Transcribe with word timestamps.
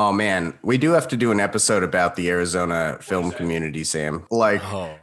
Oh 0.00 0.12
man, 0.12 0.54
we 0.62 0.78
do 0.78 0.92
have 0.92 1.06
to 1.08 1.16
do 1.16 1.30
an 1.30 1.40
episode 1.40 1.82
about 1.82 2.16
the 2.16 2.30
Arizona 2.30 2.96
film 3.02 3.32
community, 3.32 3.84
Sam. 3.84 4.26
Like 4.30 4.62
Oh, 4.72 4.94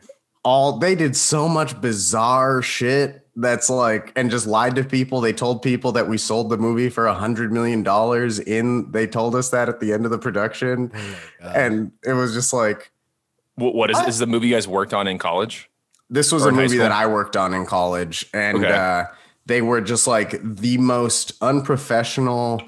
all 0.44 0.80
they 0.80 0.96
did 0.96 1.16
so 1.16 1.48
much 1.48 1.80
bizarre 1.80 2.64
shit 2.64 3.28
that's 3.36 3.70
like 3.70 4.12
and 4.16 4.32
just 4.32 4.48
lied 4.48 4.74
to 4.78 4.84
people. 4.84 5.22
They 5.22 5.34
told 5.34 5.62
people 5.62 5.92
that 5.92 6.08
we 6.10 6.18
sold 6.18 6.50
the 6.50 6.58
movie 6.58 6.90
for 6.90 7.06
a 7.06 7.14
hundred 7.14 7.52
million 7.54 7.84
dollars 7.84 8.40
in 8.40 8.92
they 8.92 9.06
told 9.06 9.36
us 9.36 9.50
that 9.52 9.70
at 9.70 9.80
the 9.82 9.94
end 9.94 10.06
of 10.06 10.10
the 10.10 10.18
production. 10.18 10.92
oh. 11.44 11.48
And 11.48 11.92
it 12.04 12.14
was 12.14 12.34
just 12.34 12.52
like 12.52 12.90
What, 13.54 13.76
what 13.76 13.92
is, 13.92 13.98
What? 13.98 14.08
this 14.08 14.16
is 14.16 14.20
the 14.20 14.26
movie 14.26 14.48
you 14.48 14.56
guys 14.56 14.68
worked 14.68 14.96
on 14.96 15.08
in 15.08 15.20
college? 15.20 15.70
this 16.10 16.32
was 16.32 16.44
Or 16.44 16.50
a 16.50 16.54
movie 16.54 16.78
that? 16.80 16.92
I 16.92 17.06
worked 17.06 17.38
on 17.38 17.54
in 17.54 17.68
college, 17.68 18.26
and 18.34 18.66
Okay. 18.66 18.74
uh, 18.74 19.04
they 19.46 19.62
were 19.62 19.82
just 19.82 20.08
like 20.08 20.40
the 20.42 20.80
most 20.80 21.34
unprofessional, 21.42 22.64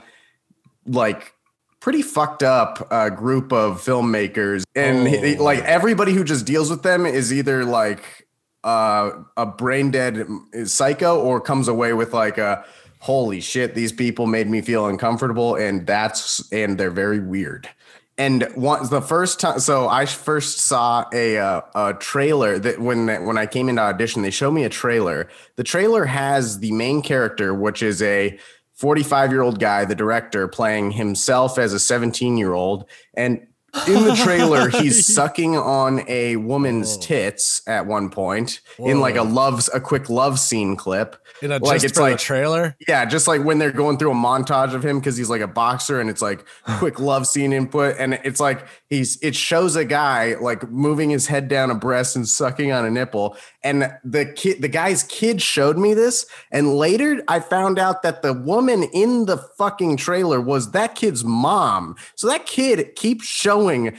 like 0.85 1.33
pretty 1.79 2.01
fucked 2.01 2.43
up 2.43 2.87
uh, 2.91 3.09
group 3.09 3.51
of 3.53 3.81
filmmakers, 3.81 4.63
and 4.75 5.07
he- 5.07 5.37
Oh. 5.37 5.43
like 5.43 5.59
everybody 5.63 6.13
who 6.13 6.23
just 6.23 6.45
deals 6.45 6.69
with 6.69 6.83
them 6.83 7.05
is 7.05 7.31
either 7.33 7.63
like 7.65 8.27
uh, 8.63 9.11
a 9.37 9.45
brain 9.45 9.89
dead 9.91 10.27
psycho 10.65 11.19
or 11.19 11.39
comes 11.39 11.67
away 11.67 11.93
with 11.93 12.13
like 12.13 12.37
a 12.37 12.65
holy 12.99 13.39
shit, 13.39 13.75
these 13.75 13.93
people 13.93 14.27
made 14.27 14.47
me 14.49 14.59
feel 14.61 14.85
uncomfortable, 14.87 15.55
and 15.55 15.87
that's 15.87 16.51
and 16.51 16.77
they're 16.77 16.91
very 16.91 17.19
weird. 17.19 17.69
And 18.17 18.45
once 18.57 18.89
the 18.89 19.01
first 19.01 19.39
time, 19.39 19.59
so 19.61 19.87
I 19.87 20.05
first 20.05 20.59
saw 20.59 21.05
a 21.13 21.37
uh, 21.37 21.61
a 21.73 21.93
trailer 21.93 22.59
that 22.59 22.79
when 22.81 23.07
when 23.25 23.37
I 23.37 23.45
came 23.45 23.69
into 23.69 23.81
audition, 23.81 24.23
they 24.23 24.29
showed 24.31 24.51
me 24.51 24.65
a 24.65 24.69
trailer. 24.69 25.29
The 25.55 25.63
trailer 25.63 26.03
has 26.03 26.59
the 26.59 26.73
main 26.73 27.01
character, 27.01 27.53
which 27.53 27.81
is 27.81 28.01
a 28.01 28.37
45 28.79 29.31
year 29.31 29.41
old 29.41 29.59
guy, 29.59 29.83
the 29.83 29.93
director, 29.93 30.47
playing 30.47 30.91
himself 30.91 31.57
as 31.57 31.73
a 31.73 31.79
17 31.79 32.37
year 32.37 32.53
old, 32.53 32.85
and 33.13 33.45
in 33.87 34.05
the 34.05 34.15
trailer, 34.15 34.69
he's 34.81 35.13
sucking 35.13 35.55
on 35.55 36.03
a 36.07 36.37
woman's 36.37 36.95
Whoa. 36.95 37.01
tits 37.01 37.61
at 37.67 37.85
one 37.85 38.09
point 38.09 38.61
in 38.77 38.99
like 38.99 39.15
a 39.15 39.23
Whoa. 39.23 39.33
love 39.33 39.69
a 39.73 39.79
quick 39.79 40.09
love 40.09 40.39
scene 40.39 40.75
clip. 40.75 41.15
You 41.41 41.49
know, 41.49 41.57
like, 41.61 41.83
it's 41.83 41.97
like- 41.97 42.17
the 42.17 42.23
trailer. 42.23 42.75
Yeah, 42.87 43.05
just 43.05 43.27
like 43.27 43.43
when 43.43 43.59
they're 43.59 43.71
going 43.71 43.97
through 43.97 44.11
a 44.11 44.15
montage 44.15 44.73
of 44.73 44.83
him 44.83 44.99
because 44.99 45.17
he's 45.17 45.29
like 45.29 45.41
a 45.41 45.47
boxer 45.47 45.99
and 45.99 46.09
it's 46.09 46.21
like 46.21 46.45
quick 46.77 46.99
love 46.99 47.27
scene 47.27 47.53
input. 47.53 47.95
And 47.99 48.19
it's 48.23 48.39
like 48.39 48.65
he's 48.89 49.17
it 49.21 49.35
shows 49.35 49.75
a 49.75 49.85
guy 49.85 50.35
like 50.35 50.69
moving 50.69 51.09
his 51.09 51.27
head 51.27 51.47
down 51.47 51.69
a 51.69 51.75
breast 51.75 52.15
and 52.15 52.27
sucking 52.27 52.71
on 52.71 52.85
a 52.85 52.89
nipple. 52.89 53.37
And 53.63 53.91
the 54.03 54.25
kid, 54.25 54.61
the 54.61 54.69
guy's 54.69 55.03
kid 55.03 55.41
showed 55.41 55.77
me 55.77 55.93
this. 55.93 56.25
And 56.51 56.75
later 56.75 57.21
I 57.27 57.39
found 57.39 57.77
out 57.77 58.03
that 58.03 58.21
the 58.21 58.33
woman 58.33 58.83
in 58.83 59.25
the 59.25 59.37
fucking 59.37 59.97
trailer 59.97 60.39
was 60.39 60.71
that 60.71 60.95
kid's 60.95 61.23
mom. 61.23 61.95
So 62.15 62.27
that 62.27 62.45
kid 62.45 62.95
keeps 62.95 63.25
showing 63.25 63.97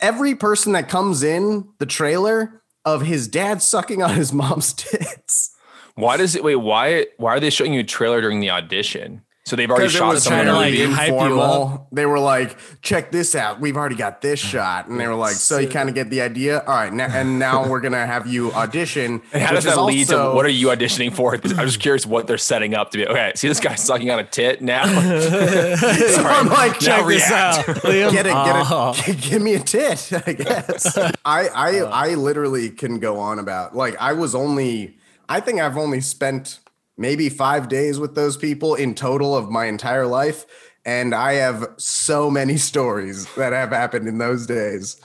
every 0.00 0.34
person 0.34 0.72
that 0.72 0.88
comes 0.88 1.22
in 1.22 1.68
the 1.78 1.86
trailer 1.86 2.62
of 2.84 3.02
his 3.02 3.26
dad 3.26 3.60
sucking 3.60 4.02
on 4.02 4.14
his 4.14 4.32
mom's 4.32 4.72
tits. 4.74 5.52
Why 5.96 6.16
does 6.16 6.36
it 6.36 6.44
wait? 6.44 6.56
Why 6.56 7.06
why 7.16 7.34
are 7.34 7.40
they 7.40 7.50
showing 7.50 7.72
you 7.72 7.80
a 7.80 7.84
trailer 7.84 8.20
during 8.20 8.40
the 8.40 8.50
audition? 8.50 9.22
So 9.46 9.54
they've 9.54 9.70
already 9.70 9.84
Because 9.84 9.94
it 9.94 9.98
shot 9.98 10.08
was 10.14 10.24
someone 10.24 10.40
in 10.40 10.46
the 10.46 10.52
really 10.60 10.86
movie. 10.88 11.04
informal. 11.06 11.86
They 11.92 12.04
were 12.04 12.18
like, 12.18 12.58
"Check 12.82 13.12
this 13.12 13.36
out. 13.36 13.60
We've 13.60 13.76
already 13.76 13.94
got 13.94 14.20
this 14.20 14.40
shot," 14.40 14.88
and 14.88 14.98
they 14.98 15.06
were 15.06 15.14
like, 15.14 15.34
"So 15.36 15.58
you 15.58 15.68
kind 15.68 15.88
of 15.88 15.94
get 15.94 16.10
the 16.10 16.20
idea, 16.22 16.58
all 16.66 16.74
right?" 16.74 16.92
Now, 16.92 17.06
and 17.06 17.38
now 17.38 17.68
we're 17.68 17.78
gonna 17.80 18.04
have 18.04 18.26
you 18.26 18.52
audition. 18.52 19.22
And 19.32 19.42
how 19.42 19.54
does 19.54 19.62
that 19.62 19.78
is 19.78 19.84
lead 19.84 20.08
to 20.08 20.32
what 20.34 20.44
are 20.46 20.48
you 20.48 20.66
auditioning 20.66 21.12
for? 21.14 21.34
I'm 21.34 21.40
just 21.42 21.78
curious 21.78 22.04
what 22.04 22.26
they're 22.26 22.38
setting 22.38 22.74
up 22.74 22.90
to 22.90 22.98
be. 22.98 23.06
Okay, 23.06 23.30
see 23.36 23.46
this 23.46 23.60
guy 23.60 23.76
sucking 23.76 24.10
on 24.10 24.18
a 24.18 24.24
tit 24.24 24.62
now. 24.62 24.82
So 25.76 26.22
I'm 26.24 26.48
like, 26.48 26.72
Now 26.72 26.78
Check 26.80 27.06
this 27.06 27.30
react. 27.30 27.68
out, 27.68 27.76
Liam. 27.84 28.10
get 28.10 28.26
it, 28.26 28.32
Oh. 28.34 28.94
get 28.96 29.08
it, 29.10 29.20
give 29.20 29.42
me 29.42 29.54
a 29.54 29.60
tit. 29.60 30.10
I 30.26 30.32
guess 30.32 30.96
I, 31.24 31.48
I, 31.54 31.78
uh. 31.80 31.90
I 31.90 32.14
literally 32.14 32.70
can 32.70 32.98
go 32.98 33.18
on 33.20 33.38
about 33.38 33.76
like 33.76 33.94
I 34.00 34.12
was 34.12 34.34
only. 34.34 34.96
I 35.28 35.38
think 35.40 35.60
I've 35.60 35.76
only 35.76 36.00
spent 36.00 36.58
maybe 36.96 37.28
five 37.28 37.68
days 37.68 37.98
with 37.98 38.14
those 38.14 38.36
people 38.36 38.74
in 38.74 38.94
total 38.94 39.36
of 39.36 39.50
my 39.50 39.66
entire 39.66 40.06
life. 40.06 40.46
And 40.84 41.14
I 41.14 41.34
have 41.34 41.66
so 41.76 42.30
many 42.30 42.56
stories 42.70 43.26
that 43.34 43.52
have 43.52 43.70
happened 43.70 44.08
in 44.08 44.18
those 44.18 44.46
days. 44.46 45.00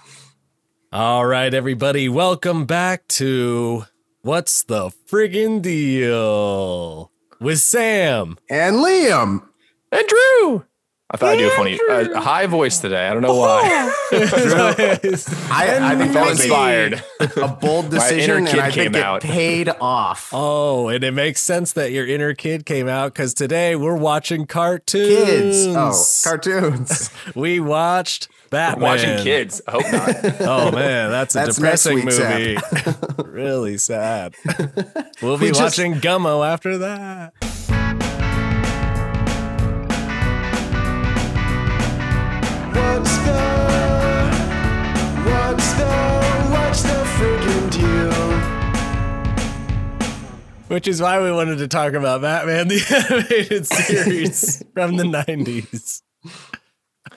All 0.93 1.25
right, 1.25 1.53
everybody, 1.53 2.09
welcome 2.09 2.65
back 2.65 3.07
to 3.09 3.85
What's 4.21 4.63
the 4.63 4.91
Friggin' 5.09 5.61
Deal 5.61 7.11
with 7.39 7.59
Sam. 7.59 8.37
And 8.49 8.75
Liam, 8.77 9.47
and 9.91 10.07
Drew. 10.07 10.65
I 11.13 11.17
thought 11.17 11.29
I'd 11.33 11.37
do 11.39 11.47
a 11.47 11.55
funny 11.57 11.77
a, 11.89 12.11
a 12.13 12.21
high 12.21 12.45
voice 12.45 12.79
today. 12.79 13.05
I 13.05 13.11
don't 13.13 13.21
know 13.21 13.35
why. 13.35 13.61
Oh. 13.63 13.95
I, 15.51 15.91
I 15.91 15.95
think 15.97 16.13
that 16.13 16.13
felt 16.13 16.29
was 16.29 16.39
inspired. 16.39 17.03
a 17.19 17.47
bold 17.49 17.89
decision, 17.89 18.47
and 18.47 18.59
I 18.61 18.71
think 18.71 18.73
came 18.73 18.95
it 18.95 19.03
out. 19.03 19.21
paid 19.21 19.67
off. 19.81 20.29
oh, 20.31 20.87
and 20.87 21.03
it 21.03 21.11
makes 21.11 21.41
sense 21.41 21.73
that 21.73 21.91
your 21.91 22.07
inner 22.07 22.33
kid 22.33 22.65
came 22.65 22.87
out 22.87 23.13
because 23.13 23.33
today 23.33 23.75
we're 23.75 23.97
watching 23.97 24.45
cartoons. 24.45 25.25
Kids, 25.25 25.67
oh, 25.75 26.29
cartoons. 26.29 27.09
we 27.35 27.59
watched 27.59 28.29
Batman. 28.49 28.81
Watching 28.81 29.17
kids. 29.23 29.61
I 29.67 29.71
hope 29.71 29.91
not. 29.91 30.41
Oh 30.41 30.71
man, 30.71 31.11
that's 31.11 31.35
a 31.35 31.39
That's 31.39 31.55
depressing 31.57 32.05
movie. 32.05 32.57
really 33.25 33.77
sad. 33.77 34.33
We'll 35.21 35.37
be 35.37 35.45
We 35.47 35.51
just- 35.51 35.61
watching 35.61 35.95
Gummo 35.95 36.47
after 36.47 36.77
that. 36.79 37.33
Which 50.71 50.87
is 50.87 51.01
why 51.01 51.21
we 51.21 51.29
wanted 51.33 51.57
to 51.57 51.67
talk 51.67 51.91
about 51.91 52.21
Batman, 52.21 52.69
the 52.69 52.81
animated 53.09 53.67
series 53.67 54.63
from 54.73 54.95
the 54.95 55.03
90s. 55.27 56.01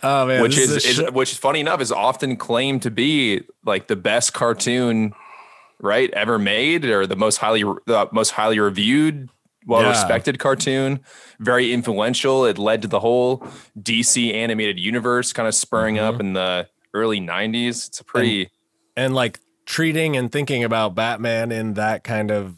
Oh 0.02 0.26
man, 0.26 0.42
which 0.42 0.56
this 0.56 0.84
is, 0.84 0.98
a 0.98 1.06
is 1.06 1.12
which 1.12 1.30
is 1.30 1.38
funny 1.38 1.60
enough 1.60 1.80
is 1.80 1.92
often 1.92 2.36
claimed 2.36 2.82
to 2.82 2.90
be 2.90 3.42
like 3.64 3.86
the 3.86 3.94
best 3.94 4.32
cartoon 4.32 5.12
right 5.80 6.10
ever 6.14 6.36
made 6.36 6.84
or 6.84 7.06
the 7.06 7.14
most 7.14 7.36
highly 7.36 7.62
the 7.62 8.08
most 8.10 8.30
highly 8.30 8.58
reviewed 8.58 9.28
well 9.66 9.82
Yeah. 9.82 9.91
respected 9.91 10.38
cartoon 10.38 11.00
very 11.41 11.72
influential 11.72 12.44
it 12.44 12.58
led 12.58 12.82
to 12.82 12.88
the 12.88 13.00
whole 13.00 13.38
dc 13.78 14.32
animated 14.34 14.78
universe 14.78 15.32
kind 15.32 15.48
of 15.48 15.54
spurring 15.54 15.97
Mm-hmm. 15.97 16.14
up 16.14 16.20
in 16.20 16.32
the 16.34 16.69
early 16.92 17.20
90s 17.20 17.88
it's 17.88 18.00
a 18.00 18.04
pretty 18.04 18.50
and 18.97 19.14
like 19.14 19.41
treating 19.66 20.16
and 20.16 20.30
thinking 20.30 20.62
about 20.62 20.94
Batman 20.94 21.50
in 21.50 21.75
that 21.75 22.04
kind 22.04 22.30
of 22.30 22.54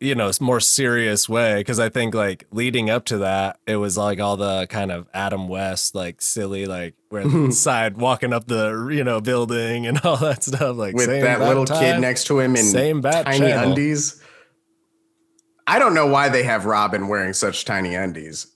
you 0.00 0.14
know 0.14 0.30
more 0.40 0.60
serious 0.60 1.28
way 1.28 1.54
because 1.60 1.78
I 1.80 1.88
think 1.88 2.12
like 2.14 2.44
leading 2.50 2.90
up 2.90 3.04
to 3.06 3.18
that 3.18 3.58
it 3.66 3.76
was 3.76 3.96
like 3.96 4.20
all 4.20 4.36
the 4.36 4.66
kind 4.66 4.92
of 4.92 5.08
Adam 5.14 5.48
West 5.48 5.94
like 5.94 6.20
silly 6.20 6.66
like 6.66 6.94
where 7.08 7.26
the 7.26 7.52
side 7.66 7.96
walking 7.96 8.32
up 8.32 8.46
the 8.48 8.88
you 8.92 9.02
know 9.04 9.20
building 9.20 9.86
and 9.86 9.98
all 10.04 10.16
that 10.18 10.42
stuff 10.44 10.76
like 10.76 10.94
with 10.94 11.06
same 11.06 11.22
that 11.22 11.38
bat 11.38 11.48
little 11.48 11.64
kid 11.64 12.00
next 12.00 12.24
to 12.24 12.38
him 12.40 12.54
in 12.56 12.64
same 12.64 13.00
bat 13.00 13.24
tiny 13.26 13.38
channel. 13.38 13.70
undies. 13.70 14.20
I 15.66 15.78
don't 15.78 15.94
know 15.94 16.06
why 16.06 16.28
they 16.28 16.42
have 16.42 16.64
Robin 16.66 17.08
wearing 17.08 17.32
such 17.32 17.64
tiny 17.64 17.94
undies. 17.94 18.46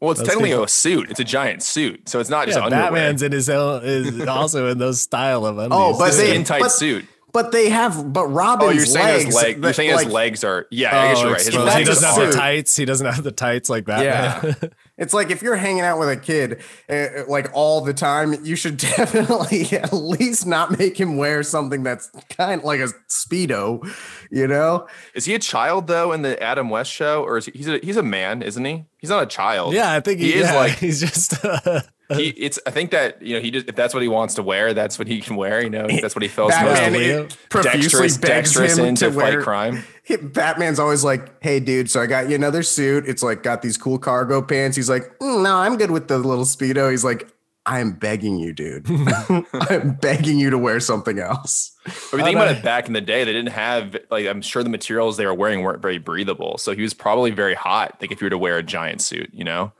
well 0.00 0.10
it's 0.10 0.20
That's 0.20 0.30
technically 0.30 0.50
good. 0.56 0.64
a 0.64 0.68
suit 0.68 1.10
it's 1.10 1.20
a 1.20 1.24
giant 1.24 1.62
suit 1.62 2.08
so 2.08 2.18
it's 2.20 2.28
not 2.30 2.46
just 2.46 2.58
Yeah, 2.58 2.64
underwear 2.66 2.84
Batman's 2.90 3.22
in 3.22 3.32
his 3.32 3.48
own 3.48 3.82
is 3.84 4.26
also 4.26 4.68
in 4.68 4.78
those 4.78 5.00
style 5.00 5.46
of 5.46 5.58
oh, 5.58 5.62
undies. 5.62 5.78
Oh, 5.78 5.98
but 5.98 6.08
it's 6.08 6.18
a 6.18 6.20
they- 6.22 6.28
skin 6.30 6.44
tight 6.44 6.60
but- 6.62 6.68
suit 6.72 7.04
But 7.36 7.52
they 7.52 7.68
have, 7.68 8.14
but 8.14 8.28
Robin's 8.28 8.70
oh 8.70 8.72
you're 8.72 8.86
saying 8.86 9.06
legs. 9.06 9.24
his 9.26 9.34
leg 9.34 9.62
you're 9.62 9.72
saying 9.74 9.94
like, 9.94 10.04
his 10.06 10.12
legs 10.14 10.42
are 10.42 10.66
yeah 10.70 10.88
i 10.88 11.08
guess 11.08 11.18
Oh, 11.18 11.20
you're 11.20 11.30
right 11.32 11.38
his 11.38 11.48
exposed. 11.48 11.66
that's 11.68 11.76
he 11.78 11.84
doesn't 11.84 12.08
have 12.08 12.32
the 12.32 12.32
tights. 12.38 12.76
He 12.76 12.84
doesn't 12.86 13.06
have 13.06 13.24
the 13.24 13.32
tights 13.32 13.68
like 13.68 13.84
that. 13.86 14.02
Yeah. 14.02 14.68
It's 14.98 15.12
like 15.12 15.30
if 15.30 15.42
you're 15.42 15.56
hanging 15.56 15.82
out 15.82 15.98
with 15.98 16.08
a 16.08 16.16
kid 16.16 16.62
uh, 16.88 17.28
like 17.28 17.50
all 17.52 17.82
the 17.82 17.92
time, 17.92 18.42
you 18.46 18.56
should 18.56 18.76
definitely 18.96 19.66
at 19.76 19.92
least 19.92 20.46
not 20.46 20.78
make 20.78 20.98
him 20.98 21.18
wear 21.18 21.42
something 21.42 21.82
that's 21.82 22.10
kind 22.30 22.60
of 22.60 22.64
like 22.64 22.80
a 22.80 22.88
speedo, 23.06 23.86
you 24.30 24.46
know? 24.46 24.86
Is 25.14 25.26
he 25.26 25.34
a 25.34 25.38
child 25.38 25.86
though 25.86 26.12
in 26.12 26.22
the 26.22 26.42
Adam 26.42 26.70
West 26.70 26.90
show, 26.90 27.22
or 27.24 27.36
is 27.36 27.44
he, 27.44 27.52
he's 27.52 27.68
a 27.68 27.78
he's 27.82 27.98
a 27.98 28.02
man, 28.02 28.40
isn't 28.40 28.64
he? 28.64 28.86
He's 28.96 29.10
not 29.10 29.22
a 29.22 29.26
child. 29.26 29.74
yeah, 29.74 29.92
I 29.92 30.00
think 30.00 30.18
he, 30.20 30.32
he 30.32 30.38
is 30.38 30.46
yeah, 30.46 30.54
like 30.56 30.72
he's 30.78 31.00
just. 31.00 31.44
Uh, 31.44 31.82
he. 32.14 32.28
It's 32.28 32.58
I 32.66 32.70
think 32.70 32.90
that 32.92 33.20
you 33.22 33.34
know 33.34 33.40
he 33.40 33.50
just 33.50 33.68
if 33.68 33.74
that's 33.74 33.94
what 33.94 34.02
he 34.02 34.08
wants 34.08 34.34
to 34.34 34.42
wear, 34.42 34.74
that's 34.74 34.98
what 34.98 35.08
he 35.08 35.20
can 35.20 35.36
wear. 35.36 35.62
You 35.62 35.70
know, 35.70 35.86
that's 35.88 36.14
what 36.14 36.22
he 36.22 36.28
feels 36.28 36.50
Batman 36.50 36.92
most 36.92 37.00
Leo. 37.00 37.24
it 37.24 37.36
profusely 37.48 37.80
dexterous 37.80 38.16
begs 38.18 38.28
dexterous 38.52 38.78
him 38.78 38.84
into 38.86 39.06
to 39.06 39.12
fight 39.12 39.34
wear. 39.34 39.42
crime. 39.42 39.82
He- 40.04 40.16
Batman's 40.16 40.78
always 40.78 41.02
like, 41.02 41.42
"Hey, 41.42 41.58
dude, 41.58 41.90
so 41.90 42.00
I 42.00 42.06
got 42.06 42.28
you 42.28 42.36
another 42.36 42.62
suit. 42.62 43.08
It's 43.08 43.22
like 43.24 43.42
got 43.42 43.62
these 43.62 43.76
cool 43.76 43.98
cargo 43.98 44.40
pants." 44.40 44.76
He's 44.76 44.88
like, 44.88 45.02
"Mm, 45.18 45.42
"No, 45.42 45.56
I'm 45.56 45.76
good 45.76 45.90
with 45.90 46.06
the 46.06 46.18
little 46.18 46.44
speedo." 46.44 46.90
He's 46.92 47.02
like, 47.04 47.26
"I'm 47.66 47.90
begging 47.90 48.38
you, 48.38 48.52
dude. 48.52 48.86
I'm 49.52 49.94
begging 49.96 50.38
you 50.38 50.50
to 50.50 50.58
wear 50.58 50.78
something 50.78 51.18
else." 51.18 51.72
But 51.84 51.92
if 51.92 52.12
you 52.12 52.18
think 52.24 52.36
about 52.36 52.56
it, 52.56 52.62
back 52.62 52.86
in 52.86 52.92
the 52.92 53.00
day, 53.00 53.24
they 53.24 53.32
didn't 53.32 53.50
have 53.52 53.96
like 54.08 54.26
I'm 54.26 54.42
sure 54.42 54.62
the 54.62 54.70
materials 54.70 55.16
they 55.16 55.26
were 55.26 55.34
wearing 55.34 55.62
weren't 55.62 55.82
very 55.82 55.98
breathable. 55.98 56.56
So 56.58 56.72
he 56.72 56.82
was 56.82 56.94
probably 56.94 57.32
very 57.32 57.54
hot. 57.54 57.96
Like 58.00 58.12
if 58.12 58.20
you 58.20 58.26
were 58.26 58.30
to 58.30 58.38
wear 58.38 58.58
a 58.58 58.62
giant 58.62 59.00
suit, 59.02 59.30
you 59.32 59.42
know. 59.42 59.72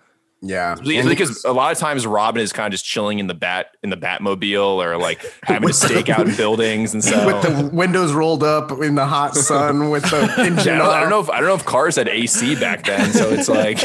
Yeah. 0.48 0.74
Because 0.76 0.96
And 0.96 1.08
because 1.08 1.44
a 1.44 1.52
lot 1.52 1.72
of 1.72 1.78
times 1.78 2.06
Robin 2.06 2.40
is 2.40 2.52
kind 2.52 2.66
of 2.66 2.72
just 2.72 2.84
chilling 2.84 3.18
in 3.18 3.26
the 3.26 3.34
bat 3.34 3.76
in 3.82 3.90
the 3.90 3.96
Batmobile 3.96 4.76
or 4.84 4.96
like 4.96 5.24
having 5.42 5.68
to 5.68 5.74
stake 5.74 6.08
out 6.08 6.26
in 6.28 6.36
buildings 6.36 6.94
and 6.94 7.02
so. 7.02 7.26
with 7.26 7.42
the 7.42 7.70
windows 7.74 8.12
rolled 8.12 8.42
up 8.42 8.70
in 8.70 8.94
the 8.94 9.06
hot 9.06 9.34
sun 9.36 9.90
with 9.90 10.04
the 10.04 10.22
engine 10.38 10.66
Yeah, 10.66 10.74
I, 10.74 10.78
don't, 10.78 10.90
I 10.90 11.00
don't 11.00 11.10
know 11.10 11.20
if 11.20 11.30
I 11.30 11.38
don't 11.40 11.48
know 11.48 11.54
if 11.54 11.64
cars 11.64 11.96
had 11.96 12.08
AC 12.08 12.56
back 12.56 12.84
then, 12.84 13.12
so 13.12 13.30
it's 13.30 13.48
like 13.48 13.80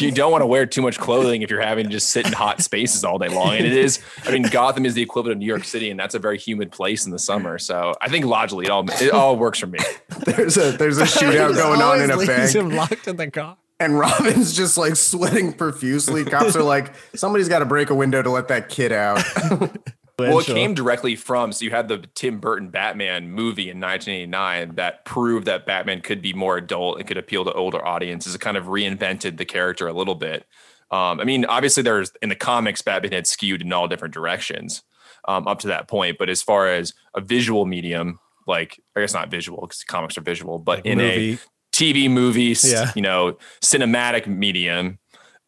you 0.00 0.10
don't 0.10 0.30
want 0.32 0.42
to 0.42 0.46
wear 0.46 0.66
too 0.66 0.82
much 0.82 0.98
clothing 0.98 1.42
if 1.42 1.50
you're 1.50 1.60
having 1.60 1.84
to 1.86 1.90
just 1.90 2.10
sit 2.10 2.26
in 2.26 2.32
hot 2.32 2.60
spaces 2.62 3.04
all 3.04 3.18
day 3.18 3.28
long. 3.28 3.56
And 3.56 3.66
it 3.66 3.72
is, 3.72 4.00
I 4.24 4.30
mean, 4.32 4.42
Gotham 4.42 4.84
is 4.86 4.94
the 4.94 5.02
equivalent 5.02 5.36
of 5.36 5.38
New 5.38 5.46
York 5.46 5.64
City, 5.64 5.90
and 5.90 5.98
that's 5.98 6.14
a 6.14 6.18
very 6.18 6.38
humid 6.38 6.70
place 6.72 7.06
in 7.06 7.12
the 7.12 7.18
summer. 7.18 7.58
So 7.58 7.94
I 8.00 8.08
think 8.08 8.24
logically, 8.24 8.66
it 8.66 8.70
all 8.70 8.84
it 8.88 9.10
all 9.12 9.36
works 9.36 9.58
for 9.58 9.66
me. 9.66 9.78
There's 10.24 10.56
a 10.56 10.72
there's 10.72 10.98
a 10.98 11.04
shootout 11.04 11.54
going 11.54 11.80
on 11.80 12.00
in 12.02 12.10
a 12.10 12.14
Always 12.14 12.28
bank. 12.28 12.50
him 12.54 12.70
locked 12.70 13.08
in 13.08 13.16
the 13.16 13.30
car. 13.30 13.56
And 13.80 13.98
Robin's 13.98 14.56
just 14.56 14.76
like 14.76 14.96
sweating 14.96 15.52
profusely. 15.52 16.24
Cops 16.24 16.56
are 16.56 16.62
like, 16.62 16.92
somebody's 17.14 17.48
got 17.48 17.60
to 17.60 17.66
break 17.66 17.90
a 17.90 17.94
window 17.94 18.22
to 18.22 18.30
let 18.30 18.48
that 18.48 18.68
kid 18.68 18.92
out. 18.92 19.22
Well, 20.18 20.40
it 20.40 20.46
came 20.46 20.74
directly 20.74 21.14
from 21.14 21.52
so 21.52 21.64
you 21.64 21.70
had 21.70 21.86
the 21.86 22.04
Tim 22.16 22.40
Burton 22.40 22.70
Batman 22.70 23.30
movie 23.30 23.70
in 23.70 23.78
1989 23.78 24.74
that 24.74 25.04
proved 25.04 25.46
that 25.46 25.64
Batman 25.64 26.00
could 26.00 26.20
be 26.20 26.32
more 26.32 26.56
adult 26.56 26.98
and 26.98 27.06
could 27.06 27.18
appeal 27.18 27.44
to 27.44 27.52
older 27.52 27.84
audiences. 27.84 28.34
It 28.34 28.40
kind 28.40 28.56
of 28.56 28.64
reinvented 28.64 29.36
the 29.36 29.44
character 29.44 29.86
a 29.86 29.92
little 29.92 30.16
bit. 30.16 30.44
Um, 30.90 31.20
I 31.20 31.24
mean, 31.24 31.44
obviously, 31.44 31.84
there's 31.84 32.10
in 32.20 32.30
the 32.30 32.34
comics, 32.34 32.82
Batman 32.82 33.12
had 33.12 33.28
skewed 33.28 33.62
in 33.62 33.72
all 33.72 33.86
different 33.86 34.12
directions 34.12 34.82
um, 35.28 35.46
up 35.46 35.60
to 35.60 35.68
that 35.68 35.86
point. 35.86 36.18
But 36.18 36.28
as 36.28 36.42
far 36.42 36.66
as 36.66 36.94
a 37.14 37.20
visual 37.20 37.64
medium, 37.64 38.18
like 38.46 38.80
I 38.96 39.00
guess 39.00 39.14
not 39.14 39.30
visual 39.30 39.60
because 39.60 39.84
comics 39.84 40.18
are 40.18 40.22
visual, 40.22 40.58
but 40.58 40.84
in 40.84 40.98
movie. 40.98 41.34
a 41.34 41.38
TV 41.78 42.10
movies, 42.10 42.70
Yeah. 42.70 42.90
you 42.96 43.02
know, 43.02 43.38
cinematic 43.62 44.26
medium, 44.26 44.98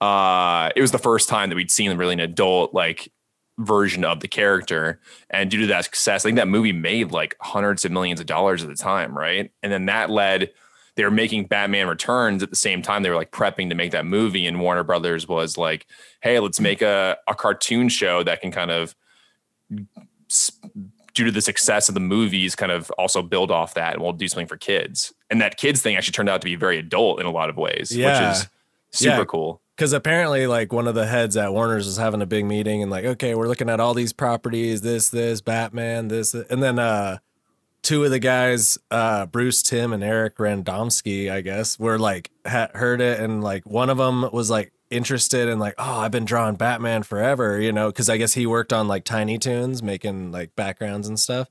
uh, 0.00 0.70
it 0.76 0.80
was 0.80 0.92
the 0.92 0.98
first 0.98 1.28
time 1.28 1.48
that 1.50 1.56
we'd 1.56 1.70
seen 1.70 1.96
really 1.96 2.14
an 2.14 2.20
adult 2.20 2.72
like 2.72 3.12
version 3.58 4.04
of 4.04 4.20
the 4.20 4.28
character. 4.28 5.00
And 5.28 5.50
due 5.50 5.60
to 5.60 5.66
that 5.66 5.84
success, 5.84 6.24
I 6.24 6.28
think 6.28 6.36
that 6.36 6.48
movie 6.48 6.72
made 6.72 7.10
like 7.12 7.36
hundreds 7.40 7.84
of 7.84 7.92
millions 7.92 8.20
of 8.20 8.26
dollars 8.26 8.62
at 8.62 8.68
the 8.68 8.74
time, 8.76 9.16
right? 9.16 9.50
And 9.62 9.70
then 9.72 9.86
that 9.86 10.08
led 10.08 10.50
they 10.96 11.04
were 11.04 11.10
making 11.10 11.46
Batman 11.46 11.86
Returns 11.88 12.42
at 12.42 12.50
the 12.50 12.56
same 12.56 12.82
time. 12.82 13.02
They 13.02 13.10
were 13.10 13.16
like 13.16 13.30
prepping 13.30 13.68
to 13.68 13.74
make 13.74 13.92
that 13.92 14.04
movie, 14.06 14.44
and 14.46 14.60
Warner 14.60 14.82
Brothers 14.82 15.26
was 15.26 15.56
like, 15.56 15.86
"Hey, 16.20 16.40
let's 16.40 16.60
make 16.60 16.82
a 16.82 17.16
a 17.28 17.34
cartoon 17.34 17.88
show 17.88 18.22
that 18.24 18.40
can 18.40 18.50
kind 18.50 18.70
of." 18.70 18.94
s- 20.28 20.52
Due 21.20 21.26
to 21.26 21.31
the 21.32 21.43
success 21.43 21.90
of 21.90 21.94
the 21.94 22.00
movies, 22.00 22.56
kind 22.56 22.72
of 22.72 22.90
also 22.93 23.20
build 23.20 23.50
off 23.50 23.75
that, 23.75 23.93
and 23.93 24.02
we'll 24.02 24.14
do 24.14 24.26
something 24.26 24.46
for 24.46 24.56
kids. 24.56 25.12
And 25.28 25.38
that 25.43 25.58
kids 25.58 25.82
thing 25.82 25.94
actually 25.96 26.12
turned 26.12 26.31
out 26.31 26.40
to 26.40 26.46
be 26.46 26.55
very 26.55 26.78
adult 26.78 27.20
in 27.20 27.26
a 27.26 27.31
lot 27.31 27.50
of 27.50 27.58
ways, 27.58 27.94
Yeah. 27.94 28.31
which 28.31 28.37
is 28.38 28.49
super 28.90 29.19
Yeah. 29.19 29.25
cool. 29.26 29.61
Because 29.76 29.93
apparently, 29.93 30.46
like 30.46 30.72
one 30.72 30.88
of 30.88 30.94
the 30.94 31.05
heads 31.06 31.37
at 31.37 31.52
Warner's 31.52 31.84
was 31.84 31.99
having 31.99 32.22
a 32.22 32.26
big 32.26 32.46
meeting 32.46 32.81
and 32.81 32.90
like, 32.90 33.05
okay, 33.05 33.34
we're 33.34 33.49
looking 33.49 33.69
at 33.69 33.81
all 33.81 33.93
these 33.93 34.14
properties, 34.14 34.81
this, 34.81 35.11
this, 35.11 35.43
Batman, 35.43 36.08
this, 36.08 36.32
and 36.32 36.62
then 36.62 36.78
uh, 36.78 37.19
two 37.82 38.02
of 38.02 38.11
the 38.11 38.19
guys, 38.19 38.78
uh, 38.90 39.26
Bruce 39.26 39.62
Timm 39.62 39.93
and 39.93 40.02
Eric 40.02 40.38
Radomski, 40.38 41.31
I 41.31 41.43
guess, 41.43 41.78
were 41.78 41.99
like 41.99 42.31
had 42.46 42.70
heard 42.75 43.02
it 43.02 43.20
and 43.20 43.44
like 43.44 43.66
one 43.66 43.90
of 43.90 43.99
them 43.99 44.26
was 44.32 44.49
like 44.49 44.73
interested 44.90 45.48
in 45.48 45.58
like, 45.58 45.75
oh, 45.78 46.00
I've 46.00 46.10
been 46.10 46.25
drawing 46.25 46.56
Batman 46.56 47.02
forever, 47.02 47.60
you 47.60 47.72
know, 47.72 47.88
because 47.88 48.10
I 48.10 48.16
guess 48.16 48.34
he 48.34 48.46
worked 48.46 48.72
on 48.72 48.88
like 48.88 49.04
Tiny 49.04 49.38
Toons, 49.38 49.82
making 49.82 50.32
like 50.32 50.54
backgrounds 50.56 51.08
and 51.08 51.19
stuff. 51.19 51.48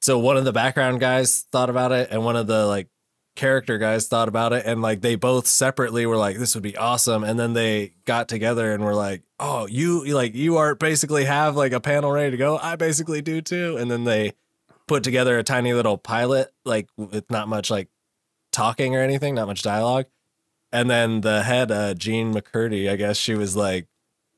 So 0.00 0.18
one 0.18 0.36
of 0.36 0.44
the 0.44 0.52
background 0.52 1.00
guys 1.00 1.46
thought 1.50 1.70
about 1.70 1.92
it, 1.92 2.08
and 2.10 2.24
one 2.24 2.36
of 2.36 2.46
the 2.46 2.66
like 2.66 2.88
character 3.36 3.78
guys 3.78 4.06
thought 4.06 4.28
about 4.28 4.52
it 4.52 4.64
and 4.64 4.80
like 4.80 5.00
they 5.00 5.16
both 5.16 5.46
separately 5.46 6.06
were 6.06 6.16
like 6.16 6.38
this 6.38 6.54
would 6.54 6.62
be 6.62 6.76
awesome 6.76 7.24
and 7.24 7.38
then 7.38 7.52
they 7.52 7.92
got 8.04 8.28
together 8.28 8.72
and 8.72 8.84
were 8.84 8.94
like 8.94 9.22
oh 9.40 9.66
you 9.66 10.04
like 10.14 10.36
you 10.36 10.56
are 10.56 10.76
basically 10.76 11.24
have 11.24 11.56
like 11.56 11.72
a 11.72 11.80
panel 11.80 12.12
ready 12.12 12.30
to 12.30 12.36
go 12.36 12.56
i 12.58 12.76
basically 12.76 13.20
do 13.20 13.40
too 13.40 13.76
and 13.76 13.90
then 13.90 14.04
they 14.04 14.32
put 14.86 15.02
together 15.02 15.36
a 15.36 15.42
tiny 15.42 15.72
little 15.74 15.98
pilot 15.98 16.52
like 16.64 16.88
with 16.96 17.28
not 17.28 17.48
much 17.48 17.70
like 17.70 17.88
talking 18.52 18.94
or 18.94 19.00
anything 19.00 19.34
not 19.34 19.48
much 19.48 19.62
dialogue 19.62 20.06
and 20.74 20.90
then 20.90 21.22
the 21.22 21.42
head 21.42 21.70
uh 21.70 21.94
jean 21.94 22.34
maccurdy 22.34 22.90
i 22.90 22.96
guess 22.96 23.16
she 23.16 23.34
was 23.34 23.56
like 23.56 23.86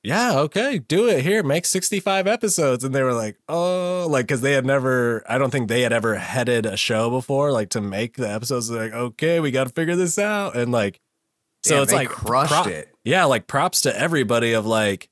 yeah, 0.06 0.38
okay, 0.38 0.78
do 0.78 1.08
it 1.08 1.22
here. 1.22 1.42
Make 1.42 1.66
65 1.66 2.28
episodes. 2.28 2.84
And 2.84 2.94
they 2.94 3.02
were 3.02 3.12
like, 3.12 3.36
oh, 3.48 4.06
like, 4.08 4.28
cause 4.28 4.40
they 4.40 4.52
had 4.52 4.64
never, 4.64 5.24
I 5.28 5.36
don't 5.36 5.50
think 5.50 5.66
they 5.66 5.80
had 5.80 5.92
ever 5.92 6.14
headed 6.14 6.64
a 6.64 6.76
show 6.76 7.10
before, 7.10 7.50
like 7.50 7.70
to 7.70 7.80
make 7.80 8.16
the 8.16 8.30
episodes. 8.30 8.68
They're 8.68 8.84
like, 8.84 8.92
okay, 8.92 9.40
we 9.40 9.50
got 9.50 9.66
to 9.66 9.72
figure 9.72 9.96
this 9.96 10.16
out. 10.16 10.56
And 10.56 10.70
like, 10.70 11.00
so 11.64 11.74
Damn, 11.74 11.82
it's 11.82 11.92
like, 11.92 12.08
crushed 12.08 12.52
prop- 12.52 12.68
it. 12.68 12.94
Yeah, 13.02 13.24
like 13.24 13.48
props 13.48 13.80
to 13.80 13.98
everybody 13.98 14.52
of 14.52 14.64
like 14.64 15.08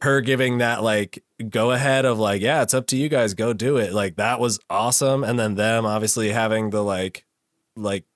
her 0.00 0.22
giving 0.22 0.58
that 0.58 0.82
like 0.82 1.22
go 1.50 1.72
ahead 1.72 2.06
of 2.06 2.18
like, 2.18 2.40
yeah, 2.40 2.62
it's 2.62 2.72
up 2.72 2.86
to 2.86 2.96
you 2.96 3.10
guys, 3.10 3.34
go 3.34 3.52
do 3.52 3.76
it. 3.76 3.92
Like, 3.92 4.16
that 4.16 4.40
was 4.40 4.58
awesome. 4.70 5.24
And 5.24 5.38
then 5.38 5.56
them 5.56 5.84
obviously 5.84 6.30
having 6.30 6.70
the 6.70 6.82
like, 6.82 7.26
like, 7.76 8.06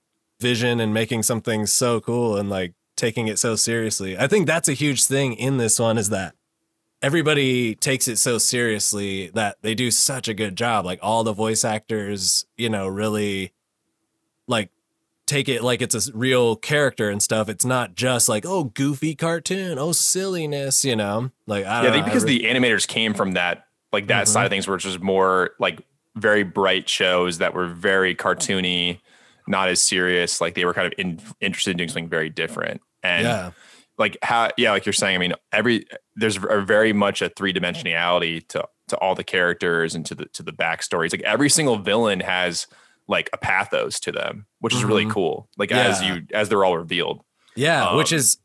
vision 0.41 0.79
and 0.79 0.93
making 0.93 1.23
something 1.23 1.65
so 1.65 2.01
cool 2.01 2.35
and 2.35 2.49
like 2.49 2.73
taking 2.95 3.27
it 3.27 3.39
so 3.39 3.55
seriously. 3.55 4.17
I 4.17 4.27
think 4.27 4.47
that's 4.47 4.67
a 4.67 4.73
huge 4.73 5.05
thing 5.05 5.33
in 5.33 5.57
this 5.57 5.79
one 5.79 5.97
is 5.97 6.09
that 6.09 6.35
everybody 7.01 7.75
takes 7.75 8.07
it 8.07 8.17
so 8.17 8.37
seriously 8.37 9.31
that 9.33 9.57
they 9.61 9.73
do 9.73 9.89
such 9.91 10.27
a 10.27 10.33
good 10.33 10.55
job. 10.55 10.85
Like 10.85 10.99
all 11.01 11.23
the 11.23 11.33
voice 11.33 11.63
actors, 11.63 12.45
you 12.57 12.69
know, 12.69 12.87
really 12.87 13.53
like 14.47 14.69
take 15.25 15.47
it 15.47 15.63
like 15.63 15.81
it's 15.81 15.95
a 15.95 16.11
real 16.13 16.55
character 16.55 17.09
and 17.09 17.23
stuff. 17.23 17.49
It's 17.49 17.65
not 17.65 17.95
just 17.95 18.27
like, 18.27 18.45
oh, 18.45 18.65
goofy 18.65 19.15
cartoon, 19.15 19.79
oh, 19.79 19.93
silliness, 19.93 20.83
you 20.83 20.95
know? 20.95 21.31
Like, 21.47 21.65
I 21.65 21.83
Yeah, 21.83 21.89
I 21.89 21.91
think 21.91 22.05
because 22.05 22.25
re- 22.25 22.37
the 22.37 22.45
animators 22.45 22.87
came 22.87 23.13
from 23.13 23.31
that, 23.33 23.65
like 23.93 24.07
that 24.07 24.27
side 24.27 24.39
mm-hmm. 24.39 24.45
of 24.45 24.49
things, 24.51 24.67
it's 24.67 24.83
just 24.83 25.01
more 25.01 25.51
like 25.57 25.79
very 26.15 26.43
bright 26.43 26.89
shows 26.89 27.37
that 27.37 27.53
were 27.53 27.67
very 27.67 28.13
cartoony, 28.13 28.99
not 29.47 29.69
as 29.69 29.81
serious. 29.81 30.41
Like 30.41 30.55
they 30.55 30.65
were 30.65 30.73
kind 30.73 30.87
of 30.87 30.93
in, 30.97 31.19
interested 31.39 31.71
in 31.71 31.77
doing 31.77 31.89
something 31.89 32.09
very 32.09 32.29
different. 32.29 32.81
And 33.03 33.23
yeah. 33.25 33.51
like 33.97 34.17
how, 34.21 34.49
yeah, 34.57 34.71
like 34.71 34.85
you're 34.85 34.93
saying, 34.93 35.15
I 35.15 35.19
mean, 35.19 35.33
every 35.51 35.85
there's 36.15 36.37
a 36.37 36.61
very 36.61 36.93
much 36.93 37.21
a 37.21 37.29
three 37.29 37.53
dimensionality 37.53 38.47
to 38.49 38.65
to 38.89 38.97
all 38.97 39.15
the 39.15 39.23
characters 39.23 39.95
and 39.95 40.05
to 40.05 40.15
the 40.15 40.25
to 40.33 40.43
the 40.43 40.51
backstories. 40.51 41.11
Like 41.11 41.21
every 41.21 41.49
single 41.49 41.77
villain 41.77 42.19
has 42.19 42.67
like 43.07 43.29
a 43.33 43.37
pathos 43.37 43.99
to 44.01 44.11
them, 44.11 44.45
which 44.59 44.73
is 44.73 44.83
really 44.83 45.05
Mhm. 45.05 45.11
cool. 45.11 45.49
Like 45.57 45.71
as 45.71 46.01
you 46.03 46.23
as 46.33 46.49
they're 46.49 46.63
all 46.63 46.77
revealed. 46.77 47.23
Yeah, 47.55 47.95
which 47.95 48.13
Um, 48.13 48.17
is 48.19 48.37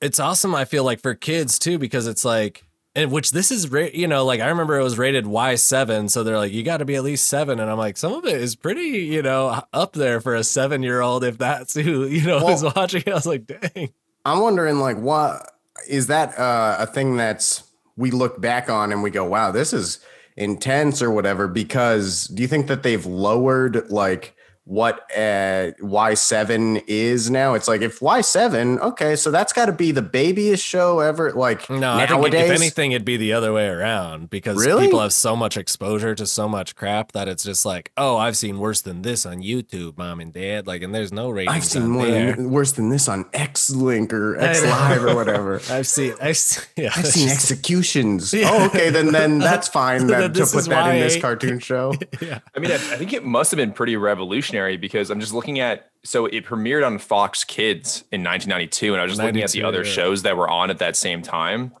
it's 0.00 0.18
awesome. 0.18 0.54
I 0.54 0.64
feel 0.64 0.84
like 0.84 1.00
for 1.00 1.14
kids 1.14 1.58
too, 1.58 1.78
because 1.78 2.06
it's 2.06 2.24
like, 2.24 2.64
and 3.00 3.10
which 3.12 3.30
this 3.32 3.50
is, 3.50 3.70
ra- 3.70 3.88
you 3.92 4.06
know, 4.06 4.24
like 4.24 4.40
I 4.40 4.48
remember 4.48 4.78
it 4.78 4.82
was 4.84 4.98
rated 4.98 5.26
Y 5.26 5.54
seven, 5.54 6.08
so 6.08 6.22
they're 6.22 6.38
like, 6.38 6.52
you 6.52 6.62
got 6.62 6.78
to 6.78 6.84
be 6.84 6.94
at 6.96 7.02
least 7.04 7.28
seven, 7.28 7.58
and 7.60 7.70
I'm 7.70 7.78
like, 7.78 7.96
some 7.96 8.12
of 8.12 8.24
it 8.26 8.40
is 8.40 8.56
pretty, 8.56 8.82
you 9.00 9.22
know, 9.22 9.62
up 9.72 9.92
there 9.94 10.20
for 10.20 10.34
a 10.34 10.44
seven 10.44 10.82
year 10.82 11.00
old 11.00 11.24
if 11.24 11.38
that's 11.38 11.74
who 11.74 12.04
you 12.06 12.26
know 12.26 12.48
is 12.48 12.62
Well- 12.62 12.72
watching. 12.76 13.02
I 13.08 13.14
was 13.14 13.26
like, 13.26 13.46
dang. 13.46 13.90
I'm 14.24 14.40
wondering, 14.40 14.78
like, 14.80 14.98
what 14.98 15.50
is 15.88 16.08
that 16.08 16.38
uh, 16.38 16.76
a 16.78 16.86
thing 16.86 17.16
that's 17.16 17.62
we 17.96 18.10
look 18.10 18.40
back 18.40 18.68
on 18.68 18.92
and 18.92 19.02
we 19.02 19.10
go, 19.10 19.24
wow, 19.24 19.50
this 19.50 19.72
is 19.72 19.98
intense 20.36 21.00
or 21.02 21.10
whatever? 21.10 21.48
Because 21.48 22.26
do 22.28 22.42
you 22.42 22.48
think 22.48 22.66
that 22.66 22.82
they've 22.82 23.04
lowered 23.06 23.90
like 23.90 24.34
what 24.64 25.00
uh, 25.16 25.72
Y7 25.82 26.84
is 26.86 27.30
now? 27.30 27.54
It's 27.54 27.66
like 27.66 27.80
if 27.80 27.98
Y7, 28.00 28.78
okay, 28.80 29.16
so 29.16 29.30
that's 29.30 29.52
got 29.52 29.66
to 29.66 29.72
be 29.72 29.90
the 29.90 30.02
babiest 30.02 30.64
show 30.64 31.00
ever. 31.00 31.32
Like 31.32 31.68
No, 31.70 31.94
I 31.94 32.06
think 32.06 32.10
nowadays, 32.20 32.50
if 32.50 32.56
anything, 32.56 32.92
it'd 32.92 33.04
be 33.04 33.16
the 33.16 33.32
other 33.32 33.52
way 33.52 33.66
around 33.66 34.30
because 34.30 34.64
Really? 34.64 34.84
people 34.86 35.00
have 35.00 35.12
so 35.12 35.34
much 35.34 35.56
exposure 35.56 36.14
to 36.14 36.26
so 36.26 36.48
much 36.48 36.76
crap 36.76 37.12
that 37.12 37.26
it's 37.26 37.42
just 37.42 37.64
like, 37.66 37.90
oh, 37.96 38.16
I've 38.16 38.36
seen 38.36 38.58
worse 38.58 38.80
than 38.82 39.02
this 39.02 39.26
on 39.26 39.38
YouTube, 39.42 39.96
mom 39.98 40.20
and 40.20 40.32
dad. 40.32 40.66
Like, 40.66 40.82
and 40.82 40.94
there's 40.94 41.12
no 41.12 41.30
ratings. 41.30 41.56
I've 41.56 41.64
seen 41.64 41.88
more 41.88 42.06
than, 42.06 42.50
worse 42.52 42.72
than 42.72 42.90
this 42.90 43.08
on 43.08 43.24
X 43.32 43.70
Link 43.70 44.12
or 44.12 44.38
I 44.38 44.44
X 44.50 44.62
know. 44.62 44.68
Live 44.68 45.04
or 45.04 45.14
whatever. 45.16 45.56
I've 45.70 45.86
seen, 45.86 46.14
I've, 46.20 46.36
se- 46.36 46.66
yeah, 46.76 46.90
I've 46.94 47.06
seen 47.06 47.28
executions. 47.28 48.32
Yeah. 48.32 48.50
Oh, 48.52 48.66
okay, 48.66 48.90
then 48.90 49.10
then 49.12 49.38
that's 49.38 49.68
fine 49.68 50.06
Then 50.06 50.20
then 50.20 50.32
to 50.34 50.46
put 50.46 50.66
that 50.66 50.94
in 50.94 51.00
this 51.00 51.20
cartoon 51.20 51.58
show. 51.58 51.94
yeah. 52.20 52.40
I 52.54 52.58
mean, 52.60 52.70
I, 52.70 52.74
I 52.74 52.78
think 52.78 53.12
it 53.12 53.24
must 53.24 53.50
have 53.50 53.56
been 53.56 53.72
pretty 53.72 53.96
revolutionary 53.96 54.49
because 54.50 55.10
I'm 55.10 55.20
just 55.20 55.32
looking 55.32 55.60
at 55.60 55.90
so 56.04 56.26
it 56.26 56.46
premiered 56.46 56.86
on 56.86 56.98
Fox 56.98 57.44
Kids 57.44 58.04
in 58.10 58.24
1992, 58.24 58.94
and 58.94 59.00
I 59.00 59.04
was 59.04 59.12
just 59.12 59.22
looking 59.22 59.42
at 59.42 59.50
the 59.50 59.64
other 59.64 59.84
yeah. 59.84 59.90
shows 59.90 60.22
that 60.22 60.36
were 60.36 60.48
on 60.48 60.70
at 60.70 60.78
that 60.78 60.96
same 60.96 61.22
time, 61.22 61.72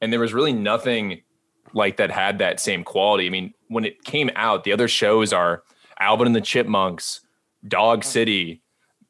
and 0.00 0.12
there 0.12 0.20
was 0.20 0.32
really 0.32 0.52
nothing 0.52 1.22
like 1.74 1.98
that 1.98 2.10
had 2.10 2.38
that 2.38 2.58
same 2.60 2.84
quality. 2.84 3.26
I 3.26 3.30
mean, 3.30 3.52
when 3.68 3.84
it 3.84 4.04
came 4.04 4.30
out, 4.34 4.64
the 4.64 4.72
other 4.72 4.88
shows 4.88 5.32
are 5.32 5.62
Alvin 6.00 6.26
and 6.26 6.36
the 6.36 6.40
Chipmunks, 6.40 7.20
Dog 7.66 8.00
oh. 8.04 8.08
City. 8.08 8.62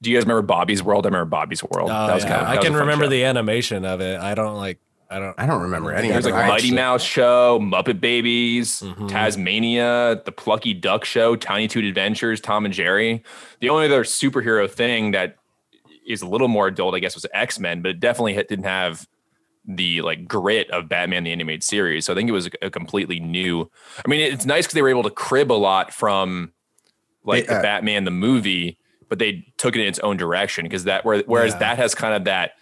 Do 0.02 0.10
you 0.10 0.16
guys 0.16 0.24
remember 0.24 0.42
Bobby's 0.42 0.82
World? 0.82 1.06
I 1.06 1.08
remember 1.08 1.30
Bobby's 1.30 1.62
World. 1.62 1.90
Oh, 1.90 2.06
that 2.06 2.14
was 2.14 2.24
yeah. 2.24 2.30
kind 2.30 2.42
of, 2.42 2.48
I 2.48 2.56
can 2.62 2.74
remember 2.74 3.06
show. 3.06 3.10
the 3.10 3.24
animation 3.24 3.84
of 3.84 4.00
it. 4.00 4.20
I 4.20 4.34
don't 4.34 4.56
like. 4.56 4.78
I 5.08 5.18
don't. 5.20 5.34
I 5.38 5.46
don't 5.46 5.62
remember 5.62 5.92
any 5.92 6.08
There's 6.08 6.24
like. 6.24 6.34
Mighty 6.34 6.72
Mouse 6.72 7.02
Show, 7.02 7.58
Muppet 7.62 8.00
Babies, 8.00 8.80
Mhm. 8.82 9.08
Taz-Mania, 9.08 10.22
the 10.24 10.32
Plucky 10.32 10.74
Duck 10.74 11.04
Show, 11.04 11.36
Tiny 11.36 11.68
Toon 11.68 11.84
Adventures, 11.84 12.40
Tom 12.40 12.64
and 12.64 12.74
Jerry. 12.74 13.22
The 13.60 13.68
only 13.68 13.86
other 13.86 14.02
superhero 14.04 14.68
thing 14.68 15.12
that 15.12 15.36
is 16.06 16.22
a 16.22 16.26
little 16.26 16.48
more 16.48 16.66
adult, 16.68 16.94
I 16.94 16.98
guess, 16.98 17.14
was 17.14 17.26
X 17.32 17.58
Men, 17.60 17.82
but 17.82 17.90
it 17.90 18.00
definitely 18.00 18.34
didn't 18.34 18.64
have 18.64 19.06
the 19.68 20.00
like 20.02 20.26
grit 20.28 20.70
of 20.70 20.88
Batman 20.88 21.24
the 21.24 21.32
animated 21.32 21.62
series. 21.64 22.04
So 22.06 22.12
I 22.12 22.16
think 22.16 22.28
it 22.28 22.32
was 22.32 22.46
a, 22.46 22.66
a 22.66 22.70
completely 22.70 23.18
new. 23.20 23.68
I 24.04 24.08
mean, 24.08 24.20
it's 24.20 24.46
nice 24.46 24.64
because 24.64 24.74
they 24.74 24.82
were 24.82 24.88
able 24.88 25.02
to 25.04 25.10
crib 25.10 25.50
a 25.50 25.54
lot 25.54 25.92
from 25.92 26.52
like 27.24 27.46
They, 27.46 27.52
uh, 27.54 27.56
the 27.58 27.62
Batman 27.62 28.04
the 28.04 28.12
movie, 28.12 28.78
but 29.08 29.18
they 29.18 29.44
took 29.56 29.74
it 29.76 29.80
in 29.80 29.88
its 29.88 29.98
own 30.00 30.16
direction 30.16 30.64
because 30.64 30.84
that 30.84 31.04
where 31.04 31.22
whereas 31.26 31.52
Yeah. 31.54 31.58
that 31.60 31.78
has 31.78 31.94
kind 31.94 32.14
of 32.14 32.24
that 32.24 32.52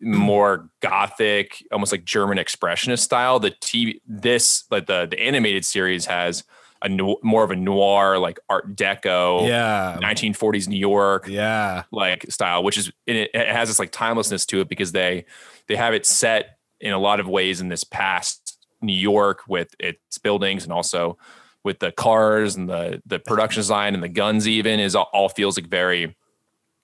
more 0.00 0.68
gothic, 0.80 1.64
almost 1.72 1.92
like 1.92 2.04
German 2.04 2.38
expressionist 2.38 3.00
style. 3.00 3.38
The 3.40 3.50
TV 3.50 4.00
this 4.06 4.64
like 4.70 4.86
the 4.86 5.06
the 5.10 5.18
animated 5.20 5.64
series 5.64 6.06
has 6.06 6.44
a 6.82 6.88
no, 6.88 7.16
more 7.22 7.42
of 7.44 7.50
a 7.50 7.56
noir 7.56 8.18
like 8.18 8.38
Art 8.50 8.76
Deco, 8.76 9.46
Yeah. 9.48 9.98
1940s 10.02 10.68
New 10.68 10.76
York 10.78 11.26
Yeah. 11.28 11.84
like 11.90 12.26
style, 12.30 12.62
which 12.62 12.76
is 12.76 12.88
it, 13.06 13.30
it 13.32 13.48
has 13.48 13.68
this 13.68 13.78
like 13.78 13.90
timelessness 13.92 14.44
to 14.46 14.60
it 14.60 14.68
because 14.68 14.92
they 14.92 15.24
they 15.66 15.76
have 15.76 15.94
it 15.94 16.04
set 16.04 16.58
in 16.80 16.92
a 16.92 16.98
lot 16.98 17.20
of 17.20 17.26
ways 17.28 17.60
in 17.62 17.68
this 17.68 17.84
past 17.84 18.58
New 18.82 18.92
York 18.92 19.40
with 19.48 19.74
its 19.80 20.18
buildings 20.18 20.64
and 20.64 20.72
also 20.72 21.16
with 21.62 21.78
the 21.78 21.90
cars 21.92 22.56
and 22.56 22.68
the 22.68 23.00
the 23.06 23.18
production 23.18 23.60
design 23.60 23.94
and 23.94 24.02
the 24.02 24.08
guns 24.10 24.46
even 24.46 24.78
is 24.78 24.94
all, 24.94 25.08
all 25.14 25.30
feels 25.30 25.56
like 25.56 25.66
very 25.68 26.14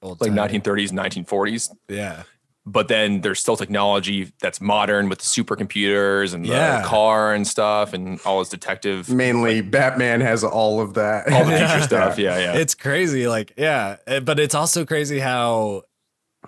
Old 0.00 0.18
like 0.22 0.34
timey. 0.34 0.58
1930s 0.60 0.92
1940s 0.92 1.70
Yeah. 1.90 2.22
But 2.70 2.88
then 2.88 3.20
there's 3.22 3.40
still 3.40 3.56
technology 3.56 4.32
that's 4.40 4.60
modern 4.60 5.08
with 5.08 5.18
the 5.18 5.24
supercomputers 5.24 6.34
and 6.34 6.44
the 6.44 6.48
Yeah. 6.50 6.82
car 6.84 7.32
and 7.34 7.46
stuff 7.46 7.92
and 7.92 8.20
all 8.24 8.38
this 8.38 8.48
detective 8.48 9.08
Mainly, 9.10 9.60
Batman 9.60 10.20
has 10.20 10.44
all 10.44 10.80
of 10.80 10.94
that. 10.94 11.30
all 11.32 11.44
the 11.44 11.56
future 11.58 11.82
stuff 11.82 12.18
yeah 12.18 12.38
yeah 12.38 12.54
It's 12.56 12.74
crazy. 12.74 13.26
Like, 13.26 13.54
yeah. 13.56 13.96
eh, 14.06 14.20
But 14.20 14.38
it's 14.38 14.54
also 14.54 14.84
crazy 14.84 15.18
how 15.20 15.82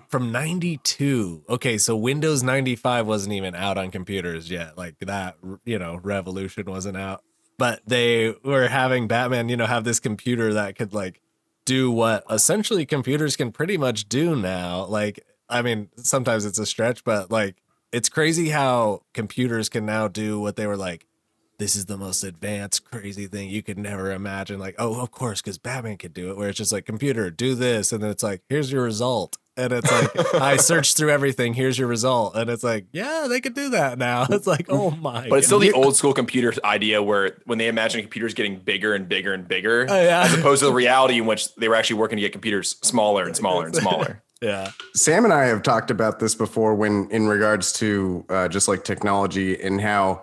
from 0.08 0.32
92, 0.32 1.44
okay, 1.48 1.78
so 1.78 1.96
Windows 1.96 2.42
95 2.42 3.06
wasn't 3.06 3.32
even 3.34 3.54
out 3.54 3.78
on 3.78 3.90
computers 3.90 4.50
yet. 4.50 4.76
Like 4.78 4.98
that, 5.00 5.36
you 5.64 5.78
know, 5.78 6.00
revolution 6.02 6.64
wasn't 6.66 6.96
out. 6.96 7.22
But 7.58 7.80
they 7.86 8.34
were 8.44 8.68
having 8.68 9.06
Batman, 9.08 9.48
you 9.48 9.56
know, 9.56 9.66
have 9.66 9.84
this 9.84 10.00
computer 10.00 10.54
that 10.54 10.76
could 10.76 10.92
like 10.94 11.20
do 11.64 11.90
what 11.90 12.24
essentially 12.30 12.84
computers 12.86 13.36
can 13.36 13.52
pretty 13.52 13.76
much 13.76 14.08
do 14.08 14.34
now. 14.34 14.84
Like, 14.86 15.20
I 15.52 15.62
mean, 15.62 15.88
sometimes 15.96 16.44
it's 16.44 16.58
a 16.58 16.66
stretch, 16.66 17.04
but 17.04 17.30
like, 17.30 17.56
it's 17.92 18.08
crazy 18.08 18.48
how 18.48 19.02
computers 19.12 19.68
can 19.68 19.84
now 19.84 20.08
do 20.08 20.40
what 20.40 20.56
they 20.56 20.66
were 20.66 20.76
like, 20.78 21.06
this 21.58 21.76
is 21.76 21.86
the 21.86 21.98
most 21.98 22.24
advanced, 22.24 22.84
crazy 22.90 23.26
thing 23.26 23.48
you 23.50 23.62
could 23.62 23.78
never 23.78 24.10
imagine. 24.10 24.58
Like, 24.58 24.74
oh, 24.78 25.00
of 25.00 25.10
course, 25.12 25.40
because 25.40 25.58
Batman 25.58 25.96
could 25.98 26.14
do 26.14 26.30
it, 26.30 26.36
where 26.36 26.48
it's 26.48 26.58
just 26.58 26.72
like, 26.72 26.86
computer, 26.86 27.30
do 27.30 27.54
this. 27.54 27.92
And 27.92 28.02
then 28.02 28.10
it's 28.10 28.22
like, 28.22 28.42
here's 28.48 28.72
your 28.72 28.82
result. 28.82 29.36
And 29.56 29.72
it's 29.72 29.92
like, 29.92 30.34
I 30.40 30.56
searched 30.56 30.96
through 30.96 31.10
everything, 31.10 31.52
here's 31.54 31.78
your 31.78 31.86
result. 31.86 32.34
And 32.34 32.48
it's 32.50 32.64
like, 32.64 32.86
yeah, 32.92 33.26
they 33.28 33.40
could 33.40 33.54
do 33.54 33.68
that 33.70 33.98
now. 33.98 34.26
It's 34.30 34.46
like, 34.46 34.66
oh 34.70 34.90
my. 34.92 35.28
But 35.28 35.36
it's 35.40 35.46
still 35.46 35.58
the 35.58 35.72
old 35.72 35.94
school 35.94 36.14
computer 36.14 36.52
idea 36.64 37.02
where 37.02 37.36
when 37.44 37.58
they 37.58 37.68
imagine 37.68 38.00
computers 38.00 38.32
getting 38.34 38.56
bigger 38.58 38.94
and 38.94 39.06
bigger 39.08 39.34
and 39.34 39.46
bigger, 39.46 39.86
Oh, 39.88 40.02
yeah. 40.02 40.22
as 40.22 40.34
opposed 40.34 40.60
to 40.60 40.66
the 40.66 40.72
reality 40.72 41.18
in 41.18 41.26
which 41.26 41.54
they 41.56 41.68
were 41.68 41.74
actually 41.76 41.96
working 42.00 42.16
to 42.16 42.22
get 42.22 42.32
computers 42.32 42.76
smaller 42.82 43.24
and 43.26 43.36
smaller 43.42 43.66
and 43.66 43.76
smaller. 43.76 44.22
Yeah. 44.42 44.72
Sam 44.94 45.24
and 45.24 45.32
I 45.32 45.44
have 45.44 45.62
talked 45.62 45.90
about 45.90 46.18
this 46.18 46.34
before 46.34 46.74
when 46.74 47.08
in 47.10 47.28
regards 47.28 47.72
to 47.74 48.26
uh, 48.28 48.48
just 48.48 48.68
like 48.68 48.84
technology 48.84 49.58
and 49.60 49.80
how 49.80 50.22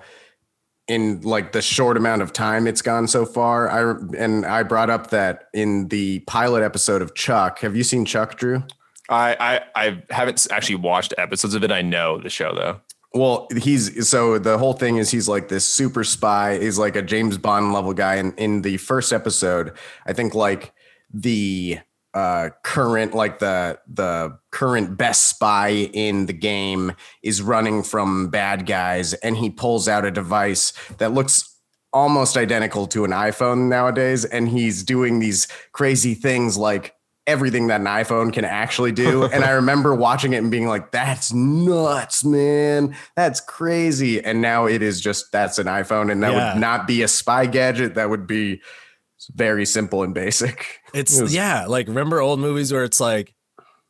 in 0.89 1.21
like 1.21 1.53
the 1.53 1.61
short 1.61 1.95
amount 1.95 2.21
of 2.21 2.33
time 2.33 2.67
it's 2.67 2.81
gone 2.81 3.07
so 3.07 3.25
far. 3.25 3.69
I 3.69 3.95
and 4.17 4.45
I 4.45 4.63
brought 4.63 4.89
up 4.89 5.11
that 5.11 5.45
in 5.53 5.87
the 5.87 6.19
pilot 6.21 6.63
episode 6.63 7.01
of 7.01 7.15
Chuck. 7.15 7.59
Have 7.59 7.75
you 7.75 7.83
seen 7.83 8.03
Chuck, 8.05 8.37
Drew? 8.37 8.63
I, 9.07 9.37
I 9.39 9.87
I 9.87 10.03
haven't 10.09 10.45
actually 10.51 10.75
watched 10.75 11.13
episodes 11.17 11.53
of 11.53 11.63
it. 11.63 11.71
I 11.71 11.81
know 11.81 12.19
the 12.19 12.29
show 12.29 12.53
though. 12.53 12.81
Well, 13.13 13.47
he's 13.57 14.07
so 14.09 14.37
the 14.37 14.57
whole 14.57 14.73
thing 14.73 14.97
is 14.97 15.09
he's 15.09 15.27
like 15.27 15.47
this 15.47 15.65
super 15.65 16.03
spy, 16.03 16.59
He's 16.59 16.77
like 16.77 16.95
a 16.95 17.01
James 17.01 17.37
Bond 17.37 17.73
level 17.73 17.93
guy. 17.93 18.15
And 18.15 18.37
in 18.37 18.61
the 18.63 18.77
first 18.77 19.13
episode, 19.13 19.73
I 20.05 20.13
think 20.13 20.35
like 20.35 20.73
the 21.11 21.79
uh 22.13 22.49
current 22.63 23.13
like 23.13 23.37
the 23.39 23.77
the 23.87 24.35
current 24.51 24.97
best 24.97 25.25
spy 25.27 25.69
in 25.69 26.25
the 26.25 26.33
game 26.33 26.91
is 27.21 27.41
running 27.41 27.83
from 27.83 28.29
bad 28.29 28.65
guys 28.65 29.13
and 29.15 29.37
he 29.37 29.49
pulls 29.49 29.87
out 29.87 30.05
a 30.05 30.11
device 30.11 30.73
that 30.97 31.11
looks 31.13 31.55
almost 31.93 32.35
identical 32.37 32.87
to 32.87 33.03
an 33.05 33.11
iPhone 33.11 33.67
nowadays 33.69 34.25
and 34.25 34.49
he's 34.49 34.83
doing 34.83 35.19
these 35.19 35.47
crazy 35.71 36.13
things 36.15 36.57
like 36.57 36.95
everything 37.27 37.67
that 37.67 37.79
an 37.79 37.85
iPhone 37.85 38.33
can 38.33 38.43
actually 38.43 38.91
do. 38.91 39.23
and 39.31 39.43
I 39.43 39.51
remember 39.51 39.93
watching 39.93 40.33
it 40.33 40.37
and 40.37 40.49
being 40.49 40.67
like, 40.67 40.91
that's 40.91 41.31
nuts, 41.31 42.23
man. 42.25 42.95
That's 43.15 43.39
crazy. 43.39 44.23
And 44.23 44.41
now 44.41 44.65
it 44.65 44.81
is 44.81 44.99
just 44.99 45.31
that's 45.31 45.59
an 45.59 45.67
iPhone. 45.67 46.11
And 46.11 46.23
that 46.23 46.33
Yeah. 46.33 46.53
would 46.53 46.59
not 46.61 46.87
be 46.87 47.03
a 47.03 47.07
spy 47.07 47.45
gadget. 47.45 47.93
That 47.95 48.09
would 48.09 48.25
be 48.25 48.61
very 49.35 49.65
simple 49.65 50.03
and 50.03 50.13
basic. 50.13 50.79
It's 50.93 51.17
It 51.17 51.21
was- 51.23 51.35
yeah, 51.35 51.65
like 51.67 51.87
remember 51.87 52.19
old 52.21 52.39
movies 52.39 52.71
where 52.73 52.83
it's 52.83 52.99
like, 52.99 53.33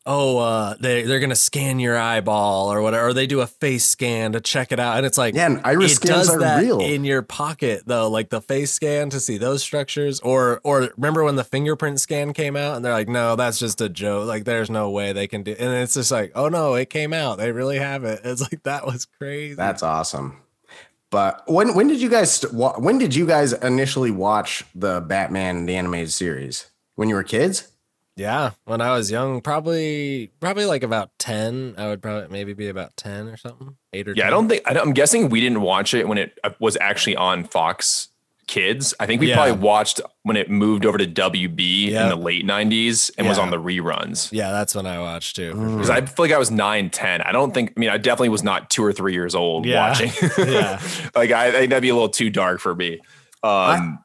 oh, 0.06 0.38
uh, 0.40 0.76
they 0.82 1.04
they're 1.04 1.20
gonna 1.20 1.36
scan 1.36 1.80
your 1.80 1.98
eyeball 1.98 2.72
or 2.74 2.82
whatever, 2.82 3.10
or 3.10 3.14
they 3.14 3.28
do 3.28 3.42
a 3.42 3.48
face 3.48 3.86
scan 3.86 4.32
to 4.32 4.42
check 4.42 4.72
it 4.72 4.80
out, 4.80 4.98
and 4.98 5.06
it's 5.06 5.18
like, 5.18 5.36
Yeah, 5.36 5.46
and 5.46 5.62
iris 5.64 5.92
it 5.92 5.96
scans 5.96 6.10
does 6.28 6.30
are 6.32 6.40
that 6.40 6.62
real. 6.62 6.80
in 6.82 7.04
your 7.04 7.22
pocket 7.22 7.84
though, 7.86 8.10
like 8.10 8.30
the 8.30 8.42
face 8.42 8.72
scan 8.72 9.10
to 9.12 9.20
see 9.20 9.38
those 9.38 9.62
structures, 9.62 10.20
or 10.22 10.62
or 10.64 10.90
remember 10.98 11.24
when 11.24 11.36
the 11.36 11.44
fingerprint 11.44 12.00
scan 12.00 12.34
came 12.34 12.56
out, 12.56 12.76
and 12.76 12.84
they're 12.84 12.94
like, 12.94 13.10
no, 13.10 13.36
that's 13.36 13.60
just 13.60 13.82
a 13.82 13.90
joke, 13.90 14.28
like 14.28 14.46
there's 14.46 14.70
no 14.70 14.90
way 14.90 15.14
they 15.14 15.28
can 15.28 15.44
do, 15.44 15.56
and 15.60 15.72
it's 15.76 15.94
just 15.94 16.12
like, 16.12 16.32
oh 16.34 16.50
no, 16.50 16.74
it 16.74 16.90
came 16.90 17.14
out, 17.14 17.38
they 17.38 17.52
really 17.52 17.78
have 17.78 18.04
it. 18.04 18.22
It's 18.24 18.42
like 18.42 18.64
that 18.64 18.86
was 18.88 19.06
crazy. 19.06 19.54
That's 19.56 19.84
awesome. 19.84 20.38
But 21.12 21.44
when 21.48 21.74
when 21.74 21.88
did 21.88 22.02
you 22.02 22.10
guys 22.10 22.42
when 22.52 22.98
did 22.98 23.16
you 23.16 23.26
guys 23.26 23.54
initially 23.54 24.12
watch 24.12 24.64
the 24.76 25.02
Batman 25.02 25.66
the 25.66 25.76
animated 25.76 26.12
series? 26.12 26.70
When 26.96 27.10
you 27.10 27.16
were 27.16 27.24
kids? 27.24 27.72
Yeah, 28.16 28.52
when 28.66 28.82
I 28.82 28.92
was 28.92 29.10
young, 29.10 29.40
probably 29.40 30.30
probably 30.42 30.66
like 30.66 30.84
about 30.84 31.12
ten. 31.18 31.76
I 31.78 31.88
would 31.88 32.02
probably 32.02 32.28
maybe 32.30 32.54
be 32.54 32.68
about 32.68 32.98
ten 32.98 33.28
or 33.30 33.38
something, 33.38 33.78
eight 33.94 34.10
or 34.10 34.14
Yeah, 34.14 34.28
I 34.28 34.30
don't 34.30 34.50
think 34.50 34.62
I 34.66 34.74
don't, 34.74 34.88
I'm 34.88 34.94
guessing 34.94 35.30
we 35.30 35.40
didn't 35.40 35.62
watch 35.62 35.94
it 35.94 36.08
when 36.08 36.18
it 36.18 36.38
uh, 36.44 36.50
was 36.60 36.78
actually 36.82 37.16
on 37.16 37.46
Fox 37.46 38.10
Kids. 38.50 38.96
I 39.00 39.06
think 39.06 39.22
we 39.22 39.28
Yeah. 39.30 39.36
probably 39.36 39.52
watched 39.54 40.02
when 40.24 40.36
it 40.36 40.50
moved 40.50 40.84
over 40.84 40.98
to 40.98 41.06
WB 41.06 41.92
Yeah. 41.92 42.04
in 42.04 42.10
the 42.10 42.16
late 42.16 42.44
90s 42.44 43.12
and 43.16 43.28
was 43.28 43.38
on 43.38 43.52
the 43.52 43.58
reruns. 43.58 44.30
Yeah, 44.32 44.52
that's 44.52 44.74
when 44.74 44.88
I 44.88 45.00
watched 45.00 45.36
too. 45.36 45.52
for 45.52 45.58
sure. 45.58 45.70
Because 45.70 45.90
I 45.92 46.02
feel 46.02 46.26
like 46.26 46.32
I 46.32 46.40
was 46.40 46.50
nine, 46.50 46.90
10. 46.90 47.22
I 47.22 47.32
don't 47.32 47.54
think, 47.54 47.74
I 47.78 47.80
mean, 47.80 47.90
I 47.90 47.98
definitely 47.98 48.30
was 48.30 48.42
not 48.44 48.72
two 48.72 48.84
or 48.84 48.92
three 48.92 49.14
years 49.14 49.36
old 49.36 49.68
Yeah. 49.68 49.90
watching. 49.90 50.12
Yeah. 50.40 50.82
like, 51.16 51.32
I, 51.32 51.50
I 51.50 51.52
think 51.52 51.70
that'd 51.70 51.84
be 51.84 51.90
a 51.90 51.94
little 51.94 52.10
too 52.10 52.32
dark 52.32 52.60
for 52.60 52.74
me. 52.74 53.00
Um, 53.44 54.00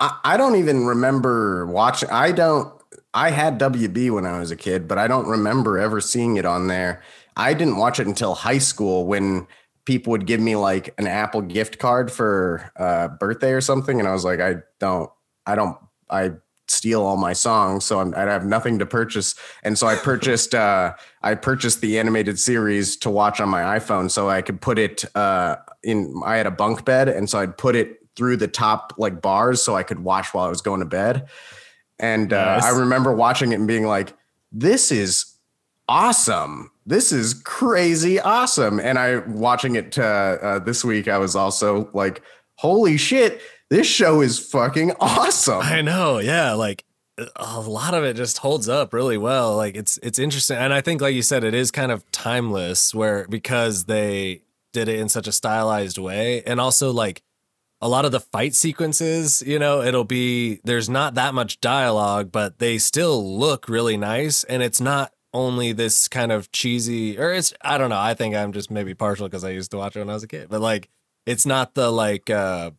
I, 0.00 0.16
I 0.24 0.36
don't 0.38 0.56
even 0.56 0.86
remember 0.86 1.66
watching. 1.66 2.08
I 2.10 2.32
don't. 2.32 2.72
I 3.12 3.30
had 3.30 3.58
WB 3.60 4.10
when 4.10 4.24
I 4.24 4.38
was 4.38 4.50
a 4.50 4.56
kid, 4.56 4.88
but 4.88 4.96
I 4.98 5.06
don't 5.08 5.28
remember 5.28 5.78
ever 5.78 6.00
seeing 6.00 6.36
it 6.38 6.46
on 6.46 6.68
there. 6.68 7.02
I 7.36 7.52
didn't 7.52 7.76
watch 7.76 8.00
it 8.00 8.06
until 8.06 8.34
high 8.34 8.58
school 8.58 9.06
when 9.06 9.46
people 9.84 10.10
would 10.12 10.26
give 10.26 10.40
me 10.40 10.56
like 10.56 10.94
an 10.98 11.06
Apple 11.06 11.42
gift 11.42 11.78
card 11.78 12.10
for 12.10 12.70
uh, 12.76 13.08
birthday 13.08 13.52
or 13.52 13.60
something, 13.60 13.98
and 13.98 14.08
I 14.08 14.12
was 14.12 14.24
like, 14.24 14.40
I 14.40 14.56
don't, 14.80 15.10
I 15.46 15.54
don't, 15.54 15.76
I 16.10 16.32
steal 16.68 17.02
all 17.02 17.16
my 17.16 17.34
songs, 17.34 17.84
so 17.84 18.00
I'm, 18.00 18.14
I 18.14 18.20
have 18.20 18.44
nothing 18.44 18.78
to 18.78 18.86
purchase, 18.86 19.34
and 19.62 19.76
so 19.76 19.86
I 19.86 19.96
purchased, 19.96 20.54
uh, 20.54 20.94
I 21.22 21.34
purchased 21.34 21.80
the 21.80 21.98
animated 21.98 22.38
series 22.38 22.96
to 22.98 23.10
watch 23.10 23.40
on 23.40 23.48
my 23.48 23.78
iPhone, 23.78 24.10
so 24.10 24.28
I 24.28 24.42
could 24.42 24.60
put 24.60 24.78
it 24.78 25.04
uh, 25.14 25.56
in. 25.82 26.20
I 26.24 26.36
had 26.36 26.46
a 26.46 26.50
bunk 26.50 26.84
bed, 26.84 27.08
and 27.08 27.28
so 27.28 27.38
I'd 27.38 27.58
put 27.58 27.76
it 27.76 27.98
through 28.16 28.36
the 28.36 28.48
top 28.48 28.94
like 28.96 29.20
bars 29.20 29.62
so 29.62 29.74
I 29.74 29.82
could 29.82 30.00
watch 30.00 30.32
while 30.32 30.46
I 30.46 30.48
was 30.48 30.60
going 30.60 30.80
to 30.80 30.86
bed. 30.86 31.28
And 31.98 32.32
uh, 32.32 32.56
Nice. 32.56 32.64
I 32.64 32.78
remember 32.78 33.12
watching 33.12 33.52
it 33.52 33.56
and 33.56 33.68
being 33.68 33.86
like, 33.86 34.16
this 34.52 34.90
is 34.92 35.33
awesome. 35.88 36.70
This 36.86 37.12
is 37.12 37.34
crazy 37.34 38.20
awesome. 38.20 38.78
And 38.78 38.98
I 38.98 39.18
watching 39.18 39.76
it 39.76 39.98
uh, 39.98 40.02
uh, 40.40 40.58
this 40.58 40.84
week, 40.84 41.08
I 41.08 41.18
was 41.18 41.34
also 41.34 41.88
like, 41.94 42.22
holy 42.56 42.96
shit, 42.96 43.40
this 43.70 43.86
show 43.86 44.20
is 44.20 44.38
fucking 44.38 44.92
awesome. 45.00 45.62
I 45.62 45.82
know, 45.82 46.18
yeah, 46.18 46.52
like 46.52 46.84
a 47.36 47.60
lot 47.60 47.94
of 47.94 48.04
it 48.04 48.16
just 48.16 48.38
holds 48.38 48.68
up 48.68 48.92
really 48.92 49.16
well. 49.16 49.56
Like 49.56 49.76
it's 49.76 49.98
it's 50.02 50.18
interesting, 50.18 50.56
and 50.56 50.72
I 50.72 50.80
think, 50.80 51.00
like 51.00 51.14
you 51.14 51.22
said, 51.22 51.44
it 51.44 51.54
is 51.54 51.70
kind 51.70 51.92
of 51.92 52.10
timeless, 52.10 52.94
where 52.94 53.26
because 53.28 53.84
they 53.84 54.42
did 54.72 54.88
it 54.88 54.98
in 54.98 55.08
such 55.08 55.26
a 55.26 55.32
stylized 55.32 55.98
way, 55.98 56.42
and 56.42 56.60
also 56.60 56.90
like 56.90 57.22
a 57.80 57.88
lot 57.88 58.04
of 58.04 58.12
the 58.12 58.20
fight 58.20 58.54
sequences, 58.54 59.42
you 59.46 59.58
know, 59.58 59.82
it'll 59.82 60.04
be 60.04 60.60
there's 60.64 60.88
not 60.88 61.14
that 61.14 61.34
much 61.34 61.60
dialogue, 61.60 62.32
but 62.32 62.58
they 62.58 62.78
still 62.78 63.38
look 63.38 63.68
really 63.68 63.96
nice, 63.96 64.44
and 64.44 64.62
it's 64.62 64.80
not 64.80 65.12
only 65.34 65.72
this 65.72 66.08
kind 66.08 66.32
of 66.32 66.50
cheesy, 66.52 67.18
or 67.18 67.32
it's 67.34 67.52
I 67.60 67.76
don't 67.76 67.90
know. 67.90 68.00
I 68.00 68.14
think 68.14 68.34
I'm 68.34 68.52
just 68.52 68.70
maybe 68.70 68.94
partial 68.94 69.26
because 69.28 69.44
I 69.44 69.50
used 69.50 69.70
to 69.72 69.76
watch 69.76 69.96
it 69.96 69.98
when 69.98 70.08
I 70.08 70.14
was 70.14 70.22
a 70.22 70.28
kid, 70.28 70.48
but 70.48 70.62
like 70.62 70.88
it's 71.26 71.44
not 71.44 71.74
the 71.74 71.90
like. 71.90 72.30
uh 72.30 72.70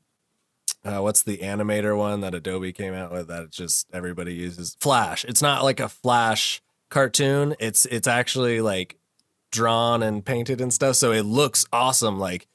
uh, 0.84 1.00
what's 1.00 1.24
the 1.24 1.40
animator 1.40 1.98
one 1.98 2.22
that 2.22 2.36
Adobe 2.36 2.72
came 2.72 2.94
out 2.94 3.12
with 3.12 3.28
that 3.28 3.50
just 3.50 3.88
everybody 3.92 4.36
uses 4.36 4.78
Flash. 4.80 5.26
It's 5.26 5.42
not 5.42 5.64
like 5.64 5.80
a 5.80 5.90
Flash 5.90 6.62
cartoon. 6.90 7.56
It's 7.60 7.86
it's 7.88 8.08
actually 8.08 8.62
like 8.62 8.96
drawn 9.52 10.04
and 10.04 10.24
painted 10.24 10.62
and 10.62 10.72
stuff. 10.72 10.96
So 10.96 11.12
it 11.12 11.24
looks 11.24 11.66
awesome. 11.74 12.20
Like 12.20 12.48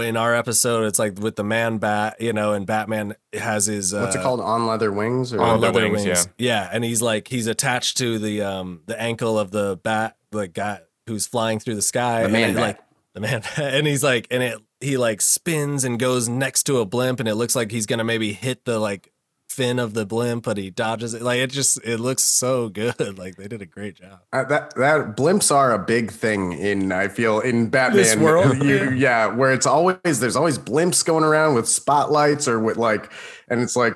in 0.00 0.16
our 0.16 0.34
episode, 0.34 0.84
it's 0.84 0.98
like 0.98 1.18
with 1.18 1.36
the 1.36 1.44
man 1.44 1.78
bat, 1.78 2.16
you 2.20 2.32
know, 2.32 2.52
and 2.52 2.66
Batman 2.66 3.14
has 3.32 3.66
his 3.66 3.92
uh, 3.92 4.00
What's 4.00 4.16
it 4.16 4.22
called? 4.22 4.40
On 4.40 4.66
leather 4.66 4.90
wings 4.92 5.32
or 5.32 5.40
on 5.40 5.60
leather 5.60 5.80
leather 5.80 5.92
wings, 5.92 6.06
wings. 6.06 6.28
Yeah. 6.38 6.68
and 6.72 6.82
he's 6.84 7.02
like 7.02 7.28
he's 7.28 7.46
attached 7.46 7.98
to 7.98 8.18
the 8.18 8.42
um 8.42 8.80
the 8.86 9.00
ankle 9.00 9.38
of 9.38 9.50
the 9.50 9.78
bat, 9.82 10.16
the 10.30 10.48
guy 10.48 10.80
who's 11.06 11.26
flying 11.26 11.58
through 11.58 11.74
the 11.74 11.82
sky. 11.82 12.20
The 12.20 12.24
and 12.24 12.32
man 12.32 12.50
it, 12.50 12.54
bat. 12.54 12.62
like 12.62 12.78
the 13.14 13.20
man, 13.20 13.40
bat. 13.56 13.74
and 13.74 13.86
he's 13.86 14.02
like, 14.02 14.26
and 14.30 14.42
it 14.42 14.58
he 14.80 14.96
like 14.96 15.20
spins 15.20 15.84
and 15.84 15.98
goes 15.98 16.28
next 16.28 16.64
to 16.64 16.78
a 16.78 16.84
blimp, 16.86 17.20
and 17.20 17.28
it 17.28 17.34
looks 17.34 17.54
like 17.54 17.70
he's 17.70 17.86
gonna 17.86 18.04
maybe 18.04 18.32
hit 18.32 18.64
the 18.64 18.78
like 18.78 19.12
fin 19.52 19.78
of 19.78 19.94
the 19.94 20.04
blimp, 20.06 20.44
but 20.44 20.56
he 20.56 20.70
dodges 20.70 21.14
it. 21.14 21.22
Like 21.22 21.38
it 21.40 21.50
just 21.50 21.78
it 21.84 21.98
looks 22.00 22.22
so 22.22 22.68
good. 22.68 22.94
Like 23.22 23.36
they 23.36 23.46
did 23.48 23.62
a 23.62 23.66
great 23.66 23.94
job. 23.96 24.20
Uh, 24.32 24.44
that 24.44 24.74
that 24.76 25.16
blimps 25.16 25.54
are 25.54 25.72
a 25.72 25.78
big 25.78 26.10
thing 26.10 26.52
in 26.52 26.90
I 26.92 27.08
feel 27.08 27.40
in 27.40 27.68
Batman 27.68 27.96
This 28.02 28.16
world? 28.16 28.56
You, 28.62 28.90
yeah, 28.92 29.26
where 29.26 29.52
it's 29.52 29.66
always 29.66 30.20
there's 30.20 30.36
always 30.36 30.58
blimps 30.58 31.04
going 31.04 31.24
around 31.24 31.54
with 31.54 31.68
spotlights 31.68 32.48
or 32.48 32.58
with 32.58 32.76
like, 32.78 33.12
and 33.48 33.60
it's 33.60 33.76
like, 33.76 33.94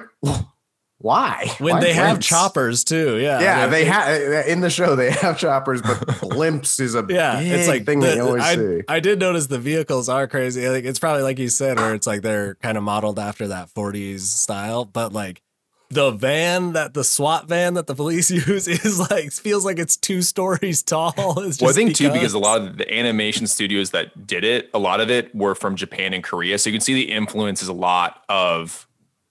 why? 0.99 1.47
When 1.59 1.75
Why 1.75 1.81
they 1.81 1.93
have 1.93 2.21
choppers 2.21 2.83
too, 2.83 3.19
yeah, 3.19 3.41
Yeah, 3.41 3.67
they 3.67 3.85
have 3.85 4.47
in 4.49 4.61
the 4.61 4.71
show 4.71 4.97
they 4.97 5.11
have 5.23 5.39
choppers, 5.39 5.83
but 5.83 5.99
blimps 5.99 6.81
is 6.81 6.95
a 6.95 7.05
Yeah, 7.09 7.39
big 7.39 7.53
it's 7.53 7.69
like 7.69 7.85
thing 7.85 8.01
the- 8.01 8.07
that 8.09 8.21
always 8.21 8.43
I, 8.43 8.55
see. 8.57 8.81
I 8.89 9.01
did 9.01 9.19
notice 9.19 9.47
the 9.47 9.59
vehicles 9.59 10.09
are 10.09 10.27
crazy. 10.27 10.67
Like 10.69 10.85
it's 10.85 10.99
probably 10.99 11.23
like 11.23 11.39
you 11.39 11.49
said, 11.51 11.77
where 11.79 11.95
it's 11.95 12.07
like 12.07 12.23
they're 12.23 12.55
kind 12.57 12.79
of 12.79 12.85
modeled 12.85 13.19
after 13.19 13.49
that 13.49 13.69
40s 13.75 14.21
style, 14.21 14.85
but 14.87 15.13
like 15.13 15.43
the 15.90 16.11
van 16.11 16.73
that 16.73 16.95
the 16.95 17.05
SWAT 17.05 17.47
van 17.49 17.75
that 17.75 17.87
the 17.87 17.95
police 17.95 18.31
use 18.49 18.66
is 18.66 18.99
like 19.11 19.33
feels 19.33 19.64
like 19.64 19.78
it's 19.78 19.97
two 19.97 20.23
stories 20.23 20.83
tall. 20.83 21.14
It's 21.38 21.59
just 21.59 21.62
Well, 21.62 21.71
I 21.71 21.75
think 21.75 21.95
too 21.95 22.11
because 22.11 22.35
a 22.35 22.38
lot 22.38 22.61
of 22.61 22.76
the 22.78 22.93
animation 22.93 23.47
studios 23.47 23.90
that 23.90 24.26
did 24.26 24.45
it, 24.45 24.69
a 24.75 24.78
lot 24.78 25.00
of 25.00 25.11
it 25.11 25.35
were 25.35 25.55
from 25.55 25.76
Japan 25.76 26.12
and 26.12 26.25
Korea, 26.25 26.59
so 26.59 26.71
you 26.71 26.75
can 26.75 26.81
see 26.81 26.95
the 26.95 27.11
influence 27.12 27.62
is 27.62 27.69
a 27.69 27.73
lot 27.73 28.25
of 28.28 28.87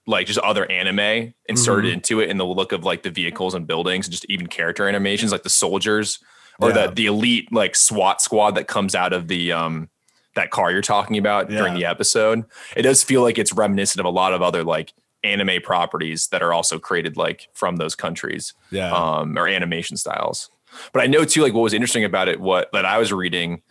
like 0.08 0.28
just 0.28 0.40
other 0.40 0.70
anime 0.72 1.34
inserted 1.50 1.92
into 1.92 2.20
it 2.20 2.30
in 2.30 2.38
the 2.38 2.46
look 2.46 2.72
of 2.72 2.84
like 2.84 3.02
the 3.04 3.10
vehicles 3.10 3.54
and 3.56 3.66
buildings, 3.68 4.06
and 4.06 4.12
just 4.12 4.26
even 4.30 4.48
character 4.48 4.88
animations, 4.88 5.32
like 5.32 5.44
the 5.44 5.50
soldiers 5.50 6.20
or 6.60 6.70
Yeah. 6.70 6.88
the 6.88 6.94
the 6.94 7.06
elite 7.08 7.52
like 7.52 7.76
SWAT 7.76 8.22
squad 8.22 8.52
that 8.52 8.68
comes 8.68 8.96
out 8.96 9.14
of 9.14 9.28
the 9.28 9.52
um 9.52 9.90
that 10.36 10.52
car 10.52 10.72
you're 10.72 10.82
talking 10.82 11.18
about 11.18 11.50
during 11.50 11.74
the 11.76 11.86
episode. 11.86 12.44
It 12.76 12.82
does 12.84 13.04
feel 13.04 13.22
like 13.22 13.38
it's 13.38 13.52
reminiscent 13.54 14.00
of 14.00 14.06
a 14.06 14.10
lot 14.10 14.34
of 14.34 14.42
other 14.42 14.64
like 14.64 14.94
anime 15.26 15.62
properties 15.62 16.28
that 16.28 16.42
are 16.42 16.54
also 16.54 16.80
created 16.80 17.18
like 17.18 17.50
from 17.54 17.78
those 17.78 17.96
countries 17.96 18.54
yeah, 18.72 18.92
um, 18.92 19.38
or 19.38 19.48
animation 19.48 19.98
styles. 19.98 20.50
But 20.94 21.04
I 21.04 21.08
know 21.08 21.26
too, 21.26 21.42
like 21.42 21.54
what 21.54 21.62
was 21.62 21.74
interesting 21.74 22.04
about 22.04 22.28
it, 22.28 22.40
what 22.40 22.70
that 22.74 22.86
I 22.86 22.98
was 22.98 23.12
reading 23.12 23.62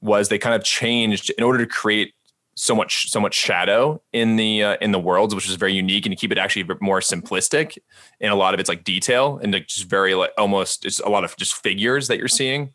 was 0.00 0.28
they 0.28 0.38
kind 0.38 0.54
of 0.54 0.64
changed 0.64 1.30
in 1.36 1.44
order 1.44 1.58
to 1.58 1.66
create 1.66 2.14
so 2.54 2.74
much 2.74 3.10
so 3.10 3.20
much 3.20 3.34
shadow 3.34 4.02
in 4.12 4.36
the 4.36 4.62
uh, 4.62 4.76
in 4.80 4.92
the 4.92 4.98
worlds, 4.98 5.34
which 5.34 5.48
is 5.48 5.54
very 5.54 5.72
unique, 5.72 6.06
and 6.06 6.12
to 6.12 6.16
keep 6.16 6.32
it 6.32 6.38
actually 6.38 6.66
more 6.80 7.00
simplistic 7.00 7.78
in 8.20 8.30
a 8.30 8.34
lot 8.34 8.54
of 8.54 8.60
its 8.60 8.68
like 8.68 8.84
detail 8.84 9.38
and 9.42 9.52
like 9.52 9.66
just 9.66 9.88
very 9.88 10.14
like 10.14 10.30
almost 10.36 10.84
it's 10.84 11.00
a 11.00 11.08
lot 11.08 11.24
of 11.24 11.36
just 11.36 11.54
figures 11.54 12.08
that 12.08 12.18
you're 12.18 12.28
seeing. 12.28 12.72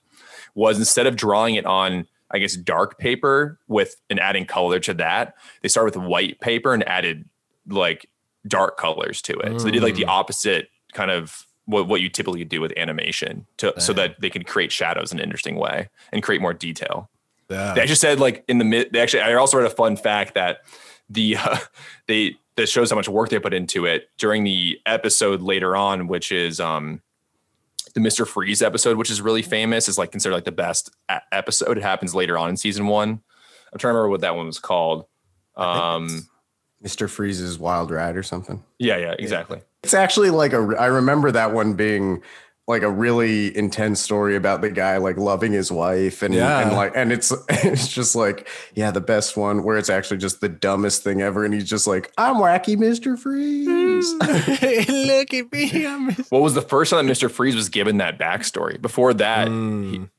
Was 0.56 0.80
instead 0.80 1.06
of 1.06 1.16
drawing 1.16 1.56
it 1.56 1.66
on 1.66 2.08
I 2.32 2.40
guess 2.40 2.56
dark 2.56 2.98
paper 2.98 3.60
with 3.68 3.96
and 4.10 4.20
adding 4.20 4.46
color 4.46 4.80
to 4.80 4.94
that, 4.96 5.36
they 5.62 5.70
started 5.70 5.96
with 5.96 6.08
white 6.08 6.40
paper 6.40 6.74
and 6.74 6.88
added 6.88 7.30
like 7.68 8.10
dark 8.48 8.78
colors 8.78 9.22
to 9.24 9.34
it. 9.40 9.60
So 9.60 9.66
they 9.66 9.72
did 9.72 9.84
like 9.84 9.96
the 9.96 10.06
opposite 10.06 10.70
kind 10.94 11.12
of 11.12 11.46
what, 11.66 11.88
what 11.88 12.02
you 12.02 12.10
typically 12.10 12.46
do 12.46 12.62
with 12.62 12.72
animation 12.78 13.46
to 13.58 13.74
so 13.80 13.92
that 13.94 14.20
they 14.22 14.30
can 14.30 14.44
create 14.44 14.72
shadows 14.72 15.12
in 15.12 15.20
an 15.20 15.24
interesting 15.24 15.56
way 15.56 15.90
and 16.12 16.22
create 16.22 16.42
more 16.42 16.54
detail. 16.54 17.10
yeah. 17.50 17.74
They 17.74 17.82
actually 17.82 17.96
said 17.96 18.20
like 18.20 18.44
in 18.48 18.60
the 18.60 18.66
mid. 18.66 18.94
They 18.94 19.00
actually, 19.00 19.22
I 19.22 19.34
also 19.34 19.58
read 19.58 19.66
a 19.66 19.72
fun 19.76 19.98
fact 19.98 20.36
that 20.36 20.60
the 21.10 21.38
uh, 21.38 21.58
they 22.08 22.36
that 22.56 22.70
shows 22.70 22.90
how 22.90 22.96
much 22.96 23.10
work 23.10 23.30
they 23.30 23.40
put 23.40 23.54
into 23.54 23.86
it 23.86 24.10
during 24.18 24.44
the 24.44 24.80
episode 24.86 25.42
later 25.42 25.76
on, 25.76 26.08
which 26.08 26.32
is 26.32 26.60
um 26.60 27.02
the 27.94 28.00
Mister 28.00 28.26
Freeze 28.26 28.62
episode, 28.62 28.98
which 28.98 29.10
is 29.10 29.22
really 29.22 29.42
famous, 29.42 29.90
is 29.90 29.98
like 29.98 30.12
considered 30.12 30.36
like 30.36 30.46
the 30.46 30.52
best 30.52 30.92
a- 31.10 31.22
episode. 31.32 31.78
It 31.78 31.84
happens 31.84 32.14
later 32.14 32.38
on 32.38 32.52
in 32.52 32.58
season 32.58 32.88
one. 32.88 33.22
I'm 33.74 33.80
trying 33.80 33.94
to 33.94 33.98
remember 33.98 34.10
what 34.10 34.22
that 34.22 34.36
one 34.36 34.46
was 34.46 34.60
called. 34.60 35.06
Um, 35.58 36.28
Mr. 36.86 37.10
Freeze's 37.10 37.58
Wild 37.58 37.90
Ride 37.92 38.16
or 38.16 38.24
something. 38.24 38.64
yeah, 38.80 38.98
yeah, 38.98 39.16
exactly. 39.18 39.62
It's 39.84 39.94
actually 39.94 40.30
like 40.30 40.54
a. 40.54 40.76
I 40.80 40.86
remember 40.88 41.32
that 41.32 41.52
one 41.54 41.74
being 41.74 42.22
like 42.68 42.82
a 42.82 42.90
really 42.90 43.56
intense 43.56 44.02
story 44.02 44.36
about 44.36 44.62
the 44.62 44.72
guy 44.72 44.98
like 44.98 45.18
loving 45.18 45.52
his 45.52 45.72
wife 45.72 46.24
and 46.24 46.34
Yeah. 46.34 46.62
and 46.62 46.72
like 46.76 46.94
and 46.96 47.12
it's 47.12 47.32
it's 47.50 47.88
just 47.88 48.16
like 48.16 48.48
yeah 48.74 48.90
the 48.90 49.02
best 49.02 49.38
one 49.38 49.64
where 49.64 49.78
it's 49.78 49.90
actually 49.90 50.18
just 50.18 50.42
the 50.42 50.50
dumbest 50.50 51.04
thing 51.04 51.22
ever 51.22 51.46
and 51.46 51.54
he's 51.54 51.70
just 51.70 51.86
like 51.86 52.12
I'm 52.18 52.38
wacky 52.38 52.76
Mr. 52.76 53.20
Freeze. 53.20 54.12
Look 54.90 55.34
at 55.34 55.52
me, 55.52 55.86
I'm 55.86 56.12
What 56.30 56.42
was 56.42 56.56
the 56.56 56.62
first 56.64 56.90
time 56.92 57.06
that 57.06 57.12
Mr. 57.14 57.30
Freeze 57.30 57.56
was 57.56 57.70
given 57.70 57.98
that 57.98 58.18
backstory? 58.18 58.82
Before 58.82 59.14
that, 59.14 59.48
Mm. 59.48 60.10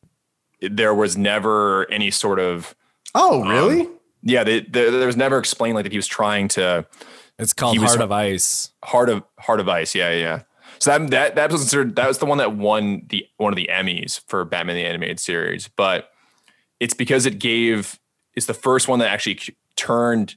he- 0.60 0.68
there 0.68 0.94
was 0.94 1.16
never 1.16 1.90
any 1.90 2.10
sort 2.12 2.38
of 2.38 2.76
oh 3.14 3.42
really? 3.48 3.88
Yeah. 4.26 4.44
They, 4.44 4.60
there 4.60 4.90
there 4.90 5.06
was 5.06 5.16
never 5.16 5.38
explained 5.38 5.74
like 5.76 5.84
that 5.84 5.92
he 5.92 5.98
was 5.98 6.06
trying 6.06 6.48
to 6.48 6.86
It's 7.38 7.52
called 7.52 7.78
Heart 7.78 8.00
of 8.00 8.12
Ice. 8.12 8.70
heart 8.84 9.08
of 9.08 9.22
heart 9.38 9.60
of 9.60 9.68
ice. 9.68 9.94
Yeah, 9.94 10.12
yeah. 10.12 10.42
So 10.78 10.90
that 10.90 11.10
that 11.10 11.34
that 11.36 11.52
was 11.52 11.62
considered 11.62 11.96
that 11.96 12.08
was 12.08 12.18
the 12.18 12.26
one 12.26 12.38
that 12.38 12.56
won 12.56 13.02
the 13.08 13.26
one 13.38 13.52
of 13.52 13.56
the 13.56 13.70
Emmys 13.72 14.20
for 14.26 14.44
Batman 14.44 14.76
the 14.76 14.84
Animated 14.84 15.20
Series, 15.20 15.68
but 15.76 16.10
it's 16.80 16.94
because 16.94 17.24
it 17.24 17.38
gave 17.38 17.98
it's 18.34 18.46
the 18.46 18.54
first 18.54 18.88
one 18.88 18.98
that 18.98 19.08
actually 19.08 19.38
turned 19.76 20.36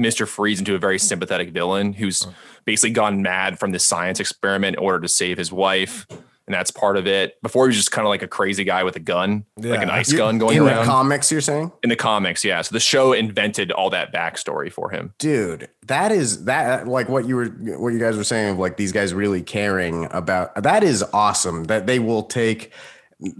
Mr. 0.00 0.26
Freeze 0.26 0.60
into 0.60 0.74
a 0.74 0.78
very 0.78 0.98
sympathetic 0.98 1.50
villain 1.50 1.92
who's 1.92 2.26
basically 2.64 2.92
gone 2.92 3.20
mad 3.20 3.58
from 3.58 3.72
this 3.72 3.84
science 3.84 4.20
experiment 4.20 4.76
in 4.76 4.82
order 4.82 5.00
to 5.00 5.08
save 5.08 5.36
his 5.36 5.52
wife. 5.52 6.06
And 6.48 6.54
that's 6.54 6.70
part 6.70 6.96
of 6.96 7.06
it. 7.06 7.40
Before 7.42 7.66
he 7.66 7.68
was 7.68 7.76
just 7.76 7.92
kind 7.92 8.06
of 8.06 8.08
like 8.08 8.22
a 8.22 8.26
crazy 8.26 8.64
guy 8.64 8.82
with 8.84 8.96
a 8.96 9.00
gun, 9.00 9.44
like 9.58 9.82
an 9.82 9.90
ice 9.90 10.10
You- 10.10 10.16
gun 10.16 10.38
going 10.38 10.56
in 10.56 10.62
around 10.62 10.86
the 10.86 10.90
comics 10.90 11.30
you're 11.30 11.42
saying? 11.42 11.70
in 11.82 11.90
the 11.90 11.96
comics. 11.96 12.42
Yeah. 12.42 12.62
So 12.62 12.72
the 12.74 12.80
show 12.80 13.12
invented 13.12 13.70
all 13.70 13.90
that 13.90 14.14
backstory 14.14 14.72
for 14.72 14.88
him. 14.90 15.12
dude 15.18 15.68
that 15.86 16.10
is 16.12 16.44
that 16.44 16.86
like 16.88 17.08
what 17.08 17.26
you 17.26 17.34
were 17.36 17.46
what 17.78 17.92
you 17.94 17.98
guys 17.98 18.16
were 18.16 18.24
saying 18.24 18.52
of 18.52 18.58
like 18.58 18.76
these 18.78 18.92
guys 18.92 19.12
really 19.14 19.40
caring 19.42 20.06
about 20.10 20.54
that 20.62 20.82
is 20.84 21.02
awesome 21.14 21.64
that 21.64 21.86
they 21.86 21.98
will 21.98 22.22
take 22.24 22.72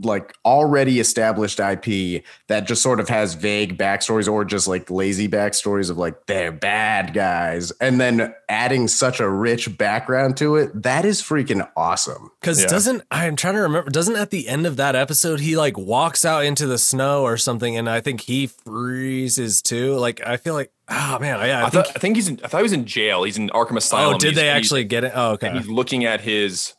like 0.02 0.34
already 0.44 0.98
established 0.98 1.60
IP 1.60 2.24
that 2.48 2.66
just 2.66 2.82
sort 2.82 2.98
of 2.98 3.08
has 3.08 3.34
vague 3.34 3.78
backstories 3.78 4.28
or 4.30 4.44
just 4.44 4.66
like 4.66 4.90
lazy 4.90 5.28
backstories 5.28 5.88
of 5.88 5.96
like 5.96 6.26
they're 6.26 6.50
bad 6.50 7.14
guys 7.14 7.70
and 7.80 8.00
then 8.00 8.34
adding 8.48 8.88
such 8.88 9.20
a 9.20 9.28
rich 9.28 9.78
background 9.78 10.36
to 10.36 10.56
it 10.56 10.82
that 10.82 11.04
is 11.04 11.22
freaking 11.22 11.68
awesome 11.76 12.30
Because 12.40 12.60
Yeah. 12.60 12.66
doesn't 12.66 13.02
I'm 13.12 13.36
trying 13.36 13.54
to 13.54 13.60
remember? 13.60 13.88
Doesn't 13.90 14.16
at 14.16 14.30
the 14.30 14.48
end 14.48 14.66
of 14.66 14.76
that 14.78 14.96
episode 14.96 15.38
he 15.38 15.56
like 15.56 15.78
walks 15.78 16.24
out 16.24 16.44
into 16.44 16.66
the 16.66 16.78
snow 16.78 17.22
or 17.22 17.36
something, 17.36 17.76
and 17.76 17.88
I 17.88 18.00
think 18.00 18.22
he 18.22 18.48
freezes 18.48 19.62
too. 19.62 19.94
Like 19.94 20.20
I 20.26 20.38
feel 20.38 20.54
like 20.54 20.72
oh 20.88 21.18
man, 21.20 21.38
yeah, 21.46 21.60
I, 21.62 21.66
I, 21.66 21.70
think. 21.70 21.86
thought, 21.86 21.96
I 21.96 21.98
think 22.00 22.16
he's 22.16 22.28
in, 22.28 22.40
I 22.42 22.48
thought 22.48 22.58
he 22.58 22.62
was 22.62 22.72
in 22.72 22.84
jail. 22.86 23.22
He's 23.24 23.36
in 23.38 23.48
Arkham 23.50 23.76
Asylum. 23.76 24.14
oh, 24.14 24.18
did 24.18 24.28
He's- 24.32 24.36
they 24.36 24.48
actually 24.48 24.84
get 24.84 25.04
it? 25.04 25.12
Oh, 25.14 25.32
okay. 25.32 25.48
and 25.48 25.58
he's 25.58 25.68
looking 25.68 26.04
at 26.04 26.20
his 26.20 26.74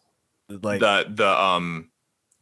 Like 0.50 0.80
the 0.82 1.06
the 1.10 1.28
um 1.42 1.90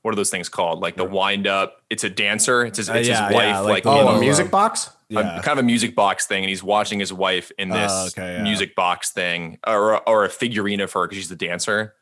what 0.08 0.14
are 0.14 0.16
those 0.16 0.30
things 0.30 0.48
called? 0.48 0.80
Like 0.80 0.96
the 0.96 1.04
wind 1.04 1.46
up. 1.48 1.82
It's 1.90 2.06
a 2.06 2.10
dancer. 2.10 2.66
It's 2.66 2.78
his, 2.78 2.90
Uh, 2.90 2.94
it's 2.94 3.10
yeah, 3.10 3.28
his 3.28 3.36
wife. 3.36 3.44
yeah, 3.44 3.60
like 3.60 3.84
like 3.84 3.86
oh 3.86 4.08
a 4.16 4.20
music 4.20 4.46
uh, 4.48 4.50
box 4.50 4.90
a- 5.12 5.14
kind 5.16 5.48
of 5.48 5.58
a 5.60 5.64
music 5.64 5.96
box 5.96 6.26
thing, 6.26 6.44
and 6.44 6.50
he's 6.50 6.64
watching 6.64 6.98
his 7.00 7.12
wife 7.12 7.52
in 7.58 7.68
this 7.70 7.92
Oh, 7.94 8.06
okay, 8.08 8.36
yeah. 8.38 8.44
music 8.44 8.74
box 8.76 9.12
thing, 9.12 9.60
or 9.68 9.98
or 10.08 10.24
a 10.24 10.30
figurine 10.30 10.80
of 10.80 10.94
her 10.94 11.06
because 11.06 11.18
she's 11.18 11.30
the 11.30 11.36
dancer. 11.36 11.94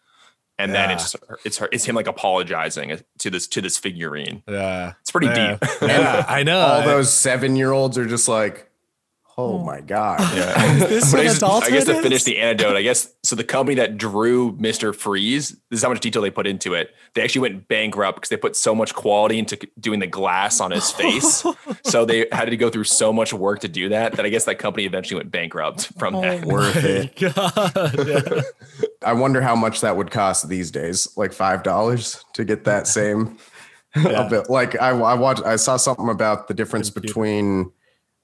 And 0.58 0.74
then 0.74 0.92
it's 0.92 1.16
it's 1.44 1.58
her, 1.58 1.68
it's 1.74 1.84
him 1.84 1.96
like 1.96 2.08
apologizing 2.08 3.02
to 3.20 3.30
this 3.30 3.48
to 3.48 3.60
this 3.62 3.78
figurine. 3.78 4.42
yeah, 4.48 4.94
It's 5.02 5.12
pretty 5.12 5.28
yeah. 5.28 5.58
deep. 5.60 5.70
yeah, 5.82 6.24
I 6.30 6.44
know. 6.44 6.60
all 6.60 6.82
those 6.84 7.12
seven 7.12 7.56
year 7.58 7.72
olds 7.74 7.98
are 7.98 8.06
just 8.06 8.30
like 8.30 8.70
oh 9.38 9.58
my 9.60 9.82
god 9.82 10.20
Yeah. 10.36 10.54
This 10.88 11.14
I 11.14 11.18
what 11.18 11.24
guess, 11.24 11.44
I 11.44 11.70
guess 11.70 11.86
to 11.86 11.92
adulthood 11.92 12.04
finish 12.04 12.24
the 12.24 12.38
anecdote, 12.38 12.76
I 12.76 12.82
guess 12.82 13.14
so. 13.24 13.36
The 13.36 13.44
company 13.44 13.76
that 13.76 13.98
drew 13.98 14.56
Mister 14.60 14.94
Freeze, 14.94 15.50
this 15.70 15.80
is 15.80 15.84
how 15.84 15.90
much 15.90 16.00
detail 16.00 16.22
they 16.22 16.30
put 16.30 16.48
into 16.48 16.74
it. 16.74 16.94
They 17.14 17.22
actually 17.22 17.42
went 17.42 17.68
bankrupt 17.68 18.18
because 18.18 18.30
they 18.30 18.38
put 18.38 18.56
so 18.56 18.76
much 18.76 18.94
quality 18.94 19.40
into 19.40 19.58
doing 19.80 20.00
the 20.00 20.08
glass 20.08 20.60
on 20.60 20.72
his 20.72 20.92
face. 20.92 21.46
so 21.84 22.06
they 22.06 22.28
had 22.32 22.46
to 22.46 22.58
go 22.58 22.70
through 22.70 22.84
so 22.86 23.12
much 23.12 23.34
work 23.34 23.60
to 23.62 23.68
do 23.68 23.90
that 23.90 24.14
that 24.14 24.26
I 24.26 24.30
guess 24.30 24.46
that 24.46 24.60
company 24.60 24.86
eventually 24.86 25.18
went 25.18 25.32
bankrupt 25.32 25.92
from 25.98 26.14
that. 26.22 26.46
worth 26.46 26.76
it 26.78 27.16
God, 27.16 27.98
yeah. 28.08 28.42
I 29.04 29.14
wonder 29.14 29.42
how 29.42 29.56
much 29.56 29.82
that 29.82 29.98
would 29.98 30.12
cost 30.12 30.48
these 30.50 30.72
days, 30.72 31.08
like 31.18 31.34
five 31.34 31.64
dollars 31.64 32.24
to 32.34 32.46
get 32.46 32.64
that 32.66 32.88
same. 32.88 33.38
Yeah. 33.96 34.26
a 34.26 34.30
bit. 34.30 34.50
Like 34.50 34.80
I, 34.82 34.90
I 34.90 35.14
watched, 35.14 35.44
I 35.44 35.56
saw 35.56 35.78
something 35.78 36.10
about 36.10 36.50
the 36.50 36.54
difference 36.54 36.90
between, 36.90 37.72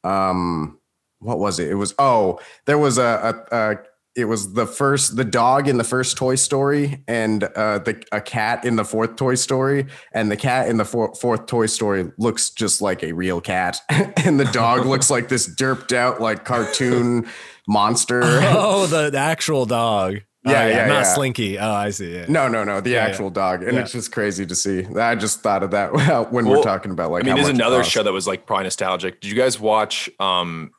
um, 0.04 0.78
what 1.22 1.40
was 1.40 1.60
it? 1.60 1.70
It 1.70 1.76
was 1.76 1.94
oh, 1.98 2.40
there 2.66 2.78
was 2.78 2.98
a, 2.98 3.46
a, 3.52 3.56
a 3.56 3.76
it 4.14 4.26
was 4.26 4.54
the 4.54 4.66
first 4.68 5.16
the 5.16 5.24
dog 5.24 5.70
in 5.70 5.78
the 5.78 5.86
first 5.86 6.18
Toy 6.18 6.36
Story 6.36 7.02
and 7.08 7.46
uh, 7.46 7.80
the 7.80 8.04
a 8.12 8.20
cat 8.20 8.66
in 8.66 8.76
the 8.76 8.84
fourth 8.84 9.16
Toy 9.16 9.36
Story, 9.36 9.86
and 10.14 10.30
the 10.30 10.36
cat 10.36 10.68
in 10.68 10.76
the 10.78 10.84
four, 10.84 11.16
fourth 11.16 11.46
Toy 11.46 11.68
Story 11.68 12.12
looks 12.18 12.50
just 12.50 12.82
like 12.82 13.04
a 13.04 13.14
real 13.14 13.40
cat, 13.40 13.80
and 13.90 14.38
the 14.38 14.50
dog 14.52 14.86
looks 14.92 15.10
like 15.10 15.30
this 15.30 15.48
derped 15.56 15.94
out 15.96 16.20
like 16.20 16.44
cartoon 16.44 17.26
monster. 17.70 18.22
Oh, 18.24 18.86
the, 18.88 19.12
the 19.12 19.18
actual 19.18 19.66
dog. 19.66 20.18
Oh, 20.46 20.52
Yeah, 20.52 20.68
yeah, 20.68 20.88
not 20.88 21.04
yeah. 21.04 21.04
Slinky. 21.04 21.60
Oh, 21.60 21.72
I 21.72 21.92
see. 21.92 22.16
Yeah. 22.16 22.26
No, 22.28 22.48
no, 22.48 22.64
no, 22.64 22.82
the 22.82 22.90
Yeah, 22.90 23.06
actual 23.06 23.30
dog, 23.30 23.62
and 23.64 23.76
Yeah. 23.76 23.82
it's 23.82 23.92
just 23.94 24.12
crazy 24.12 24.46
to 24.46 24.56
see. 24.56 24.86
I 24.88 25.14
just 25.16 25.42
thought 25.42 25.62
of 25.64 25.72
that 25.72 25.94
when 26.32 26.46
Well, 26.48 26.58
we're 26.58 26.64
talking 26.64 26.92
about 26.92 27.12
like. 27.12 27.24
I 27.24 27.28
mean, 27.28 27.36
there's 27.36 27.48
another 27.48 27.84
show 27.84 28.04
that 28.04 28.12
was 28.12 28.28
like 28.28 28.46
probably 28.46 28.64
nostalgic. 28.64 29.22
Did 29.22 29.30
you 29.32 29.38
guys 29.38 29.58
watch 29.60 30.10
um 30.20 30.72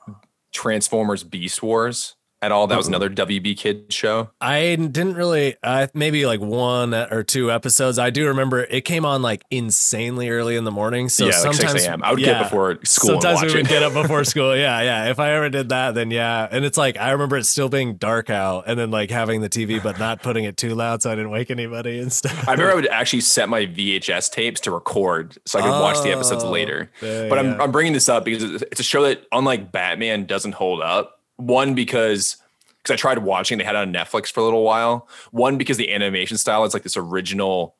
Transformers 0.52 1.24
Beast 1.24 1.62
Wars 1.62 2.16
at 2.42 2.52
all? 2.52 2.66
That 2.66 2.76
was 2.76 2.88
another 2.88 3.08
WB 3.08 3.56
Kid 3.56 3.92
show. 3.92 4.30
I 4.40 4.76
didn't 4.76 5.14
really, 5.14 5.56
uh, 5.62 5.86
maybe 5.94 6.26
like 6.26 6.40
one 6.40 6.92
or 6.92 7.22
two 7.22 7.50
episodes. 7.50 7.98
I 7.98 8.10
do 8.10 8.26
remember 8.26 8.64
it 8.64 8.82
came 8.84 9.06
on 9.06 9.22
like 9.22 9.44
insanely 9.50 10.28
early 10.28 10.56
in 10.56 10.64
the 10.64 10.70
morning. 10.70 11.08
So 11.08 11.24
yeah, 11.24 11.30
like 11.30 11.54
sometimes 11.54 11.72
6 11.72 11.84
a.m. 11.86 12.02
I 12.04 12.10
would 12.10 12.20
yeah. 12.20 12.40
get 12.40 12.42
before 12.44 12.78
school 12.84 13.20
Sometimes 13.20 13.40
we 13.42 13.48
would 13.48 13.66
it. 13.66 13.68
get 13.68 13.82
up 13.82 13.94
before 13.94 14.24
school. 14.32 14.54
Yeah, 14.56 14.82
yeah. 14.82 15.10
If 15.10 15.18
I 15.20 15.30
ever 15.32 15.48
did 15.48 15.70
that, 15.70 15.94
then 15.94 16.10
yeah. 16.10 16.48
And 16.50 16.64
it's 16.64 16.76
like 16.76 16.98
I 16.98 17.12
remember 17.12 17.36
it 17.38 17.44
still 17.44 17.68
being 17.68 17.94
dark 17.94 18.28
out, 18.28 18.64
and 18.66 18.78
then 18.78 18.90
like 18.90 19.10
having 19.10 19.40
the 19.40 19.48
TV, 19.48 19.82
but 19.82 19.98
not 19.98 20.22
putting 20.22 20.44
it 20.44 20.56
too 20.56 20.74
loud 20.74 21.00
so 21.02 21.10
I 21.10 21.14
didn't 21.14 21.30
wake 21.30 21.50
anybody 21.50 22.00
and 22.00 22.12
stuff. 22.12 22.48
I 22.48 22.52
remember 22.52 22.72
I 22.72 22.74
would 22.74 22.88
actually 22.88 23.20
set 23.20 23.48
my 23.48 23.66
VHS 23.66 24.30
tapes 24.32 24.60
to 24.62 24.70
record 24.72 25.38
so 25.46 25.58
I 25.58 25.62
could 25.62 25.70
watch 25.80 26.02
the 26.02 26.10
episodes 26.10 26.42
Oh, 26.44 26.50
later. 26.50 26.90
yeah, 27.00 27.28
But 27.28 27.38
I'm. 27.38 27.60
I'm 27.60 27.70
bringing 27.70 27.92
this 27.92 28.08
up 28.08 28.24
because 28.24 28.42
it's 28.62 28.80
a 28.80 28.82
show 28.82 29.02
that, 29.04 29.24
unlike 29.30 29.70
Batman, 29.70 30.24
doesn't 30.26 30.52
hold 30.52 30.80
up. 30.82 31.20
One, 31.46 31.74
because 31.74 32.36
because 32.82 32.94
I 32.94 32.96
tried 32.96 33.18
watching, 33.18 33.58
they 33.58 33.64
had 33.64 33.76
it 33.76 33.78
on 33.78 33.92
Netflix 33.92 34.32
for 34.32 34.40
a 34.40 34.44
little 34.44 34.64
while. 34.64 35.08
One, 35.30 35.56
because 35.56 35.76
the 35.76 35.92
animation 35.94 36.36
style 36.36 36.64
is 36.64 36.74
like 36.74 36.82
this 36.82 36.96
original 36.96 37.76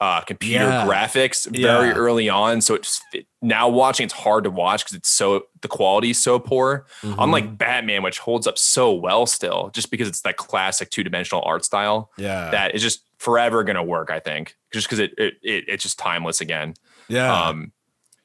uh, 0.00 0.20
computer 0.22 0.64
Yeah. 0.66 0.84
graphics 0.86 1.46
very 1.46 1.88
Yeah. 1.88 1.94
early 1.94 2.28
on. 2.28 2.60
So 2.60 2.74
it's 2.74 3.00
now 3.40 3.68
watching, 3.68 4.04
it's 4.04 4.12
hard 4.12 4.44
to 4.44 4.50
watch 4.50 4.84
because 4.84 4.96
it's 4.98 5.08
so 5.08 5.46
the 5.62 5.68
quality 5.68 6.10
is 6.10 6.22
so 6.22 6.38
poor. 6.38 6.84
Mhm. 7.02 7.14
Unlike 7.18 7.56
Batman, 7.56 8.02
which 8.02 8.18
holds 8.18 8.46
up 8.46 8.58
so 8.58 8.92
well 8.92 9.24
still, 9.24 9.70
just 9.72 9.90
because 9.90 10.08
it's 10.08 10.20
that 10.22 10.36
classic 10.36 10.90
two 10.90 11.04
dimensional 11.04 11.42
art 11.46 11.64
style 11.64 12.10
yeah, 12.18 12.50
that 12.50 12.74
is 12.74 12.82
just 12.82 13.00
forever 13.18 13.62
going 13.64 13.76
to 13.76 13.82
work. 13.84 14.10
I 14.10 14.18
think 14.18 14.56
just 14.72 14.88
because 14.88 14.98
it, 14.98 15.14
it 15.16 15.34
it 15.42 15.64
it's 15.68 15.82
just 15.84 15.98
timeless 15.98 16.40
again. 16.42 16.74
yeah, 17.08 17.32
Um, 17.48 17.72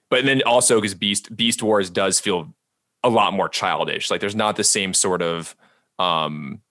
but 0.10 0.26
then 0.26 0.42
also 0.46 0.82
because 0.82 0.96
Beast 0.96 1.34
Beast 1.34 1.62
Wars 1.63 1.89
does 1.89 2.20
feel 2.20 2.54
a 3.04 3.10
lot 3.10 3.34
more 3.34 3.50
childish. 3.50 4.10
Like 4.12 4.20
there's 4.22 4.36
not 4.36 4.56
the 4.56 4.64
same 4.64 4.94
sort 4.94 5.22
of 5.22 5.56
um 6.00 6.62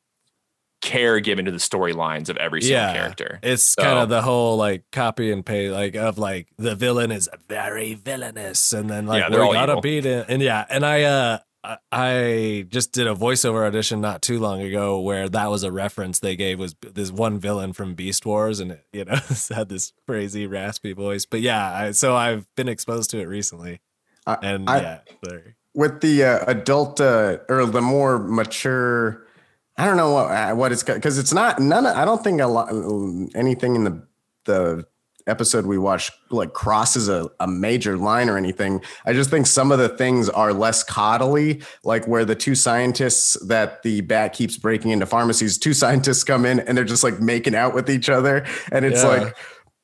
care 0.81 1.19
given 1.19 1.45
to 1.45 1.51
the 1.51 1.59
storylines 1.59 2.29
of 2.29 2.37
every 2.37 2.63
single 2.63 2.79
Yeah. 2.81 2.93
character. 2.93 3.41
It's 3.43 3.63
So- 3.65 3.83
kind 3.83 3.99
of 3.99 4.09
the 4.09 4.23
whole 4.23 4.57
like 4.57 4.85
copy 4.93 5.33
and 5.33 5.45
paste, 5.45 5.73
like 5.73 5.97
of 5.97 6.19
like 6.19 6.49
the 6.57 6.77
villain 6.77 7.11
is 7.11 7.29
very 7.49 7.95
villainous, 7.95 8.73
and 8.73 8.89
then 8.89 9.07
like 9.07 9.23
Yeah, 9.23 9.29
we 9.29 9.35
they're 9.37 9.45
all 9.45 9.53
gotta 9.53 9.73
evil. 9.73 9.83
beat 9.83 10.07
it. 10.07 10.27
And 10.29 10.41
yeah, 10.41 10.65
and 10.71 10.87
I 10.87 11.03
uh 11.03 11.39
I- 11.65 11.79
I 11.91 12.67
just 12.69 12.93
did 12.93 13.09
a 13.09 13.15
voiceover 13.17 13.67
audition 13.67 14.01
not 14.01 14.23
too 14.23 14.39
long 14.39 14.63
ago 14.63 15.01
where 15.01 15.29
that 15.29 15.51
was 15.51 15.65
a 15.65 15.73
reference 15.73 16.21
they 16.21 16.37
gave 16.37 16.61
was 16.61 16.77
this 16.81 17.11
one 17.11 17.41
villain 17.41 17.73
from 17.73 17.95
Beast 17.97 18.25
Wars, 18.25 18.61
and 18.61 18.71
it, 18.73 18.85
you 18.93 19.05
know 19.05 19.17
had 19.51 19.69
this 19.69 19.93
crazy 20.07 20.47
raspy 20.47 20.93
voice. 20.93 21.27
But 21.27 21.41
yeah, 21.41 21.75
I, 21.75 21.91
so 21.91 22.15
I've 22.15 22.47
been 22.55 22.69
exposed 22.69 23.11
to 23.11 23.19
it 23.19 23.25
recently, 23.25 23.81
I- 24.25 24.39
and 24.41 24.71
I- 24.71 24.81
yeah, 24.81 24.99
sorry. 25.29 25.57
With 25.79 26.01
the 26.01 26.25
uh, 26.25 26.45
adult 26.49 27.01
uh, 27.01 27.39
or 27.49 27.65
the 27.65 27.81
more 27.81 28.19
mature 28.19 29.25
i 29.77 29.87
don't 29.87 29.97
know 29.97 30.13
what 30.13 30.27
uh, 30.31 30.53
what 30.55 30.73
it's 30.73 30.83
because 30.83 31.19
it's 31.19 31.33
not 31.33 31.61
none 31.61 31.87
of, 31.87 31.97
i 31.97 32.05
don't 32.05 32.25
think 32.25 32.41
a 32.41 32.47
lot 32.47 32.69
anything 33.37 33.77
in 33.77 33.85
the 33.85 34.03
the 34.45 34.85
episode 35.29 35.67
we 35.67 35.77
watched 35.79 36.11
like 36.31 36.53
crosses 36.55 37.07
a, 37.09 37.29
a 37.39 37.47
major 37.47 37.97
line 37.99 38.29
or 38.31 38.37
anything 38.39 38.81
i 39.05 39.13
just 39.13 39.29
think 39.31 39.47
some 39.47 39.71
of 39.71 39.79
the 39.79 39.89
things 39.91 40.29
are 40.31 40.53
less 40.55 40.83
coddly 40.83 41.63
like 41.85 42.09
where 42.09 42.25
the 42.25 42.35
two 42.35 42.55
scientists 42.55 43.35
that 43.47 43.83
the 43.83 44.01
bat 44.01 44.33
keeps 44.33 44.57
breaking 44.57 44.91
into 44.91 45.05
pharmacies 45.07 45.59
two 45.59 45.75
scientists 45.75 46.25
come 46.25 46.45
in 46.47 46.59
and 46.61 46.77
they're 46.77 46.85
just 46.95 47.05
like 47.05 47.21
making 47.21 47.55
out 47.55 47.75
with 47.75 47.89
each 47.91 48.09
other 48.09 48.45
and 48.73 48.85
it's 48.87 49.03
Yeah. 49.03 49.09
like 49.09 49.37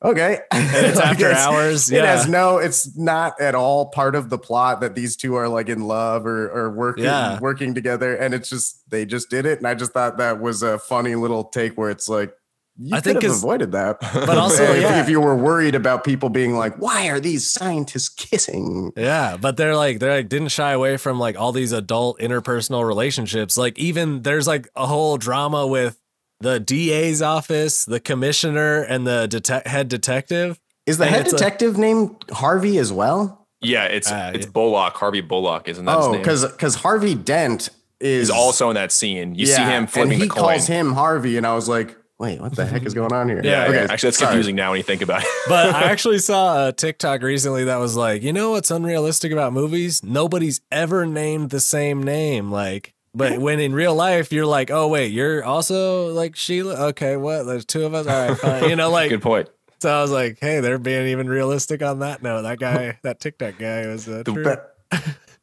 okay 0.04 0.38
And 0.52 0.86
it's 0.86 0.96
Like, 1.04 1.06
after 1.06 1.32
hours. 1.32 1.90
it 1.90 2.04
has 2.04 2.26
Yeah, 2.26 2.30
no 2.32 2.58
it's 2.58 2.96
not 2.96 3.40
at 3.40 3.54
all 3.54 3.86
part 3.86 4.14
of 4.14 4.30
the 4.30 4.38
plot 4.38 4.80
that 4.82 4.94
these 4.94 5.16
two 5.16 5.34
are 5.34 5.48
like 5.48 5.68
in 5.68 5.80
love 5.82 6.26
or, 6.26 6.48
or 6.50 6.70
working 6.70 7.04
Yeah. 7.04 7.40
working 7.40 7.74
together 7.74 8.14
and 8.14 8.34
it's 8.34 8.48
just 8.50 8.88
they 8.90 9.04
just 9.06 9.30
did 9.30 9.46
it 9.46 9.58
and 9.58 9.66
i 9.66 9.74
just 9.74 9.92
thought 9.92 10.18
that 10.18 10.40
was 10.40 10.62
a 10.62 10.78
funny 10.78 11.14
little 11.14 11.44
take 11.44 11.76
where 11.78 11.90
it's 11.90 12.08
like 12.08 12.34
you 12.76 12.96
I 12.96 12.98
think 13.00 13.22
have 13.22 13.30
avoided 13.30 13.70
that 13.70 14.00
but 14.00 14.36
also, 14.44 14.64
if, 14.64 14.82
yeah. 14.82 15.00
if 15.00 15.08
you 15.08 15.20
were 15.20 15.36
worried 15.36 15.76
about 15.76 16.02
people 16.02 16.28
being 16.28 16.56
like 16.56 16.74
why 16.76 17.06
are 17.08 17.20
these 17.20 17.48
scientists 17.48 18.08
kissing 18.08 18.90
Yeah, 18.96 19.36
but 19.36 19.56
they're 19.56 19.76
like 19.76 20.00
they're 20.00 20.16
like 20.16 20.28
didn't 20.28 20.48
shy 20.48 20.72
away 20.72 20.96
from 20.96 21.20
like 21.20 21.38
all 21.38 21.52
these 21.52 21.70
adult 21.70 22.18
interpersonal 22.18 22.84
relationships. 22.84 23.56
Like 23.56 23.78
even 23.78 24.22
there's 24.22 24.48
like 24.48 24.68
a 24.74 24.86
whole 24.86 25.18
drama 25.18 25.68
with 25.68 25.96
the 26.40 26.60
DA's 26.60 27.22
office, 27.22 27.84
the 27.84 28.00
commissioner, 28.00 28.82
and 28.82 29.06
the 29.06 29.26
detec 29.28 29.66
head 29.66 29.88
detective. 29.88 30.60
is 30.86 30.98
the 30.98 31.04
And 31.04 31.14
head 31.14 31.24
it's 31.24 31.32
a- 31.32 31.36
detective 31.36 31.78
named 31.78 32.10
harvey 32.32 32.78
as 32.78 32.92
well 32.92 33.46
Yeah, 33.62 33.84
it's 33.84 34.10
Uh, 34.12 34.32
it's 34.34 34.46
yeah. 34.46 34.52
Bullock, 34.52 34.94
Harvey 34.94 35.20
Bullock, 35.22 35.68
isn't 35.68 35.84
that 35.84 35.96
his 35.96 36.06
oh 36.06 36.12
because 36.18 36.44
because 36.46 36.74
harvey 36.76 37.14
dent 37.14 37.70
is 38.00 38.28
He's 38.28 38.30
also 38.30 38.68
in 38.70 38.74
that 38.74 38.92
scene. 38.92 39.34
You 39.34 39.46
see 39.46 39.62
him 39.62 39.86
flipping 39.86 40.12
and 40.12 40.22
he 40.22 40.28
the 40.28 40.34
coin. 40.34 40.42
calls 40.44 40.66
him 40.66 40.92
harvey 40.92 41.36
and 41.38 41.46
i 41.46 41.54
was 41.54 41.68
like 41.68 41.96
wait 42.18 42.40
what 42.40 42.54
the 42.54 42.64
heck 42.66 42.84
is 42.84 42.92
going 42.94 43.12
on 43.12 43.28
here 43.28 43.40
Yeah, 43.42 43.64
yeah, 43.64 43.68
okay, 43.70 43.78
actually, 43.92 44.08
that's 44.08 44.18
sorry. 44.18 44.28
confusing 44.32 44.56
now 44.56 44.70
when 44.70 44.78
you 44.78 44.82
think 44.84 45.02
about 45.02 45.22
it. 45.22 45.28
But 45.48 45.74
I 45.74 45.82
actually 45.90 46.18
saw 46.20 46.68
a 46.68 46.72
TikTok 46.72 47.22
recently 47.22 47.64
that 47.64 47.76
was 47.76 47.96
like, 47.96 48.22
you 48.22 48.32
know 48.32 48.52
what's 48.52 48.70
unrealistic 48.70 49.32
about 49.32 49.52
movies? 49.52 50.02
Nobody's 50.04 50.60
ever 50.70 51.06
named 51.06 51.50
the 51.50 51.58
same 51.60 52.02
name. 52.04 52.52
Like, 52.52 52.93
but 53.14 53.38
when 53.38 53.60
in 53.60 53.72
real 53.74 53.94
life 53.94 54.32
you're 54.32 54.46
like, 54.46 54.70
oh 54.70 54.88
wait, 54.88 55.12
you're 55.12 55.44
also 55.44 56.12
like 56.12 56.36
Sheila. 56.36 56.88
Okay, 56.88 57.16
what? 57.16 57.44
There's 57.44 57.64
two 57.64 57.84
of 57.84 57.94
us. 57.94 58.06
All 58.06 58.28
right, 58.28 58.38
fine. 58.38 58.68
You 58.70 58.76
know, 58.76 58.90
like 58.90 59.10
Good 59.10 59.22
point. 59.22 59.48
so. 59.80 59.90
I 59.96 60.02
was 60.02 60.10
like, 60.10 60.38
hey, 60.40 60.60
they're 60.60 60.78
being 60.78 61.08
even 61.08 61.28
realistic 61.28 61.82
on 61.82 62.00
that 62.00 62.22
note. 62.22 62.42
That 62.42 62.58
guy, 62.58 62.98
that 63.02 63.20
TikTok 63.20 63.58
guy, 63.58 63.86
was 63.86 64.08
uh, 64.08 64.22
true. 64.24 64.42
But 64.44 64.76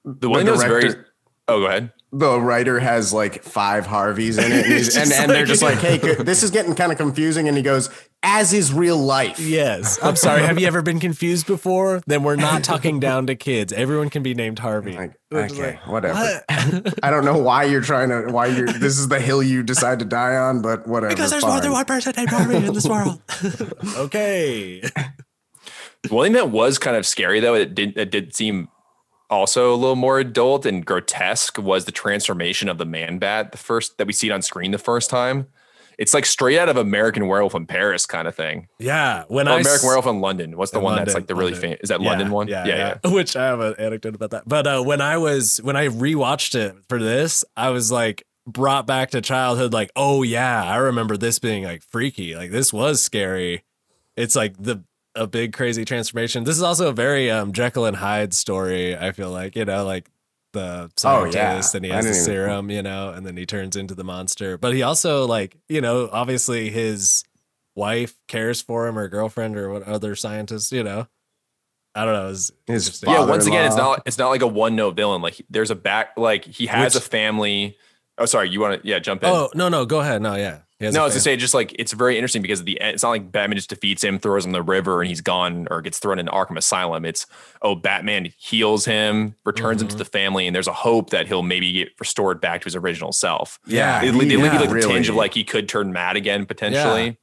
The 0.04 0.30
one 0.30 0.46
that 0.46 0.52
was 0.52 0.64
very. 0.64 0.82
director- 0.82 1.08
Oh, 1.48 1.60
go 1.60 1.66
ahead. 1.66 1.92
the 2.14 2.40
writer 2.40 2.80
has 2.80 3.12
like 3.12 3.44
five 3.44 3.86
Harveys 3.86 4.38
in 4.38 4.46
it, 4.46 4.52
and, 4.52 4.66
he's- 4.66 4.88
It's 4.88 4.96
and, 4.98 5.10
just 5.10 5.20
and 5.22 5.30
they're 5.32 5.46
just 5.46 5.62
like, 5.64 5.80
"Hey, 5.80 5.98
this 5.98 6.44
is 6.44 6.52
getting 6.52 6.76
kind 6.76 6.92
of 6.92 6.98
confusing." 6.98 7.48
And 7.50 7.58
he 7.58 7.64
goes, 7.64 7.90
"As 8.24 8.54
is 8.54 8.74
real 8.74 8.98
life." 8.98 9.40
Yes. 9.40 10.00
I'm 10.02 10.16
sorry. 10.16 10.42
Have 10.42 10.60
you 10.60 10.68
ever 10.68 10.82
been 10.82 11.00
confused 11.00 11.48
before? 11.48 12.02
Then 12.08 12.24
we're 12.24 12.36
not 12.36 12.64
talking 12.64 13.00
down 13.00 13.28
to 13.28 13.36
kids. 13.36 13.74
Everyone 13.74 14.10
can 14.10 14.24
be 14.24 14.34
named 14.34 14.60
Harvey. 14.60 14.94
Like, 14.94 15.14
okay, 15.34 15.72
like, 15.72 15.88
whatever. 15.88 16.20
what? 16.20 17.00
I 17.04 17.10
don't 17.10 17.26
know 17.26 17.38
why 17.38 17.64
you're 17.66 17.82
trying 17.82 18.10
to. 18.10 18.32
Why 18.32 18.48
you're. 18.48 18.68
This 18.68 18.98
is 18.98 19.08
the 19.08 19.20
hill 19.20 19.42
you 19.42 19.64
decide 19.64 20.00
to 20.00 20.06
die 20.06 20.36
on, 20.36 20.62
but 20.62 20.88
whatever. 20.88 21.14
because 21.14 21.32
there's 21.32 21.44
fine. 21.44 21.52
more 21.52 21.62
than 21.62 21.72
one 21.72 21.86
person 21.86 22.14
named 22.16 22.30
Harvey 22.30 22.56
in 22.56 22.74
this 22.74 22.88
world. 22.88 23.22
okay. 23.98 24.82
One 26.10 26.26
thing 26.26 26.34
that 26.34 26.50
was 26.50 26.78
kind 26.78 26.98
of 26.98 27.06
scary 27.06 27.40
though, 27.40 27.56
it 27.56 27.76
did 27.76 27.98
it 27.98 28.12
did 28.12 28.36
seem 28.36 28.70
also 29.30 29.74
a 29.74 29.78
little 29.78 29.96
more 29.96 30.20
adult 30.20 30.66
and 30.66 30.86
grotesque 30.86 31.58
was 31.58 31.86
the 31.86 31.92
transformation 31.92 32.68
of 32.68 32.78
the 32.78 32.86
man 32.86 33.18
bat, 33.18 33.52
the 33.52 33.58
first 33.58 33.98
that 33.98 34.08
we 34.08 34.14
see 34.14 34.28
it 34.28 34.32
on 34.32 34.42
screen 34.42 34.72
the 34.72 34.78
first 34.78 35.10
time. 35.10 35.48
It's 36.02 36.14
like 36.16 36.26
straight 36.26 36.58
out 36.58 36.68
of 36.68 36.78
American 36.78 37.28
Werewolf 37.28 37.54
in 37.54 37.68
Paris 37.68 38.06
kind 38.08 38.28
of 38.28 38.34
thing. 38.36 38.68
Yeah. 38.80 39.24
When 39.28 39.48
Or 39.48 39.52
I 39.52 39.54
American 39.60 39.76
s- 39.76 39.84
Werewolf 39.86 40.08
in 40.08 40.20
London. 40.20 40.58
What's 40.58 40.72
the 40.72 40.80
one 40.80 40.96
that's 40.98 41.14
like 41.14 41.28
the 41.28 41.36
really 41.36 41.54
famous? 41.54 41.80
Is 41.84 41.90
that 41.90 42.02
Yeah, 42.02 42.10
London 42.10 42.32
one? 42.32 42.48
Yeah, 42.48 42.66
yeah. 42.66 42.98
yeah. 43.06 43.12
Which 43.14 43.36
I 43.36 43.46
have 43.46 43.60
an 43.60 43.76
anecdote 43.78 44.16
about 44.16 44.32
that. 44.32 44.44
But 44.48 44.66
uh, 44.66 44.82
when 44.82 45.00
I 45.00 45.18
was 45.18 45.58
when 45.62 45.76
I 45.76 45.88
rewatched 45.90 46.56
it 46.56 46.76
for 46.90 46.98
this, 47.00 47.46
I 47.56 47.70
was 47.70 47.92
like 47.92 48.24
brought 48.48 48.88
back 48.88 49.12
to 49.12 49.22
childhood. 49.22 49.74
Like, 49.74 49.92
oh 49.96 50.24
yeah, 50.24 50.64
I 50.66 50.78
remember 50.78 51.18
this 51.18 51.38
being 51.38 51.64
like 51.64 51.84
freaky. 51.84 52.36
Like 52.36 52.50
this 52.52 52.74
was 52.74 53.02
scary. 53.02 53.64
It's 54.18 54.36
like 54.36 54.56
the 54.58 54.84
a 55.14 55.28
big 55.28 55.54
crazy 55.54 55.86
transformation. 55.86 56.46
This 56.46 56.56
is 56.56 56.64
also 56.64 56.88
a 56.90 56.94
very 56.94 57.30
um, 57.30 57.52
Jekyll 57.54 57.86
and 57.86 57.98
Hyde 57.98 58.34
story. 58.34 58.98
I 58.98 59.12
feel 59.12 59.30
like 59.30 59.56
you 59.56 59.66
know, 59.66 59.86
like 59.86 60.10
the 60.54 60.92
Oh, 61.06 61.24
yeah. 61.26 61.32
scientist 61.32 61.76
and 61.76 61.86
he 61.86 61.92
has 61.92 62.06
the 62.06 62.12
didn't 62.12 62.16
even- 62.24 62.26
serum, 62.26 62.72
you 62.72 62.82
know, 62.84 63.10
and 63.10 63.26
then 63.26 63.38
he 63.38 63.46
turns 63.46 63.76
into 63.76 63.96
the 63.96 64.04
monster. 64.04 64.58
But 64.58 64.74
he 64.74 64.82
also 64.84 65.26
like 65.26 65.58
you 65.70 65.82
know, 65.82 66.10
obviously 66.12 66.70
his 66.70 67.24
wife 67.76 68.16
cares 68.28 68.62
for 68.62 68.88
him 68.88 68.98
or 68.98 69.08
girlfriend 69.08 69.56
or 69.58 69.70
what 69.72 69.84
other 69.84 70.16
scientists, 70.16 70.72
you 70.72 70.84
know. 70.84 71.08
I 71.94 72.06
don't 72.06 72.14
know. 72.14 72.30
It's 72.30 72.52
His. 72.68 73.04
Yeah, 73.06 73.26
once 73.26 73.46
again, 73.48 73.66
it's 73.68 73.76
not 73.76 74.02
it's 74.06 74.18
not 74.18 74.30
like 74.30 74.42
a 74.42 74.48
one 74.48 74.76
note 74.78 74.96
villain. 74.96 75.22
Like 75.22 75.42
there's 75.50 75.72
a 75.72 75.76
back 75.76 76.12
like 76.18 76.46
he 76.46 76.68
has 76.68 76.94
Which- 76.96 77.04
a 77.04 77.10
family. 77.10 77.78
Oh, 78.18 78.26
sorry, 78.26 78.50
you 78.50 78.60
want 78.60 78.82
to 78.82 78.88
yeah, 78.88 79.00
jump 79.00 79.24
in. 79.24 79.30
Oh 79.30 79.50
no, 79.56 79.68
no, 79.68 79.86
go 79.86 80.00
ahead. 80.00 80.22
No, 80.22 80.36
yeah, 80.36 80.52
He 80.52 80.54
has 80.54 80.62
No, 80.82 81.00
a 81.00 81.02
I 81.04 81.06
was 81.06 81.14
to 81.14 81.20
say 81.22 81.36
just 81.36 81.54
like 81.54 81.76
it's 81.78 81.94
very 81.94 82.18
interesting 82.18 82.42
because 82.42 82.64
the 82.64 82.78
it's 82.82 83.04
not 83.04 83.10
like 83.10 83.32
Batman 83.32 83.58
just 83.58 83.70
defeats 83.70 84.04
him, 84.04 84.20
throws 84.20 84.46
him 84.46 84.50
in 84.50 84.54
the 84.54 84.62
river, 84.62 85.02
and 85.02 85.08
he's 85.08 85.22
gone 85.22 85.68
or 85.72 85.82
gets 85.82 86.00
thrown 86.00 86.20
in 86.20 86.26
Arkham 86.28 86.58
Asylum. 86.58 87.06
It's 87.06 87.26
oh, 87.62 87.76
Batman 87.76 88.30
heals 88.38 88.86
him, 88.86 89.36
returns 89.46 89.82
him 89.82 89.88
Mm-hmm. 89.88 89.98
to 89.98 90.04
the 90.04 90.10
family, 90.10 90.48
and 90.48 90.56
there's 90.56 90.68
a 90.68 90.74
hope 90.74 91.12
that 91.12 91.28
he'll 91.28 91.44
maybe 91.44 91.72
get 91.72 91.90
restored 92.00 92.42
back 92.42 92.62
to 92.62 92.66
his 92.66 92.76
original 92.76 93.12
self. 93.12 93.60
Yeah, 93.68 94.02
they, 94.02 94.08
they 94.10 94.18
leave 94.18 94.32
you 94.32 94.40
yeah, 94.44 94.60
like 94.60 94.70
the 94.70 94.82
tinge 94.82 95.08
of 95.10 95.16
like 95.16 95.34
he 95.34 95.44
could 95.44 95.70
turn 95.70 95.94
mad 95.94 96.16
again 96.16 96.46
potentially, 96.46 97.18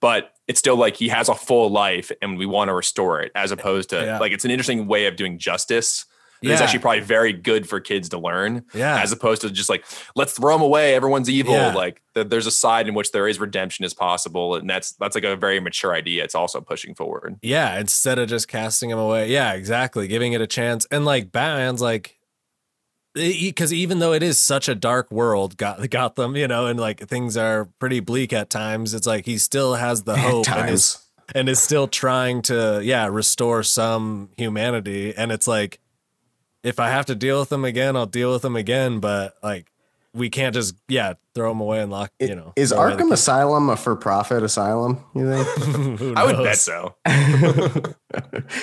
but 0.00 0.32
it's 0.46 0.58
still 0.58 0.76
like 0.76 0.96
he 0.96 1.08
has 1.08 1.28
a 1.28 1.34
full 1.34 1.70
life, 1.70 2.10
and 2.22 2.38
we 2.38 2.46
want 2.46 2.68
to 2.68 2.74
restore 2.74 3.20
it 3.20 3.32
as 3.34 3.50
opposed 3.50 3.90
to 3.90 3.96
Yeah. 4.04 4.18
like 4.18 4.32
it's 4.32 4.44
an 4.44 4.50
interesting 4.50 4.86
way 4.86 5.06
of 5.06 5.16
doing 5.16 5.38
justice. 5.38 6.04
Yeah. 6.42 6.60
actually 6.60 6.80
probably 6.80 7.00
very 7.00 7.32
good 7.32 7.68
for 7.68 7.80
kids 7.80 8.08
to 8.10 8.18
learn 8.18 8.64
Yeah. 8.74 9.00
as 9.00 9.12
opposed 9.12 9.42
to 9.42 9.50
just 9.50 9.68
like 9.70 9.84
let's 10.14 10.32
throw 10.32 10.52
them 10.54 10.62
away 10.62 10.94
everyone's 10.94 11.30
evil 11.30 11.54
Yeah. 11.54 11.72
like 11.74 12.02
th- 12.14 12.28
there's 12.28 12.46
a 12.46 12.50
side 12.50 12.86
in 12.88 12.94
which 12.94 13.12
there 13.12 13.26
is 13.26 13.40
redemption 13.40 13.84
is 13.84 13.94
possible 13.94 14.54
and 14.56 14.68
that's 14.68 14.92
that's 14.92 15.14
like 15.14 15.24
a 15.24 15.36
very 15.36 15.58
mature 15.60 15.94
idea 15.94 16.22
it's 16.24 16.34
also 16.34 16.60
pushing 16.60 16.94
forward 16.94 17.36
Yeah, 17.42 17.78
instead 17.78 18.18
of 18.18 18.28
just 18.28 18.46
casting 18.48 18.90
them 18.90 18.98
away. 18.98 19.30
Yeah, 19.30 19.52
exactly. 19.54 20.06
Giving 20.06 20.32
it 20.34 20.40
a 20.40 20.46
chance. 20.46 20.86
And 20.90 21.04
like 21.04 21.32
Batman's 21.32 21.80
like 21.80 22.18
because 23.14 23.72
even 23.72 24.00
though 24.00 24.12
it 24.12 24.22
is 24.24 24.38
such 24.38 24.68
a 24.68 24.74
dark 24.74 25.10
world, 25.12 25.56
got 25.56 25.88
Gotham, 25.90 26.36
you 26.36 26.48
know, 26.48 26.66
and 26.66 26.78
like 26.80 27.00
things 27.08 27.36
are 27.36 27.66
pretty 27.78 28.00
bleak 28.00 28.32
at 28.32 28.50
times, 28.50 28.92
it's 28.92 29.06
like 29.06 29.24
he 29.24 29.38
still 29.38 29.74
has 29.74 30.02
the 30.02 30.16
hope 30.16 30.48
and 30.50 30.70
is 30.70 30.98
and 31.34 31.48
is 31.48 31.58
still 31.60 31.86
trying 31.88 32.42
to 32.42 32.80
yeah 32.82 33.06
restore 33.06 33.62
some 33.62 34.30
humanity. 34.36 35.14
And 35.16 35.30
it's 35.32 35.46
like 35.46 35.78
if 36.64 36.80
I 36.80 36.88
have 36.88 37.06
to 37.06 37.14
deal 37.14 37.38
with 37.38 37.50
them 37.50 37.64
again, 37.64 37.94
I'll 37.96 38.06
deal 38.06 38.32
with 38.32 38.42
them 38.42 38.56
again. 38.56 38.98
But 38.98 39.36
like 39.42 39.70
we 40.14 40.30
can't 40.30 40.54
just 40.54 40.74
yeah 40.88 41.14
throw 41.34 41.50
them 41.50 41.60
away 41.60 41.80
and 41.80 41.90
lock 41.90 42.10
you 42.18 42.34
know. 42.34 42.52
Is 42.56 42.70
throw 42.70 42.86
away 42.86 42.96
the 42.96 43.04
Arkham. 43.04 43.12
Asylum 43.12 43.68
a 43.68 43.76
for-profit 43.76 44.42
asylum? 44.42 45.04
You 45.14 45.30
think? 45.30 46.16
I 46.16 46.24
would 46.24 46.42
bet 46.42 46.56
so 46.56 46.94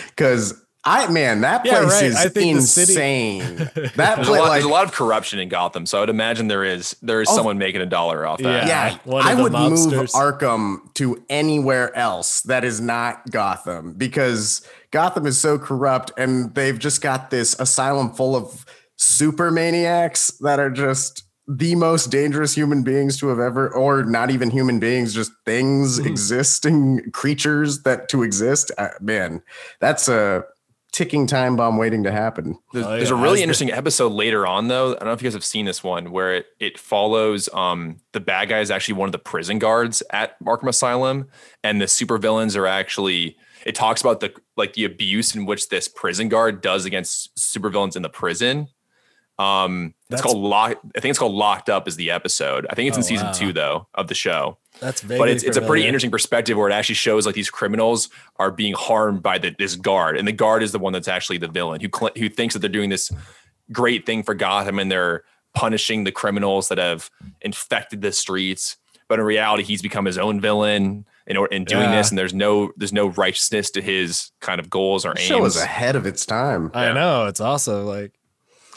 Because 0.10 0.62
I 0.84 1.08
man, 1.12 1.42
that 1.42 1.64
Yeah, 1.66 1.80
place 1.82 1.92
right. 1.94 2.04
is 2.06 2.16
I 2.16 2.30
think 2.30 2.56
the 2.58 2.62
city- 2.64 2.92
insane. 2.94 3.56
that 3.76 3.96
there's 3.96 4.00
a, 4.00 4.16
place, 4.16 4.28
lot, 4.30 4.40
like, 4.40 4.52
there's 4.54 4.64
a 4.66 4.70
lot 4.70 4.86
of 4.86 4.92
corruption 4.94 5.38
in 5.40 5.48
gotham 5.48 5.86
so 5.86 5.98
i 5.98 6.02
would 6.02 6.10
imagine 6.10 6.48
there 6.48 6.64
is 6.64 6.96
there 7.04 7.22
is 7.22 7.28
Oh. 7.30 7.36
someone 7.36 7.58
making 7.60 7.82
a 7.82 7.86
dollar 7.86 8.26
off 8.26 8.40
that 8.40 8.66
Yeah. 8.68 8.98
yeah, 9.06 9.16
I 9.18 9.36
the 9.36 9.44
would 9.44 9.52
move. 9.54 9.94
Arkham 10.14 10.94
to 10.96 11.24
anywhere 11.30 11.96
else 11.96 12.42
that 12.44 12.64
is 12.64 12.82
not 12.82 13.30
Gotham 13.30 13.94
because 13.94 14.62
Gotham 14.92 15.26
is 15.28 15.38
so 15.38 15.58
corrupt 15.60 16.12
and 16.18 16.54
they've 16.56 16.78
just 16.80 17.02
got 17.02 17.30
this 17.30 17.56
asylum 17.60 18.12
full 18.14 18.36
of 18.36 18.66
super 18.98 19.52
maniacs 19.52 20.32
that 20.42 20.60
are 20.60 20.70
just 20.72 21.24
the 21.48 21.76
most 21.76 22.12
dangerous 22.12 22.54
human 22.56 22.82
beings 22.84 23.18
to 23.20 23.28
have 23.28 23.40
ever 23.40 23.70
or 23.70 24.04
not 24.04 24.30
even 24.32 24.50
human 24.52 24.80
beings 24.80 25.14
just 25.14 25.32
things 25.46 25.98
Hmm. 26.00 26.06
existing 26.12 27.12
creatures 27.12 27.82
that 27.84 28.10
to 28.10 28.24
exist 28.24 28.72
uh, 28.78 28.90
man 29.00 29.42
that's 29.80 30.08
a 30.08 30.44
ticking 30.92 31.26
time 31.26 31.56
bomb 31.56 31.78
waiting 31.78 32.04
to 32.04 32.12
happen 32.12 32.58
There's, 32.74 32.86
Oh, 32.86 32.90
there's 32.98 33.12
a 33.12 33.16
As 33.16 33.22
really 33.22 33.38
the- 33.38 33.44
interesting 33.44 33.72
episode 33.72 34.12
later 34.12 34.46
on, 34.46 34.68
though. 34.68 34.92
I 34.92 35.00
don't 35.00 35.06
know 35.06 35.12
if 35.14 35.22
you 35.22 35.28
guys 35.28 35.34
have 35.34 35.46
seen 35.46 35.66
this 35.66 35.84
one 35.84 36.12
where 36.12 36.36
it, 36.36 36.46
it 36.60 36.78
follows 36.80 37.48
um, 37.54 37.98
the 38.12 38.20
bad 38.20 38.50
guy 38.50 38.60
is 38.60 38.70
actually 38.72 38.96
one 38.96 39.08
of 39.08 39.12
the 39.14 39.20
prison 39.20 39.58
guards 39.60 40.04
at 40.12 40.38
Arkham 40.44 40.68
Asylum, 40.68 41.30
and 41.64 41.80
the 41.82 41.86
supervillains 41.86 42.56
are 42.58 42.68
actually. 42.68 43.38
It 43.66 43.76
talks 43.76 44.02
about 44.02 44.20
the 44.22 44.34
like 44.58 44.74
the 44.74 44.86
abuse 44.86 45.36
in 45.36 45.46
which 45.46 45.70
this 45.70 45.88
prison 45.88 46.30
guard 46.30 46.62
does 46.62 46.86
against 46.86 47.36
supervillains 47.38 47.96
in 47.96 48.02
the 48.02 48.10
prison. 48.10 48.68
Um, 49.40 49.94
it's 50.10 50.22
That's- 50.22 50.22
called 50.24 50.38
lock. 50.44 50.78
I 50.96 51.00
think 51.00 51.12
it's 51.12 51.20
called 51.20 51.34
Locked 51.36 51.70
Up. 51.70 51.88
Is 51.88 51.96
the 51.96 52.12
episode? 52.12 52.68
I 52.70 52.76
think 52.76 52.88
it's 52.90 52.98
in 52.98 53.04
Oh, 53.04 53.06
season 53.08 53.28
wow. 53.28 53.34
two 53.34 53.54
though 53.54 53.88
of 53.94 54.08
the 54.08 54.14
show 54.16 54.58
That's 54.82 55.02
but 55.04 55.30
it's, 55.30 55.44
it's 55.44 55.58
a 55.58 55.62
pretty 55.62 55.86
interesting 55.86 56.12
perspective 56.12 56.58
where 56.58 56.68
it 56.68 56.74
actually 56.74 56.96
shows 56.96 57.26
like 57.26 57.36
these 57.36 57.50
criminals 57.52 58.10
are 58.38 58.50
being 58.52 58.74
harmed 58.74 59.22
by 59.24 59.38
the, 59.38 59.56
this 59.58 59.76
guard 59.76 60.18
and 60.18 60.28
the 60.28 60.32
guard 60.34 60.64
is 60.64 60.72
the 60.74 60.80
one 60.80 60.92
that's 60.92 61.08
actually 61.08 61.38
the 61.38 61.48
villain 61.48 61.80
who 61.80 61.88
cl- 61.96 62.12
who 62.18 62.28
thinks 62.28 62.54
that 62.56 62.60
they're 62.62 62.70
doing 62.70 62.90
this 62.90 63.12
great 63.72 64.06
thing 64.06 64.24
for 64.24 64.34
Gotham 64.34 64.80
and 64.80 64.92
they're 64.92 65.24
punishing 65.54 66.04
the 66.04 66.12
criminals 66.12 66.68
that 66.70 66.78
have 66.80 67.10
infected 67.42 68.02
the 68.02 68.12
streets 68.12 68.78
but 69.08 69.20
in 69.20 69.26
reality 69.26 69.64
he's 69.64 69.82
become 69.84 70.06
his 70.06 70.18
own 70.18 70.42
villain 70.42 71.06
in, 71.28 71.38
in 71.52 71.64
doing 71.66 71.84
Yeah. 71.84 71.96
this 71.98 72.10
and 72.10 72.18
there's 72.18 72.34
no 72.34 72.72
there's 72.78 72.94
no 72.94 73.08
righteousness 73.10 73.70
to 73.72 73.82
his 73.82 74.32
kind 74.40 74.60
of 74.60 74.70
goals 74.70 75.06
or 75.06 75.14
the 75.14 75.20
show 75.22 75.46
is 75.46 75.56
aims 75.58 75.64
ahead 75.64 75.96
of 75.96 76.06
its 76.08 76.26
time 76.26 76.72
I 76.74 76.88
Yeah. 76.88 76.94
know 76.94 77.28
it's 77.28 77.40
also 77.42 77.86
like 77.86 78.14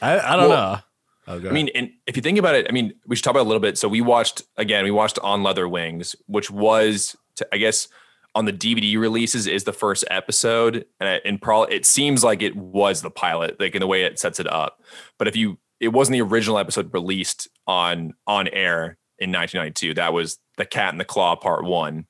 I 0.02 0.18
I 0.18 0.36
don't 0.36 0.48
Well, 0.50 0.72
know. 0.74 0.78
Oh, 1.26 1.36
I 1.36 1.52
mean, 1.52 1.70
and 1.74 1.90
if 2.06 2.16
you 2.16 2.22
think 2.22 2.38
about 2.38 2.54
it, 2.54 2.66
I 2.68 2.72
mean, 2.72 2.94
we 3.06 3.16
should 3.16 3.24
talk 3.24 3.32
about 3.32 3.42
a 3.42 3.48
little 3.48 3.60
bit. 3.60 3.78
So 3.78 3.88
we 3.88 4.00
watched 4.00 4.42
again, 4.56 4.84
we 4.84 4.90
watched 4.90 5.18
On 5.20 5.42
Leather 5.42 5.68
Wings, 5.68 6.14
which 6.26 6.50
was, 6.50 7.16
to, 7.36 7.48
I 7.52 7.56
guess, 7.56 7.88
on 8.34 8.44
the 8.44 8.52
DVD 8.52 8.98
releases 8.98 9.46
is 9.46 9.64
the 9.64 9.72
first 9.72 10.04
episode, 10.10 10.84
and 11.00 11.08
it, 11.08 11.22
and 11.24 11.40
probably 11.40 11.74
it 11.74 11.86
seems 11.86 12.24
like 12.24 12.42
it 12.42 12.56
was 12.56 13.00
the 13.00 13.10
pilot, 13.10 13.58
like 13.60 13.74
in 13.74 13.80
the 13.80 13.86
way 13.86 14.02
it 14.02 14.18
sets 14.18 14.40
it 14.40 14.50
up. 14.50 14.82
But 15.18 15.28
if 15.28 15.36
you, 15.36 15.58
it 15.80 15.88
wasn't 15.88 16.14
the 16.14 16.22
original 16.22 16.58
episode 16.58 16.92
released 16.92 17.48
on 17.66 18.14
on 18.26 18.48
air 18.48 18.98
in 19.18 19.30
1992. 19.30 19.94
That 19.94 20.12
was 20.12 20.38
the 20.56 20.66
Cat 20.66 20.92
and 20.92 21.00
the 21.00 21.04
Claw 21.04 21.36
Part 21.36 21.64
One. 21.64 22.06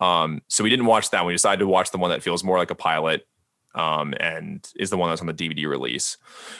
Um, 0.00 0.40
so 0.48 0.64
we 0.64 0.70
didn't 0.70 0.86
watch 0.86 1.10
that. 1.10 1.20
one. 1.20 1.26
We 1.28 1.34
decided 1.34 1.60
to 1.60 1.66
watch 1.66 1.90
the 1.90 1.98
one 1.98 2.10
that 2.10 2.22
feels 2.22 2.42
more 2.42 2.56
like 2.58 2.70
a 2.70 2.74
pilot, 2.74 3.26
um, 3.74 4.14
and 4.20 4.68
is 4.76 4.90
the 4.90 4.96
one 4.96 5.10
that's 5.10 5.20
on 5.20 5.26
the 5.26 5.34
DVD 5.34 5.66
release. 5.68 6.16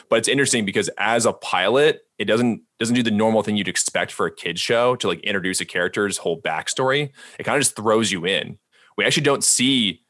But 0.09 0.17
it's 0.19 0.27
interesting 0.27 0.65
because 0.65 0.89
as 0.97 1.25
a 1.25 1.33
pilot, 1.33 2.01
it 2.17 2.25
doesn't 2.25 2.61
doesn't 2.79 2.95
do 2.95 3.03
the 3.03 3.11
normal 3.11 3.43
thing 3.43 3.57
you'd 3.57 3.67
expect 3.67 4.11
for 4.11 4.25
a 4.25 4.31
kids 4.33 4.61
show 4.61 4.95
to 4.97 5.07
like 5.07 5.19
introduce 5.21 5.59
a 5.61 5.65
character's 5.65 6.17
whole 6.17 6.39
backstory. 6.41 7.11
It 7.39 7.43
kind 7.43 7.55
of 7.57 7.61
just 7.61 7.75
throws 7.75 8.11
you 8.11 8.25
in. 8.25 8.57
We 8.97 9.05
actually 9.05 9.23
don't 9.23 9.43
see 9.43 10.03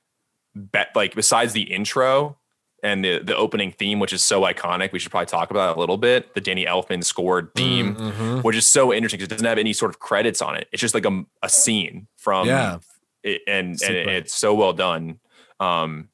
bet 0.56 0.90
like 0.96 1.16
besides 1.16 1.54
the 1.54 1.62
intro 1.64 2.38
and 2.84 3.06
the 3.06 3.20
the 3.20 3.36
opening 3.36 3.72
theme, 3.72 4.00
which 4.00 4.12
is 4.14 4.24
so 4.24 4.42
iconic. 4.42 4.92
We 4.92 5.00
should 5.00 5.12
probably 5.12 5.28
talk 5.28 5.52
about 5.52 5.72
it 5.72 5.78
a 5.78 5.80
little 5.80 5.98
bit. 5.98 6.34
The 6.34 6.42
Danny 6.42 6.66
Elfman 6.66 7.04
scored 7.04 7.52
theme, 7.56 7.96
Mhm. 7.96 8.44
which 8.44 8.56
is 8.56 8.68
so 8.68 8.92
interesting 8.94 9.20
because 9.20 9.28
it 9.28 9.36
doesn't 9.36 9.46
have 9.48 9.58
any 9.60 9.74
sort 9.74 9.90
of 9.92 10.00
credits 10.00 10.42
on 10.42 10.56
it. 10.56 10.68
It's 10.72 10.82
just 10.82 10.94
like 10.96 11.06
a, 11.06 11.24
a 11.44 11.50
scene 11.50 12.08
from 12.18 12.48
Yeah. 12.48 12.80
it, 13.24 13.42
and 13.48 13.80
and 13.84 13.96
it's 14.10 14.34
so 14.34 14.54
well 14.56 14.74
done. 14.74 15.20
Um, 15.60 16.10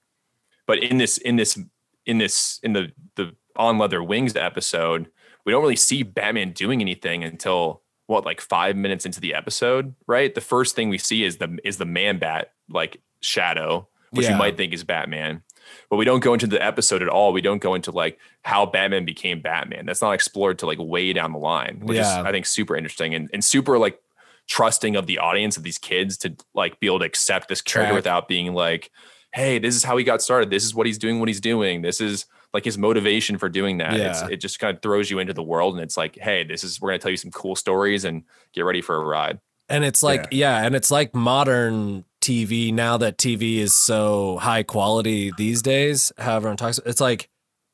but 0.68 0.78
in 0.80 0.98
this 1.00 1.18
in 1.18 1.36
this 1.38 1.58
in 2.06 2.18
this 2.20 2.60
in 2.62 2.74
the 2.74 2.92
the 3.16 3.36
on 3.56 3.78
leather 3.80 4.04
wings 4.04 4.36
episode, 4.36 5.10
we 5.46 5.52
don't 5.52 5.62
really 5.64 5.76
see 5.76 6.04
Batman 6.04 6.52
doing 6.52 6.82
anything 6.82 7.24
until 7.24 7.82
what 8.06 8.24
like 8.26 8.40
five 8.40 8.76
minutes 8.76 9.06
into 9.06 9.20
the 9.20 9.34
episode, 9.34 9.96
right? 10.06 10.34
The 10.36 10.42
first 10.42 10.76
thing 10.76 10.90
we 10.90 10.98
see 11.00 11.24
is 11.24 11.38
the 11.38 11.58
is 11.64 11.78
the 11.78 11.86
man 11.86 12.20
bat 12.20 12.54
like 12.70 13.02
shadow, 13.22 13.88
which 14.12 14.26
Yeah. 14.28 14.34
you 14.34 14.38
might 14.38 14.56
think 14.58 14.74
is 14.74 14.84
Batman. 14.84 15.42
But 15.90 15.98
we 15.98 16.06
don't 16.06 16.22
go 16.22 16.34
into 16.34 16.48
the 16.48 16.64
episode 16.64 17.02
at 17.02 17.10
all. 17.10 17.34
We 17.34 17.42
don't 17.42 17.62
go 17.62 17.74
into 17.74 17.92
like 17.92 18.20
how 18.44 18.66
Batman 18.66 19.04
became 19.04 19.42
Batman. 19.42 19.86
That's 19.86 20.02
not 20.02 20.12
explored 20.14 20.60
to 20.60 20.66
like 20.66 20.78
way 20.80 21.12
down 21.12 21.34
the 21.34 21.40
line, 21.40 21.82
which 21.84 21.98
is 21.98 22.08
I 22.08 22.32
think 22.32 22.46
super 22.46 22.78
interesting 22.78 23.14
and, 23.16 23.30
and 23.34 23.44
super 23.44 23.78
like 23.78 24.00
trusting 24.48 24.96
of 24.96 25.08
the 25.08 25.18
audience 25.18 25.58
of 25.58 25.64
these 25.64 25.78
kids 25.78 26.18
to 26.20 26.34
like 26.54 26.80
be 26.80 26.88
able 26.88 27.00
to 27.00 27.06
accept 27.06 27.50
this 27.50 27.62
character 27.62 27.90
Track. 27.92 27.96
without 27.98 28.28
being 28.30 28.54
like, 28.54 28.92
hey, 29.38 29.60
this 29.60 29.76
is 29.76 29.84
how 29.84 29.96
he 29.98 30.04
got 30.04 30.22
started. 30.22 30.50
This 30.50 30.64
is 30.66 30.74
what 30.74 30.88
he's 30.88 30.98
doing, 30.98 31.20
what 31.20 31.30
he's 31.30 31.40
doing. 31.40 31.84
This 31.84 32.02
is 32.02 32.26
like 32.54 32.66
his 32.66 32.78
motivation 32.78 33.38
for 33.38 33.50
doing 33.50 33.78
that. 33.78 33.94
It's, 33.94 34.22
Yeah. 34.22 34.28
it 34.32 34.38
just 34.38 34.58
kind 34.60 34.76
of 34.76 34.82
throws 34.82 35.12
you 35.12 35.20
into 35.20 35.34
the 35.34 35.44
world 35.44 35.76
and 35.76 35.84
it's 35.84 35.96
like, 35.96 36.18
hey, 36.20 36.44
this 36.44 36.64
is 36.64 36.82
we're 36.82 36.90
gonna 36.90 37.00
tell 37.00 37.12
you 37.12 37.18
some 37.18 37.30
cool 37.32 37.56
stories 37.56 38.04
and 38.04 38.24
get 38.54 38.62
ready 38.66 38.82
for 38.82 38.96
a 38.96 39.06
ride. 39.06 39.40
And 39.70 39.84
it's 39.86 40.02
like, 40.02 40.28
yeah. 40.32 40.66
and 40.66 40.76
it's 40.76 40.90
like 40.90 41.14
modern 41.14 42.06
TV 42.22 42.74
now 42.74 42.98
that 42.98 43.18
TV 43.18 43.58
is 43.58 43.74
so 43.76 44.38
high 44.38 44.64
quality 44.64 45.32
these 45.38 45.62
days. 45.62 46.12
How 46.18 46.38
everyone 46.38 46.58
talks, 46.58 46.80
it's 46.86 47.02
like 47.02 47.30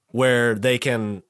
where 0.08 0.56
they 0.56 0.78
can 0.78 1.24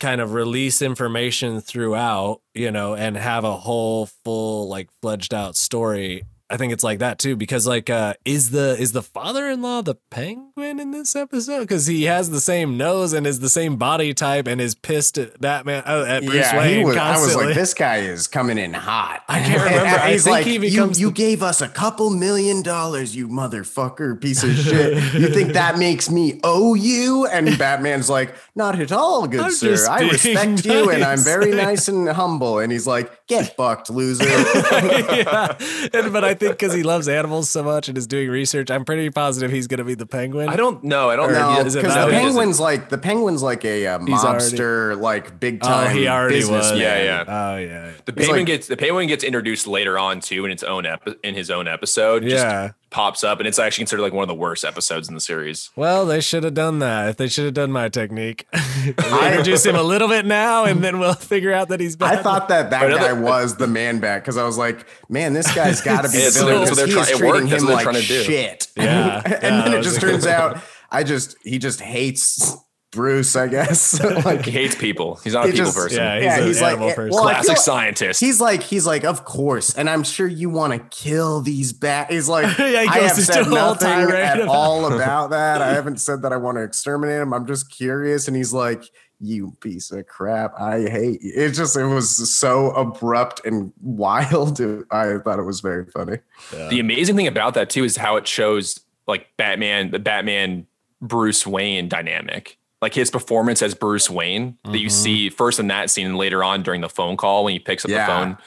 kind 0.00 0.20
of 0.20 0.32
release 0.32 0.82
information 0.82 1.60
throughout, 1.60 2.40
you 2.54 2.70
know, 2.70 2.94
and 2.94 3.16
have 3.16 3.44
a 3.44 3.56
whole 3.56 4.06
full 4.24 4.68
like 4.68 4.90
fledged 5.00 5.32
out 5.32 5.56
story. 5.56 6.24
I 6.50 6.56
think 6.56 6.72
it's 6.72 6.82
like 6.84 7.00
that 7.00 7.18
too 7.18 7.36
because 7.36 7.66
like 7.66 7.90
uh 7.90 8.14
is 8.24 8.50
the 8.50 8.76
is 8.80 8.92
the 8.92 9.02
father-in-law 9.02 9.82
the 9.82 9.96
penguin 10.10 10.80
in 10.80 10.92
this 10.92 11.14
episode 11.14 11.68
cuz 11.68 11.86
he 11.86 12.04
has 12.04 12.30
the 12.30 12.40
same 12.40 12.76
nose 12.78 13.12
and 13.12 13.26
is 13.26 13.40
the 13.40 13.50
same 13.50 13.76
body 13.76 14.14
type 14.14 14.46
and 14.46 14.60
is 14.60 14.74
pissed 14.74 15.18
at 15.18 15.38
Batman 15.40 15.82
uh, 15.86 16.04
at 16.08 16.24
Bruce 16.24 16.34
yeah, 16.36 16.58
Wayne 16.58 16.78
he 16.78 16.84
was. 16.84 16.96
I 16.96 17.18
was 17.20 17.36
like, 17.36 17.54
this 17.54 17.74
guy 17.74 17.98
is 17.98 18.26
coming 18.26 18.56
in 18.56 18.72
hot. 18.72 19.22
I 19.28 19.40
can't 19.40 19.62
remember. 19.62 19.86
I 20.00 20.12
he's 20.12 20.24
think 20.24 20.32
like, 20.36 20.46
he 20.46 20.54
you, 20.54 20.60
becomes 20.60 20.98
you 21.00 21.08
the- 21.08 21.12
gave 21.14 21.42
us 21.42 21.60
a 21.60 21.68
couple 21.68 22.10
million 22.10 22.62
dollars, 22.62 23.14
you 23.14 23.28
motherfucker, 23.28 24.18
piece 24.20 24.42
of 24.42 24.54
shit. 24.56 24.94
you 25.14 25.28
think 25.28 25.52
that 25.52 25.78
makes 25.86 26.10
me 26.10 26.40
owe 26.44 26.74
you? 26.74 27.26
And 27.26 27.58
Batman's 27.58 28.08
like, 28.08 28.34
not 28.54 28.80
at 28.80 28.90
all, 28.92 29.26
good 29.26 29.40
I'm 29.40 29.50
sir. 29.50 29.86
I 29.88 30.00
respect 30.08 30.64
you, 30.64 30.90
and 30.90 31.04
I'm 31.04 31.18
very 31.18 31.50
nice 31.52 31.88
and 31.88 32.08
humble. 32.08 32.58
And 32.58 32.72
he's 32.72 32.86
like, 32.86 33.26
get 33.26 33.54
fucked, 33.56 33.90
loser. 33.90 34.24
yeah. 34.24 35.56
And, 35.92 36.12
but 36.12 36.24
I 36.24 36.34
think 36.38 36.52
because 36.58 36.72
he 36.74 36.82
loves 36.82 37.08
animals 37.08 37.50
so 37.50 37.62
much 37.62 37.88
and 37.88 37.98
is 37.98 38.06
doing 38.06 38.28
research, 38.30 38.70
I'm 38.70 38.84
pretty 38.84 39.10
positive 39.10 39.50
he's 39.50 39.66
going 39.66 39.78
to 39.78 39.84
be 39.84 39.94
the 39.94 40.06
penguin. 40.06 40.48
I 40.48 40.56
don't 40.56 40.82
know. 40.84 41.10
I 41.10 41.16
don't 41.16 41.32
know. 41.32 41.54
No, 41.54 41.60
is 41.60 41.74
it 41.74 41.80
because 41.82 41.94
the 41.94 42.04
him? 42.04 42.10
penguin's 42.10 42.58
like 42.60 42.88
the 42.88 42.98
penguin's 42.98 43.42
like 43.42 43.64
a, 43.64 43.86
uh 43.86 43.98
He's 44.04 44.24
already- 44.24 45.00
like 45.00 45.38
big 45.40 45.58
Oh, 45.62 45.68
time. 45.68 45.96
he 45.96 46.08
already 46.08 46.36
was. 46.36 46.48
businessman. 46.48 46.80
Yeah, 46.80 47.02
yeah. 47.02 47.24
Oh 47.26 47.56
yeah. 47.58 47.90
The 48.04 48.12
He's 48.12 48.26
penguin 48.26 48.36
like- 48.40 48.46
gets 48.46 48.66
the 48.68 48.76
penguin 48.76 49.08
gets 49.08 49.24
introduced 49.24 49.66
later 49.66 49.98
on 49.98 50.20
too 50.20 50.44
in 50.44 50.50
its 50.50 50.62
own 50.62 50.86
epi- 50.86 51.14
in 51.24 51.34
his 51.34 51.50
own 51.50 51.68
episode. 51.68 52.22
Just 52.22 52.44
Yeah. 52.44 52.70
Pops 52.90 53.22
up 53.22 53.38
and 53.38 53.46
it's 53.46 53.58
actually 53.58 53.82
considered 53.82 54.02
like 54.02 54.12
one 54.14 54.22
of 54.22 54.28
the 54.28 54.34
worst 54.34 54.64
episodes 54.64 55.08
in 55.08 55.14
the 55.14 55.20
series. 55.20 55.70
Well, 55.76 56.06
they 56.06 56.20
should 56.20 56.42
have 56.44 56.54
done 56.54 56.78
that. 56.78 57.18
They 57.18 57.28
should 57.28 57.44
have 57.44 57.52
done 57.54 57.70
my 57.70 57.88
technique. 57.90 58.46
Introduce 58.86 59.66
him 59.66 59.76
a 59.76 59.82
little 59.82 60.08
bit 60.08 60.24
now, 60.24 60.64
and 60.64 60.82
then 60.82 60.98
we'll 60.98 61.12
figure 61.14 61.52
out 61.52 61.68
that 61.68 61.80
he's 61.80 61.96
I 62.00 62.16
thought 62.16 62.48
that 62.48 62.70
that 62.70 62.86
Another- 62.86 63.00
guy 63.08 63.12
was 63.12 63.56
the 63.56 63.66
man 63.66 63.98
bat 64.00 64.22
because 64.22 64.36
I 64.38 64.44
was 64.44 64.56
like, 64.56 64.86
man, 65.10 65.34
this 65.34 65.54
guy's 65.54 65.80
got 65.82 66.02
to 66.04 66.10
be 66.10 66.18
Yeah, 66.18 66.24
the 66.26 66.30
so 66.30 66.46
villain 66.46 66.64
that's 66.64 66.78
what 66.78 66.86
because 66.86 66.86
they're 66.86 66.86
he 66.86 66.92
trying- 66.92 67.08
it 67.08 67.26
worked. 67.26 67.48
treating 67.48 67.50
That's 67.50 67.62
him 67.62 67.68
what 67.68 67.74
like 67.74 67.84
they're 67.84 67.92
trying 67.92 68.02
to 68.02 68.08
do. 68.08 68.22
shit. 68.24 68.68
Yeah. 68.76 69.22
and 69.24 69.32
Yeah, 69.42 69.62
then 69.64 69.72
it 69.74 69.82
just 69.82 70.00
turns 70.00 70.26
out 70.26 70.62
I 70.90 71.04
just 71.04 71.36
he 71.44 71.58
just 71.58 71.80
hates 71.82 72.56
Bruce. 72.90 73.36
I 73.36 73.48
guess 73.48 74.02
like 74.24 74.44
He 74.44 74.50
hates 74.50 74.74
people. 74.74 75.16
He's 75.22 75.34
not 75.34 75.44
a 75.46 75.50
people 75.52 75.66
just- 75.66 75.76
person. 75.76 75.98
yeah, 75.98 76.14
he's 76.16 76.24
Yeah, 76.24 76.38
an 76.38 76.46
he's 76.46 76.60
like- 76.62 76.70
animal 76.72 76.88
eh, 76.90 76.94
person. 76.94 77.10
well, 77.14 77.22
Classic 77.24 77.46
feel- 77.54 77.62
scientist. 77.62 78.20
He's 78.20 78.40
like, 78.40 78.62
he's 78.62 78.86
like, 78.86 79.04
of 79.04 79.24
course, 79.24 79.74
and 79.74 79.90
I'm 79.90 80.02
sure 80.04 80.26
you 80.26 80.48
want 80.50 80.72
to 80.72 80.78
kill 80.96 81.40
these 81.42 81.72
bats. 81.72 82.12
He's 82.12 82.28
like, 82.28 82.44
Yeah, 82.58 82.66
he 82.68 82.76
I 82.76 82.84
goes 82.86 82.94
have 82.94 83.18
into 83.18 83.22
said 83.32 83.48
nothing 83.48 83.88
tirade 83.88 84.14
at 84.14 84.36
about- 84.40 84.48
all 84.54 84.92
about 84.92 85.30
that. 85.30 85.60
I 85.62 85.68
haven't 85.72 85.98
said 86.00 86.22
that 86.22 86.32
I 86.32 86.36
want 86.36 86.56
to 86.56 86.62
exterminate 86.62 87.20
him. 87.20 87.32
I'm 87.34 87.46
just 87.46 87.70
curious. 87.70 88.26
And 88.28 88.36
he's 88.36 88.52
like, 88.52 88.82
you 89.20 89.52
piece 89.60 89.90
of 89.90 90.06
crap. 90.06 90.54
I 90.60 90.82
hate 90.82 91.20
you. 91.22 91.32
It 91.34 91.50
just, 91.50 91.76
it 91.76 91.84
was 91.84 92.32
so 92.38 92.70
abrupt 92.70 93.40
and 93.44 93.72
wild. 93.82 94.60
I 94.92 95.18
thought 95.18 95.40
it 95.40 95.44
was 95.44 95.60
very 95.60 95.86
funny. 95.86 96.18
The 96.52 96.78
amazing 96.78 97.16
thing 97.16 97.26
about 97.26 97.54
that 97.54 97.68
too 97.68 97.82
is 97.84 97.96
how 97.96 98.16
it 98.16 98.28
shows 98.28 98.78
like 99.08 99.26
Batman, 99.36 99.90
the 99.90 99.98
Batman 99.98 100.66
Bruce 101.02 101.44
Wayne 101.46 101.88
dynamic. 101.88 102.58
Like 102.80 102.94
his 102.94 103.10
performance 103.10 103.60
as 103.62 103.74
Bruce 103.74 104.08
Wayne 104.08 104.56
that 104.64 104.78
you 104.78 104.88
see 104.88 105.30
first 105.30 105.58
in 105.58 105.66
that 105.68 105.90
scene 105.90 106.06
and 106.06 106.16
later 106.16 106.44
on 106.44 106.62
during 106.62 106.80
the 106.80 106.88
phone 106.88 107.16
call 107.16 107.44
when 107.44 107.52
he 107.52 107.58
picks 107.58 107.84
up 107.84 107.90
Yeah. 107.90 108.06
the 108.06 108.12
phone. 108.12 108.38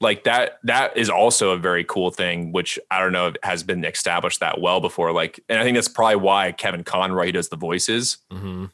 Like 0.00 0.24
that, 0.24 0.58
that 0.64 0.96
is 0.96 1.08
also 1.10 1.50
a 1.50 1.56
very 1.58 1.84
cool 1.84 2.10
thing, 2.10 2.50
which 2.52 2.78
I 2.90 3.00
don't 3.00 3.12
know 3.12 3.32
has 3.42 3.62
been 3.62 3.84
established 3.84 4.40
that 4.40 4.60
well 4.60 4.80
before. 4.80 5.12
Like, 5.12 5.40
and 5.48 5.58
I 5.60 5.62
think 5.64 5.76
that's 5.76 5.88
probably 5.88 6.16
why 6.16 6.52
Kevin 6.52 6.82
Conroy 6.84 7.30
does 7.32 7.48
the 7.50 7.56
voices 7.56 8.18
Mhm. 8.32 8.70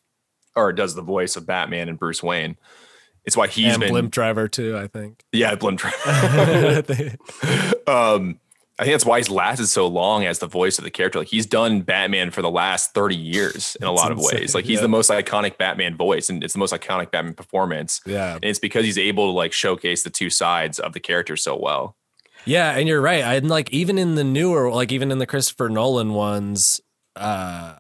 or 0.57 0.73
does 0.73 0.95
the 0.95 1.03
voice 1.03 1.37
of 1.37 1.47
Batman 1.47 1.89
and 1.89 1.99
Bruce 1.99 2.23
Wayne. 2.23 2.57
It's 3.27 3.37
why 3.39 3.47
he's 3.49 3.73
and 3.73 3.81
been 3.81 3.91
Blimp 3.91 4.11
Driver 4.11 4.49
too. 4.49 4.77
I 4.77 4.87
think. 4.87 5.23
yeah, 5.33 5.55
Blimp 5.55 5.79
Driver. 5.81 6.85
Um 7.87 8.41
I 8.79 8.83
think 8.83 8.95
that's 8.95 9.07
why 9.07 9.19
he's 9.19 9.31
lasted 9.31 9.69
so 9.69 9.87
long 9.87 10.25
as 10.25 10.41
the 10.41 10.49
voice 10.49 10.79
of 10.79 10.85
the 10.85 10.91
character. 10.91 11.21
Like 11.21 11.29
he's 11.29 11.47
done 11.47 11.83
Batman 11.83 12.33
for 12.33 12.43
the 12.43 12.51
last 12.51 12.93
30 12.93 13.15
years 13.15 13.77
in 13.81 13.87
a 13.87 13.93
lot 13.93 14.11
of 14.11 14.19
ways. 14.19 14.53
Like 14.53 14.65
he's 14.65 14.77
yeah. 14.77 14.83
the 14.83 14.89
most 14.89 15.11
iconic 15.11 15.59
Batman 15.59 15.97
voice 15.97 16.29
and 16.29 16.43
it's 16.43 16.55
the 16.55 16.59
most 16.59 16.75
iconic 16.75 17.13
Batman 17.13 17.35
performance. 17.35 18.01
yeah. 18.05 18.35
And 18.35 18.45
it's 18.45 18.59
because 18.59 18.85
he's 18.85 18.99
able 18.99 19.29
to 19.29 19.33
like 19.33 19.53
showcase 19.53 20.03
the 20.03 20.11
two 20.11 20.29
sides 20.29 20.81
of 20.81 20.93
the 20.93 20.99
character 20.99 21.37
so 21.37 21.57
well. 21.57 21.97
Yeah, 22.47 22.77
and 22.77 22.89
you're 22.89 23.01
right. 23.01 23.25
I 23.25 23.39
like 23.39 23.73
even 23.73 23.99
in 23.99 24.17
the 24.17 24.25
newer, 24.25 24.71
like 24.71 24.93
even 24.93 25.11
in 25.11 25.19
the 25.19 25.27
Christopher 25.27 25.69
Nolan 25.69 26.13
ones, 26.13 26.81
uh, 27.17 27.77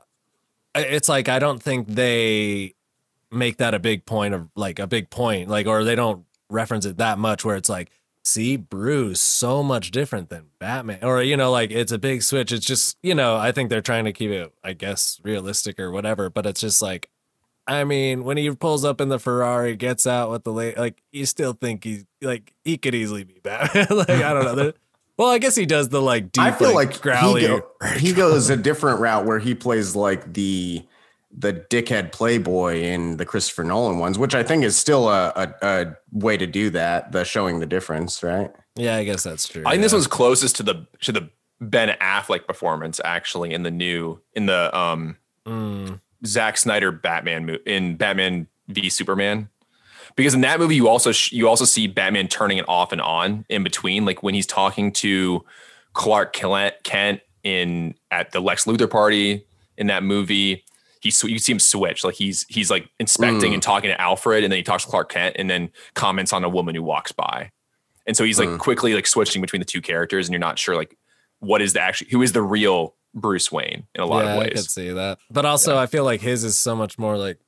it's 0.74 1.08
like 1.08 1.28
I 1.28 1.38
don't 1.38 1.62
think 1.62 1.88
they 1.88 2.74
make 3.30 3.58
that 3.58 3.74
a 3.74 3.78
big 3.78 4.06
point 4.06 4.34
of 4.34 4.48
like 4.54 4.78
a 4.78 4.86
big 4.86 5.10
point, 5.10 5.48
like 5.48 5.66
or 5.66 5.84
they 5.84 5.94
don't 5.94 6.24
reference 6.48 6.86
it 6.86 6.98
that 6.98 7.18
much. 7.18 7.44
Where 7.44 7.56
it's 7.56 7.68
like, 7.68 7.90
see, 8.24 8.56
Bruce 8.56 9.20
so 9.20 9.62
much 9.62 9.90
different 9.90 10.28
than 10.30 10.46
Batman, 10.58 11.02
or 11.02 11.22
you 11.22 11.36
know, 11.36 11.50
like 11.50 11.70
it's 11.70 11.92
a 11.92 11.98
big 11.98 12.22
switch. 12.22 12.52
It's 12.52 12.66
just 12.66 12.96
you 13.02 13.14
know, 13.14 13.36
I 13.36 13.52
think 13.52 13.70
they're 13.70 13.80
trying 13.80 14.04
to 14.06 14.12
keep 14.12 14.30
it, 14.30 14.52
I 14.62 14.72
guess, 14.72 15.20
realistic 15.22 15.78
or 15.78 15.90
whatever. 15.90 16.30
But 16.30 16.46
it's 16.46 16.60
just 16.60 16.82
like. 16.82 17.10
I 17.66 17.84
mean, 17.84 18.24
when 18.24 18.36
he 18.36 18.50
pulls 18.50 18.84
up 18.84 19.00
in 19.00 19.08
the 19.08 19.18
Ferrari, 19.18 19.74
gets 19.74 20.06
out 20.06 20.30
with 20.30 20.44
the 20.44 20.52
late, 20.52 20.76
like 20.76 21.02
you 21.12 21.24
still 21.24 21.54
think 21.54 21.82
he's 21.82 22.04
like 22.20 22.52
he 22.62 22.76
could 22.76 22.94
easily 22.94 23.24
be 23.24 23.40
Batman. 23.42 23.86
like 23.90 24.10
I 24.10 24.34
don't 24.34 24.54
know. 24.54 24.72
Well, 25.16 25.28
I 25.28 25.38
guess 25.38 25.54
he 25.54 25.64
does 25.64 25.88
the 25.88 26.02
like 26.02 26.32
deep. 26.32 26.44
I 26.44 26.50
feel 26.50 26.74
like, 26.74 27.00
growly. 27.00 27.42
he, 27.42 27.46
go- 27.46 27.66
he 27.96 28.12
goes 28.12 28.50
a 28.50 28.56
different 28.56 29.00
route 29.00 29.24
where 29.24 29.38
he 29.38 29.54
plays 29.54 29.94
like 29.94 30.34
the 30.34 30.84
the 31.36 31.52
dickhead 31.52 32.12
playboy 32.12 32.80
in 32.80 33.16
the 33.16 33.26
Christopher 33.26 33.64
Nolan 33.64 33.98
ones, 33.98 34.18
which 34.18 34.34
I 34.34 34.42
think 34.42 34.64
is 34.64 34.76
still 34.76 35.08
a, 35.08 35.32
a, 35.34 35.54
a 35.66 35.96
way 36.12 36.36
to 36.36 36.46
do 36.46 36.70
that. 36.70 37.12
The 37.12 37.24
showing 37.24 37.60
the 37.60 37.66
difference, 37.66 38.22
right? 38.22 38.52
yeah, 38.76 38.96
I 38.96 39.04
guess 39.04 39.22
that's 39.22 39.46
true. 39.48 39.62
I 39.66 39.72
think 39.72 39.82
this 39.82 39.92
one's 39.92 40.06
closest 40.06 40.56
to 40.56 40.62
the 40.62 40.86
to 41.02 41.12
the 41.12 41.30
Ben 41.60 41.96
Affleck 42.00 42.46
performance 42.46 43.00
actually 43.04 43.52
in 43.52 43.62
the 43.62 43.70
new 43.70 44.20
in 44.34 44.46
the 44.46 44.76
um 44.76 45.16
Mm, 45.46 46.00
Zack 46.24 46.56
Snyder 46.56 46.90
Batman 46.90 47.44
mo- 47.46 47.58
in 47.66 47.96
Batman 47.96 48.46
v 48.68 48.88
Superman. 48.88 49.50
Because 50.16 50.32
in 50.32 50.40
that 50.40 50.58
movie, 50.58 50.74
you 50.76 50.88
also 50.88 51.12
sh- 51.12 51.32
you 51.32 51.48
also 51.48 51.64
see 51.66 51.86
Batman 51.86 52.28
turning 52.28 52.56
it 52.58 52.64
off 52.68 52.92
and 52.92 53.00
on 53.00 53.44
in 53.50 53.62
between, 53.62 54.04
like 54.06 54.22
when 54.22 54.32
he's 54.34 54.46
talking 54.46 54.90
to 54.92 55.44
Clark 55.92 56.32
Kent 56.32 56.74
Kent 56.82 57.20
in 57.42 57.94
at 58.10 58.30
the 58.32 58.40
Lex 58.40 58.64
Luthor 58.64 58.88
party 58.88 59.44
in 59.76 59.88
that 59.88 60.02
movie. 60.02 60.63
He 61.04 61.10
sw- 61.10 61.24
you 61.24 61.38
see 61.38 61.52
him 61.52 61.58
switch, 61.60 62.02
like 62.02 62.14
he's 62.14 62.44
he's 62.48 62.70
like 62.70 62.88
inspecting 62.98 63.50
Mm. 63.50 63.54
and 63.54 63.62
talking 63.62 63.90
to 63.90 64.00
Alfred, 64.00 64.42
and 64.42 64.50
then 64.50 64.56
he 64.56 64.62
talks 64.62 64.84
to 64.84 64.90
Clark 64.90 65.10
Kent, 65.12 65.36
and 65.38 65.48
then 65.50 65.70
comments 65.94 66.32
on 66.32 66.42
a 66.42 66.48
woman 66.48 66.74
who 66.74 66.82
walks 66.82 67.12
by, 67.12 67.50
and 68.06 68.16
so 68.16 68.24
he's 68.24 68.38
like 68.38 68.48
Mm. 68.48 68.58
quickly 68.58 68.94
like 68.94 69.06
switching 69.06 69.42
between 69.42 69.60
the 69.60 69.66
two 69.66 69.82
characters, 69.82 70.26
and 70.26 70.32
you're 70.32 70.40
not 70.40 70.58
sure 70.58 70.74
like 70.74 70.96
what 71.40 71.60
is 71.60 71.74
the 71.74 71.80
actually 71.80 72.10
who 72.10 72.22
is 72.22 72.32
the 72.32 72.40
real 72.42 72.94
Bruce 73.14 73.52
Wayne 73.52 73.86
in 73.94 74.00
a 74.00 74.06
lot 74.06 74.24
yeah, 74.24 74.32
of 74.32 74.38
ways. 74.38 74.48
I 74.52 74.54
could 74.54 74.70
see 74.70 74.90
that. 74.90 75.18
But 75.30 75.44
also, 75.44 75.76
I 75.76 75.86
feel 75.86 76.04
like 76.04 76.20
his 76.22 76.42
is 76.42 76.58
so 76.58 76.74
much 76.74 76.98
more 76.98 77.18
like 77.18 77.38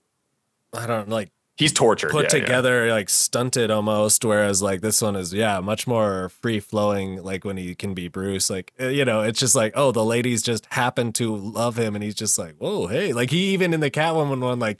I 0.74 0.86
don't 0.86 1.08
like 1.08 1.30
He's 1.56 1.72
tortured, 1.72 2.10
put 2.10 2.32
yeah, 2.32 2.38
yeah. 2.38 2.44
together, 2.44 2.90
like 2.90 3.08
stunted 3.08 3.70
almost. 3.70 4.24
Whereas 4.24 4.60
like 4.60 4.82
this 4.82 5.00
one 5.00 5.16
is 5.16 5.32
yeah, 5.32 5.60
much 5.60 5.86
more 5.86 6.28
free 6.28 6.60
flowing. 6.60 7.22
Like 7.22 7.46
when 7.46 7.56
he 7.56 7.74
can 7.74 7.94
be 7.94 8.08
Bruce, 8.08 8.50
like 8.50 8.74
uh, 8.78 8.88
you 8.88 9.06
know, 9.06 9.22
it's 9.22 9.40
just 9.40 9.54
like 9.54 9.72
oh, 9.74 9.90
the 9.90 10.04
ladies 10.04 10.42
just 10.42 10.66
happen 10.66 11.12
to 11.14 11.34
love 11.34 11.78
him, 11.78 11.94
and 11.94 12.04
he's 12.04 12.14
just 12.14 12.38
like 12.38 12.56
whoa, 12.58 12.88
hey, 12.88 13.14
like 13.14 13.30
he 13.30 13.54
even 13.54 13.72
in 13.72 13.80
the 13.80 13.90
Catwoman 13.90 14.40
one 14.40 14.58
like 14.58 14.78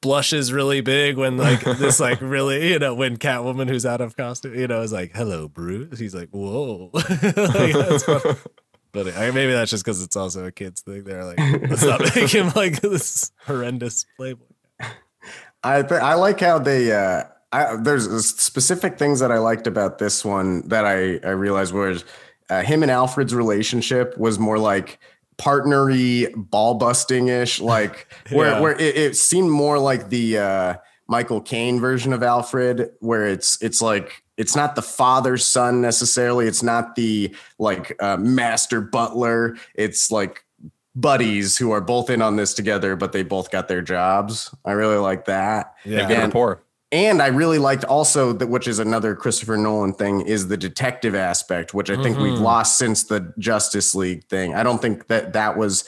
blushes 0.00 0.52
really 0.52 0.80
big 0.80 1.16
when 1.16 1.36
like 1.36 1.60
this 1.64 1.98
like 1.98 2.20
really 2.20 2.70
you 2.70 2.78
know 2.78 2.94
when 2.94 3.16
Catwoman 3.16 3.68
who's 3.68 3.84
out 3.86 4.00
of 4.00 4.16
costume 4.16 4.54
you 4.54 4.68
know 4.68 4.82
is 4.82 4.92
like 4.92 5.12
hello 5.14 5.48
Bruce 5.48 5.98
he's 5.98 6.14
like 6.14 6.28
whoa 6.30 6.90
like, 6.92 7.04
that's 7.04 8.04
funny. 8.04 8.36
but 8.92 9.16
I, 9.16 9.30
maybe 9.30 9.52
that's 9.52 9.70
just 9.70 9.84
because 9.84 10.02
it's 10.02 10.14
also 10.14 10.44
a 10.44 10.52
kids 10.52 10.82
thing 10.82 11.04
they're 11.04 11.24
like 11.24 11.38
let's 11.38 11.84
not 11.84 12.00
make 12.14 12.30
him 12.30 12.52
like 12.54 12.80
this 12.80 13.32
horrendous 13.46 14.06
playboy 14.16 14.44
I 15.66 15.82
th- 15.82 16.00
I 16.00 16.14
like 16.14 16.40
how 16.40 16.58
they 16.58 16.92
uh 16.92 17.24
I, 17.52 17.76
there's 17.76 18.04
specific 18.26 18.98
things 18.98 19.20
that 19.20 19.30
I 19.32 19.38
liked 19.38 19.66
about 19.66 19.98
this 19.98 20.24
one 20.24 20.66
that 20.68 20.84
I 20.84 21.18
I 21.26 21.30
realized 21.32 21.72
was 21.74 22.04
uh, 22.50 22.62
him 22.62 22.82
and 22.82 22.90
Alfred's 22.90 23.34
relationship 23.34 24.16
was 24.18 24.38
more 24.38 24.58
like 24.58 24.98
partnery 25.38 26.32
ball 26.36 26.74
busting 26.74 27.28
ish 27.28 27.60
like 27.74 28.06
where 28.30 28.50
Yeah. 28.52 28.60
where 28.60 28.72
it, 28.72 28.96
it 28.96 29.16
seemed 29.16 29.50
more 29.50 29.78
like 29.78 30.08
the 30.08 30.38
uh 30.38 30.74
Michael 31.08 31.40
Caine 31.40 31.78
version 31.80 32.12
of 32.12 32.22
Alfred 32.22 32.90
where 33.00 33.26
it's 33.26 33.60
it's 33.62 33.80
like 33.80 34.22
it's 34.36 34.56
not 34.56 34.74
the 34.74 34.82
father 34.82 35.36
son 35.36 35.80
necessarily 35.80 36.46
it's 36.46 36.62
not 36.62 36.94
the 36.96 37.34
like 37.58 37.94
uh, 38.02 38.16
master 38.16 38.80
butler 38.80 39.56
it's 39.74 40.10
like 40.10 40.44
buddies 40.96 41.56
who 41.58 41.70
are 41.70 41.80
both 41.80 42.10
in 42.10 42.22
on 42.22 42.36
this 42.36 42.54
together, 42.54 42.96
but 42.96 43.12
they 43.12 43.22
both 43.22 43.50
got 43.50 43.68
their 43.68 43.82
jobs. 43.82 44.52
I 44.64 44.72
really 44.72 44.96
like 44.96 45.26
that. 45.26 45.74
yeah 45.84 46.08
Good 46.08 46.16
And- 46.16 46.22
rapport. 46.24 46.62
And 46.92 47.20
I 47.20 47.26
really 47.26 47.58
liked 47.58 47.82
also 47.84 48.32
that, 48.34 48.46
which 48.46 48.68
is 48.68 48.78
another 48.78 49.16
Christopher 49.16 49.56
Nolan 49.56 49.92
thing, 49.92 50.20
is 50.20 50.46
the 50.46 50.56
detective 50.56 51.16
aspect, 51.16 51.74
which 51.74 51.90
I 51.90 52.00
think 52.00 52.16
we've 52.16 52.38
Mhm. 52.38 52.42
lost 52.42 52.78
since 52.78 53.02
the 53.02 53.32
Justice 53.38 53.94
League 53.94 54.24
thing. 54.28 54.54
I 54.54 54.62
don't 54.62 54.80
think 54.80 55.08
that 55.08 55.32
that 55.32 55.56
was, 55.58 55.84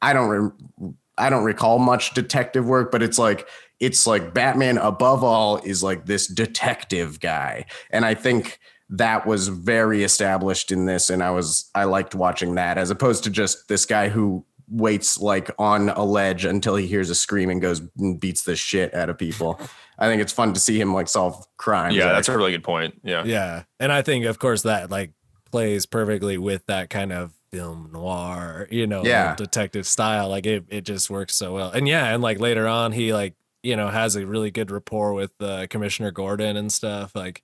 I 0.00 0.14
don't, 0.14 0.28
re- 0.30 0.90
I 1.18 1.28
don't 1.28 1.44
recall 1.44 1.78
much 1.78 2.14
detective 2.14 2.66
work, 2.66 2.90
but 2.90 3.02
it's 3.02 3.18
like 3.18 3.46
it's 3.80 4.08
like 4.08 4.34
Batman 4.34 4.76
above 4.78 5.22
all 5.22 5.58
is 5.58 5.84
like 5.84 6.06
this 6.06 6.26
detective 6.26 7.20
guy, 7.20 7.64
and 7.90 8.04
I 8.04 8.14
think 8.14 8.58
that 8.90 9.24
was 9.26 9.46
very 9.48 10.02
established 10.02 10.72
in 10.72 10.86
this, 10.86 11.10
and 11.10 11.22
I 11.22 11.30
was 11.30 11.70
I 11.74 11.84
liked 11.84 12.14
watching 12.14 12.54
that 12.56 12.78
as 12.78 12.90
opposed 12.90 13.22
to 13.24 13.30
just 13.30 13.68
this 13.68 13.84
guy 13.86 14.08
who 14.08 14.44
waits 14.70 15.18
like 15.20 15.50
on 15.58 15.88
a 15.90 16.04
ledge 16.04 16.44
until 16.44 16.76
he 16.76 16.86
hears 16.86 17.10
a 17.10 17.14
scream 17.14 17.50
and 17.50 17.60
goes 17.60 17.80
and 17.98 18.20
beats 18.20 18.42
the 18.42 18.54
shit 18.56 18.94
out 18.94 19.08
of 19.08 19.18
people. 19.18 19.60
I 19.98 20.06
think 20.08 20.22
it's 20.22 20.32
fun 20.32 20.52
to 20.54 20.60
see 20.60 20.80
him 20.80 20.94
like 20.94 21.08
solve 21.08 21.44
crimes. 21.56 21.96
Yeah, 21.96 22.12
that's 22.12 22.28
a 22.28 22.36
really 22.36 22.52
good 22.52 22.62
point. 22.64 23.00
Yeah. 23.02 23.24
Yeah. 23.24 23.64
And 23.80 23.90
I 23.90 24.02
think, 24.02 24.24
of 24.26 24.38
course, 24.38 24.62
that 24.62 24.90
like 24.90 25.12
plays 25.50 25.86
perfectly 25.86 26.38
with 26.38 26.66
that 26.66 26.90
kind 26.90 27.12
of 27.12 27.32
film 27.50 27.90
noir, 27.92 28.68
you 28.70 28.86
know, 28.86 29.02
Yeah. 29.04 29.34
detective 29.34 29.86
style. 29.86 30.28
Like 30.28 30.46
it, 30.46 30.66
it 30.68 30.82
just 30.82 31.10
works 31.10 31.34
so 31.34 31.54
well. 31.54 31.70
And 31.70 31.88
yeah, 31.88 32.12
and 32.14 32.22
like 32.22 32.38
later 32.38 32.68
on, 32.68 32.92
he 32.92 33.12
like, 33.12 33.34
you 33.62 33.74
know, 33.74 33.88
has 33.88 34.14
a 34.14 34.24
really 34.26 34.50
good 34.52 34.70
rapport 34.70 35.14
with 35.14 35.32
uh, 35.40 35.66
Commissioner 35.68 36.10
Gordon 36.12 36.56
and 36.56 36.72
stuff. 36.72 37.12
Like, 37.16 37.42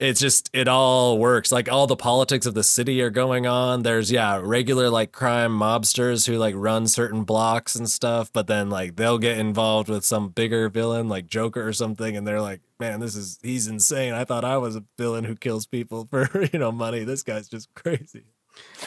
it's 0.00 0.18
just 0.18 0.48
it 0.54 0.66
all 0.66 1.18
works. 1.18 1.52
Like 1.52 1.70
all 1.70 1.86
the 1.86 1.94
politics 1.94 2.46
of 2.46 2.54
the 2.54 2.64
city 2.64 3.02
are 3.02 3.10
going 3.10 3.46
on. 3.46 3.82
There's 3.82 4.10
yeah 4.10 4.40
regular 4.42 4.88
like 4.88 5.12
crime 5.12 5.52
mobsters 5.52 6.26
who 6.26 6.38
like 6.38 6.54
run 6.56 6.88
certain 6.88 7.22
blocks 7.24 7.76
and 7.76 7.88
stuff 7.88 8.32
but 8.32 8.46
then 8.46 8.70
like 8.70 8.96
they'll 8.96 9.18
get 9.18 9.38
involved 9.38 9.88
with 9.88 10.04
some 10.04 10.30
bigger 10.30 10.68
villain 10.70 11.08
like 11.08 11.26
joker 11.26 11.66
or 11.66 11.72
something 11.72 12.16
and 12.16 12.26
they're 12.26 12.40
like 12.40 12.62
man 12.78 12.98
this 12.98 13.14
is 13.14 13.38
he's 13.42 13.66
insane. 13.66 14.14
I 14.14 14.24
thought 14.24 14.44
i 14.44 14.56
was 14.56 14.74
a 14.74 14.84
villain 14.98 15.24
who 15.24 15.36
kills 15.36 15.66
people 15.66 16.06
for 16.10 16.28
you 16.52 16.58
know 16.58 16.72
money. 16.72 17.04
This 17.04 17.22
guy's 17.22 17.48
just 17.48 17.72
crazy. 17.74 18.24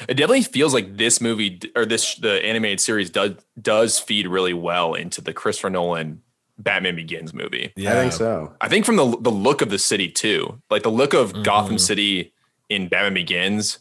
It 0.10 0.16
definitely 0.16 0.42
feels 0.42 0.74
like 0.74 0.98
this 0.98 1.22
movie 1.22 1.62
or 1.76 1.86
this 1.86 2.16
the 2.16 2.44
animated 2.44 2.82
series 2.82 3.12
does 3.12 3.34
does 3.62 4.00
feed 4.00 4.28
really 4.28 4.54
well 4.54 4.96
into 4.96 5.22
the 5.22 5.34
Christopher 5.34 5.70
Nolan 5.70 6.24
Batman 6.58 6.96
Begins 6.96 7.34
movie. 7.34 7.74
yeah 7.76 7.92
I 7.92 7.96
think 7.96 8.14
so. 8.14 8.54
I 8.62 8.68
think 8.70 8.86
from 8.86 8.96
the 8.96 9.18
the 9.20 9.32
look 9.32 9.62
of 9.62 9.70
the 9.70 9.80
city 9.80 10.10
too, 10.10 10.62
like 10.70 10.84
the 10.84 10.92
look 10.92 11.14
of 11.14 11.44
Gotham 11.44 11.76
Mhm. 11.76 11.80
City 11.80 12.34
in 12.70 12.88
Batman 12.88 13.14
Begins 13.16 13.80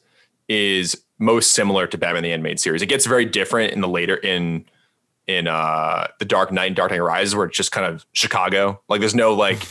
is 0.48 1.02
most 1.18 1.52
similar 1.52 1.86
to 1.86 1.96
Batman 1.98 2.22
the 2.24 2.32
animated 2.32 2.60
series. 2.60 2.82
It 2.82 2.86
gets 2.86 3.06
very 3.06 3.24
different 3.24 3.72
in 3.72 3.80
the 3.80 3.88
later 3.88 4.16
in 4.16 4.64
in 5.28 5.46
uh 5.46 6.08
the 6.18 6.24
Dark 6.24 6.50
Knight 6.50 6.66
and 6.66 6.76
Dark 6.76 6.90
Knight 6.90 6.98
Rises, 7.02 7.36
where 7.36 7.46
it's 7.46 7.56
just 7.56 7.70
kind 7.72 7.86
of 7.86 8.04
Chicago. 8.12 8.80
Like 8.88 9.00
there's 9.00 9.14
no 9.14 9.34
like 9.34 9.62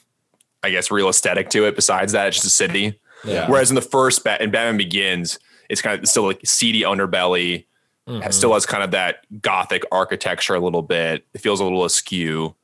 I 0.62 0.70
guess 0.70 0.90
real 0.90 1.08
aesthetic 1.08 1.50
to 1.50 1.66
it. 1.66 1.76
Besides 1.76 2.12
that, 2.12 2.28
it's 2.28 2.36
just 2.36 2.46
a 2.46 2.50
city. 2.50 2.98
yeah 3.24 3.50
Whereas 3.50 3.70
in 3.70 3.74
the 3.74 3.82
first 3.82 4.24
Bat 4.24 4.40
in 4.40 4.50
Batman 4.50 4.78
Begins, 4.78 5.38
it's 5.68 5.82
kind 5.82 5.98
of 6.00 6.08
still 6.08 6.24
like 6.24 6.40
seedy 6.44 6.82
underbelly. 6.82 7.66
Mhm. 8.08 8.26
It 8.26 8.34
still 8.34 8.52
has 8.54 8.66
kind 8.66 8.82
of 8.82 8.90
that 8.90 9.24
gothic 9.40 9.82
architecture 9.90 10.54
a 10.54 10.60
little 10.60 10.82
bit. 10.82 11.24
It 11.34 11.40
feels 11.40 11.60
a 11.60 11.64
little 11.64 11.84
askew. 11.84 12.54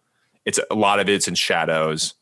It's 0.44 0.58
a 0.70 0.74
lot 0.74 1.00
of 1.00 1.08
it's 1.08 1.28
in 1.28 1.34
shadows, 1.34 2.14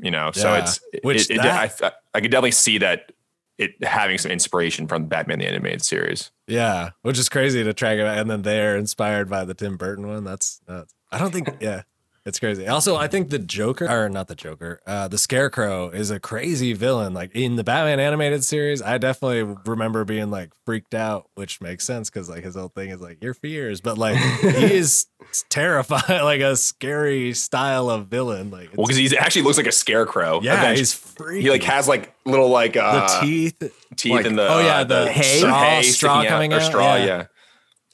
you 0.00 0.10
know. 0.10 0.30
So 0.32 0.54
it's 0.54 0.80
Which 1.02 1.30
it, 1.30 1.36
it, 1.36 1.42
that- 1.42 1.82
I, 1.82 1.92
I 2.14 2.20
could 2.20 2.30
definitely 2.30 2.50
see 2.52 2.78
that 2.78 3.12
it 3.56 3.82
having 3.84 4.18
some 4.18 4.32
inspiration 4.32 4.88
from 4.88 5.06
Batman 5.06 5.38
the 5.38 5.46
animated 5.46 5.84
series. 5.84 6.32
Yeah, 6.48 6.90
which 7.02 7.18
is 7.20 7.28
crazy 7.28 7.62
to 7.62 7.72
track 7.72 7.98
it, 7.98 8.04
and 8.06 8.28
then 8.28 8.42
they're 8.42 8.76
inspired 8.76 9.30
by 9.30 9.44
the 9.44 9.54
Tim 9.54 9.76
Burton 9.76 10.08
one. 10.08 10.24
That's 10.24 10.60
nuts. 10.68 10.92
I 11.12 11.18
don't 11.18 11.32
think, 11.32 11.48
yeah, 11.60 11.82
it's 12.26 12.40
crazy. 12.40 12.66
Also, 12.66 12.96
I 12.96 13.06
think 13.06 13.28
the 13.30 13.38
Joker, 13.38 13.86
or 13.86 14.08
not 14.08 14.28
the 14.28 14.34
Joker, 14.34 14.80
uh, 14.86 15.08
the 15.08 15.18
Scarecrow 15.18 15.90
is 15.90 16.10
a 16.10 16.18
crazy 16.18 16.72
villain. 16.72 17.12
Like 17.12 17.30
in 17.34 17.56
the 17.56 17.64
Batman 17.64 18.00
animated 18.00 18.42
series, 18.44 18.80
I 18.80 18.96
definitely 18.98 19.56
remember 19.66 20.04
being 20.04 20.30
like 20.30 20.52
freaked 20.64 20.94
out, 20.94 21.28
which 21.34 21.60
makes 21.60 21.84
sense 21.84 22.08
because 22.08 22.28
like 22.30 22.42
his 22.44 22.54
whole 22.54 22.68
thing 22.68 22.90
is 22.90 23.00
like 23.00 23.22
your 23.22 23.34
fears, 23.34 23.80
but 23.82 23.98
like 23.98 24.16
he 24.16 24.48
is 24.74 25.06
terrifying, 25.50 26.22
like 26.24 26.40
a 26.40 26.56
scary 26.56 27.34
style 27.34 27.90
of 27.90 28.08
villain. 28.08 28.50
Like, 28.50 28.70
Well, 28.76 28.86
because 28.86 28.96
he 28.96 29.16
actually 29.18 29.42
looks 29.42 29.58
like 29.58 29.66
a 29.66 29.72
scarecrow. 29.72 30.40
yeah, 30.42 30.54
Eventually- 30.54 30.78
he's 30.78 30.94
freaky. 30.94 31.42
he 31.42 31.50
like 31.50 31.62
has 31.64 31.86
like 31.88 32.14
little 32.24 32.48
like 32.48 32.76
uh, 32.76 33.06
the 33.20 33.26
teeth. 33.26 33.72
teeth 33.96 34.12
like- 34.12 34.26
in 34.26 34.36
the 34.36 34.48
oh, 34.48 34.60
yeah, 34.60 34.78
uh, 34.78 34.84
the 34.84 35.10
hay? 35.12 35.38
straw, 35.40 35.60
hay 35.62 35.82
straw 35.82 36.24
coming 36.24 36.52
or 36.52 36.56
out. 36.56 36.62
straw, 36.62 36.94
yeah. 36.96 37.04
yeah. 37.06 37.24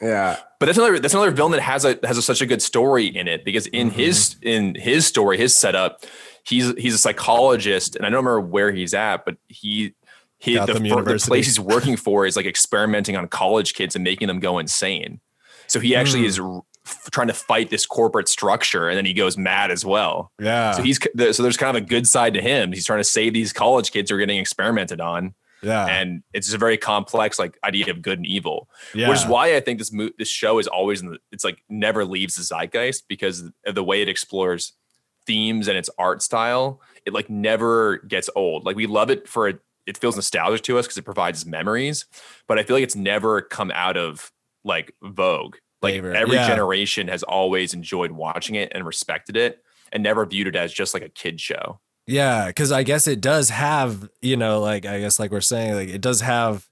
Yeah. 0.02 0.36
But 0.60 0.66
that's 0.66 0.78
another 0.78 0.98
that's 1.00 1.14
another 1.14 1.30
villain 1.32 1.52
that 1.52 1.62
has 1.62 1.84
a 1.84 1.98
has 2.04 2.16
a, 2.18 2.22
such 2.22 2.40
a 2.42 2.46
good 2.46 2.62
story 2.62 3.06
in 3.06 3.26
it 3.26 3.44
because 3.44 3.66
in 3.68 3.88
Mm-hmm. 3.90 3.98
his 3.98 4.36
in 4.42 4.74
his 4.76 5.06
story, 5.06 5.36
his 5.38 5.56
setup, 5.56 6.04
he's 6.44 6.72
he's 6.76 6.94
a 6.94 6.98
psychologist, 6.98 7.96
and 7.96 8.04
I 8.06 8.10
don't 8.10 8.24
remember 8.24 8.40
where 8.42 8.70
he's 8.70 8.94
at, 8.94 9.24
but 9.24 9.36
he 9.48 9.94
he 10.38 10.54
the, 10.58 10.66
the 10.74 11.24
place 11.26 11.46
he's 11.46 11.58
working 11.60 11.96
for 11.96 12.26
is 12.26 12.36
like 12.36 12.46
experimenting 12.46 13.16
on 13.16 13.26
college 13.28 13.74
kids 13.74 13.94
and 13.94 14.04
making 14.04 14.28
them 14.28 14.38
go 14.38 14.58
insane. 14.58 15.20
So 15.66 15.80
he 15.80 15.94
actually 15.96 16.20
Hmm. 16.20 16.26
is 16.26 16.40
f- 16.86 17.08
trying 17.10 17.28
to 17.28 17.34
fight 17.34 17.70
this 17.70 17.86
corporate 17.86 18.28
structure, 18.28 18.88
and 18.88 18.96
then 18.98 19.06
he 19.06 19.14
goes 19.14 19.38
mad 19.38 19.70
as 19.70 19.84
well. 19.84 20.30
Yeah, 20.40 20.72
So 20.72 20.82
he's 20.82 20.98
so 21.32 21.42
there's 21.42 21.56
kind 21.56 21.74
of 21.76 21.82
a 21.82 21.86
good 21.86 22.06
side 22.06 22.34
to 22.34 22.42
him. 22.42 22.72
He's 22.72 22.84
trying 22.84 23.00
to 23.00 23.04
save 23.04 23.32
these 23.32 23.52
college 23.54 23.92
kids 23.92 24.10
who 24.10 24.16
are 24.16 24.18
getting 24.18 24.38
experimented 24.38 25.00
on, 25.00 25.34
yeah, 25.62 25.86
and 25.86 26.22
it's 26.32 26.52
a 26.52 26.58
very 26.58 26.76
complex 26.76 27.38
like 27.38 27.58
idea 27.64 27.90
of 27.90 28.02
good 28.02 28.18
and 28.18 28.26
evil 28.26 28.68
yeah. 28.94 29.08
which 29.08 29.18
is 29.18 29.26
why 29.26 29.54
I 29.56 29.60
think 29.60 29.78
this 29.78 29.92
mo- 29.92 30.10
this 30.18 30.28
show 30.28 30.58
is 30.58 30.66
always 30.66 31.00
in 31.02 31.10
the 31.10 31.18
it's 31.32 31.44
like 31.44 31.62
never 31.68 32.04
leaves 32.04 32.36
the 32.36 32.42
zeitgeist 32.42 33.08
because 33.08 33.44
of 33.66 33.74
the 33.74 33.84
way 33.84 34.02
it 34.02 34.08
explores 34.08 34.72
themes 35.26 35.68
and 35.68 35.76
its 35.76 35.90
art 35.98 36.22
style. 36.22 36.80
It 37.06 37.12
like 37.12 37.28
never 37.28 37.98
gets 37.98 38.30
old. 38.34 38.64
Like 38.64 38.74
we 38.76 38.86
love 38.86 39.10
it 39.10 39.28
for 39.28 39.48
it. 39.48 39.60
It 39.86 39.96
feels 39.98 40.16
nostalgic 40.16 40.62
to 40.62 40.78
us 40.78 40.86
because 40.86 40.98
it 40.98 41.04
provides 41.04 41.44
memories, 41.46 42.06
but 42.46 42.58
I 42.58 42.62
feel 42.62 42.74
like 42.76 42.84
it's 42.84 42.96
never 42.96 43.40
come 43.42 43.70
out 43.74 43.96
of 43.96 44.32
like 44.64 44.94
vogue. 45.02 45.56
Like 45.82 45.94
Favor. 45.94 46.14
every 46.14 46.36
Yeah. 46.36 46.46
generation 46.48 47.08
has 47.08 47.22
always 47.22 47.74
enjoyed 47.74 48.12
watching 48.12 48.54
it 48.56 48.72
and 48.74 48.84
respected 48.84 49.36
it, 49.36 49.62
and 49.92 50.02
never 50.02 50.24
viewed 50.26 50.46
it 50.46 50.56
as 50.56 50.72
just 50.72 50.94
like 50.94 51.02
a 51.02 51.08
kid 51.08 51.40
show. 51.40 51.80
Yeah, 52.10 52.48
because 52.48 52.72
I 52.72 52.82
guess 52.82 53.06
it 53.06 53.20
does 53.20 53.50
have, 53.50 54.08
you 54.20 54.36
know, 54.36 54.60
like 54.60 54.84
I 54.84 55.00
guess 55.00 55.18
like 55.18 55.30
we're 55.30 55.40
saying, 55.40 55.74
like 55.74 55.88
it 55.88 56.00
does 56.00 56.20
have 56.20 56.68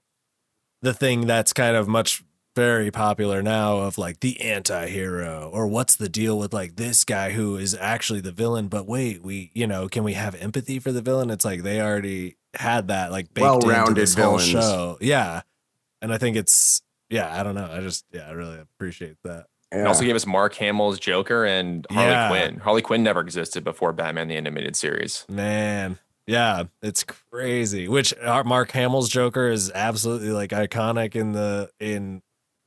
the 0.81 0.93
thing 0.93 1.27
that's 1.27 1.53
kind 1.53 1.75
of 1.75 1.87
much 1.87 2.23
very 2.55 2.91
popular 2.91 3.41
now 3.41 3.77
of 3.77 3.97
like 3.97 4.19
the 4.19 4.41
anti-hero 4.41 5.49
or 5.53 5.67
what's 5.67 5.95
the 5.95 6.09
deal 6.09 6.37
with 6.37 6.53
like 6.53 6.75
this 6.75 7.05
guy 7.05 7.31
who 7.31 7.55
is 7.55 7.73
actually 7.79 8.19
the 8.19 8.31
villain 8.31 8.67
but 8.67 8.85
wait 8.85 9.21
we 9.23 9.49
you 9.53 9.65
know 9.65 9.87
can 9.87 10.03
we 10.03 10.13
have 10.13 10.35
empathy 10.35 10.79
for 10.79 10.91
the 10.91 11.01
villain? 11.01 11.29
It's 11.29 11.45
like 11.45 11.63
they 11.63 11.79
already 11.79 12.35
had 12.55 12.89
that 12.89 13.11
like 13.11 13.33
baked 13.33 13.45
into 13.45 13.67
Well-rounded 13.67 13.95
this 13.95 14.15
whole 14.15 14.39
show. 14.39 14.97
Yeah 14.99 15.43
and 16.01 16.13
i 16.13 16.17
think 16.17 16.35
it's 16.35 16.81
yeah 17.09 17.39
i 17.39 17.43
don't 17.43 17.55
know 17.55 17.69
i 17.71 17.79
just 17.81 18.05
yeah 18.11 18.27
i 18.27 18.31
really 18.31 18.59
appreciate 18.59 19.17
that 19.23 19.45
It 19.71 19.85
also 19.85 20.03
gave 20.03 20.15
us 20.15 20.25
Mark 20.25 20.55
Hamill's 20.55 20.99
Joker 20.99 21.45
and 21.45 21.85
Harley 21.91 22.09
Yeah. 22.09 22.27
Quinn. 22.29 22.57
Harley 22.59 22.81
Quinn 22.81 23.03
never 23.03 23.19
existed 23.21 23.63
before 23.63 23.93
Batman 23.93 24.27
the 24.27 24.35
Animated 24.35 24.75
Series. 24.75 25.25
Man, 25.29 25.99
yeah, 26.25 26.63
it's 26.81 27.03
crazy. 27.03 27.87
Which 27.87 28.13
uh, 28.19 28.43
Mark 28.43 28.71
Hamill's 28.71 29.09
Joker 29.09 29.47
is 29.47 29.71
absolutely 29.73 30.31
like 30.31 30.49
iconic 30.51 31.15
in 31.15 31.33
the 31.33 31.69
in 31.79 32.21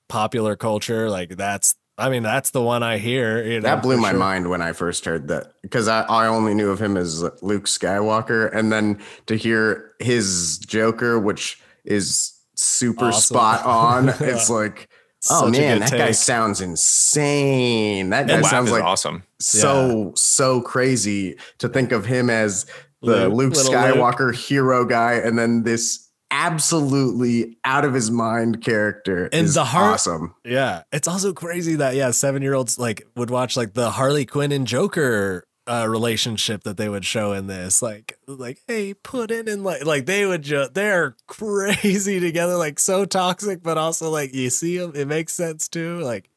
popular 0.08 0.54
culture. 0.56 1.10
Like 1.10 1.36
that's, 1.36 1.74
I 1.98 2.08
mean, 2.08 2.22
that's 2.22 2.50
the 2.52 2.62
one 2.62 2.82
I 2.84 2.98
hear. 2.98 3.42
You 3.44 3.60
know, 3.60 3.68
that 3.68 3.82
blew 3.82 3.96
my 3.96 4.10
sure. 4.10 4.18
mind 4.20 4.48
when 4.50 4.62
I 4.62 4.72
first 4.72 5.04
heard 5.04 5.26
that 5.28 5.54
because 5.62 5.88
I, 5.88 6.02
I 6.02 6.26
only 6.28 6.54
knew 6.54 6.70
of 6.70 6.80
him 6.80 6.96
as 6.96 7.22
Luke 7.42 7.64
Skywalker. 7.64 8.48
And 8.54 8.70
then 8.72 9.00
to 9.26 9.34
hear 9.36 9.92
his 9.98 10.58
Joker, 10.58 11.18
which 11.18 11.60
is 11.84 12.32
super 12.54 13.06
Awesome. 13.06 13.34
spot 13.34 13.64
on, 13.64 14.06
Yeah. 14.06 14.16
it's 14.20 14.48
like, 14.50 14.88
oh 15.30 15.48
man, 15.50 15.80
that 15.80 15.90
guy 15.92 16.10
sounds 16.12 16.60
insane. 16.60 18.10
That 18.10 18.26
guy 18.26 18.34
And 18.38 18.46
sounds 18.46 18.70
like 18.70 18.82
awesome. 18.84 19.22
so, 19.40 20.12
so 20.16 20.60
crazy 20.62 21.36
to 21.58 21.68
think 21.68 21.92
of 21.92 22.04
him 22.06 22.28
as 22.30 22.66
the 23.02 23.28
Luke, 23.28 23.54
Luke, 23.54 23.54
little 23.56 23.72
Luke. 23.72 23.80
Skywalker 24.16 24.34
hero 24.34 24.84
guy 24.84 25.14
and 25.14 25.38
then 25.38 25.62
this 25.64 26.08
absolutely 26.30 27.58
out 27.64 27.84
of 27.84 27.92
his 27.94 28.10
mind 28.10 28.62
character 28.62 29.28
And 29.32 29.46
is 29.46 29.54
the 29.54 29.64
heart- 29.64 29.94
awesome. 29.94 30.34
Yeah, 30.44 30.82
it's 30.92 31.08
also 31.08 31.32
crazy 31.32 31.76
that 31.76 31.94
yeah, 31.94 32.10
seven 32.10 32.42
year 32.42 32.54
olds 32.54 32.78
like 32.78 33.06
would 33.16 33.30
watch 33.30 33.56
like 33.56 33.74
the 33.74 33.90
Harley 33.90 34.24
Quinn 34.26 34.52
and 34.52 34.66
Joker 34.66 35.44
uh 35.68 35.86
relationship 35.88 36.64
that 36.64 36.76
they 36.76 36.88
would 36.88 37.04
show 37.04 37.32
in 37.32 37.46
this 37.46 37.80
like 37.82 38.18
like 38.26 38.58
hey 38.66 38.92
put 38.94 39.30
in 39.30 39.62
like 39.62 39.84
like 39.84 40.06
they 40.06 40.26
would 40.26 40.42
just 40.42 40.74
they're 40.74 41.14
crazy 41.28 42.18
together 42.18 42.56
like 42.56 42.80
so 42.80 43.04
toxic 43.04 43.62
but 43.62 43.78
also 43.78 44.10
like 44.10 44.34
you 44.34 44.50
see 44.50 44.78
them 44.78 44.92
it 44.94 45.06
makes 45.06 45.32
sense 45.32 45.68
too 45.68 46.00
like 46.00 46.28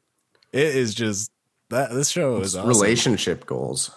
it 0.53 0.75
is 0.75 0.93
just 0.93 1.31
that 1.69 1.91
this 1.91 2.09
show 2.09 2.37
is 2.37 2.55
awesome. 2.55 2.67
Relationship 2.69 3.45
goals. 3.47 3.89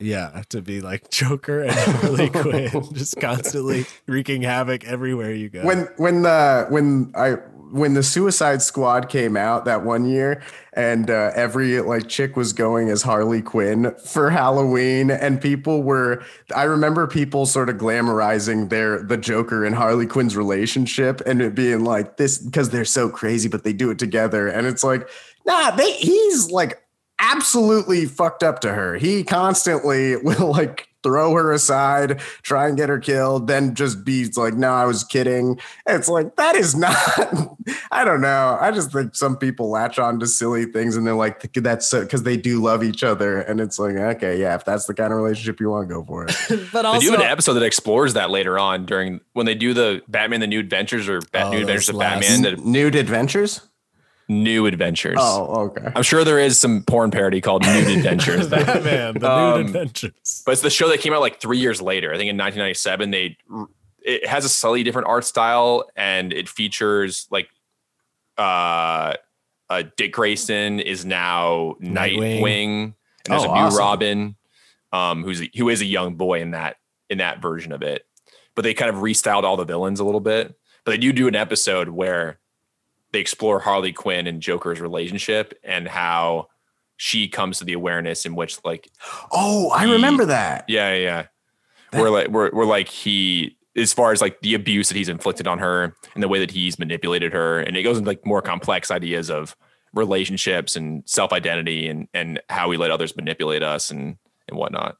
yeah 0.00 0.42
to 0.48 0.60
be 0.60 0.80
like 0.80 1.08
Joker 1.10 1.60
and 1.62 1.70
Harley 1.72 2.28
Quinn 2.42 2.70
just 2.92 3.20
constantly 3.20 3.86
wreaking 4.08 4.42
havoc 4.42 4.82
everywhere 4.84 5.32
you 5.32 5.48
go 5.48 5.62
when 5.62 5.86
when 5.96 6.22
the 6.22 6.66
when 6.70 7.12
I 7.14 7.36
when 7.72 7.94
the 7.94 8.02
Suicide 8.02 8.60
Squad 8.60 9.08
came 9.08 9.36
out 9.36 9.64
that 9.64 9.82
one 9.82 10.04
year, 10.04 10.42
and 10.74 11.10
uh, 11.10 11.32
every 11.34 11.80
like 11.80 12.06
chick 12.06 12.36
was 12.36 12.52
going 12.52 12.90
as 12.90 13.02
Harley 13.02 13.40
Quinn 13.40 13.94
for 14.04 14.30
Halloween, 14.30 15.10
and 15.10 15.40
people 15.40 15.82
were. 15.82 16.22
I 16.54 16.64
remember 16.64 17.06
people 17.06 17.46
sort 17.46 17.70
of 17.70 17.76
glamorizing 17.76 18.68
their 18.68 19.02
the 19.02 19.16
Joker 19.16 19.64
and 19.64 19.74
Harley 19.74 20.06
Quinn's 20.06 20.36
relationship, 20.36 21.22
and 21.24 21.40
it 21.40 21.54
being 21.54 21.84
like 21.84 22.18
this 22.18 22.38
because 22.38 22.70
they're 22.70 22.84
so 22.84 23.08
crazy, 23.08 23.48
but 23.48 23.64
they 23.64 23.72
do 23.72 23.90
it 23.90 23.98
together, 23.98 24.48
and 24.48 24.66
it's 24.66 24.84
like, 24.84 25.08
nah, 25.46 25.70
they 25.70 25.92
he's 25.94 26.50
like 26.50 26.82
absolutely 27.18 28.04
fucked 28.04 28.42
up 28.42 28.60
to 28.60 28.74
her. 28.74 28.96
He 28.96 29.24
constantly 29.24 30.16
will 30.22 30.50
like 30.50 30.91
throw 31.02 31.34
her 31.34 31.52
aside, 31.52 32.20
try 32.42 32.68
and 32.68 32.76
get 32.76 32.88
her 32.88 32.98
killed, 32.98 33.46
then 33.46 33.74
just 33.74 34.04
be 34.04 34.28
like, 34.36 34.54
no, 34.54 34.72
I 34.72 34.84
was 34.84 35.04
kidding. 35.04 35.60
It's 35.86 36.08
like, 36.08 36.36
that 36.36 36.56
is 36.56 36.74
not, 36.76 36.96
I 37.90 38.04
don't 38.04 38.20
know. 38.20 38.56
I 38.60 38.70
just 38.70 38.92
think 38.92 39.14
some 39.14 39.36
people 39.36 39.70
latch 39.70 39.98
on 39.98 40.20
to 40.20 40.26
silly 40.26 40.66
things 40.66 40.96
and 40.96 41.06
they're 41.06 41.14
like, 41.14 41.52
that's 41.52 41.92
because 41.92 42.22
they 42.22 42.36
do 42.36 42.62
love 42.62 42.82
each 42.82 43.02
other. 43.02 43.40
And 43.40 43.60
it's 43.60 43.78
like, 43.78 43.96
okay, 43.96 44.40
yeah, 44.40 44.54
if 44.54 44.64
that's 44.64 44.86
the 44.86 44.94
kind 44.94 45.12
of 45.12 45.18
relationship 45.18 45.60
you 45.60 45.70
want, 45.70 45.88
go 45.88 46.04
for 46.04 46.24
it. 46.24 46.36
but 46.72 46.84
also, 46.84 47.00
They 47.00 47.06
also 47.06 47.16
do 47.16 47.22
an 47.22 47.22
episode 47.22 47.54
that 47.54 47.62
explores 47.62 48.14
that 48.14 48.30
later 48.30 48.58
on 48.58 48.86
during 48.86 49.20
when 49.32 49.46
they 49.46 49.54
do 49.54 49.74
the 49.74 50.02
Batman: 50.08 50.40
The 50.40 50.46
New 50.46 50.60
Adventures 50.60 51.08
or 51.08 51.20
Bat 51.20 51.46
Oh, 51.46 51.50
New 51.52 51.60
Adventures 51.60 51.88
of 51.88 51.98
Batman. 51.98 52.42
That 52.42 52.58
Nude 52.64 52.94
adventures? 52.94 53.60
New 54.32 54.66
Adventures. 54.66 55.18
Oh, 55.20 55.66
okay. 55.66 55.88
I'm 55.94 56.02
sure 56.02 56.24
there 56.24 56.38
is 56.38 56.58
some 56.58 56.82
porn 56.84 57.10
parody 57.10 57.40
called 57.40 57.64
Nude 57.64 57.88
Adventures. 57.98 58.48
Batman, 58.48 59.14
the 59.18 59.30
Um, 59.30 59.56
nude 59.58 59.66
adventures. 59.66 60.42
but 60.46 60.52
it's 60.52 60.62
the 60.62 60.70
show 60.70 60.88
that 60.88 61.00
came 61.00 61.12
out 61.12 61.20
like 61.20 61.40
three 61.40 61.58
years 61.58 61.80
later. 61.82 62.12
I 62.12 62.16
think 62.16 62.30
in 62.30 62.36
1997. 62.36 63.10
They 63.10 63.36
it 64.04 64.26
has 64.26 64.44
a 64.44 64.48
slightly 64.48 64.82
different 64.82 65.06
art 65.08 65.24
style 65.24 65.84
and 65.94 66.32
it 66.32 66.48
features 66.48 67.26
like 67.30 67.48
uh, 68.38 69.14
uh 69.70 69.82
Dick 69.96 70.12
Grayson 70.12 70.80
is 70.80 71.04
now 71.04 71.76
Nightwing. 71.80 72.40
Nightwing, 72.40 72.74
and 72.84 72.94
there's 73.26 73.44
Oh, 73.44 73.52
a 73.52 73.54
new 73.54 73.60
awesome. 73.60 73.78
Robin, 73.78 74.36
um, 74.92 75.22
who's 75.24 75.42
a, 75.42 75.50
who 75.56 75.68
is 75.68 75.80
a 75.80 75.84
young 75.86 76.16
boy 76.16 76.40
in 76.40 76.50
that 76.52 76.76
in 77.10 77.18
that 77.18 77.40
version 77.40 77.72
of 77.72 77.82
it. 77.82 78.04
But 78.54 78.62
they 78.62 78.74
kind 78.74 78.90
of 78.90 78.96
restyled 78.96 79.44
all 79.44 79.56
the 79.56 79.64
villains 79.64 80.00
a 80.00 80.04
little 80.04 80.20
bit. 80.20 80.54
But 80.84 80.90
they 80.92 80.98
do 80.98 81.12
do 81.12 81.28
an 81.28 81.36
episode 81.36 81.88
where 81.90 82.38
they 83.12 83.18
explore 83.20 83.60
Harley 83.60 83.92
Quinn 83.92 84.26
and 84.26 84.40
Joker's 84.40 84.80
relationship 84.80 85.52
and 85.62 85.86
how 85.88 86.48
she 86.96 87.28
comes 87.28 87.58
to 87.58 87.64
the 87.64 87.72
awareness 87.72 88.24
in 88.26 88.34
which 88.34 88.58
like 88.64 88.88
Oh, 89.30 89.70
I 89.70 89.84
remember 89.84 90.24
that. 90.26 90.64
yeah, 90.68 90.94
yeah. 90.94 91.26
yeah. 91.92 92.00
We're 92.00 92.10
like 92.10 92.28
we're 92.28 92.50
we're 92.52 92.64
like 92.66 92.88
he 92.88 93.56
as 93.76 93.92
far 93.92 94.12
as 94.12 94.20
like 94.20 94.40
the 94.40 94.54
abuse 94.54 94.88
that 94.88 94.96
he's 94.96 95.08
inflicted 95.08 95.46
on 95.46 95.58
her 95.58 95.94
and 96.14 96.22
the 96.22 96.28
way 96.28 96.38
that 96.40 96.50
he's 96.50 96.78
manipulated 96.78 97.32
her, 97.32 97.60
and 97.60 97.76
it 97.76 97.82
goes 97.82 97.98
into 97.98 98.08
like 98.08 98.24
more 98.26 98.40
complex 98.42 98.90
ideas 98.90 99.30
of 99.30 99.56
relationships 99.94 100.74
and 100.76 101.02
self 101.06 101.32
identity 101.32 101.88
and 101.88 102.08
and 102.14 102.40
how 102.48 102.68
we 102.68 102.76
let 102.76 102.90
others 102.90 103.14
manipulate 103.16 103.62
us 103.62 103.90
and 103.90 104.16
and 104.48 104.58
whatnot. 104.58 104.96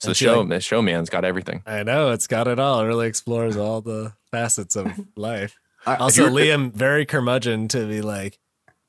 So 0.00 0.08
the 0.08 0.10
And 0.10 0.16
she, 0.16 0.24
show, 0.24 0.40
like- 0.40 0.48
the 0.48 0.60
show 0.60 0.82
man's 0.82 1.10
got 1.10 1.24
everything. 1.24 1.62
I 1.66 1.82
know 1.82 2.10
it's 2.10 2.26
got 2.26 2.48
it 2.48 2.58
all. 2.58 2.80
It 2.80 2.86
really 2.86 3.06
explores 3.06 3.56
all 3.56 3.80
the 3.80 4.12
facets 4.30 4.76
of 4.76 4.92
life. 5.16 5.58
I- 5.86 5.96
Also, 5.96 6.28
Liam 6.28 6.72
very 6.72 7.04
curmudgeon 7.06 7.68
to 7.68 7.86
be 7.86 8.00
like, 8.00 8.38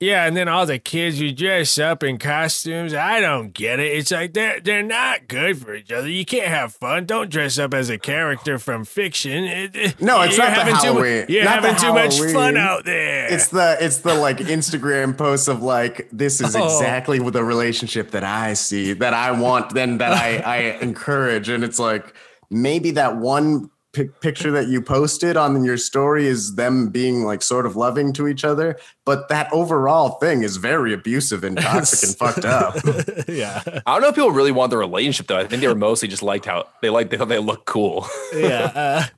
yeah, 0.02 0.26
and 0.26 0.36
then 0.36 0.50
all 0.50 0.66
the 0.66 0.78
kids 0.78 1.22
you 1.22 1.32
dress 1.32 1.80
up 1.80 2.04
in 2.04 2.18
costumes. 2.18 2.94
I 2.94 3.22
don't 3.22 3.54
get 3.54 3.80
it. 3.80 3.94
It's 3.98 4.12
like 4.12 4.34
they're 4.34 4.60
they're 4.60 4.84
not 4.84 5.30
good 5.30 5.58
for 5.58 5.74
each 5.74 5.90
other. 5.90 6.10
You 6.10 6.26
can't 6.26 6.48
have 6.50 6.74
fun. 6.74 7.06
Don't 7.06 7.30
dress 7.30 7.58
up 7.58 7.74
as 7.74 7.90
a 7.90 7.98
character 7.98 8.60
from 8.60 8.84
fiction. 8.84 9.46
It- 9.46 10.02
No, 10.02 10.22
it's 10.22 10.38
not 10.38 10.48
the 10.48 10.52
having 10.52 10.74
too 10.76 10.80
Halloween- 10.88 11.26
You're 11.30 11.46
not 11.46 11.64
having 11.64 11.78
too 11.78 11.94
much 11.94 12.20
fun 12.34 12.58
out 12.58 12.84
there. 12.84 13.34
It's 13.34 13.48
the 13.48 13.78
it's 13.80 14.00
the 14.00 14.14
like 14.16 14.40
Instagram 14.40 15.18
posts 15.18 15.48
of 15.48 15.64
like 15.64 16.10
this 16.12 16.42
is 16.42 16.56
Oh. 16.60 16.66
exactly 16.66 17.22
what 17.22 17.32
the 17.32 17.46
relationship 17.46 18.12
that 18.12 18.26
I 18.26 18.54
see 18.54 18.92
that 18.94 19.14
I 19.14 19.32
want 19.32 19.74
then 19.74 20.00
that 20.00 20.12
I 20.12 20.38
I 20.40 20.58
encourage 20.82 21.48
and 21.48 21.64
it's 21.64 21.80
like 21.80 22.14
maybe 22.52 22.92
that 22.92 23.16
one 23.16 23.70
pic- 23.96 24.20
picture 24.20 24.52
that 24.52 24.68
you 24.68 24.82
posted 24.82 25.38
on 25.38 25.64
your 25.64 25.78
story 25.78 26.28
is 26.28 26.56
them 26.56 26.90
being 26.90 27.24
like 27.24 27.42
sort 27.42 27.66
of 27.66 27.76
loving 27.76 28.14
to 28.14 28.28
each 28.28 28.44
other 28.44 28.78
but 29.06 29.30
that 29.30 29.48
overall 29.54 30.10
thing 30.20 30.44
is 30.44 30.58
very 30.58 30.94
abusive 30.94 31.44
and 31.44 31.58
toxic 31.62 32.10
and 32.10 32.18
fucked 32.18 32.46
up. 32.46 32.76
yeah, 33.28 33.62
I 33.86 33.94
don't 33.94 34.02
know 34.02 34.10
if 34.10 34.16
people 34.16 34.32
really 34.32 34.52
want 34.52 34.72
the 34.72 34.78
relationship 34.78 35.28
though. 35.28 35.38
I 35.38 35.46
think 35.48 35.62
they 35.62 35.68
were 35.68 35.76
mostly 35.76 36.08
just 36.08 36.24
liked 36.24 36.46
how 36.46 36.68
they 36.82 36.90
liked 36.90 37.12
they 37.12 37.18
thought 37.18 37.30
they 37.30 37.40
looked 37.40 37.66
cool. 37.66 38.08
yeah, 38.36 38.72
uh, 38.76 39.04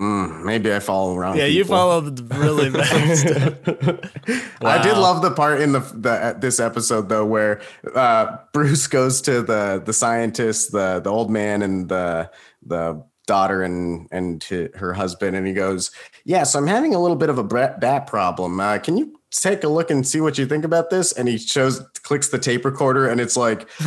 Mm, 0.00 0.44
maybe 0.44 0.72
I 0.72 0.78
follow 0.78 1.16
around. 1.16 1.38
yeah. 1.38 1.46
You 1.46 1.64
people. 1.64 1.76
follow 1.76 2.00
the 2.02 2.22
really 2.36 2.70
bad 2.70 3.16
stuff. 3.18 4.54
I 4.62 4.80
did 4.80 4.96
love 4.96 5.22
the 5.22 5.32
part 5.32 5.60
in 5.60 5.72
the 5.72 5.80
the 5.80 6.36
this 6.38 6.60
episode 6.60 7.08
though 7.08 7.26
where 7.26 7.60
uh, 7.96 8.36
Bruce 8.52 8.86
goes 8.86 9.20
to 9.22 9.42
the 9.42 9.82
the 9.84 9.92
scientist, 9.92 10.70
the 10.70 11.00
the 11.00 11.10
old 11.10 11.32
man, 11.32 11.62
and 11.62 11.88
the 11.88 12.30
the 12.64 13.02
daughter 13.28 13.62
and 13.62 14.08
and 14.10 14.40
to 14.42 14.68
her 14.74 14.92
husband, 14.92 15.36
and 15.36 15.46
he 15.46 15.52
goes, 15.52 15.92
"Yes, 16.24 16.56
I'm 16.56 16.66
having 16.66 16.94
a 16.96 17.00
little 17.00 17.16
bit 17.16 17.28
of 17.28 17.38
a 17.38 17.44
bat 17.44 18.08
problem. 18.08 18.58
Uh, 18.58 18.78
can 18.78 18.96
you 18.96 19.20
take 19.30 19.62
a 19.62 19.68
look 19.68 19.90
and 19.92 20.04
see 20.04 20.20
what 20.20 20.36
you 20.38 20.46
think 20.46 20.64
about 20.64 20.90
this?" 20.90 21.12
And 21.12 21.28
he 21.28 21.38
shows 21.38 21.80
clicks 22.02 22.28
the 22.30 22.38
tape 22.40 22.64
recorder, 22.64 23.06
and 23.06 23.20
it's 23.20 23.36
like. 23.36 23.68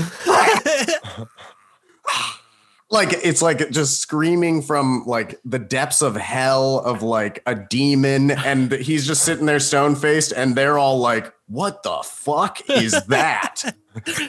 Like 2.93 3.13
it's 3.23 3.41
like 3.41 3.69
just 3.71 4.01
screaming 4.01 4.61
from 4.61 5.05
like 5.07 5.39
the 5.45 5.57
depths 5.59 6.01
of 6.01 6.17
hell 6.17 6.79
of 6.79 7.01
like 7.01 7.41
a 7.45 7.55
demon, 7.55 8.31
and 8.31 8.69
he's 8.69 9.07
just 9.07 9.23
sitting 9.23 9.45
there 9.45 9.61
stone 9.61 9.95
faced, 9.95 10.33
and 10.33 10.57
they're 10.57 10.77
all 10.77 10.99
like, 10.99 11.33
"What 11.47 11.83
the 11.83 12.01
fuck 12.03 12.57
is 12.69 12.91
that?" 13.05 13.63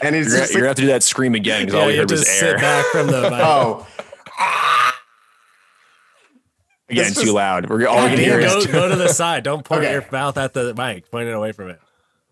And 0.01 0.15
he's 0.15 0.29
You're, 0.29 0.39
just 0.39 0.53
you're 0.55 0.61
gonna 0.61 0.63
like, 0.63 0.63
have 0.69 0.77
to 0.77 0.83
do 0.83 0.87
that 0.87 1.03
scream 1.03 1.35
again 1.35 1.67
because 1.67 1.75
all 1.75 1.81
Yeah, 1.81 1.87
we 1.89 1.93
you 1.95 2.01
heard 2.03 2.11
was 2.13 2.29
air. 2.29 2.35
sit 2.39 2.57
back 2.59 2.85
from 2.93 3.07
the 3.09 3.23
mic. 3.31 3.41
"Oh, 3.43 3.85
Again, 6.89 7.05
This 7.05 7.15
too 7.15 7.21
is- 7.29 7.33
loud. 7.33 7.71
We're 7.71 7.87
all 7.87 7.97
we 7.97 8.03
God 8.03 8.09
can 8.09 8.17
damn 8.19 8.25
hear 8.25 8.41
it. 8.41 8.45
is 8.59 8.67
go, 8.67 8.73
go 8.73 8.89
to 8.89 8.97
the 8.97 9.09
side. 9.13 9.45
Don't 9.45 9.65
point 9.65 9.83
Okay. 9.83 9.93
your 9.93 10.05
mouth 10.13 10.37
at 10.37 10.53
the 10.53 10.75
mic. 10.75 11.11
Point 11.11 11.29
it 11.29 11.33
away 11.33 11.53
from 11.53 11.71
it. 11.71 11.81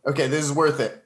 okay, 0.07 0.27
this 0.27 0.45
is 0.45 0.53
worth 0.53 0.81
it." 0.81 1.03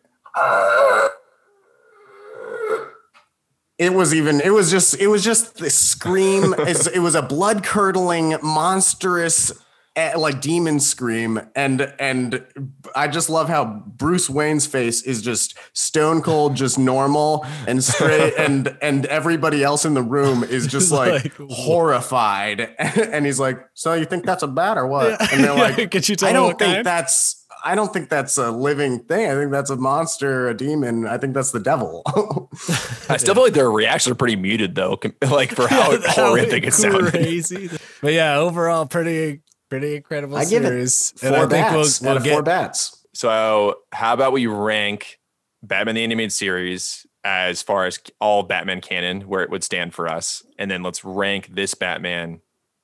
It 3.77 3.93
was 3.93 4.15
even. 4.15 4.41
It 4.41 4.51
was 4.51 4.71
just. 4.71 4.95
It 5.01 5.09
was 5.09 5.25
just 5.25 5.57
the 5.57 5.69
scream. 5.69 6.55
it 6.59 7.01
was 7.03 7.15
a 7.17 7.23
blood 7.23 7.65
curdling, 7.65 8.37
monstrous, 8.43 9.53
eh, 9.97 10.15
like 10.17 10.41
demon 10.41 10.81
scream, 10.81 11.41
and 11.55 11.93
and 11.99 12.45
I 12.95 13.09
just 13.09 13.29
love 13.31 13.49
how 13.49 13.65
Bruce 13.87 14.29
Wayne's 14.31 14.67
face 14.67 15.03
is 15.03 15.23
just 15.23 15.57
stone 15.73 16.23
cold, 16.23 16.55
just 16.57 16.79
normal 16.79 17.47
and 17.67 17.83
straight, 17.83 18.35
and 18.39 18.77
and 18.83 19.07
everybody 19.07 19.63
else 19.63 19.85
in 19.85 19.95
the 19.95 20.03
room 20.03 20.43
is 20.45 20.67
just 20.67 20.91
like, 20.93 21.39
Like, 21.39 21.51
horrified, 21.51 22.61
and 22.79 23.27
he's 23.27 23.41
like, 23.41 23.59
"So 23.75 23.95
you 23.95 24.05
think 24.05 24.25
that's 24.25 24.43
a 24.43 24.49
bat 24.49 24.79
or 24.79 24.87
what?" 24.87 25.21
And 25.33 25.45
they're 25.45 25.55
like, 25.77 25.91
Could 25.91 26.09
you 26.09 26.17
tell 26.17 26.29
I 26.29 26.33
don't 26.33 26.47
what 26.49 26.59
think 26.59 26.75
kind? 26.75 26.87
that's 26.87 27.41
I 27.67 27.75
don't 27.75 27.91
think 27.95 28.11
that's 28.11 28.37
a 28.37 28.51
living 28.51 29.05
thing. 29.05 29.31
I 29.31 29.35
think 29.35 29.51
that's 29.51 29.71
a 29.71 29.77
monster, 29.77 30.49
a 30.51 30.55
demon. 30.55 31.07
I 31.07 31.17
think 31.17 31.33
that's 31.33 31.51
the 31.51 31.61
devil. 31.61 32.03
I 33.09 33.17
still 33.17 33.35
feel 33.35 33.43
like 33.43 33.55
their 33.55 33.71
reactions 33.71 34.13
are 34.13 34.15
pretty 34.17 34.37
muted 34.37 34.75
though, 34.75 35.01
like 35.31 35.51
for 35.53 35.67
how 35.67 35.93
That 35.97 36.11
horrific 36.11 36.65
it 36.65 36.67
was 36.67 36.75
sounded. 36.77 37.11
Crazy. 37.13 37.71
But 38.03 38.13
yeah, 38.13 38.37
overall, 38.37 38.85
pretty 38.85 39.41
pretty 39.81 39.97
incredible 39.97 40.37
I 40.37 40.45
give 40.45 40.65
it 40.65 40.69
series. 40.69 41.13
four 41.17 41.27
and 41.29 41.37
I 41.37 41.41
think 41.41 41.51
bats 41.51 42.01
we'll, 42.01 42.11
we'll 42.15 42.17
of 42.23 42.27
four 42.27 42.43
bats. 42.43 43.05
So, 43.15 43.79
how 43.93 44.13
about 44.15 44.33
we 44.33 44.47
rank 44.47 45.19
Batman 45.63 45.95
the 45.95 46.05
Animated 46.05 46.33
Series 46.33 47.07
as 47.23 47.63
far 47.63 47.87
as 47.87 47.99
all 48.21 48.43
Batman 48.43 48.81
canon, 48.81 49.23
where 49.23 49.43
it 49.43 49.51
would 49.51 49.65
stand 49.65 49.95
for 49.95 50.09
us, 50.09 50.43
and 50.59 50.71
then 50.71 50.83
let's 50.83 51.05
rank 51.05 51.49
this 51.55 51.75
Batman 51.75 52.41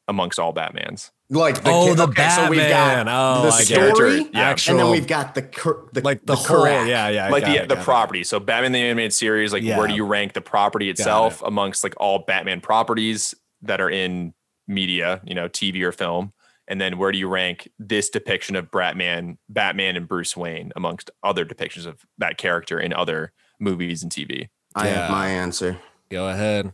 amongst 0.08 0.38
all 0.38 0.52
Batmans. 0.54 1.10
Like 1.32 1.62
the, 1.62 1.70
Oh, 1.70 1.94
the 1.94 2.04
okay, 2.04 2.28
so 2.30 2.48
we've 2.50 2.58
got 2.58 3.04
Batman. 3.04 3.08
Oh, 3.08 3.42
the 3.42 3.48
I 3.50 3.58
get 3.58 3.60
it. 3.60 3.64
story, 3.94 4.10
Character, 4.18 4.30
yeah. 4.32 4.40
Actual- 4.48 4.70
and 4.72 4.80
then 4.80 4.90
we've 4.90 5.06
got 5.06 5.34
the 5.36 5.42
cur- 5.42 5.86
the 5.92 6.00
like 6.00 6.20
the, 6.20 6.34
the 6.34 6.36
whole. 6.36 6.62
correct. 6.62 6.88
Yeah, 6.88 7.08
yeah. 7.08 7.28
Like 7.28 7.44
the 7.44 7.54
it, 7.62 7.68
the 7.68 7.74
got 7.76 7.82
it. 7.82 7.84
property. 7.84 8.24
So 8.24 8.40
Batman 8.40 8.72
the 8.72 8.80
Animated 8.80 9.12
Series, 9.14 9.52
like 9.52 9.62
Yeah. 9.62 9.78
where 9.78 9.86
do 9.86 9.94
you 9.94 10.04
rank 10.04 10.32
the 10.32 10.40
property 10.40 10.90
itself 10.90 11.40
amongst 11.42 11.84
like 11.84 11.94
all 11.98 12.20
Batman 12.26 12.60
properties 12.60 13.34
that 13.62 13.80
are 13.80 13.90
in 13.90 14.34
media, 14.66 15.20
you 15.24 15.34
know, 15.36 15.48
TV 15.48 15.82
or 15.82 15.92
film? 15.92 16.32
And 16.70 16.80
then 16.80 16.98
where 16.98 17.10
do 17.10 17.18
you 17.18 17.26
rank 17.28 17.68
this 17.80 18.08
depiction 18.10 18.54
of 18.54 18.70
Batman, 18.70 19.38
Batman 19.48 19.96
and 19.96 20.06
Bruce 20.06 20.36
Wayne 20.36 20.70
amongst 20.76 21.10
other 21.24 21.44
depictions 21.44 21.84
of 21.84 22.00
that 22.18 22.38
character 22.38 22.78
in 22.78 22.92
other 22.92 23.32
movies 23.58 24.04
and 24.04 24.10
TV? 24.12 24.48
I 24.76 24.86
Yeah. 24.86 24.94
have 25.02 25.10
my 25.10 25.28
answer. 25.28 25.78
Go 26.10 26.28
ahead. 26.28 26.72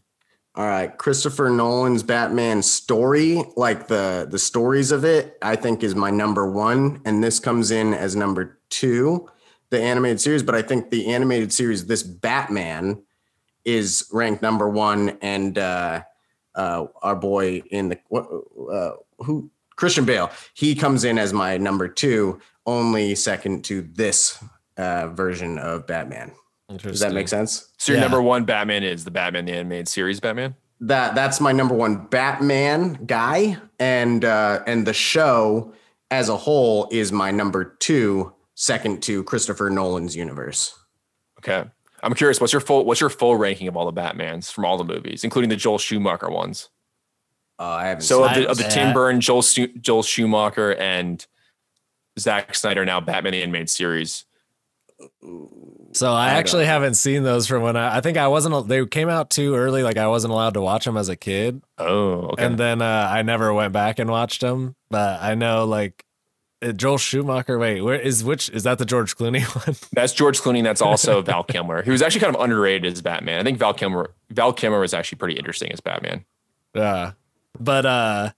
All 0.54 0.66
right, 0.66 0.96
Christopher 0.96 1.48
Nolan's 1.50 2.02
Batman 2.02 2.62
story, 2.62 3.42
like 3.56 3.88
the 3.88 4.26
the 4.30 4.38
stories 4.38 4.90
of 4.92 5.04
it, 5.04 5.36
I 5.42 5.56
think 5.56 5.82
is 5.82 5.94
my 5.94 6.10
number 6.10 6.50
one, 6.50 7.00
and 7.06 7.22
this 7.24 7.38
comes 7.40 7.70
in 7.70 7.92
as 7.94 8.14
number 8.16 8.58
two, 8.70 9.28
the 9.70 9.80
animated 9.80 10.20
series. 10.20 10.42
But 10.42 10.54
I 10.54 10.62
think 10.62 10.90
the 10.90 11.08
animated 11.12 11.52
series, 11.52 11.86
this 11.86 12.02
Batman, 12.02 13.02
is 13.66 14.08
ranked 14.12 14.40
number 14.42 14.66
one, 14.68 15.18
and 15.20 15.58
uh, 15.58 16.02
uh, 16.54 16.86
our 17.02 17.16
boy 17.16 17.62
in 17.70 17.88
the 17.90 17.98
uh, 18.72 18.92
who 19.24 19.50
Christian 19.76 20.04
Bale, 20.04 20.30
he 20.54 20.74
comes 20.74 21.04
in 21.04 21.18
as 21.18 21.32
my 21.32 21.56
number 21.58 21.86
two, 21.88 22.40
only 22.66 23.14
second 23.14 23.64
to 23.66 23.82
this 23.82 24.42
uh, 24.76 25.08
version 25.08 25.58
of 25.58 25.86
Batman. 25.86 26.32
Does 26.78 27.00
that 27.00 27.12
make 27.12 27.28
sense? 27.28 27.68
So 27.78 27.92
your 27.92 27.98
Yeah. 27.98 28.02
number 28.04 28.20
one 28.20 28.44
Batman 28.44 28.82
is 28.82 29.04
the 29.04 29.10
Batman 29.10 29.44
the 29.44 29.52
Animated 29.52 29.88
Series 29.88 30.18
Batman? 30.20 30.54
that 30.80 31.14
that's 31.14 31.40
my 31.40 31.52
number 31.52 31.74
one 31.74 32.06
Batman 32.08 32.94
guy, 33.06 33.56
and 33.78 34.24
uh, 34.24 34.60
and 34.66 34.86
the 34.86 34.92
show 34.92 35.72
as 36.10 36.28
a 36.28 36.36
whole 36.36 36.86
is 36.90 37.12
my 37.12 37.30
number 37.30 37.64
two, 37.64 38.32
second 38.56 39.02
to 39.04 39.22
Christopher 39.24 39.70
Nolan's 39.70 40.14
universe. 40.14 40.78
Okay. 41.38 41.64
I'm 42.02 42.12
curious, 42.14 42.40
what's 42.42 42.52
your 42.52 42.60
full 42.60 42.84
what's 42.84 43.00
your 43.00 43.08
full 43.10 43.36
ranking 43.36 43.68
of 43.68 43.76
all 43.76 43.90
the 43.90 44.00
Batmans 44.00 44.52
from 44.52 44.64
all 44.66 44.76
the 44.76 44.84
movies, 44.84 45.24
including 45.24 45.48
the 45.48 45.56
Joel 45.56 45.78
Schumacher 45.78 46.28
ones? 46.28 46.68
Uh, 47.58 47.64
I 47.64 47.86
haven't. 47.86 48.02
So 48.02 48.22
seen 48.22 48.28
of 48.28 48.34
the, 48.42 48.48
of 48.50 48.56
the. 48.58 48.64
Tim 48.64 48.92
Burton, 48.92 49.20
Joel 49.20 49.42
Joel 49.80 50.02
Schumacher, 50.02 50.74
and 50.74 51.26
Zack 52.18 52.54
Snyder 52.54 52.84
now 52.84 53.00
Batman 53.00 53.32
the 53.32 53.42
Animated 53.42 53.70
Series. 53.70 54.24
So 55.92 56.12
I, 56.12 56.26
I 56.26 56.30
actually 56.34 56.64
know. 56.64 56.70
haven't 56.70 56.94
seen 56.94 57.22
those 57.22 57.46
from 57.46 57.62
when 57.62 57.76
I. 57.76 57.98
I 57.98 58.00
think 58.00 58.18
I 58.18 58.28
wasn't. 58.28 58.68
They 58.68 58.84
came 58.86 59.08
out 59.08 59.30
too 59.30 59.54
early. 59.54 59.82
Like 59.82 59.96
I 59.96 60.06
wasn't 60.08 60.32
allowed 60.32 60.54
to 60.54 60.60
watch 60.60 60.84
them 60.84 60.96
as 60.96 61.08
a 61.08 61.16
kid, 61.16 61.62
Oh, 61.78 62.28
okay. 62.32 62.44
and 62.44 62.58
then 62.58 62.82
uh, 62.82 63.08
I 63.10 63.22
never 63.22 63.52
went 63.54 63.72
back 63.72 63.98
and 63.98 64.10
watched 64.10 64.40
them. 64.42 64.74
But 64.90 65.22
I 65.22 65.34
know 65.34 65.64
like 65.64 66.04
uh, 66.62 66.72
Joel 66.72 66.98
Schumacher. 66.98 67.58
Wait, 67.58 67.80
where 67.82 67.98
is 67.98 68.24
which? 68.24 68.48
Is 68.50 68.64
that 68.64 68.78
the 68.78 68.84
George 68.84 69.16
Clooney 69.16 69.42
one? 69.66 69.76
That's 69.92 70.12
George 70.12 70.40
Clooney. 70.40 70.58
and 70.58 70.66
That's 70.66 70.82
also 70.82 71.22
Val 71.22 71.44
Kilmer, 71.44 71.82
He 71.82 71.90
was 71.90 72.02
actually 72.02 72.20
kind 72.20 72.34
of 72.36 72.42
underrated 72.42 72.92
as 72.92 73.00
Batman. 73.02 73.40
I 73.40 73.42
think 73.42 73.58
Val 73.58 73.74
Kilmer 73.74 74.14
Val 74.30 74.52
Kilmer 74.52 74.80
was 74.80 74.92
actually 74.94 75.18
pretty 75.18 75.38
interesting 75.38 75.72
as 75.72 75.80
Batman. 75.80 76.24
Yeah, 76.74 77.12
but 77.60 77.86
uh, 77.86 78.30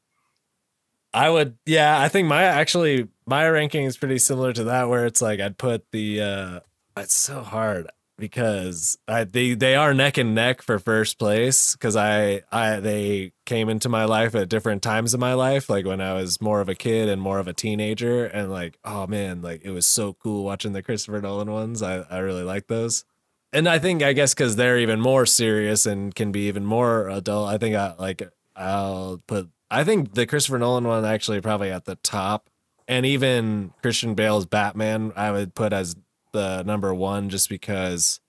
I 1.13 1.31
would. 1.31 1.59
Yeah, 1.67 2.01
I 2.01 2.09
think 2.09 2.29
my 2.29 2.43
actually 2.45 3.09
my 3.27 3.49
ranking 3.49 3.85
is 3.85 3.97
pretty 3.97 4.19
similar 4.19 4.53
to 4.53 4.65
that, 4.65 4.89
where 4.89 5.07
it's 5.07 5.23
like 5.23 5.41
I'd 5.41 5.59
put 5.59 5.85
the. 5.93 6.21
uh 6.21 6.61
It's 6.97 7.15
so 7.15 7.43
hard 7.43 7.89
because 8.19 8.99
I 9.07 9.25
they 9.25 9.55
they 9.55 9.75
are 9.77 9.95
neck 9.95 10.19
and 10.19 10.35
neck 10.35 10.61
for 10.61 10.79
first 10.79 11.19
place 11.19 11.73
because 11.75 11.97
I 11.97 12.43
I 12.53 12.81
they 12.81 13.33
came 13.47 13.69
into 13.69 13.89
my 13.89 14.05
life 14.05 14.35
at 14.35 14.49
different 14.49 14.83
times 14.83 15.15
in 15.15 15.21
my 15.21 15.35
life, 15.35 15.71
like 15.71 15.87
when 15.87 16.01
I 16.01 16.15
was 16.15 16.41
more 16.41 16.61
of 16.61 16.69
a 16.69 16.75
kid 16.75 17.09
and 17.09 17.23
more 17.23 17.39
of 17.39 17.49
a 17.49 17.53
teenager, 17.55 18.27
and 18.27 18.51
like 18.51 18.79
oh 18.85 19.07
man, 19.07 19.41
like 19.41 19.63
it 19.65 19.71
was 19.71 19.87
so 19.87 20.13
cool 20.15 20.45
watching 20.45 20.73
the 20.73 20.83
Christopher 20.83 21.21
Nolan 21.21 21.51
ones. 21.51 21.83
I 21.83 22.01
I 22.11 22.19
really 22.19 22.45
like 22.45 22.67
those. 22.67 23.05
And 23.51 23.67
I 23.67 23.79
think 23.79 24.03
I 24.03 24.13
guess 24.13 24.35
because 24.35 24.57
they're 24.57 24.79
even 24.79 25.01
more 25.01 25.25
serious 25.25 25.87
and 25.87 26.15
can 26.15 26.33
be 26.33 26.49
even 26.49 26.67
more 26.67 27.09
adult. 27.09 27.49
I 27.49 27.57
think 27.57 27.75
I 27.77 27.95
like 27.99 28.23
I'll 28.59 29.23
put 29.27 29.49
I 29.71 29.85
think 29.85 30.15
the 30.15 30.27
Christopher 30.27 30.59
Nolan 30.59 30.85
one 30.85 31.05
actually 31.05 31.41
probably 31.41 31.71
at 31.71 31.85
the 31.85 31.95
top, 31.97 32.51
and 32.87 33.07
even 33.07 33.73
Christian 33.83 34.15
Bale's 34.15 34.47
Batman 34.47 35.13
I 35.17 35.31
would 35.31 35.55
put 35.55 35.73
as 35.73 35.97
the 36.33 36.63
number 36.65 36.93
one 36.93 37.29
just 37.31 37.49
because 37.49 38.21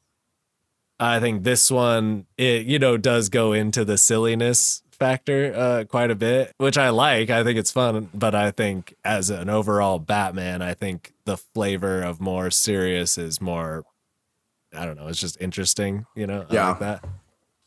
I 1.00 1.20
think 1.20 1.44
this 1.44 1.70
one 1.72 2.26
it 2.38 2.66
you 2.66 2.80
know 2.80 2.98
does 2.98 3.30
go 3.30 3.54
into 3.54 3.84
the 3.86 3.98
silliness 3.98 4.84
factor 4.92 5.54
uh 5.56 5.84
quite 5.86 6.12
a 6.12 6.16
bit 6.16 6.54
which 6.58 6.78
I 6.78 6.90
like. 6.90 7.30
I 7.30 7.44
think 7.44 7.58
it's 7.58 7.72
fun 7.72 8.10
but 8.14 8.36
I 8.36 8.52
think 8.52 8.96
as 9.06 9.30
an 9.30 9.50
overall 9.50 9.98
Batman 10.00 10.62
I 10.62 10.74
think 10.74 11.14
the 11.26 11.38
flavor 11.38 12.02
of 12.02 12.20
more 12.20 12.52
serious 12.52 13.18
is 13.18 13.40
more 13.40 13.84
I 14.74 14.86
don't 14.86 14.98
know 14.98 15.08
it's 15.08 15.20
just 15.22 15.40
interesting 15.42 16.06
you 16.16 16.28
know? 16.28 16.46
I 16.50 16.54
Yeah. 16.54 16.70
like 16.72 16.80
that. 16.80 17.06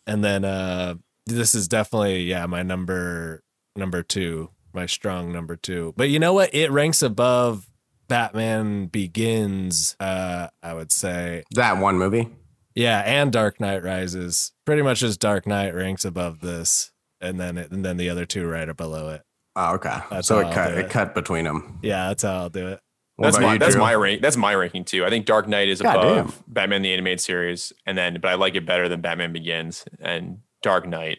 And 0.07 0.23
then 0.23 0.45
uh 0.45 0.95
this 1.27 1.55
is 1.55 1.68
definitely 1.68 2.23
yeah 2.25 2.47
my 2.47 2.62
number 2.62 3.43
number 3.77 4.03
2 4.03 4.51
my 4.75 4.87
strong 4.87 5.33
number 5.33 5.57
2 5.57 5.95
but 5.97 6.09
you 6.11 6.18
know 6.18 6.33
what 6.33 6.55
it 6.55 6.70
ranks 6.70 7.03
above 7.03 7.68
Batman 8.09 8.87
Begins, 8.87 9.97
uh, 9.99 10.49
I 10.62 10.75
would 10.75 10.93
say. 10.93 11.45
That 11.53 11.79
one 11.79 11.97
movie. 11.97 12.29
Yeah, 12.75 12.99
and 13.01 13.33
Dark 13.33 13.59
Knight 13.59 13.83
Rises. 13.83 14.53
Pretty 14.66 14.83
much 14.83 15.03
as 15.03 15.16
Dark 15.16 15.47
Knight 15.47 15.75
ranks 15.75 16.05
above 16.05 16.41
this, 16.41 16.93
and 17.23 17.41
then 17.41 17.57
it, 17.57 17.70
and 17.70 17.85
then 17.85 17.97
the 17.97 18.11
other 18.11 18.27
two 18.27 18.47
right 18.47 18.77
below 18.77 19.09
it. 19.11 19.23
Oh, 19.57 19.77
okay. 19.77 19.97
That's 20.11 20.29
so 20.29 20.41
it 20.41 20.53
cut 20.53 20.73
it 20.73 20.79
it. 20.79 20.91
cut 20.91 21.14
between 21.14 21.45
them. 21.45 21.79
Yeah, 21.83 22.09
that's 22.09 22.23
how 22.23 22.35
I'll 22.35 22.51
do 22.51 22.68
it. 22.68 22.81
What 23.16 23.27
That's 23.27 23.39
my 23.39 23.53
you, 23.55 23.59
that's 23.59 23.73
Drew? 23.75 23.83
my 23.83 23.95
rank. 23.95 24.23
That's 24.23 24.37
my 24.37 24.55
ranking 24.55 24.85
too. 24.85 25.05
I 25.05 25.11
think 25.11 25.27
Dark 25.27 25.47
Knight 25.47 25.68
is 25.68 25.81
God 25.81 25.97
above 25.97 26.35
damn. 26.35 26.45
Batman 26.49 26.83
the 26.83 26.93
animated 26.93 27.20
series, 27.20 27.73
and 27.87 27.97
then 27.97 28.18
but 28.20 28.29
I 28.29 28.35
like 28.35 28.55
it 28.55 28.66
better 28.66 28.89
than 28.89 29.01
Batman 29.01 29.33
Begins 29.33 29.85
and 30.01 30.39
Dark 30.63 30.87
Knight 30.87 31.19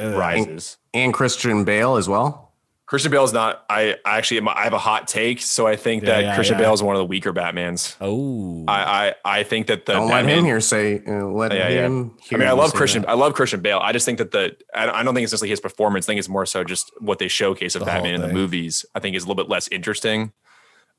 Uh, 0.00 0.14
Rises. 0.16 0.78
and 0.94 1.12
Christian 1.12 1.64
Bale 1.64 1.96
as 1.96 2.08
well. 2.08 2.46
Christian 2.86 3.12
Bale 3.12 3.22
is 3.22 3.32
not. 3.32 3.64
I 3.70 3.96
I 4.04 4.18
actually 4.18 4.40
I 4.48 4.64
have 4.64 4.72
a 4.72 4.78
hot 4.78 5.06
take, 5.06 5.40
so 5.40 5.64
I 5.64 5.76
think 5.76 6.02
Yeah, 6.02 6.08
that 6.08 6.20
yeah, 6.24 6.34
Christian 6.34 6.58
yeah. 6.58 6.64
Bale 6.64 6.72
is 6.74 6.82
one 6.82 6.96
of 6.96 6.98
the 6.98 7.04
weaker 7.04 7.32
Batmans. 7.32 7.94
Oh, 8.00 8.64
I 8.66 9.14
I, 9.24 9.38
I 9.38 9.42
think 9.44 9.68
that 9.68 9.86
the 9.86 9.92
Don't 9.92 10.08
let 10.08 10.22
Batman, 10.22 10.38
him 10.40 10.44
here 10.46 10.60
say. 10.60 11.00
Uh, 11.06 11.26
let 11.26 11.52
Yeah, 11.52 11.68
yeah. 11.68 11.86
him. 11.86 12.16
I 12.32 12.36
mean, 12.36 12.48
I 12.48 12.52
love 12.52 12.72
Christian. 12.74 13.02
that. 13.02 13.10
I 13.10 13.12
love 13.14 13.34
Christian 13.34 13.60
Bale. 13.60 13.78
I 13.80 13.92
just 13.92 14.06
think 14.06 14.18
that 14.18 14.32
the 14.32 14.56
I 14.74 14.86
don't 15.04 15.14
think 15.14 15.22
it's 15.22 15.32
necessarily 15.32 15.50
his 15.50 15.60
performance. 15.60 16.06
I 16.06 16.08
think 16.08 16.18
it's 16.18 16.28
more 16.28 16.44
so 16.46 16.64
just 16.64 16.90
what 16.98 17.20
they 17.20 17.28
showcase 17.28 17.76
of 17.76 17.80
The 17.80 17.86
Batman 17.86 18.14
in 18.14 18.22
the 18.22 18.32
movies. 18.32 18.84
I 18.92 18.98
think 18.98 19.14
is 19.14 19.22
a 19.22 19.26
little 19.26 19.40
bit 19.40 19.48
less 19.48 19.68
interesting. 19.68 20.32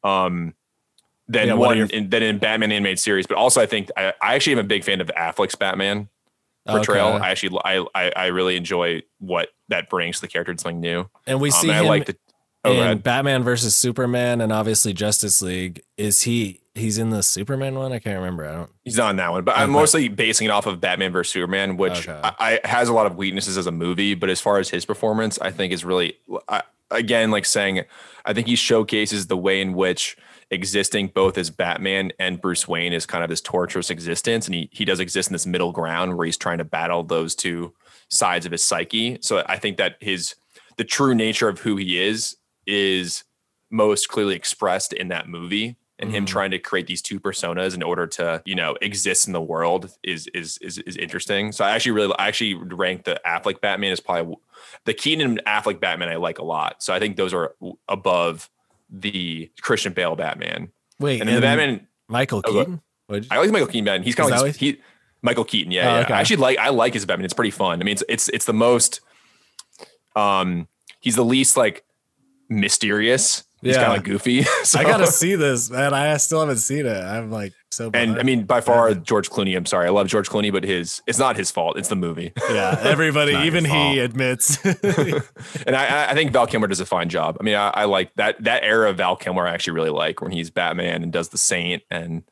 Um, 0.04 0.54
than 1.28 1.48
Yeah, 1.48 1.54
what 1.56 1.66
are 1.66 1.68
one 1.70 1.78
your- 1.78 1.88
in, 1.88 2.10
than 2.10 2.24
in 2.24 2.38
Batman 2.40 2.72
animated 2.72 3.00
series. 3.00 3.28
But 3.28 3.36
also, 3.38 3.62
I 3.62 3.66
think 3.66 3.90
I, 3.98 4.14
I 4.22 4.36
actually 4.36 4.54
am 4.54 4.60
a 4.60 4.64
big 4.64 4.86
fan 4.86 5.02
of 5.02 5.08
Affleck's 5.18 5.56
Batman 5.56 6.08
portrayal. 6.68 7.10
Okay. 7.16 7.26
I 7.26 7.30
actually 7.32 7.60
I, 7.64 7.86
I 7.96 8.12
I 8.16 8.26
really 8.28 8.56
enjoy 8.56 9.02
what 9.20 9.50
that 9.70 9.90
brings 9.90 10.18
to 10.18 10.22
the 10.22 10.28
character. 10.28 10.52
It's 10.52 10.64
something 10.64 10.80
new. 10.80 11.10
and 11.28 11.40
we 11.42 11.50
Um, 11.50 11.54
see 11.54 11.70
and 11.70 11.78
I 11.78 11.82
him 11.82 11.88
like 11.88 12.06
the. 12.06 12.16
Oh, 12.64 12.74
in. 12.80 13.00
Batman 13.00 13.42
versus 13.42 13.76
Superman, 13.76 14.40
and 14.40 14.54
obviously 14.54 14.94
Justice 14.94 15.42
League. 15.42 15.82
Is 15.98 16.22
he? 16.22 16.62
He's 16.76 17.00
in 17.00 17.10
the 17.10 17.24
Superman 17.24 17.74
one. 17.74 17.92
I 17.92 17.98
can't 17.98 18.20
remember. 18.20 18.46
I 18.48 18.52
don't. 18.54 18.70
He's 18.86 18.98
not 18.98 19.10
in 19.10 19.16
that 19.16 19.32
one, 19.32 19.44
but 19.44 19.58
I'm 19.58 19.72
mostly 19.72 20.08
basing 20.10 20.46
it 20.46 20.52
off 20.52 20.68
of 20.68 20.80
Batman 20.80 21.12
versus 21.12 21.34
Superman, 21.34 21.76
which 21.76 22.08
Okay. 22.08 22.20
I, 22.24 22.60
I 22.64 22.68
has 22.68 22.88
a 22.88 22.94
lot 22.94 23.08
of 23.08 23.16
weaknesses 23.18 23.58
as 23.58 23.66
a 23.66 23.72
movie. 23.72 24.14
But 24.14 24.30
as 24.30 24.40
far 24.40 24.60
as 24.60 24.70
his 24.70 24.86
performance, 24.86 25.40
I 25.42 25.50
think 25.50 25.74
is 25.74 25.84
really 25.84 26.18
I, 26.48 26.62
again 26.92 27.32
like 27.32 27.46
saying, 27.46 27.82
I 28.26 28.34
think 28.34 28.46
he 28.48 28.56
showcases 28.56 29.26
the 29.26 29.38
way 29.38 29.60
in 29.60 29.74
which 29.74 30.16
existing 30.52 31.08
both 31.08 31.38
as 31.38 31.50
Batman 31.50 32.12
and 32.20 32.40
Bruce 32.42 32.68
Wayne 32.68 32.94
is 32.94 33.06
kind 33.06 33.24
of 33.24 33.30
this 33.30 33.42
torturous 33.42 33.90
existence, 33.90 34.46
and 34.48 34.54
he 34.56 34.70
he 34.72 34.86
does 34.86 35.00
exist 35.00 35.30
in 35.30 35.34
this 35.34 35.46
middle 35.48 35.72
ground 35.72 36.18
where 36.18 36.26
he's 36.26 36.38
trying 36.38 36.60
to 36.60 36.64
battle 36.66 37.04
those 37.04 37.34
two 37.36 37.74
sides 38.10 38.46
of 38.46 38.52
his 38.52 38.64
psyche. 38.64 39.18
So 39.22 39.44
I 39.48 39.58
think 39.58 39.78
that 39.78 39.96
his 40.02 40.36
the 40.78 40.84
true 40.84 41.16
nature 41.16 41.48
of 41.50 41.60
who 41.60 41.78
he 41.78 42.02
is 42.02 42.36
is 42.68 43.24
most 43.70 44.10
clearly 44.10 44.36
expressed 44.36 44.94
in 44.94 45.08
that 45.10 45.28
movie 45.30 45.78
and 46.00 46.12
him 46.12 46.26
Mhm. 46.26 46.28
trying 46.30 46.52
to 46.52 46.60
create 46.60 46.88
these 46.88 47.02
two 47.02 47.20
personas 47.20 47.74
in 47.76 47.84
order 47.84 48.06
to 48.08 48.42
you 48.46 48.56
know 48.56 48.76
exist 48.82 49.28
in 49.28 49.34
the 49.34 49.42
world 49.42 49.92
is 50.04 50.28
is 50.34 50.58
is, 50.62 50.78
is 50.80 50.98
interesting 50.98 51.52
so 51.52 51.64
i 51.64 51.72
actually 51.72 51.92
really 51.92 52.14
i 52.18 52.28
actually 52.28 52.56
rank 52.56 53.04
the 53.04 53.20
affleck 53.26 53.62
batman 53.62 53.92
as 53.92 54.00
probably 54.00 54.36
the 54.86 54.94
keenan 54.94 55.40
affleck 55.46 55.80
batman 55.80 56.10
i 56.10 56.16
like 56.16 56.40
a 56.40 56.44
lot 56.44 56.82
so 56.84 56.92
i 56.94 57.00
think 57.00 57.16
those 57.18 57.34
are 57.34 57.56
above 57.88 58.50
the 58.92 59.50
christian 59.62 59.94
bale 59.94 60.16
batman 60.16 60.70
Wait, 61.00 61.20
and 61.22 61.28
then 61.30 61.36
the 61.36 61.42
batman 61.42 61.88
Michael 62.10 62.42
Oh, 62.46 62.52
Keaton. 62.52 62.82
I 63.32 63.38
like 63.40 63.52
michael 63.52 63.68
keaton 63.68 63.86
batman 63.86 64.04
he's 64.04 64.16
kind 64.16 64.32
of 64.34 64.42
like 64.42 64.56
he 64.56 64.80
michael 65.22 65.46
keaton 65.46 65.72
yeah, 65.72 65.88
Oh, 65.90 65.96
yeah. 65.98 66.02
okay. 66.06 66.14
i 66.14 66.20
actually 66.20 66.38
like 66.38 66.58
i 66.58 66.70
like 66.70 66.94
his 66.94 67.06
batman 67.06 67.26
it's 67.26 67.34
pretty 67.34 67.52
fun 67.52 67.80
i 67.82 67.84
mean 67.86 67.94
it's 67.94 68.04
it's 68.10 68.28
it's 68.30 68.46
the 68.46 68.54
most 68.54 69.00
um 70.16 70.68
he's 71.00 71.16
the 71.16 71.24
least 71.26 71.56
like 71.58 71.86
mysterious 72.50 73.44
he's 73.62 73.76
Yeah. 73.76 73.86
kind 73.86 73.98
of 73.98 74.04
goofy 74.04 74.44
so- 74.64 74.80
I 74.80 74.84
gotta 74.84 75.08
see 75.08 75.36
this, 75.36 75.70
man. 75.70 75.94
I 75.94 76.18
still 76.18 76.40
haven't 76.40 76.58
seen 76.58 76.86
it. 76.86 76.98
I'm 77.04 77.32
like 77.32 77.54
so. 77.72 77.90
And 77.94 78.20
I 78.20 78.24
mean, 78.24 78.44
by 78.44 78.60
far, 78.62 78.88
Batman. 78.90 79.04
George 79.06 79.30
Clooney. 79.30 79.56
I'm 79.56 79.66
sorry, 79.66 79.88
I 79.88 79.92
love 79.92 80.08
George 80.08 80.30
Clooney, 80.30 80.52
but 80.52 80.64
his 80.64 81.02
it's 81.08 81.20
not 81.20 81.36
his 81.38 81.52
fault. 81.52 81.78
It's 81.78 81.88
the 81.90 81.96
movie. 81.96 82.34
yeah, 82.50 82.78
everybody, 82.84 83.34
even 83.48 83.64
he 83.66 83.72
fault. 83.72 83.98
admits. 84.00 84.66
and 84.66 85.76
I- 85.76 85.86
I, 86.06 86.12
I 86.12 86.14
think 86.14 86.32
Val 86.32 86.48
Kilmer 86.48 86.68
does 86.68 86.80
a 86.80 86.86
fine 86.86 87.10
job. 87.10 87.38
I 87.40 87.44
mean, 87.44 87.56
I, 87.56 87.70
I 87.70 87.86
like 87.86 88.14
that 88.16 88.44
that 88.44 88.64
era 88.64 88.90
of 88.90 88.98
Val 88.98 89.16
Kilmer. 89.16 89.48
I 89.48 89.54
actually 89.54 89.74
really 89.74 89.90
like 89.90 90.22
when 90.22 90.32
he's 90.32 90.50
Batman 90.50 91.04
and 91.04 91.12
does 91.12 91.30
the 91.30 91.38
Saint 91.38 91.84
and 91.90 92.24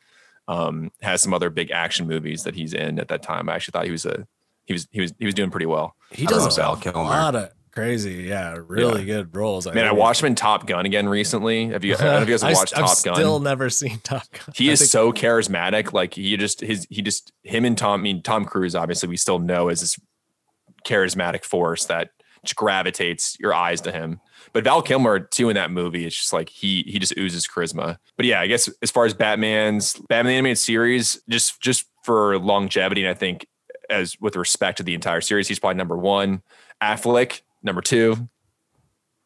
um, 0.47 0.91
has 1.01 1.21
some 1.21 1.33
other 1.33 1.49
big 1.49 1.71
action 1.71 2.07
movies 2.07 2.43
that 2.43 2.55
he's 2.55 2.73
in 2.73 2.99
at 2.99 3.07
that 3.09 3.21
time. 3.21 3.49
I 3.49 3.55
actually 3.55 3.73
thought 3.73 3.85
he 3.85 3.91
was 3.91 4.05
a 4.05 4.27
he 4.65 4.73
was 4.73 4.87
he 4.91 5.01
was 5.01 5.13
he 5.19 5.25
was 5.25 5.33
doing 5.35 5.51
pretty 5.51 5.65
well. 5.67 5.95
he 6.11 6.25
I 6.25 6.29
does 6.29 6.43
love 6.43 6.51
a 6.53 6.55
Val 6.55 6.75
Kilmer. 6.75 7.49
Crazy, 7.79 8.23
yeah, 8.23 8.57
really 8.67 9.05
good 9.05 9.35
roles. 9.35 9.65
Man, 9.65 9.85
I 9.85 9.91
watched 9.91 10.21
him 10.21 10.27
in 10.27 10.35
Top 10.35 10.67
Gun 10.67 10.85
again 10.85 11.07
recently. 11.07 11.67
Have 11.69 11.83
you? 11.83 11.95
I 11.95 11.97
don't 11.97 12.07
know 12.07 12.21
if 12.21 12.27
you 12.27 12.33
guys 12.33 12.41
have 12.41 12.51
I 12.51 12.53
watched 12.53 12.77
I've 12.77 12.85
Top 12.85 13.03
Gun. 13.03 13.15
Still 13.15 13.39
never 13.39 13.69
seen 13.69 13.99
Top 14.03 14.23
Gun. 14.31 14.53
he 14.55 14.69
I 14.69 14.73
is 14.73 14.91
so 14.91 15.11
charismatic. 15.11 15.93
Like 15.93 16.13
he 16.13 16.35
just 16.37 16.61
his 16.61 16.85
he 16.89 17.01
just 17.01 17.31
him 17.43 17.65
and 17.65 17.77
Tom. 17.77 18.01
I 18.01 18.03
mean 18.03 18.21
Tom 18.21 18.45
Cruise. 18.45 18.75
Obviously, 18.75 19.09
we 19.09 19.17
still 19.17 19.39
know 19.39 19.69
as 19.69 19.81
this 19.81 19.99
charismatic 20.85 21.43
force 21.43 21.85
that 21.85 22.09
just 22.43 22.55
gravitates 22.55 23.37
your 23.39 23.53
eyes 23.53 23.81
to 23.81 23.91
him. 23.91 24.19
But 24.53 24.63
Val 24.63 24.81
Kilmer 24.81 25.19
too 25.19 25.49
in 25.49 25.55
that 25.55 25.71
movie, 25.71 26.05
it's 26.05 26.15
just 26.15 26.33
like 26.33 26.49
he 26.49 26.83
he 26.87 26.99
just 26.99 27.17
oozes 27.17 27.47
charisma. 27.47 27.97
But 28.17 28.25
yeah, 28.25 28.41
I 28.41 28.47
guess 28.47 28.69
as 28.81 28.91
far 28.91 29.05
as 29.05 29.13
Batman's 29.13 29.93
Batman 30.09 30.33
animated 30.33 30.57
series, 30.57 31.21
just 31.29 31.61
just 31.61 31.85
for 32.03 32.37
longevity, 32.39 33.03
and 33.03 33.09
I 33.09 33.13
think 33.13 33.47
as 33.89 34.19
with 34.19 34.35
respect 34.35 34.77
to 34.77 34.83
the 34.83 34.93
entire 34.93 35.21
series, 35.21 35.47
he's 35.47 35.59
probably 35.59 35.77
number 35.77 35.97
one. 35.97 36.41
Affleck 36.81 37.41
number 37.63 37.81
two, 37.81 38.29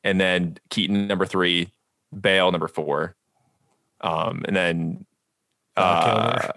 and 0.04 0.20
then 0.20 0.58
Keaton 0.70 1.08
number 1.08 1.26
three, 1.26 1.72
Bale 2.20 2.52
number 2.52 2.68
four, 2.68 3.16
um, 4.02 4.44
and 4.48 4.56
then 4.56 5.06
Val 5.76 5.86
uh, 5.86 6.52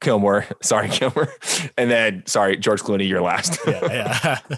Kilmer. 0.00 0.46
Sorry, 0.62 0.88
Kilmer. 0.88 1.28
And 1.76 1.90
then, 1.90 2.24
sorry, 2.26 2.56
George 2.56 2.82
Clooney, 2.82 3.08
you're 3.08 3.22
last. 3.22 3.58
yeah, 3.66 3.80
yeah. 3.84 4.38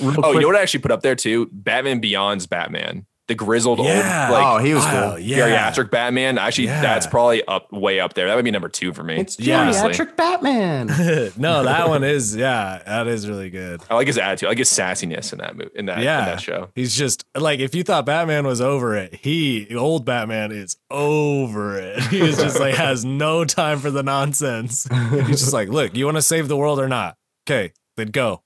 Real 0.00 0.20
oh, 0.24 0.32
you 0.32 0.40
know 0.40 0.46
what 0.46 0.56
I 0.56 0.62
actually 0.62 0.80
put 0.80 0.90
up 0.90 1.02
there 1.02 1.14
too? 1.14 1.50
Batman 1.52 2.00
Beyond's 2.00 2.46
Batman, 2.46 3.04
the 3.32 3.44
grizzled 3.44 3.78
Yeah. 3.78 4.26
old, 4.28 4.32
like 4.32 4.46
oh, 4.46 4.58
he 4.64 4.74
was 4.74 4.84
Wow, 4.84 5.10
cool. 5.10 5.18
yeah. 5.18 5.70
geriatric 5.72 5.90
Batman. 5.90 6.38
Actually, 6.38 6.66
Yeah. 6.66 6.82
that's 6.82 7.06
probably 7.06 7.44
up 7.46 7.72
way 7.72 7.98
up 8.00 8.14
there. 8.14 8.26
That 8.28 8.36
would 8.36 8.44
be 8.44 8.50
number 8.50 8.68
two 8.68 8.92
for 8.92 9.02
me. 9.02 9.18
It's 9.20 9.38
Yeah. 9.40 9.70
geriatric 9.70 10.16
Batman. 10.16 10.86
no, 11.36 11.62
that 11.64 11.88
one 11.88 12.04
is 12.04 12.36
yeah, 12.36 12.82
that 12.86 13.06
is 13.06 13.28
really 13.28 13.50
good. 13.50 13.82
I 13.90 13.94
like 13.94 14.06
his 14.06 14.18
attitude. 14.18 14.46
I 14.46 14.50
like 14.50 14.58
his 14.58 14.68
sassiness 14.70 15.32
in 15.32 15.38
that 15.38 15.56
movie, 15.56 15.70
in 15.74 15.86
that, 15.86 15.98
Yeah. 16.00 16.20
in 16.20 16.24
that 16.26 16.40
show. 16.40 16.68
He's 16.74 16.96
just 16.96 17.24
like 17.34 17.60
if 17.60 17.74
you 17.74 17.82
thought 17.82 18.06
Batman 18.06 18.46
was 18.46 18.60
over 18.60 18.94
it, 18.96 19.14
he 19.22 19.74
old 19.74 20.04
Batman 20.04 20.52
is 20.52 20.76
over 20.90 21.78
it. 21.78 22.00
He 22.04 22.20
is 22.20 22.36
just 22.36 22.60
like 22.60 22.74
has 22.74 23.04
no 23.04 23.44
time 23.44 23.78
for 23.78 23.90
the 23.90 24.02
nonsense. 24.02 24.86
He's 25.10 25.40
just 25.40 25.52
like, 25.52 25.68
look, 25.68 25.96
you 25.96 26.04
want 26.04 26.16
to 26.18 26.22
save 26.22 26.48
the 26.48 26.56
world 26.56 26.78
or 26.78 26.88
not? 26.88 27.16
Okay, 27.48 27.72
then 27.96 28.08
go. 28.08 28.42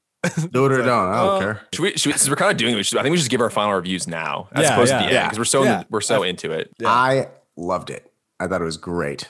Do 0.53 0.67
it 0.67 0.73
or 0.73 0.79
don't. 0.79 0.89
I 1.09 1.25
don't 1.25 1.41
care. 1.41 1.61
Should 1.73 1.83
we, 1.83 1.91
should 1.97 2.13
we, 2.13 2.19
since 2.19 2.29
we're 2.29 2.37
kind 2.37 2.51
of 2.51 2.57
doing 2.57 2.75
it, 2.75 2.77
we 2.77 2.83
should- 2.83 2.99
I 2.99 3.03
think 3.03 3.13
we 3.13 3.17
should 3.19 3.23
just 3.25 3.31
give 3.31 3.41
our 3.41 3.51
final 3.51 3.75
reviews 3.75 4.07
now 4.07 4.49
as 4.53 4.65
Yeah, 4.65 4.73
opposed 4.75 4.91
yeah. 4.93 5.03
to 5.03 5.09
the 5.09 5.19
end 5.21 5.27
because 5.27 5.39
we're 5.39 5.45
so 5.45 5.63
in 5.63 5.69
Yeah. 5.69 5.79
the, 5.81 5.87
we're 5.91 6.01
so 6.01 6.23
into 6.23 6.53
it. 6.53 6.71
Yeah. 6.79 6.89
I 6.89 7.29
loved 7.57 7.91
it. 7.91 8.11
I 8.41 8.47
thought 8.47 8.61
it 8.61 8.65
was 8.65 8.77
great. 8.77 9.29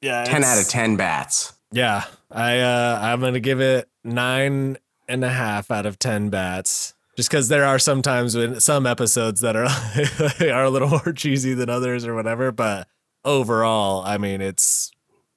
Yeah, 0.00 0.24
10 0.24 0.42
out 0.44 0.58
of 0.60 0.68
10 0.68 0.96
bats. 0.96 1.52
Yeah, 1.72 2.04
I 2.30 2.58
uh, 2.60 2.98
I'm 3.00 3.20
gonna 3.20 3.40
give 3.40 3.60
it 3.60 3.88
nine 4.04 4.76
and 5.08 5.24
a 5.24 5.30
half 5.30 5.70
out 5.70 5.86
of 5.86 5.98
ten 5.98 6.28
bats. 6.28 6.92
Just 7.16 7.30
because 7.30 7.48
there 7.48 7.64
are 7.64 7.78
sometimes 7.78 8.36
when 8.36 8.60
some 8.60 8.86
episodes 8.86 9.40
that 9.40 9.56
are 9.56 9.64
are 10.54 10.64
a 10.64 10.68
little 10.70 10.88
more 10.88 11.12
cheesy 11.14 11.54
than 11.54 11.70
others 11.70 12.04
or 12.06 12.14
whatever, 12.14 12.52
but 12.52 12.88
overall, 13.24 14.02
I 14.04 14.18
mean, 14.18 14.40
it's 14.42 14.90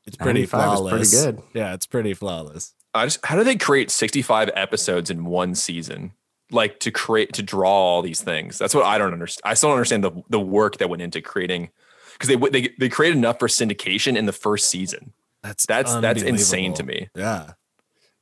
it's 0.06 0.18
pretty 0.18 0.46
flawless. 0.46 0.92
pretty 1.14 1.26
good. 1.38 1.42
Yeah, 1.54 1.74
it's 1.74 1.86
pretty 1.86 2.14
flawless. 2.14 2.74
I 2.96 3.06
just 3.06 3.26
how 3.26 3.36
do 3.36 3.44
they 3.44 3.56
create 3.56 3.92
65 3.92 4.50
episodes 4.56 5.10
in 5.10 5.26
one 5.26 5.54
season? 5.56 6.14
Like 6.52 6.80
to 6.82 6.92
create 6.92 7.34
to 7.34 7.44
draw 7.44 7.72
all 7.72 8.02
these 8.02 8.22
things. 8.22 8.58
That's 8.58 8.74
what 8.74 8.86
I 8.86 8.98
don't 8.98 9.14
understand. 9.14 9.42
I 9.50 9.54
still 9.56 9.70
don't 9.70 9.78
understand 9.78 10.04
the 10.04 10.12
the 10.30 10.40
work 10.40 10.78
that 10.78 10.90
went 10.90 11.02
into 11.02 11.22
creating 11.22 11.70
because 12.14 12.30
they 12.30 12.36
they 12.50 12.70
they 12.80 12.90
created 12.90 13.18
enough 13.18 13.40
for 13.40 13.48
syndication 13.48 14.16
in 14.16 14.26
the 14.26 14.32
first 14.32 14.70
season. 14.70 15.14
That's 15.44 15.66
That's 15.66 15.94
that's 15.96 16.22
insane 16.24 16.74
to 16.76 16.84
me. 16.84 17.10
Yeah. 17.16 17.54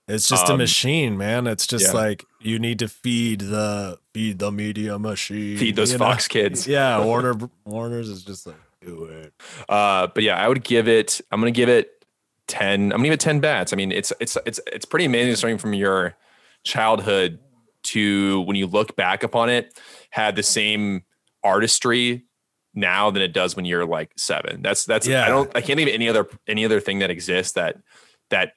It's 0.07 0.27
just 0.27 0.49
a 0.49 0.53
Um, 0.53 0.57
machine, 0.57 1.17
man. 1.17 1.47
It's 1.47 1.65
just 1.65 1.87
yeah. 1.87 1.99
like 1.99 2.25
you 2.41 2.59
need 2.59 2.79
to 2.79 2.89
feed 2.89 3.39
the 3.39 3.97
feed 4.13 4.39
the 4.39 4.51
media 4.51 4.99
machine. 4.99 5.57
Feed 5.57 5.77
those 5.77 5.93
you 5.93 5.97
know? 5.97 6.05
Fox 6.05 6.27
kids. 6.27 6.67
Yeah, 6.67 6.99
Warner 7.05 7.35
Warner's 7.63 8.09
is 8.09 8.23
just 8.23 8.45
like 8.45 8.57
do 8.81 9.05
it. 9.05 9.33
Uh, 9.69 10.07
but 10.07 10.23
yeah, 10.23 10.35
I 10.35 10.47
would 10.49 10.63
give 10.63 10.87
it. 10.89 11.21
I'm 11.31 11.39
gonna 11.39 11.51
give 11.51 11.69
it 11.69 12.02
ten. 12.47 12.83
I'm 12.85 12.89
gonna 12.89 13.03
give 13.03 13.13
it 13.13 13.19
ten 13.19 13.39
bats. 13.39 13.73
I 13.73 13.75
mean, 13.75 13.91
it's 13.91 14.11
it's 14.19 14.37
it's 14.45 14.59
it's 14.67 14.85
pretty 14.85 15.05
amazing 15.05 15.35
starting 15.35 15.57
from 15.57 15.73
your 15.73 16.15
childhood 16.63 17.39
to 17.83 18.41
when 18.41 18.55
you 18.55 18.67
look 18.67 18.95
back 18.95 19.23
upon 19.23 19.49
it, 19.49 19.77
had 20.09 20.35
the 20.35 20.43
same 20.43 21.03
artistry 21.43 22.25
now 22.73 23.11
than 23.11 23.21
it 23.21 23.33
does 23.33 23.55
when 23.55 23.65
you're 23.65 23.85
like 23.85 24.11
seven. 24.17 24.61
That's 24.61 24.85
that's 24.85 25.07
Yeah. 25.07 25.25
I 25.25 25.29
don't 25.29 25.49
I 25.55 25.61
can't 25.61 25.77
think 25.77 25.89
of 25.89 25.95
any 25.95 26.09
other 26.09 26.27
any 26.47 26.65
other 26.65 26.79
thing 26.79 26.99
that 26.99 27.11
exists 27.11 27.53
that 27.53 27.77
that 28.29 28.53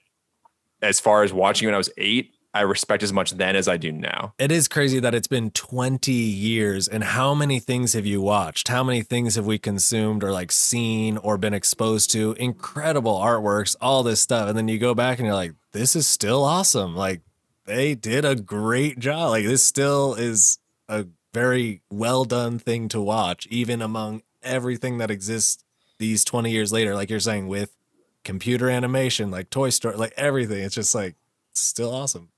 as 0.83 1.01
far 1.01 1.23
as 1.23 1.33
watching 1.33 1.67
when 1.67 1.75
I 1.75 1.79
was 1.79 1.91
eight, 1.99 2.36
I 2.57 2.63
respect 2.63 3.03
as 3.03 3.13
much 3.13 3.33
then 3.33 3.55
as 3.55 3.69
I 3.69 3.77
do 3.77 3.93
now. 3.93 4.33
It 4.39 4.51
is 4.51 4.67
crazy 4.67 4.99
that 5.01 5.15
it's 5.15 5.29
been 5.29 5.51
20 5.51 6.11
years 6.11 6.89
and 6.89 7.05
how 7.05 7.35
many 7.35 7.59
things 7.61 7.93
have 7.93 8.07
you 8.07 8.23
watched? 8.23 8.69
How 8.69 8.83
many 8.83 9.03
things 9.03 9.35
have 9.35 9.45
we 9.45 9.59
consumed 9.59 10.25
or 10.25 10.33
like 10.33 10.51
seen 10.51 11.19
or 11.19 11.37
been 11.37 11.53
exposed 11.53 12.11
to? 12.13 12.33
Incredible 12.39 13.19
artworks, 13.19 13.77
all 13.79 14.03
this 14.03 14.23
stuff. 14.23 14.49
And 14.49 14.57
then 14.57 14.69
you 14.69 14.79
go 14.79 14.95
back 14.95 15.19
and 15.19 15.27
you're 15.27 15.35
like, 15.35 15.53
this 15.73 15.95
is 15.95 16.07
still 16.07 16.45
awesome. 16.45 16.97
Like 16.97 17.21
they 17.67 17.95
did 17.95 18.25
a 18.25 18.35
great 18.35 18.99
job. 18.99 19.31
Like 19.31 19.45
this 19.45 19.63
still 19.63 20.15
is 20.15 20.59
a 20.89 21.07
very 21.35 21.83
well 21.91 22.25
done 22.25 22.59
thing 22.59 22.89
to 22.89 23.03
watch, 23.03 23.47
even 23.49 23.83
among 23.83 24.23
everything 24.43 24.97
that 24.97 25.11
exists 25.11 25.63
these 25.99 26.25
20 26.25 26.51
years 26.51 26.73
later. 26.73 26.95
Like 26.95 27.11
you're 27.11 27.21
saying, 27.21 27.49
with 27.49 27.77
computer 28.25 28.71
animation, 28.71 29.31
like 29.31 29.51
Toy 29.51 29.69
Story, 29.69 29.97
like 29.97 30.15
everything. 30.17 30.63
It's 30.63 30.75
just 30.75 30.95
like, 30.95 31.17
still 31.53 31.95
awesome. 31.95 32.31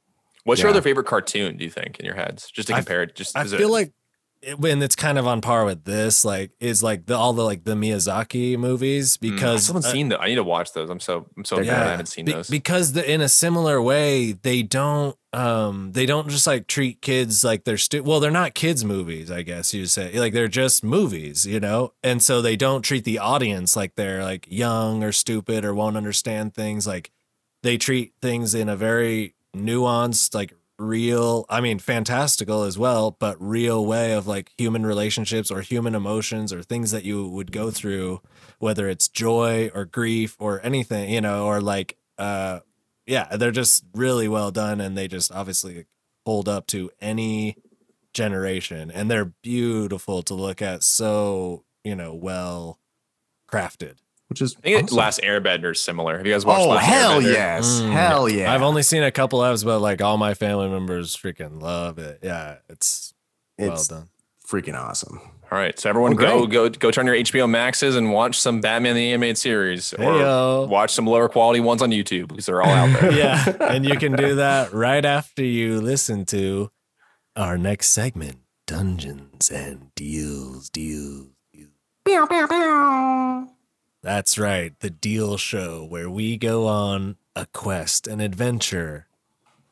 What's 0.48 0.60
your 0.62 0.70
other 0.70 0.82
favorite 0.82 1.06
cartoon? 1.06 1.56
Do 1.56 1.64
you 1.64 1.70
think 1.70 1.98
in 2.00 2.06
your 2.06 2.14
heads, 2.14 2.50
just 2.50 2.68
to 2.68 2.74
I- 2.74 2.78
compare 2.78 3.02
it? 3.02 3.14
Just 3.14 3.36
I 3.36 3.42
is 3.42 3.52
it- 3.52 3.58
feel 3.58 3.70
like 3.70 3.92
when 4.56 4.80
it's 4.82 4.94
kind 4.94 5.18
of 5.18 5.26
on 5.26 5.40
par 5.40 5.64
with 5.64 5.82
this, 5.82 6.24
like 6.24 6.52
is 6.60 6.80
like 6.80 7.06
the 7.06 7.16
all 7.16 7.32
the 7.32 7.42
like 7.42 7.64
the 7.64 7.74
Miyazaki 7.74 8.56
movies 8.56 9.16
Mm, 9.16 9.30
I 9.30 9.34
because 9.34 9.62
still 9.64 9.74
haven't 9.74 9.88
uh, 9.88 9.92
seen 9.92 10.08
that. 10.10 10.20
I 10.20 10.28
need 10.28 10.36
to 10.36 10.44
watch 10.44 10.72
those. 10.74 10.88
I'm 10.90 11.00
so 11.00 11.26
I'm 11.36 11.44
so 11.44 11.56
glad 11.56 11.86
I 11.86 11.90
haven't 11.90 12.06
seen 12.06 12.24
be- 12.24 12.32
those. 12.32 12.48
because 12.48 12.92
the, 12.92 13.10
in 13.12 13.20
a 13.20 13.28
similar 13.28 13.82
way 13.82 14.30
they 14.32 14.62
don't 14.62 15.16
um 15.32 15.90
they 15.92 16.06
don't 16.06 16.28
just 16.28 16.46
like 16.46 16.68
treat 16.68 17.02
kids 17.02 17.42
like 17.44 17.64
they're 17.64 17.76
stu- 17.76 18.02
well 18.04 18.20
they're 18.20 18.30
not 18.30 18.54
kids 18.54 18.84
movies 18.84 19.28
I 19.30 19.42
guess 19.42 19.74
you 19.74 19.84
say 19.86 20.18
like 20.18 20.32
they're 20.32 20.48
just 20.48 20.82
movies 20.84 21.44
you 21.44 21.58
know 21.60 21.92
and 22.04 22.22
so 22.22 22.40
they 22.40 22.54
don't 22.56 22.80
treat 22.82 23.04
the 23.04 23.18
audience 23.18 23.76
like 23.76 23.94
they're 23.96 24.22
like 24.22 24.46
young 24.48 25.02
or 25.04 25.10
stupid 25.12 25.64
or 25.66 25.74
won't 25.74 25.96
understand 25.98 26.54
things 26.54 26.86
like 26.86 27.10
they 27.64 27.76
treat 27.76 28.12
things 28.22 28.54
in 28.54 28.68
a 28.70 28.76
very 28.76 29.34
nuanced 29.56 30.34
like 30.34 30.54
real 30.78 31.44
i 31.48 31.60
mean 31.60 31.78
fantastical 31.78 32.62
as 32.62 32.78
well 32.78 33.16
but 33.18 33.36
real 33.40 33.84
way 33.84 34.12
of 34.12 34.28
like 34.28 34.52
human 34.56 34.86
relationships 34.86 35.50
or 35.50 35.60
human 35.60 35.94
emotions 35.94 36.52
or 36.52 36.62
things 36.62 36.92
that 36.92 37.04
you 37.04 37.26
would 37.26 37.50
go 37.50 37.70
through 37.70 38.20
whether 38.60 38.88
it's 38.88 39.08
joy 39.08 39.70
or 39.74 39.84
grief 39.84 40.36
or 40.38 40.64
anything 40.64 41.10
you 41.10 41.20
know 41.20 41.46
or 41.46 41.60
like 41.60 41.96
uh 42.18 42.60
yeah 43.06 43.36
they're 43.36 43.50
just 43.50 43.84
really 43.92 44.28
well 44.28 44.52
done 44.52 44.80
and 44.80 44.96
they 44.96 45.08
just 45.08 45.32
obviously 45.32 45.84
hold 46.24 46.48
up 46.48 46.66
to 46.68 46.90
any 47.00 47.56
generation. 48.12 48.90
And 48.90 49.10
they're 49.10 49.32
beautiful 49.42 50.22
to 50.24 50.34
look 50.34 50.60
at 50.60 50.82
so 50.82 51.64
you 51.84 51.94
know 51.94 52.12
well 52.12 52.80
crafted 53.50 53.98
which 54.28 54.40
is 54.42 54.54
I 54.58 54.60
think 54.60 54.84
awesome. 54.84 54.96
Last 54.96 55.20
Airbender 55.22 55.72
is 55.72 55.80
similar. 55.80 56.16
Have 56.16 56.26
you 56.26 56.32
guys 56.32 56.44
watched 56.46 56.62
Oh 56.66 56.68
Last 56.70 56.84
hell 56.84 57.20
Airbender? 57.20 57.32
yes, 57.32 57.80
Mm. 57.80 57.90
hell 57.92 58.28
yeah! 58.28 58.52
I've 58.54 58.62
only 58.62 58.82
seen 58.82 59.02
a 59.02 59.10
couple 59.10 59.42
episodes, 59.44 59.64
but 59.64 59.80
like 59.80 60.00
all 60.02 60.16
my 60.18 60.34
family 60.34 60.68
members 60.68 61.16
freaking 61.16 61.60
love 61.60 61.98
it. 61.98 62.20
Yeah, 62.22 62.56
it's, 62.68 63.12
it's 63.58 63.90
well 63.90 64.00
done. 64.00 64.08
freaking 64.46 64.78
awesome. 64.78 65.20
All 65.50 65.56
right, 65.56 65.78
so 65.78 65.88
everyone 65.88 66.12
Oh, 66.12 66.16
go 66.16 66.46
go 66.46 66.68
go 66.68 66.90
turn 66.90 67.06
your 67.06 67.14
HBO 67.16 67.48
Maxes 67.48 67.96
and 67.96 68.12
watch 68.12 68.38
some 68.38 68.60
Batman 68.60 68.94
the 68.94 69.08
Animated 69.12 69.38
Series, 69.38 69.94
or 69.94 69.96
Heyo. 69.96 70.68
watch 70.68 70.90
some 70.92 71.06
lower 71.06 71.26
quality 71.30 71.60
ones 71.60 71.80
on 71.80 71.90
YouTube 71.90 72.28
because 72.28 72.44
they're 72.44 72.60
all 72.60 72.68
out 72.68 73.00
there. 73.00 73.12
Yeah, 73.16 73.46
and 73.60 73.86
you 73.86 73.96
can 73.96 74.12
do 74.12 74.34
that 74.34 74.74
right 74.74 75.04
after 75.06 75.42
you 75.42 75.80
listen 75.80 76.26
to 76.26 76.70
our 77.34 77.56
next 77.56 77.88
segment, 77.94 78.40
Dungeons 78.66 79.50
and 79.50 79.86
Deals, 79.94 80.68
Deals. 80.68 81.28
Deals. 82.04 82.28
That's 84.00 84.38
right, 84.38 84.78
the 84.78 84.90
Deal 84.90 85.36
Show, 85.36 85.84
where 85.84 86.08
we 86.08 86.36
go 86.36 86.68
on 86.68 87.16
a 87.34 87.46
quest, 87.46 88.06
an 88.06 88.20
adventure, 88.20 89.08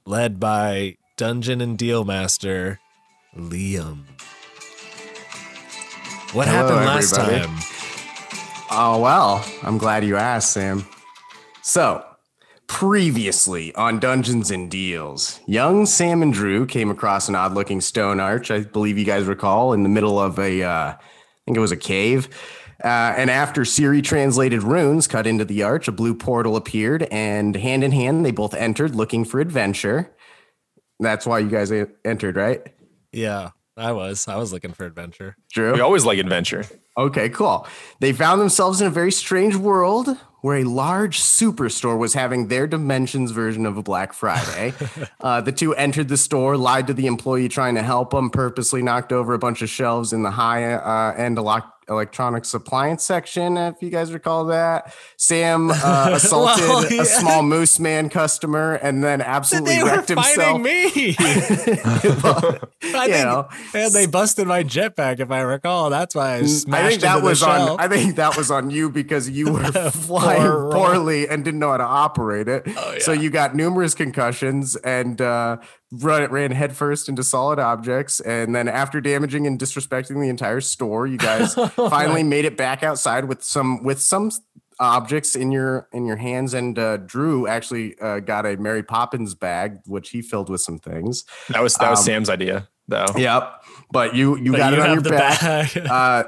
led 0.04 0.40
by 0.40 0.96
Dungeon 1.16 1.60
and 1.60 1.78
Deal 1.78 2.04
Master 2.04 2.80
Liam. 3.36 4.00
What 6.32 6.48
Hello, 6.48 6.66
happened 6.66 6.86
last 6.86 7.16
everybody. 7.16 7.46
time? 7.46 7.56
Oh 8.72 8.98
well, 9.00 9.46
I'm 9.62 9.78
glad 9.78 10.04
you 10.04 10.16
asked, 10.16 10.52
Sam. 10.52 10.84
So, 11.62 12.04
previously 12.66 13.72
on 13.76 14.00
Dungeons 14.00 14.50
and 14.50 14.68
Deals, 14.68 15.38
young 15.46 15.86
Sam 15.86 16.20
and 16.20 16.32
Drew 16.32 16.66
came 16.66 16.90
across 16.90 17.28
an 17.28 17.36
odd-looking 17.36 17.80
stone 17.80 18.18
arch. 18.18 18.50
I 18.50 18.62
believe 18.62 18.98
you 18.98 19.04
guys 19.04 19.26
recall, 19.26 19.72
in 19.72 19.84
the 19.84 19.88
middle 19.88 20.18
of 20.18 20.40
a, 20.40 20.64
uh, 20.64 20.88
I 20.90 20.98
think 21.44 21.56
it 21.56 21.60
was 21.60 21.72
a 21.72 21.76
cave. 21.76 22.28
Uh, 22.82 23.14
and 23.16 23.30
after 23.30 23.64
Siri 23.64 24.02
translated 24.02 24.62
runes 24.62 25.06
cut 25.06 25.26
into 25.26 25.44
the 25.44 25.62
arch, 25.62 25.88
a 25.88 25.92
blue 25.92 26.14
portal 26.14 26.56
appeared, 26.56 27.04
and 27.04 27.56
hand 27.56 27.82
in 27.82 27.92
hand, 27.92 28.24
they 28.24 28.30
both 28.30 28.54
entered 28.54 28.94
looking 28.94 29.24
for 29.24 29.40
adventure. 29.40 30.14
That's 31.00 31.26
why 31.26 31.38
you 31.40 31.48
guys 31.48 31.70
entered, 32.04 32.36
right, 32.36 32.66
Yeah, 33.12 33.50
I 33.76 33.92
was. 33.92 34.28
I 34.28 34.36
was 34.36 34.52
looking 34.52 34.72
for 34.72 34.84
adventure. 34.86 35.36
Drew? 35.52 35.74
We 35.74 35.80
always 35.80 36.04
like 36.04 36.18
adventure. 36.18 36.64
Okay, 36.98 37.28
cool. 37.28 37.66
They 38.00 38.12
found 38.12 38.40
themselves 38.40 38.80
in 38.80 38.86
a 38.86 38.90
very 38.90 39.12
strange 39.12 39.56
world 39.56 40.08
where 40.46 40.58
a 40.58 40.64
large 40.64 41.20
superstore 41.20 41.98
was 41.98 42.14
having 42.14 42.46
their 42.46 42.68
dimensions 42.68 43.32
version 43.32 43.66
of 43.66 43.76
a 43.76 43.82
Black 43.82 44.12
Friday. 44.12 44.72
uh, 45.20 45.40
the 45.40 45.50
two 45.50 45.74
entered 45.74 46.06
the 46.06 46.16
store, 46.16 46.56
lied 46.56 46.86
to 46.86 46.94
the 46.94 47.08
employee 47.08 47.48
trying 47.48 47.74
to 47.74 47.82
help 47.82 48.10
them, 48.12 48.30
purposely 48.30 48.80
knocked 48.80 49.12
over 49.12 49.34
a 49.34 49.38
bunch 49.40 49.60
of 49.60 49.68
shelves 49.68 50.12
in 50.12 50.22
the 50.22 50.30
high 50.30 50.72
uh, 50.74 51.14
end 51.16 51.36
elec- 51.36 51.72
electronics 51.88 52.52
appliance 52.54 53.04
section, 53.04 53.56
if 53.56 53.76
you 53.80 53.90
guys 53.90 54.12
recall 54.12 54.46
that. 54.46 54.92
Sam 55.16 55.70
uh, 55.70 56.10
assaulted 56.14 56.64
Well, 56.68 56.92
yeah. 56.92 57.02
a 57.02 57.04
small 57.04 57.42
moose 57.44 57.78
man 57.78 58.08
customer 58.08 58.74
and 58.74 59.02
then 59.04 59.20
absolutely 59.20 59.76
They 59.76 59.82
were 59.84 59.90
wrecked 59.90 60.08
himself. 60.08 60.60
me. 60.60 61.16
Well, 62.22 62.58
I 62.94 63.06
know. 63.08 63.48
and 63.74 63.92
they 63.92 64.06
busted 64.06 64.46
my 64.46 64.62
jetpack, 64.62 65.20
if 65.20 65.30
I 65.30 65.40
recall. 65.40 65.90
That's 65.90 66.14
why 66.14 66.34
I 66.36 66.42
smashed 66.42 66.84
I 66.84 66.88
think 66.90 67.00
that 67.02 67.10
into 67.16 67.22
the 67.22 67.28
was 67.28 67.42
on. 67.42 67.80
I 67.80 67.88
think 67.88 68.16
that 68.16 68.36
was 68.36 68.50
on 68.50 68.70
you 68.70 68.90
because 68.90 69.28
you 69.28 69.52
were 69.52 69.64
flying 69.90 70.35
Poor 70.36 70.64
Roy. 70.64 70.72
poorly 70.74 71.28
and 71.28 71.44
didn't 71.44 71.60
know 71.60 71.70
how 71.70 71.76
to 71.78 71.84
operate 71.84 72.48
it. 72.48 72.62
Oh, 72.66 72.98
So 72.98 73.12
you 73.12 73.30
got 73.30 73.54
numerous 73.54 73.94
concussions 73.94 74.76
and 74.76 75.20
uh, 75.20 75.58
run, 75.90 76.30
ran 76.30 76.50
headfirst 76.52 77.08
into 77.08 77.22
solid 77.22 77.58
objects. 77.58 78.20
And 78.20 78.54
then 78.54 78.68
after 78.68 79.00
damaging 79.00 79.46
and 79.46 79.58
disrespecting 79.58 80.20
the 80.20 80.28
entire 80.28 80.60
store, 80.60 81.06
you 81.06 81.18
guys 81.18 81.54
finally 81.74 82.22
made 82.22 82.44
it 82.44 82.56
back 82.56 82.82
outside 82.82 83.26
with 83.26 83.42
some 83.42 83.82
with 83.82 84.00
some 84.00 84.30
objects 84.78 85.34
in 85.34 85.50
your 85.52 85.88
in 85.92 86.06
your 86.06 86.16
hands. 86.16 86.52
And 86.54 86.78
uh, 86.78 86.98
Drew 86.98 87.46
actually 87.46 87.98
uh, 88.00 88.20
got 88.20 88.44
a 88.46 88.56
Mary 88.56 88.82
Poppins 88.82 89.34
bag, 89.34 89.78
which 89.86 90.10
he 90.10 90.20
filled 90.22 90.50
with 90.50 90.60
some 90.60 90.78
things. 90.78 91.24
That 91.48 91.62
was 91.62 91.74
that 91.76 91.90
was 91.90 92.00
Um, 92.00 92.04
Sam's 92.04 92.28
idea. 92.30 92.68
though. 92.88 93.06
Yep. 93.16 93.64
But 93.90 94.14
you 94.16 94.36
you 94.36 94.52
But 94.52 94.58
got 94.58 94.72
you 94.72 94.80
it 94.80 94.88
on 94.88 94.94
your 94.94 95.02
back. 95.02 95.40
bag. 95.40 95.86
Uh, 95.90 96.24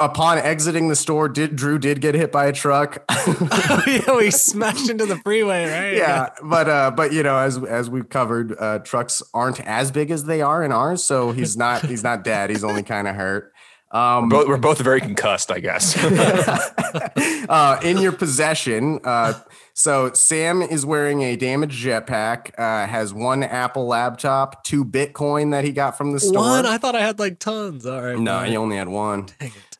upon 0.00 0.38
exiting 0.38 0.88
the 0.88 0.96
store, 0.96 1.28
did 1.28 1.54
Drew 1.56 1.78
did 1.78 2.00
get 2.00 2.14
hit 2.14 2.30
by 2.32 2.46
a 2.46 2.52
truck? 2.52 3.04
yeah, 3.86 4.16
we 4.16 4.30
smashed 4.30 4.90
into 4.90 5.06
the 5.06 5.16
freeway, 5.18 5.64
right? 5.70 5.96
yeah, 5.96 6.30
but 6.42 6.68
uh, 6.68 6.90
but 6.90 7.12
you 7.12 7.22
know, 7.22 7.38
as 7.38 7.56
as 7.62 7.88
we've 7.88 8.08
covered, 8.08 8.54
uh, 8.58 8.80
trucks 8.80 9.22
aren't 9.32 9.60
as 9.60 9.90
big 9.90 10.10
as 10.10 10.24
they 10.24 10.42
are 10.42 10.62
in 10.64 10.72
ours, 10.72 11.02
so 11.04 11.32
he's 11.32 11.56
not 11.56 11.84
he's 11.86 12.02
not 12.02 12.24
dead. 12.24 12.50
He's 12.50 12.64
only 12.64 12.82
kind 12.82 13.06
of 13.08 13.14
hurt. 13.14 13.52
Um, 13.90 14.28
Both, 14.28 14.48
we're 14.48 14.58
both 14.58 14.78
very 14.80 15.00
concussed, 15.00 15.50
I 15.50 15.60
guess. 15.60 15.96
uh, 17.48 17.80
in 17.82 17.98
your 17.98 18.12
possession. 18.12 19.00
Uh, 19.02 19.32
so 19.72 20.12
Sam 20.12 20.60
is 20.60 20.84
wearing 20.84 21.22
a 21.22 21.36
damaged 21.36 21.82
jetpack. 21.82 22.50
Uh, 22.58 22.86
has 22.86 23.14
one 23.14 23.42
Apple 23.42 23.86
laptop, 23.86 24.62
two 24.64 24.84
Bitcoin 24.84 25.52
that 25.52 25.64
he 25.64 25.72
got 25.72 25.96
from 25.96 26.12
the 26.12 26.20
store. 26.20 26.34
One? 26.34 26.66
I 26.66 26.76
thought 26.76 26.96
I 26.96 27.00
had 27.00 27.18
like 27.18 27.38
tons. 27.38 27.86
All 27.86 28.02
right. 28.02 28.18
no, 28.18 28.38
fine. 28.40 28.50
he 28.50 28.56
only 28.56 28.76
had 28.76 28.88
one. 28.88 29.28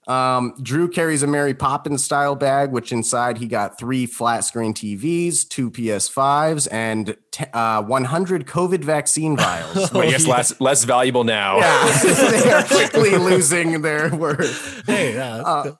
Dang 0.08 0.14
it. 0.14 0.36
Um, 0.36 0.54
Drew 0.62 0.88
carries 0.88 1.22
a 1.22 1.26
Mary 1.26 1.54
Poppins 1.54 2.04
style 2.04 2.34
bag, 2.34 2.72
which 2.72 2.92
inside 2.92 3.38
he 3.38 3.46
got 3.46 3.78
three 3.78 4.06
flat 4.06 4.44
screen 4.44 4.74
TVs, 4.74 5.48
two 5.48 5.70
PS5s, 5.70 6.68
and 6.70 7.16
t- 7.30 7.44
uh, 7.52 7.82
100 7.82 8.46
COVID 8.46 8.84
vaccine 8.84 9.36
vials. 9.38 9.94
I 9.94 10.10
guess 10.10 10.26
less 10.26 10.60
less 10.60 10.84
valuable 10.84 11.24
now. 11.24 11.58
yeah, 11.58 12.02
they 12.30 12.50
are 12.50 12.64
quickly 12.64 13.16
losing 13.16 13.82
their 13.82 14.14
worth. 14.14 14.82
Hey, 14.86 15.14
yeah. 15.14 15.36
Uh, 15.36 15.72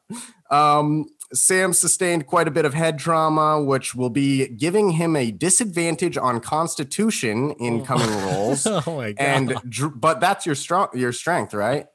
um, 0.55 1.07
Sam 1.35 1.75
sustained 1.75 2.27
quite 2.27 2.49
a 2.49 2.51
bit 2.51 2.65
of 2.65 2.73
head 2.73 2.99
trauma, 2.99 3.63
which 3.63 3.95
will 3.95 4.09
be 4.09 4.49
giving 4.49 4.93
him 4.93 5.15
a 5.15 5.31
disadvantage 5.31 6.17
on 6.17 6.41
Constitution 6.41 7.51
in 7.61 7.85
coming 7.85 8.09
rolls. 8.25 8.67
oh 8.67 8.83
my 8.87 9.13
god. 9.13 9.17
And 9.19 9.55
but 9.95 10.21
that's 10.21 10.47
your 10.47 10.55
strong 10.55 10.89
your 10.95 11.13
strength, 11.13 11.53
right? 11.53 11.87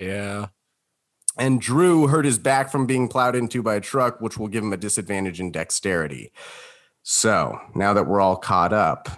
yeah. 0.00 0.46
And 1.38 1.60
Drew 1.60 2.08
hurt 2.08 2.24
his 2.24 2.38
back 2.38 2.70
from 2.70 2.86
being 2.86 3.08
plowed 3.08 3.34
into 3.34 3.62
by 3.62 3.76
a 3.76 3.80
truck, 3.80 4.20
which 4.20 4.36
will 4.36 4.48
give 4.48 4.62
him 4.62 4.72
a 4.72 4.76
disadvantage 4.76 5.40
in 5.40 5.50
dexterity. 5.50 6.30
So 7.02 7.58
now 7.74 7.94
that 7.94 8.06
we're 8.06 8.20
all 8.20 8.36
caught 8.36 8.72
up, 8.72 9.08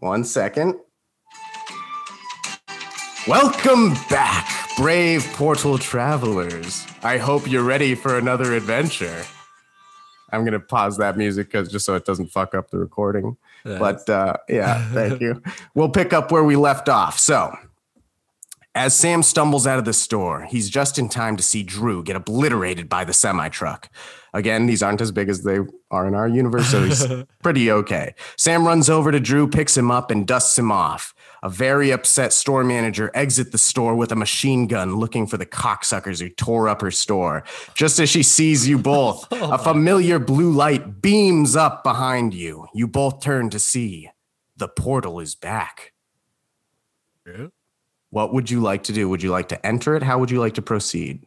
one 0.00 0.24
second. 0.24 0.74
Welcome 3.26 3.94
back, 4.08 4.48
brave 4.76 5.24
portal 5.34 5.78
travelers. 5.78 6.86
I 7.02 7.18
hope 7.18 7.50
you're 7.50 7.64
ready 7.64 7.94
for 7.94 8.18
another 8.18 8.54
adventure. 8.54 9.24
I'm 10.30 10.44
gonna 10.44 10.60
pause 10.60 10.98
that 10.98 11.16
music 11.16 11.48
because 11.48 11.70
just 11.70 11.86
so 11.86 11.94
it 11.94 12.04
doesn't 12.04 12.28
fuck 12.28 12.54
up 12.54 12.70
the 12.70 12.78
recording. 12.78 13.36
But 13.64 14.08
uh, 14.08 14.36
yeah, 14.48 14.88
thank 14.92 15.20
you. 15.22 15.42
We'll 15.74 15.88
pick 15.88 16.12
up 16.12 16.30
where 16.30 16.44
we 16.44 16.56
left 16.56 16.88
off. 16.88 17.18
So, 17.18 17.56
as 18.76 18.94
Sam 18.94 19.22
stumbles 19.22 19.66
out 19.66 19.78
of 19.78 19.86
the 19.86 19.94
store, 19.94 20.42
he's 20.42 20.68
just 20.68 20.98
in 20.98 21.08
time 21.08 21.38
to 21.38 21.42
see 21.42 21.62
Drew 21.62 22.04
get 22.04 22.14
obliterated 22.14 22.90
by 22.90 23.04
the 23.04 23.14
semi 23.14 23.48
truck. 23.48 23.88
Again, 24.34 24.66
these 24.66 24.82
aren't 24.82 25.00
as 25.00 25.10
big 25.10 25.30
as 25.30 25.42
they 25.44 25.60
are 25.90 26.06
in 26.06 26.14
our 26.14 26.28
universe, 26.28 26.68
so 26.68 26.84
he's 26.84 27.06
pretty 27.42 27.70
okay. 27.70 28.14
Sam 28.36 28.66
runs 28.66 28.90
over 28.90 29.10
to 29.10 29.18
Drew, 29.18 29.48
picks 29.48 29.74
him 29.74 29.90
up, 29.90 30.10
and 30.10 30.26
dusts 30.26 30.58
him 30.58 30.70
off. 30.70 31.14
A 31.42 31.48
very 31.48 31.90
upset 31.90 32.34
store 32.34 32.64
manager 32.64 33.10
exits 33.14 33.50
the 33.50 33.56
store 33.56 33.94
with 33.94 34.12
a 34.12 34.16
machine 34.16 34.66
gun 34.66 34.96
looking 34.96 35.26
for 35.26 35.38
the 35.38 35.46
cocksuckers 35.46 36.20
who 36.20 36.28
tore 36.28 36.68
up 36.68 36.82
her 36.82 36.90
store. 36.90 37.44
Just 37.72 37.98
as 37.98 38.10
she 38.10 38.22
sees 38.22 38.68
you 38.68 38.76
both, 38.76 39.26
oh 39.32 39.52
a 39.52 39.58
familiar 39.58 40.18
blue 40.18 40.52
light 40.52 41.00
beams 41.00 41.56
up 41.56 41.82
behind 41.82 42.34
you. 42.34 42.66
You 42.74 42.86
both 42.86 43.22
turn 43.22 43.48
to 43.50 43.58
see 43.58 44.10
the 44.54 44.68
portal 44.68 45.18
is 45.18 45.34
back. 45.34 45.94
Yeah. 47.26 47.46
What 48.16 48.32
would 48.32 48.50
you 48.50 48.60
like 48.60 48.84
to 48.84 48.94
do? 48.94 49.10
Would 49.10 49.22
you 49.22 49.30
like 49.30 49.48
to 49.50 49.66
enter 49.66 49.94
it? 49.94 50.02
How 50.02 50.18
would 50.18 50.30
you 50.30 50.40
like 50.40 50.54
to 50.54 50.62
proceed? 50.62 51.26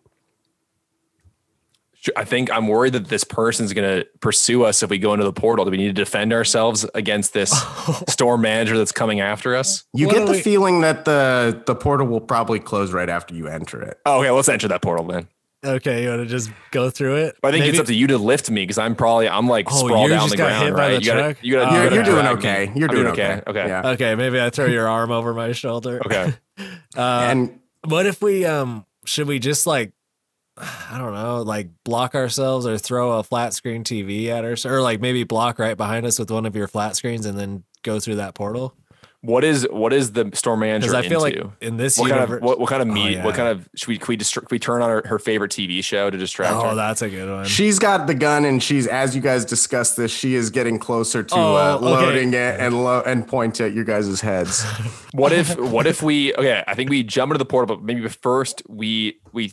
I 2.17 2.23
think 2.25 2.49
I'm 2.51 2.67
worried 2.67 2.93
that 2.93 3.09
this 3.09 3.23
person's 3.23 3.73
going 3.73 3.99
to 3.99 4.07
pursue 4.21 4.63
us 4.63 4.81
if 4.81 4.89
we 4.89 4.97
go 4.97 5.13
into 5.13 5.23
the 5.23 5.31
portal. 5.31 5.65
Do 5.65 5.69
we 5.71 5.77
need 5.77 5.87
to 5.87 5.93
defend 5.93 6.33
ourselves 6.33 6.87
against 6.95 7.31
this 7.33 7.51
store 8.09 8.39
manager 8.39 8.75
that's 8.75 8.91
coming 8.91 9.19
after 9.19 9.55
us? 9.55 9.83
You 9.93 10.07
What 10.07 10.15
get 10.15 10.25
the 10.25 10.31
we- 10.31 10.41
feeling 10.41 10.81
that 10.81 11.05
the 11.05 11.61
the 11.67 11.75
portal 11.75 12.07
will 12.07 12.21
probably 12.21 12.59
close 12.59 12.91
right 12.91 13.07
after 13.09 13.35
you 13.35 13.47
enter 13.47 13.83
it. 13.83 13.99
Oh, 14.07 14.21
okay, 14.21 14.31
let's 14.31 14.49
enter 14.49 14.67
that 14.69 14.81
portal 14.81 15.05
then. 15.05 15.27
Okay, 15.63 16.03
you 16.03 16.09
want 16.09 16.21
to 16.21 16.25
just 16.25 16.49
go 16.71 16.89
through 16.89 17.17
it? 17.17 17.35
But 17.41 17.49
I 17.49 17.51
think 17.51 17.63
Maybe- 17.65 17.71
it's 17.71 17.79
up 17.81 17.85
to 17.87 17.93
you 17.93 18.07
to 18.07 18.17
lift 18.17 18.49
me 18.49 18.63
because 18.63 18.77
I'm 18.79 18.95
probably 18.95 19.27
I'm 19.29 19.47
like 19.47 19.67
Oh, 19.69 19.75
sprawled 19.85 20.03
you 20.09 20.15
down 20.15 20.19
just 20.21 20.31
the 20.31 20.37
ground. 20.37 20.73
right? 20.73 20.93
the 20.95 21.01
you 21.01 21.05
gotta, 21.05 21.21
truck? 21.21 21.37
you 21.43 21.53
gotta, 21.53 21.65
Oh, 21.65 21.69
you 21.69 21.75
You're, 21.75 21.83
gotta 21.83 21.95
you're 21.95 22.03
doing 22.05 22.23
drag 22.23 22.35
me. 22.37 22.39
okay. 22.49 22.71
You're 22.79 22.89
I'm 22.89 22.95
doing 22.95 23.07
okay. 23.07 23.41
Okay. 23.45 23.67
Yeah. 23.67 23.87
Okay, 23.89 24.15
maybe 24.15 24.39
I 24.39 24.49
throw 24.49 24.65
your 24.67 24.87
arm 24.87 25.11
over 25.11 25.33
my 25.33 25.51
shoulder. 25.51 26.01
Okay. 26.05 26.33
And 27.31 27.59
what 27.87 28.05
if 28.05 28.21
we 28.21 28.45
um 28.45 28.85
should 29.05 29.27
we 29.27 29.39
just 29.39 29.65
like 29.65 29.93
I 30.57 30.97
don't 30.97 31.13
know, 31.13 31.41
like 31.41 31.69
block 31.85 32.15
ourselves 32.15 32.65
or 32.65 32.77
throw 32.77 33.19
a 33.19 33.23
flat 33.23 33.53
screen 33.53 33.83
TV 33.83 34.27
at 34.27 34.43
us 34.43 34.65
or 34.65 34.81
like 34.81 34.99
maybe 34.99 35.23
block 35.23 35.57
right 35.57 35.77
behind 35.77 36.05
us 36.05 36.19
with 36.19 36.29
one 36.31 36.45
of 36.45 36.55
your 36.55 36.67
flat 36.67 36.95
screens 36.95 37.25
and 37.25 37.39
then 37.39 37.63
go 37.83 37.99
through 37.99 38.15
that 38.15 38.35
portal? 38.35 38.75
What 39.21 39.43
is 39.43 39.67
what 39.69 39.91
is 39.91 40.13
the 40.13 40.31
store 40.33 40.55
manager 40.55 40.95
I 40.95 41.01
feel 41.05 41.25
into? 41.25 41.43
like 41.47 41.53
in 41.61 41.75
this 41.75 41.97
what 41.97 42.09
kind 42.09 42.23
of 42.33 42.41
what, 42.41 42.57
what 42.57 42.69
kind 42.69 42.81
of 42.81 42.87
Oh, 42.87 42.91
meat? 42.93 43.19
What 43.21 43.35
kind 43.35 43.49
of 43.49 43.67
should 43.75 43.89
we 43.89 43.97
can 43.97 44.07
we, 44.07 44.17
distr- 44.17 44.35
can 44.39 44.47
we 44.49 44.59
turn 44.59 44.81
on 44.81 44.89
her, 44.89 45.03
her 45.05 45.19
favorite 45.19 45.51
TV 45.51 45.83
show 45.83 46.09
to 46.09 46.17
distract 46.17 46.53
her? 46.53 46.59
Oh, 46.59 46.69
her? 46.69 46.75
that's 46.75 47.01
a 47.01 47.09
good 47.09 47.29
one. 47.29 47.45
she's 47.45 47.79
got 47.79 48.07
the 48.07 48.13
gun, 48.13 48.45
and 48.45 48.63
she's 48.63 48.87
as 48.87 49.17
you 49.17 49.21
guys 49.21 49.43
discuss 49.43 49.95
this, 49.95 50.09
she 50.09 50.35
is 50.35 50.49
getting 50.49 50.79
closer 50.79 51.21
to 51.21 51.35
Oh, 51.35 51.55
uh, 51.55 51.75
okay. 51.75 51.85
loading 51.85 52.33
it 52.33 52.59
and 52.61 52.81
lo- 52.81 53.03
and 53.05 53.27
point 53.27 53.59
at 53.59 53.73
your 53.73 53.83
guys' 53.83 54.21
heads. 54.21 54.63
What 55.11 55.33
if 55.33 55.59
what 55.59 55.85
if 55.85 56.01
we 56.01 56.33
okay? 56.35 56.63
I 56.65 56.73
think 56.75 56.89
we 56.89 57.03
jump 57.03 57.31
into 57.31 57.39
the 57.39 57.45
portal, 57.45 57.75
but 57.75 57.83
maybe 57.83 58.07
first 58.07 58.61
we 58.69 59.19
we 59.33 59.51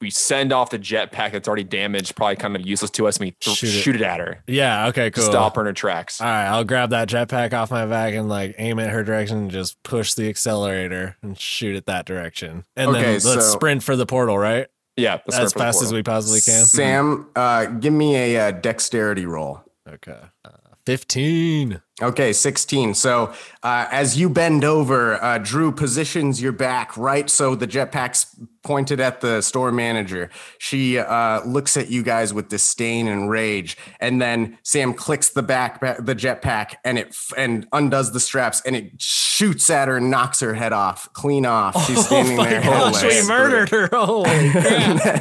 we 0.00 0.10
send 0.10 0.52
off 0.52 0.70
the 0.70 0.78
jetpack 0.78 1.32
that's 1.32 1.48
already 1.48 1.64
damaged, 1.64 2.14
probably 2.16 2.36
kind 2.36 2.54
of 2.56 2.66
useless 2.66 2.90
to 2.92 3.06
us, 3.08 3.16
and 3.16 3.26
we 3.26 3.30
th- 3.32 3.56
Shoot 3.56 3.66
it. 3.68 3.72
shoot 3.72 3.94
it 3.96 4.02
at 4.02 4.20
her 4.20 4.42
yeah, 4.46 4.86
okay, 4.88 5.10
cool. 5.10 5.24
stop 5.24 5.56
her 5.56 5.62
in 5.62 5.66
her 5.66 5.72
tracks. 5.72 6.20
All 6.20 6.26
right, 6.26 6.46
I'll 6.46 6.64
grab 6.64 6.90
that 6.90 7.08
jetpack 7.08 7.52
off 7.52 7.70
my 7.70 7.86
back 7.86 8.14
and 8.14 8.28
like 8.28 8.54
aim 8.58 8.78
at 8.78 8.90
her 8.90 9.02
direction 9.02 9.38
and 9.38 9.50
just 9.50 9.82
push 9.82 10.14
the 10.14 10.28
accelerator 10.28 11.16
and 11.22 11.38
shoot 11.38 11.74
it 11.76 11.86
that 11.86 12.04
direction. 12.06 12.64
And 12.76 12.90
Okay, 12.90 13.02
then 13.02 13.12
let's 13.12 13.24
so- 13.24 13.40
sprint 13.40 13.82
for 13.82 13.96
the 13.96 14.06
portal, 14.06 14.38
right? 14.38 14.68
yeah, 14.96 15.18
let's 15.26 15.38
as 15.38 15.50
start 15.50 15.52
for 15.52 15.58
the 15.58 15.64
fast 15.64 15.82
as 15.82 15.92
we 15.92 16.02
possibly 16.02 16.40
can. 16.40 16.64
Sam, 16.64 17.28
uh, 17.36 17.66
give 17.66 17.92
me 17.92 18.16
a, 18.16 18.48
uh 18.48 18.50
dexterity 18.52 19.26
roll. 19.26 19.62
Okay. 19.88 20.16
Uh, 20.44 20.50
15. 20.88 21.82
Okay, 22.00 22.32
16. 22.32 22.94
So 22.94 23.34
uh, 23.62 23.88
as 23.90 24.16
you 24.16 24.30
bend 24.30 24.64
over, 24.64 25.22
uh, 25.22 25.36
Drew 25.36 25.70
positions 25.70 26.40
your 26.40 26.52
back 26.52 26.96
right 26.96 27.28
so 27.28 27.54
the 27.54 27.66
jetpack's 27.66 28.34
pointed 28.62 28.98
at 28.98 29.20
the 29.20 29.42
store 29.42 29.70
manager. 29.70 30.30
She 30.58 30.98
uh, 30.98 31.44
looks 31.44 31.76
at 31.76 31.90
you 31.90 32.02
guys 32.02 32.32
with 32.32 32.48
disdain 32.48 33.06
and 33.06 33.28
rage, 33.28 33.76
and 34.00 34.18
then 34.18 34.56
Sam 34.62 34.94
clicks 34.94 35.28
the 35.28 35.42
back 35.42 35.80
the 35.80 36.14
jetpack 36.14 36.76
and 36.86 36.98
it 36.98 37.14
and 37.36 37.66
undoes 37.72 38.12
the 38.12 38.20
straps 38.20 38.62
and 38.64 38.74
it 38.74 38.92
shoots 39.38 39.70
at 39.70 39.86
her 39.86 39.96
and 39.98 40.10
knocks 40.10 40.40
her 40.40 40.52
head 40.52 40.72
off, 40.72 41.12
clean 41.12 41.46
off. 41.46 41.86
She's 41.86 42.04
standing 42.06 42.34
oh 42.34 42.42
my 42.42 42.48
there 42.50 42.60
gosh, 42.62 43.02
we 43.04 43.26
murdered 43.28 43.68
her. 43.68 43.88
Holy 43.92 44.24
crap. 44.50 44.64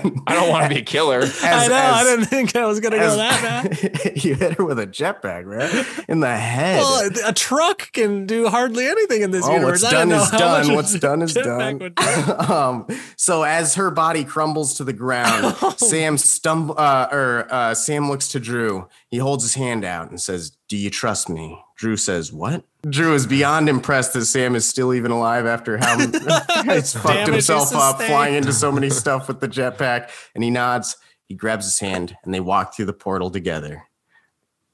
Then 0.01 0.21
I 0.25 0.33
don't 0.33 0.49
want 0.49 0.63
to 0.63 0.69
be 0.73 0.81
a 0.81 0.83
killer. 0.83 1.19
as- 1.19 1.43
I 1.43 1.67
know. 1.67 1.75
I 1.75 2.03
didn't 2.03 2.25
think 2.25 2.55
I 2.55 2.65
was 2.65 2.79
going 2.79 2.93
to 2.93 2.97
go 2.97 3.15
that 3.17 3.41
bad. 4.03 4.23
you 4.23 4.33
hit 4.33 4.53
her 4.53 4.65
with 4.65 4.79
a 4.79 4.87
jetpack, 4.87 5.45
right? 5.45 5.85
In 6.09 6.19
the 6.19 6.35
head. 6.35 6.79
Well, 6.79 7.09
a 7.27 7.33
truck 7.33 7.91
can 7.91 8.25
do 8.25 8.47
hardly 8.47 8.87
anything 8.87 9.21
in 9.21 9.29
this 9.31 9.45
Oh, 9.45 9.53
universe. 9.53 9.83
what's 9.83 9.93
I 9.93 10.05
done 10.05 10.11
is 10.11 10.31
done. 10.31 10.73
What's 10.73 10.99
done 10.99 11.21
is 11.21 11.33
done. 11.35 11.93
um, 12.49 12.87
so 13.17 13.43
as 13.43 13.75
her 13.75 13.91
body 13.91 14.23
crumbles 14.23 14.73
to 14.77 14.83
the 14.83 14.93
ground, 14.93 15.55
Oh. 15.61 15.73
Sam 15.77 16.17
stumble 16.17 16.75
uh, 16.77 17.07
or 17.11 17.47
uh, 17.51 17.73
Sam 17.75 18.09
looks 18.09 18.27
to 18.29 18.39
Drew. 18.39 18.87
He 19.09 19.17
holds 19.17 19.43
his 19.43 19.53
hand 19.55 19.83
out 19.85 20.09
and 20.09 20.19
says, 20.19 20.51
"Do 20.69 20.75
you 20.77 20.89
trust 20.89 21.29
me?" 21.29 21.61
Drew 21.77 21.95
says, 21.95 22.33
"What?" 22.33 22.63
Drew 22.89 23.13
is 23.13 23.25
beyond 23.27 23.69
impressed 23.69 24.13
that 24.13 24.25
Sam 24.25 24.55
is 24.55 24.67
still 24.67 24.93
even 24.93 25.11
alive 25.11 25.45
after 25.45 25.77
how 25.77 25.97
he's 26.65 26.93
fucked 26.93 27.27
himself 27.29 27.73
up 27.73 27.97
sustained. 27.97 28.09
flying 28.09 28.33
into 28.35 28.51
so 28.51 28.71
many 28.71 28.89
stuff 28.89 29.27
with 29.27 29.39
the 29.39 29.47
jetpack. 29.47 30.09
And 30.33 30.43
he 30.43 30.49
nods. 30.49 30.97
He 31.27 31.35
grabs 31.35 31.65
his 31.65 31.77
hand 31.79 32.17
and 32.23 32.33
they 32.33 32.39
walk 32.39 32.75
through 32.75 32.85
the 32.85 32.93
portal 32.93 33.29
together. 33.29 33.83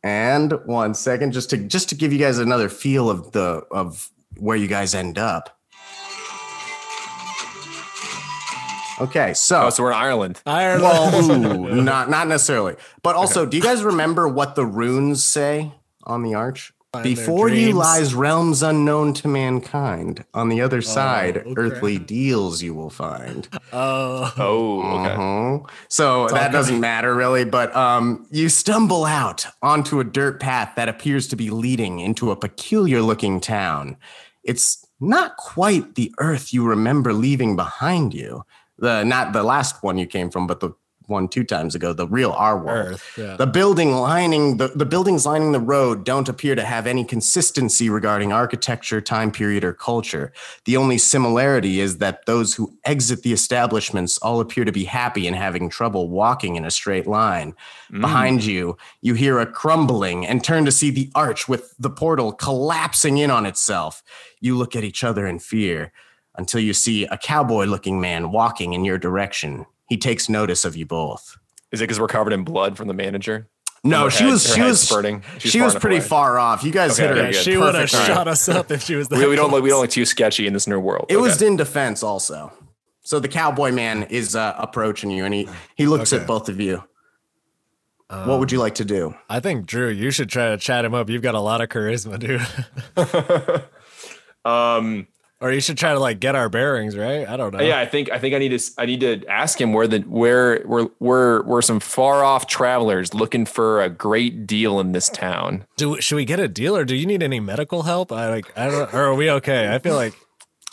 And 0.03 0.53
one 0.65 0.93
second, 0.93 1.31
just 1.33 1.49
to 1.49 1.57
just 1.57 1.89
to 1.89 1.95
give 1.95 2.13
you 2.13 2.19
guys 2.19 2.37
another 2.39 2.69
feel 2.69 3.09
of 3.09 3.31
the 3.33 3.63
of 3.71 4.09
where 4.37 4.55
you 4.57 4.67
guys 4.67 4.93
end 4.95 5.17
up. 5.17 5.57
Okay, 9.01 9.33
so 9.33 9.63
Oh, 9.65 9.69
so 9.71 9.83
we're 9.83 9.91
in 9.91 9.97
Ireland. 9.97 10.41
Ireland. 10.45 10.83
well, 10.83 11.31
ooh, 11.71 11.81
not 11.83 12.09
not 12.09 12.27
necessarily, 12.27 12.75
but 13.01 13.15
also, 13.15 13.45
do 13.45 13.57
you 13.57 13.63
guys 13.63 13.83
remember 13.83 14.27
what 14.27 14.55
the 14.55 14.65
runes 14.65 15.23
say 15.23 15.71
on 16.03 16.21
the 16.21 16.35
arch? 16.35 16.72
Find 16.93 17.05
their 17.05 17.15
Before 17.15 17.49
you 17.49 17.73
lies 17.73 18.13
realms 18.13 18.61
unknown 18.61 19.13
to 19.15 19.27
mankind. 19.27 20.23
On 20.35 20.49
the 20.49 20.61
other 20.61 20.83
side, 20.83 21.37
okay. 21.39 21.53
earthly 21.57 21.97
deals 21.97 22.61
you 22.61 22.75
will 22.75 22.91
find. 22.91 23.47
Oh. 23.75 24.31
Oh, 24.37 24.81
okay. 24.99 25.15
Mhm. 25.15 25.69
So 25.87 26.27
that 26.27 26.51
doesn't 26.51 26.79
matter 26.79 27.15
really, 27.15 27.43
but 27.43 27.75
um, 27.75 28.27
you 28.29 28.47
stumble 28.49 29.03
out 29.05 29.47
onto 29.63 29.99
a 29.99 30.03
dirt 30.03 30.39
path 30.39 30.73
that 30.75 30.87
appears 30.87 31.27
to 31.29 31.35
be 31.35 31.49
leading 31.49 31.99
into 31.99 32.29
a 32.29 32.35
peculiar 32.35 33.01
looking 33.01 33.39
town. 33.39 33.97
It's 34.43 34.85
not 34.99 35.37
quite 35.37 35.95
the 35.95 36.13
earth 36.19 36.53
you 36.53 36.63
remember 36.67 37.13
leaving 37.13 37.55
behind 37.55 38.13
you. 38.13 38.43
The 38.77 39.03
not 39.03 39.33
the 39.33 39.41
last 39.41 39.81
one 39.81 39.97
you 39.97 40.05
came 40.05 40.29
from, 40.29 40.45
but 40.45 40.59
the 40.59 40.71
one 41.07 41.27
two 41.27 41.43
times 41.43 41.75
ago, 41.75 41.93
the 41.93 42.07
real 42.07 42.31
world. 42.31 42.67
Earth. 42.67 43.13
Yeah. 43.17 43.35
The 43.35 43.47
building 43.47 43.93
lining 43.93 44.57
the, 44.57 44.69
the 44.69 44.85
buildings 44.85 45.25
lining 45.25 45.51
the 45.51 45.59
road 45.59 46.03
don't 46.05 46.29
appear 46.29 46.55
to 46.55 46.63
have 46.63 46.87
any 46.87 47.03
consistency 47.03 47.89
regarding 47.89 48.31
architecture, 48.31 49.01
time 49.01 49.31
period, 49.31 49.63
or 49.63 49.73
culture. 49.73 50.31
The 50.65 50.77
only 50.77 50.97
similarity 50.97 51.79
is 51.79 51.97
that 51.97 52.25
those 52.25 52.55
who 52.55 52.77
exit 52.85 53.23
the 53.23 53.33
establishments 53.33 54.17
all 54.19 54.39
appear 54.39 54.65
to 54.65 54.71
be 54.71 54.85
happy 54.85 55.27
and 55.27 55.35
having 55.35 55.69
trouble 55.69 56.09
walking 56.09 56.55
in 56.55 56.65
a 56.65 56.71
straight 56.71 57.07
line. 57.07 57.55
Mm. 57.91 58.01
Behind 58.01 58.43
you, 58.43 58.77
you 59.01 59.13
hear 59.13 59.39
a 59.39 59.45
crumbling 59.45 60.25
and 60.25 60.43
turn 60.43 60.65
to 60.65 60.71
see 60.71 60.89
the 60.89 61.11
arch 61.15 61.47
with 61.47 61.73
the 61.79 61.89
portal 61.89 62.31
collapsing 62.31 63.17
in 63.17 63.31
on 63.31 63.45
itself. 63.45 64.03
You 64.39 64.57
look 64.57 64.75
at 64.75 64.83
each 64.83 65.03
other 65.03 65.27
in 65.27 65.39
fear 65.39 65.91
until 66.35 66.59
you 66.59 66.73
see 66.73 67.05
a 67.05 67.17
cowboy 67.17 67.65
looking 67.65 68.01
man 68.01 68.31
walking 68.31 68.73
in 68.73 68.83
your 68.83 68.97
direction. 68.97 69.65
He 69.93 69.97
takes 69.97 70.27
notice 70.27 70.65
of 70.65 70.75
you 70.75 70.87
both. 70.87 71.37
Is 71.71 71.81
it 71.81 71.83
because 71.83 71.99
we're 71.99 72.07
covered 72.07 72.33
in 72.33 72.43
blood 72.43 72.77
from 72.77 72.87
the 72.87 72.95
manager? 72.95 73.47
No, 73.83 74.05
Her 74.05 74.09
she 74.09 74.23
head- 74.23 74.31
was 74.31 74.47
her 74.47 74.55
she 74.55 74.61
was 74.63 74.81
spurting. 74.81 75.21
She's 75.37 75.51
she 75.51 75.61
was 75.61 75.75
pretty 75.75 75.97
away. 75.97 76.07
far 76.07 76.39
off. 76.39 76.63
You 76.63 76.71
guys 76.71 76.99
Okay, 76.99 77.07
hit 77.09 77.15
her. 77.17 77.21
okay, 77.25 77.31
good. 77.33 77.43
she 77.43 77.57
would 77.57 77.75
have 77.75 77.91
perfect. 77.91 78.07
shot 78.07 78.27
us 78.27 78.49
up 78.49 78.71
if 78.71 78.81
she 78.81 78.95
was. 78.95 79.07
That 79.09 79.19
We, 79.19 79.27
we 79.27 79.35
don't 79.35 79.49
close. 79.49 79.57
look. 79.57 79.63
We 79.63 79.69
don't 79.69 79.81
look 79.81 79.91
too 79.91 80.05
sketchy 80.05 80.47
in 80.47 80.53
this 80.53 80.65
new 80.65 80.79
world. 80.79 81.05
It 81.09 81.17
was 81.17 81.43
in 81.43 81.57
defense 81.57 82.01
also. 82.01 82.51
So 83.03 83.19
the 83.19 83.27
cowboy 83.27 83.71
man 83.71 84.03
is 84.09 84.35
uh, 84.35 84.55
approaching 84.57 85.11
you, 85.11 85.25
and 85.25 85.33
he 85.35 85.47
he 85.75 85.85
looks 85.85 86.11
Okay. 86.11 86.21
at 86.23 86.27
both 86.27 86.49
of 86.49 86.59
you. 86.59 86.83
what 88.07 88.39
would 88.39 88.51
you 88.51 88.57
like 88.57 88.75
to 88.75 88.85
do? 88.85 89.13
I 89.29 89.39
think 89.41 89.67
Drew, 89.67 89.89
you 89.89 90.09
should 90.09 90.29
try 90.29 90.49
to 90.49 90.57
chat 90.57 90.85
him 90.85 90.95
up. 90.95 91.07
You've 91.09 91.21
got 91.21 91.35
a 91.35 91.39
lot 91.39 91.61
of 91.61 91.69
charisma, 91.69 92.17
dude. 92.17 93.63
um. 94.45 95.07
Or 95.43 95.51
you 95.51 95.59
should 95.61 95.77
try 95.77 95.91
to 95.93 95.99
like 95.99 96.19
get 96.19 96.33
our 96.35 96.49
bearings, 96.49 96.95
right? 96.97 97.27
I 97.27 97.35
don't 97.37 97.53
know. 97.53 97.61
Yeah, 97.61 97.79
I 97.79 97.85
think 97.85 98.09
I 98.11 98.17
think 98.17 98.33
I 98.33 98.39
need 98.39 98.49
to 98.49 98.55
s- 98.55 98.71
I 98.77 98.85
need 98.85 99.01
to 99.01 99.23
ask 99.27 99.59
him 99.59 99.73
where 99.73 99.87
the 99.87 99.99
where 99.99 100.61
where 100.63 100.85
where 100.97 101.41
where 101.43 101.61
some 101.61 101.79
far 101.79 102.23
off 102.23 102.47
travelers 102.47 103.13
looking 103.13 103.45
for 103.45 103.81
a 103.83 103.89
great 103.89 104.47
deal 104.47 104.79
in 104.79 104.93
this 104.93 105.09
town. 105.09 105.65
Do 105.77 105.99
should 106.01 106.15
we 106.15 106.25
get 106.25 106.39
a 106.39 106.47
deal, 106.47 106.75
or 106.75 106.85
do 106.85 106.95
you 106.95 107.05
need 107.05 107.21
any 107.21 107.39
medical 107.39 107.83
help? 107.83 108.11
I 108.11 108.29
like. 108.29 108.57
I 108.57 108.69
don't. 108.69 108.93
Or 108.93 109.03
are 109.03 109.15
we 109.15 109.29
okay? 109.29 109.73
I 109.73 109.79
feel 109.79 109.95
like. 109.95 110.13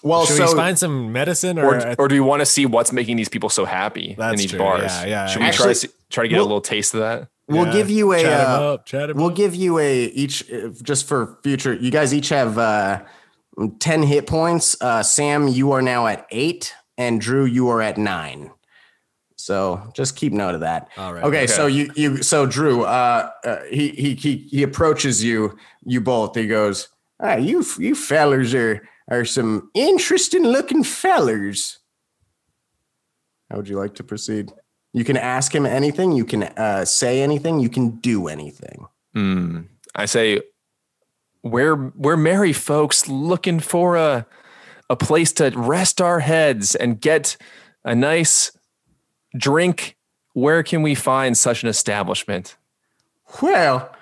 Well, 0.02 0.24
Should 0.24 0.36
so 0.38 0.46
we 0.46 0.54
find 0.54 0.78
some 0.78 1.12
medicine, 1.12 1.58
or, 1.58 1.74
Or, 1.76 1.94
or 1.98 2.08
do 2.08 2.14
we 2.14 2.20
want 2.20 2.40
to 2.40 2.46
see 2.46 2.64
what's 2.64 2.90
making 2.90 3.16
these 3.18 3.28
people 3.28 3.50
so 3.50 3.66
happy 3.66 4.16
in 4.18 4.36
these 4.36 4.48
true. 4.48 4.58
bars? 4.58 4.84
Yeah, 4.84 5.04
yeah. 5.04 5.26
Should 5.26 5.42
we 5.42 5.50
try 5.50 5.66
to 5.66 5.74
see, 5.74 5.88
try 6.08 6.24
to 6.24 6.28
get 6.28 6.36
a 6.36 6.38
we'll- 6.38 6.46
little 6.46 6.60
taste 6.62 6.94
of 6.94 7.00
that? 7.00 7.28
we'll 7.48 7.66
Yeah, 7.66 7.72
give 7.72 7.90
you 7.90 8.12
a 8.12 8.22
chat 8.22 8.40
him 8.46 8.62
uh, 8.62 8.72
up, 8.74 8.86
chat 8.86 9.14
we'll 9.14 9.26
up. 9.26 9.34
give 9.36 9.54
you 9.54 9.78
a 9.78 10.04
each 10.04 10.50
uh, 10.50 10.68
just 10.82 11.06
for 11.06 11.36
future. 11.42 11.74
You 11.74 11.90
guys 11.90 12.14
each 12.14 12.30
have 12.30 12.56
uh, 12.56 13.02
ten 13.78 14.02
hit 14.02 14.26
points. 14.26 14.76
Uh, 14.80 15.02
Sam, 15.02 15.48
you 15.48 15.72
are 15.72 15.82
now 15.82 16.06
at 16.06 16.26
eight, 16.30 16.74
and 16.96 17.20
Drew, 17.20 17.44
you 17.44 17.68
are 17.68 17.82
at 17.82 17.98
nine. 17.98 18.50
So 19.36 19.90
just 19.94 20.16
keep 20.16 20.32
note 20.32 20.54
of 20.54 20.60
that. 20.60 20.88
All 20.96 21.14
right. 21.14 21.24
Okay, 21.24 21.46
so 21.46 21.66
you 21.66 21.90
you 21.96 22.22
so 22.22 22.46
Drew, 22.46 22.84
uh, 22.84 23.30
uh 23.44 23.62
he 23.70 23.88
he 23.90 24.14
he 24.14 24.36
he 24.36 24.62
approaches 24.62 25.24
you, 25.24 25.56
you 25.84 26.00
both. 26.00 26.36
He 26.36 26.46
goes, 26.46 26.88
ah, 27.20 27.36
you 27.36 27.64
you 27.78 27.94
fellers 27.94 28.54
are 28.54 28.86
are 29.08 29.24
some 29.24 29.70
interesting 29.74 30.44
looking 30.44 30.84
fellers. 30.84 31.78
How 33.50 33.56
would 33.56 33.68
you 33.68 33.78
like 33.78 33.94
to 33.96 34.04
proceed? 34.04 34.52
You 34.92 35.04
can 35.04 35.16
ask 35.16 35.54
him 35.54 35.66
anything. 35.66 36.12
You 36.12 36.24
can 36.24 36.44
uh, 36.44 36.84
say 36.84 37.22
anything. 37.22 37.60
You 37.60 37.68
can 37.68 37.98
do 38.00 38.28
anything. 38.28 38.86
Hmm. 39.14 39.60
I 39.94 40.06
say 40.06 40.42
we're 41.42 41.90
we're 41.96 42.16
merry 42.16 42.52
folks 42.52 43.08
looking 43.08 43.60
for 43.60 43.96
a 43.96 44.26
a 44.88 44.96
place 44.96 45.32
to 45.32 45.50
rest 45.54 46.00
our 46.00 46.20
heads 46.20 46.74
and 46.74 47.00
get 47.00 47.36
a 47.84 47.94
nice 47.94 48.52
drink. 49.36 49.96
Where 50.32 50.62
can 50.62 50.82
we 50.82 50.94
find 50.94 51.36
such 51.36 51.62
an 51.62 51.68
establishment? 51.68 52.56
Well, 53.40 53.94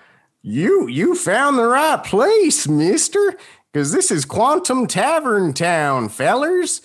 you 0.43 0.89
you 0.89 1.15
found 1.15 1.59
the 1.59 1.67
right 1.67 2.03
place, 2.03 2.67
Mister, 2.67 3.37
because 3.73 3.93
this 3.93 4.11
is 4.11 4.25
Quantum 4.25 4.87
Tavern 4.87 5.53
Town, 5.53 6.09
fellers. 6.09 6.81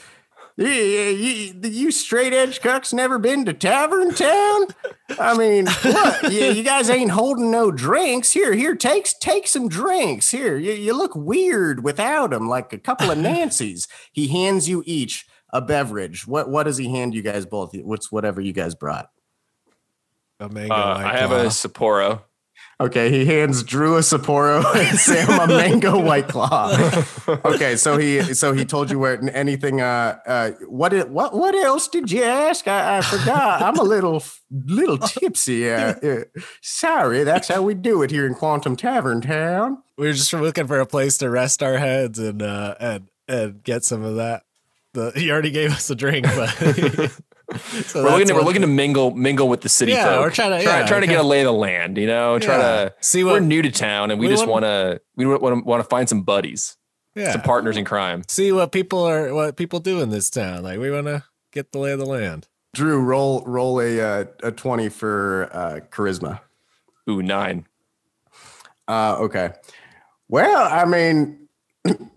You, 0.56 0.68
you, 0.68 1.54
you 1.64 1.92
straight 1.92 2.32
edge 2.32 2.60
cucks 2.60 2.94
never 2.94 3.18
been 3.18 3.44
to 3.46 3.54
Tavern 3.54 4.14
Town? 4.14 4.68
I 5.20 5.36
mean, 5.36 5.66
what? 5.66 6.24
you, 6.32 6.46
you 6.52 6.64
guys 6.64 6.92
ain't 6.92 7.10
holding 7.10 7.50
no 7.50 7.72
drinks. 7.72 8.32
Here, 8.32 8.54
here, 8.54 8.76
take 8.76 9.08
take 9.20 9.48
some 9.48 9.68
drinks. 9.68 10.30
Here, 10.30 10.58
you, 10.58 10.74
you 10.74 10.94
look 10.94 11.16
weird 11.16 11.84
without 11.84 12.30
them, 12.30 12.48
like 12.48 12.72
a 12.72 12.78
couple 12.78 13.10
of 13.10 13.18
Nancy's. 13.20 13.88
He 14.12 14.28
hands 14.28 14.70
you 14.70 14.84
each 14.86 15.26
a 15.52 15.62
beverage. 15.62 16.28
What 16.28 16.50
what 16.50 16.64
does 16.64 16.78
he 16.78 16.90
hand 16.90 17.16
you 17.16 17.24
guys 17.24 17.48
both? 17.48 17.76
What's 17.76 18.12
whatever 18.12 18.40
you 18.40 18.54
guys 18.54 18.76
brought? 18.76 19.10
A 20.40 20.50
mango 20.50 20.74
Uh, 20.74 21.02
I 21.04 21.18
have 21.18 21.32
a 21.32 21.46
Sapporo. 21.46 22.22
Okay, 22.82 23.12
he 23.12 23.26
hands 23.26 23.64
Drew 23.64 23.98
a 23.98 24.00
Sapporo 24.00 24.64
and 24.76 24.98
Sam 24.98 25.30
a 25.40 25.48
mango 25.48 26.00
white 26.00 26.28
claw. 26.28 26.76
Okay, 27.46 27.78
so 27.78 27.98
he 27.98 28.34
so 28.34 28.52
he 28.52 28.66
told 28.66 28.92
you 28.92 29.00
where 29.00 29.20
anything. 29.34 29.80
Uh, 29.82 30.18
uh, 30.26 30.52
what 30.68 30.92
it, 30.92 31.10
what 31.10 31.34
what 31.34 31.56
else 31.56 31.88
did 31.88 32.12
you 32.12 32.24
ask? 32.24 32.68
I, 32.68 32.98
I 32.98 33.02
forgot. 33.02 33.62
I'm 33.62 33.78
a 33.78 33.84
little 33.84 34.24
little 34.52 34.98
tipsy. 34.98 35.70
Uh, 35.70 35.94
uh, 36.04 36.24
sorry, 36.62 37.24
that's 37.24 37.48
how 37.48 37.62
we 37.62 37.76
do 37.76 38.02
it 38.02 38.12
here 38.12 38.26
in 38.28 38.34
Quantum 38.36 38.76
Tavern 38.76 39.22
Town. 39.22 39.82
we 39.98 40.08
were 40.08 40.14
just 40.14 40.34
looking 40.34 40.68
for 40.68 40.80
a 40.80 40.86
place 40.86 41.18
to 41.20 41.30
rest 41.30 41.64
our 41.64 41.78
heads 41.78 42.20
and 42.20 42.42
uh 42.42 42.76
and 42.80 43.08
and 43.28 43.64
get 43.64 43.84
some 43.84 44.04
of 44.04 44.16
that. 44.16 44.44
The 44.94 45.12
he 45.16 45.32
already 45.32 45.52
gave 45.52 45.72
us 45.72 45.90
a 45.90 45.96
drink, 45.96 46.26
but 46.26 46.50
so 47.86 48.04
We're 48.04 48.12
looking, 48.12 48.28
to, 48.28 48.34
we're 48.34 48.42
looking 48.42 48.62
to 48.62 48.68
mingle 48.68 49.12
mingle 49.12 49.50
with 49.50 49.62
the 49.62 49.70
city 49.70 49.92
Yeah, 49.92 50.06
folk. 50.06 50.20
we're 50.22 50.30
trying 50.32 50.58
to- 50.58 50.64
try, 50.64 50.80
yeah, 50.80 50.86
try 50.86 51.00
to 51.00 51.08
get 51.08 51.20
a 51.20 51.24
lay 51.24 51.42
of 51.42 51.46
the 51.46 51.54
land. 51.54 51.98
You 51.98 52.08
know, 52.08 52.40
try 52.40 52.56
Yeah. 52.58 52.62
to 52.86 52.94
See 53.02 53.24
We're 53.24 53.40
new 53.40 53.62
to 53.62 53.72
town, 53.72 54.12
and 54.12 54.20
we, 54.20 54.28
we 54.28 54.34
just 54.34 54.48
want- 54.48 54.64
want 54.64 54.66
to 54.66 55.02
we 55.16 55.26
want 55.26 55.42
to 55.42 55.64
want 55.64 55.84
to 55.84 55.88
find 55.90 56.08
some 56.08 56.22
buddies, 56.24 56.78
yeah. 57.16 57.32
some 57.34 57.42
partners 57.42 57.76
in 57.78 57.86
crime. 57.86 58.24
See 58.28 58.52
what 58.52 58.72
people 58.72 59.04
are 59.08 59.34
what 59.34 59.58
people 59.58 59.80
do 59.80 60.02
in 60.02 60.10
this 60.10 60.30
town. 60.30 60.64
Like 60.64 60.80
we 60.80 60.90
want 60.90 61.08
to 61.08 61.24
get 61.52 61.72
the 61.74 61.80
lay 61.80 61.92
of 61.92 62.00
the 62.00 62.06
land. 62.06 62.48
Drew, 62.74 63.00
roll 63.00 63.44
roll 63.46 63.80
a 63.82 64.00
uh, 64.02 64.26
a 64.42 64.52
twenty 64.52 64.90
for 64.90 65.50
uh, 65.54 65.80
charisma. 65.92 66.40
Ooh, 67.10 67.22
nine. 67.22 67.68
Uh, 68.88 69.18
okay. 69.20 69.52
Well, 70.30 70.68
I 70.72 70.86
mean, 70.86 71.43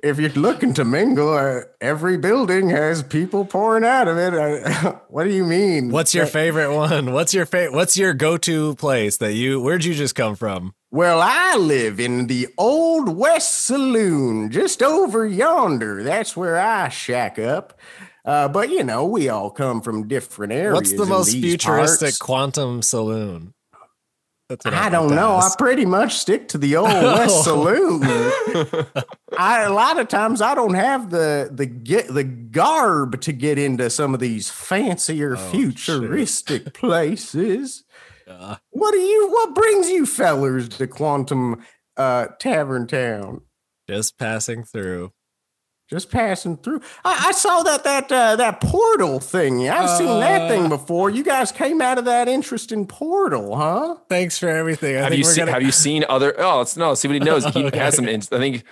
if 0.03 0.19
you're 0.19 0.31
looking 0.31 0.75
to 0.75 0.85
mingle, 0.85 1.35
uh, 1.35 1.63
every 1.81 2.17
building 2.17 2.69
has 2.71 3.03
people 3.03 3.45
pouring 3.45 3.85
out 3.85 4.07
of 4.07 4.17
it. 4.17 4.35
Uh, 4.35 4.93
what 5.09 5.25
do 5.25 5.31
you 5.31 5.45
mean? 5.45 5.91
What's 5.91 6.15
your 6.15 6.27
favorite 6.27 6.75
one? 6.75 7.13
What's 7.13 7.35
your 7.35 7.47
fa- 7.47 7.71
What's 7.71 7.97
your 7.97 8.15
go 8.15 8.37
to 8.39 8.75
place 8.77 9.17
that 9.19 9.35
you? 9.35 9.61
Where'd 9.61 9.85
you 9.85 9.95
just 9.95 10.15
come 10.15 10.37
from? 10.37 10.75
Well, 10.91 11.21
I 11.21 11.57
live 11.57 11.99
in 11.99 12.29
the 12.29 12.49
Old 12.57 13.17
West 13.17 13.67
Saloon, 13.67 14.51
just 14.51 14.83
over 14.83 15.27
yonder. 15.27 16.03
That's 16.03 16.37
where 16.37 16.59
I 16.59 16.89
shack 16.89 17.39
up. 17.39 17.79
Uh, 18.25 18.49
but 18.49 18.71
you 18.71 18.83
know, 18.83 19.05
we 19.05 19.29
all 19.29 19.51
come 19.51 19.81
from 19.81 20.09
different 20.09 20.53
areas. 20.53 20.75
What's 20.75 20.93
the 20.97 21.07
most 21.07 21.33
futuristic 21.33 22.07
parts. 22.07 22.19
quantum 22.19 22.83
saloon? 22.83 23.53
I 24.51 24.87
I'd 24.87 24.93
don't 24.93 25.15
know. 25.15 25.37
I 25.37 25.51
pretty 25.59 25.85
much 25.85 26.19
stick 26.19 26.49
to 26.49 26.59
the 26.59 26.77
Old 26.77 26.89
West 26.89 27.43
Saloon. 27.45 28.01
I 29.37 29.63
a 29.63 29.73
lot 29.73 29.99
of 29.99 30.09
times 30.09 30.41
I 30.41 30.55
don't 30.55 30.75
have 30.75 31.11
the 31.11 31.49
the 31.53 31.67
get 31.67 32.09
the 32.15 32.25
garb 32.25 33.21
to 33.23 33.33
get 33.33 33.59
into 33.59 33.91
some 33.91 34.15
of 34.15 34.21
these 34.21 34.49
fancier 34.49 35.35
Oh, 35.37 35.51
futuristic 35.51 36.75
places. 36.75 37.85
Uh, 38.29 38.57
What 38.71 38.91
do 38.91 38.99
you? 38.99 39.29
What 39.31 39.55
brings 39.55 39.89
you 39.89 40.05
fellers 40.05 40.69
to 40.71 40.89
Quantum 40.89 41.63
uh, 41.97 42.27
Tavern 42.41 42.89
Town? 42.89 43.43
just 43.89 44.19
passing 44.19 44.65
through. 44.65 45.13
Just 45.89 46.11
passing 46.11 46.57
through. 46.57 46.81
I, 47.05 47.27
I 47.29 47.33
saw 47.33 47.63
that 47.63 47.85
that 47.85 48.11
uh, 48.11 48.35
that 48.35 48.61
portal 48.61 49.21
thing. 49.21 49.69
I've 49.69 49.89
seen 49.97 50.19
that 50.19 50.43
Uh, 50.43 50.49
thing 50.49 50.69
before. 50.69 51.11
You 51.11 51.23
guys 51.23 51.53
came 51.53 51.81
out 51.81 51.97
of 51.97 52.07
that 52.07 52.27
interesting 52.27 52.89
portal, 52.89 53.55
huh? 53.55 53.95
Thanks 54.09 54.37
for 54.37 54.49
everything. 54.49 54.97
I 54.97 55.03
have 55.03 55.11
think 55.11 55.19
you 55.21 55.25
we're 55.29 55.33
seen 55.33 55.43
gonna. 55.43 55.53
Have 55.53 55.63
you 55.63 55.71
seen 55.71 56.05
other? 56.09 56.35
Oh, 56.39 56.63
it's 56.63 56.77
no. 56.77 56.95
See 56.95 57.07
what 57.07 57.15
he 57.15 57.21
knows. 57.21 57.45
He 57.45 57.65
Okay. 57.67 57.79
has 57.79 57.95
some. 57.95 58.09
I 58.09 58.19
think. 58.19 58.65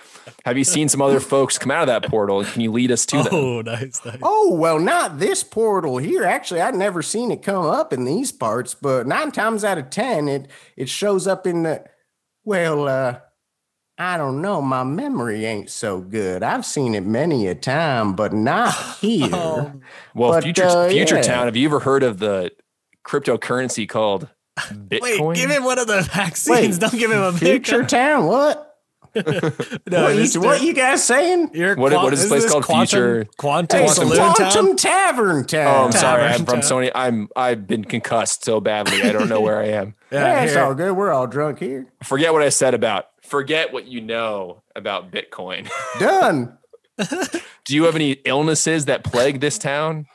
Have 0.45 0.59
you 0.59 0.65
seen 0.65 0.89
some 0.89 1.01
other 1.01 1.21
folks 1.21 1.57
come 1.57 1.71
out 1.71 1.83
of 1.83 1.87
that 1.87 2.11
portal? 2.11 2.45
Can 2.45 2.63
you 2.63 2.73
lead 2.73 2.91
us 2.91 3.07
to 3.07 3.19
them? 3.19 3.29
oh, 3.33 3.61
nice, 3.61 4.05
nice. 4.05 4.19
Oh, 4.21 4.53
well, 4.53 4.81
not 4.81 5.21
this 5.21 5.45
portal 5.45 5.99
here. 5.99 6.25
Actually, 6.25 6.63
I'd 6.63 6.75
never 6.75 7.01
seen 7.01 7.31
it 7.31 7.43
come 7.45 7.65
up 7.65 7.93
in 7.93 8.05
these 8.05 8.33
parts, 8.33 8.75
but 8.75 9.07
nine 9.07 9.31
times 9.31 9.63
out 9.63 9.79
of 9.79 9.89
ten, 9.89 10.27
it 10.27 10.49
it 10.77 10.89
shows 10.89 11.29
up 11.29 11.47
in 11.47 11.63
the 11.63 11.85
well, 12.45 12.89
uh, 12.89 13.21
I 13.97 14.17
don't 14.17 14.43
know. 14.43 14.61
My 14.61 14.83
memory 14.83 15.45
ain't 15.45 15.71
so 15.71 16.01
good. 16.01 16.43
I've 16.43 16.67
seen 16.67 16.95
it 16.97 17.05
many 17.05 17.47
a 17.47 17.55
time, 17.55 18.15
but 18.15 18.33
not 18.33 18.75
here. 19.01 19.29
Oh, 19.33 19.73
Well, 20.15 20.33
But, 20.33 20.45
future 20.45 20.65
uh, 20.65 20.89
future 20.89 21.17
yeah. 21.17 21.23
town. 21.23 21.45
Have 21.47 21.57
you 21.57 21.69
ever 21.69 21.81
heard 21.81 22.03
of 22.03 22.19
the 22.19 22.51
cryptocurrency 23.07 23.89
called 23.89 24.29
Bitcoin? 24.59 25.21
Wait, 25.29 25.37
give 25.37 25.51
him 25.51 25.65
one 25.65 25.79
of 25.79 25.87
the 25.87 26.03
vaccines. 26.03 26.79
Wait, 26.79 26.81
Don't 26.91 26.99
give 26.99 27.11
him 27.13 27.23
a 27.23 27.33
big 27.33 27.41
Future 27.65 27.85
town, 27.85 28.27
what? 28.27 28.71
No, 29.15 29.23
what, 29.23 29.87
this- 30.17 30.35
you, 30.35 30.41
what 30.41 30.61
you 30.61 30.75
guys 30.75 31.05
saying? 31.05 31.51
You're 31.55 31.77
What- 31.77 31.93
what 31.93 32.13
is 32.13 32.23
this 32.23 32.29
place 32.29 32.51
called? 32.51 32.65
Quantum, 32.65 32.87
Future- 32.89 33.27
Quantum 33.37 33.81
Hey, 33.83 33.87
Saloon 33.87 34.17
Quantum 34.17 34.51
Town? 34.67 34.77
Tavern 34.77 35.45
Town. 35.47 35.67
Oh, 35.69 35.85
I'm 35.85 35.93
sorry. 35.93 36.23
Tavern 36.23 36.41
I'm 36.41 36.47
from 36.47 36.61
Sony. 36.61 36.91
I'm 36.97 37.29
I've 37.37 37.65
been 37.69 37.85
concussed 37.85 38.45
so 38.45 38.61
badly. 38.61 39.03
I 39.03 39.13
don't 39.13 39.29
know 39.29 39.41
where 39.41 39.61
I 39.61 39.67
am. 39.69 39.95
Yeah, 40.11 40.43
it's 40.43 40.57
all 40.57 40.75
good. 40.75 40.97
We're 40.97 41.13
all 41.13 41.29
drunk 41.29 41.61
here. 41.61 41.87
Forget 42.03 42.33
what 42.33 42.43
I 42.43 42.49
said 42.49 42.75
about. 42.75 43.07
Forget 43.25 43.73
what 43.73 43.87
you 43.87 44.01
know 44.01 44.63
about 44.77 45.11
Bitcoin. 45.11 45.69
Done. 45.99 46.59
Do 47.65 47.75
you 47.75 47.85
have 47.85 47.95
any 47.97 48.13
illnesses 48.25 48.85
that 48.85 49.03
plague 49.03 49.41
this 49.41 49.59
town? 49.59 50.07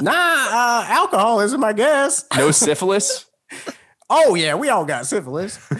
Nah, 0.00 0.10
uh, 0.12 0.84
alcoholism, 0.88 1.62
I 1.62 1.72
guess. 1.72 2.24
No 2.36 2.50
syphilis. 2.50 3.26
Oh 4.12 4.34
yeah, 4.34 4.56
we 4.56 4.68
all 4.68 4.84
got 4.84 5.06
syphilis. 5.06 5.56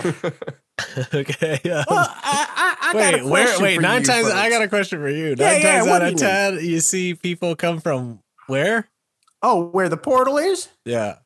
okay. 1.13 1.61
Yeah. 1.65 1.83
Well, 1.91 2.09
I, 2.09 2.77
I, 2.81 2.91
I 2.91 2.93
got 2.93 3.15
Wait, 3.15 3.23
a 3.23 3.27
where? 3.27 3.61
Wait, 3.61 3.75
for 3.75 3.83
nine 3.83 4.03
you 4.03 4.07
times. 4.07 4.29
I 4.29 4.49
got 4.49 4.63
a 4.63 4.69
question 4.69 5.01
for 5.01 5.09
you. 5.11 5.35
Nine 5.35 5.39
Yeah, 5.39 5.57
yeah, 5.57 5.79
times 5.79 5.87
what 5.89 6.03
out 6.03 6.07
of 6.07 6.13
you 6.13 6.19
ten, 6.19 6.59
you 6.65 6.79
see 6.79 7.15
people 7.15 7.57
come 7.57 7.81
from 7.81 8.21
where? 8.47 8.89
Oh, 9.43 9.65
where 9.71 9.89
the 9.89 9.97
portal 9.97 10.39
is? 10.39 10.69
Yeah. 10.85 11.17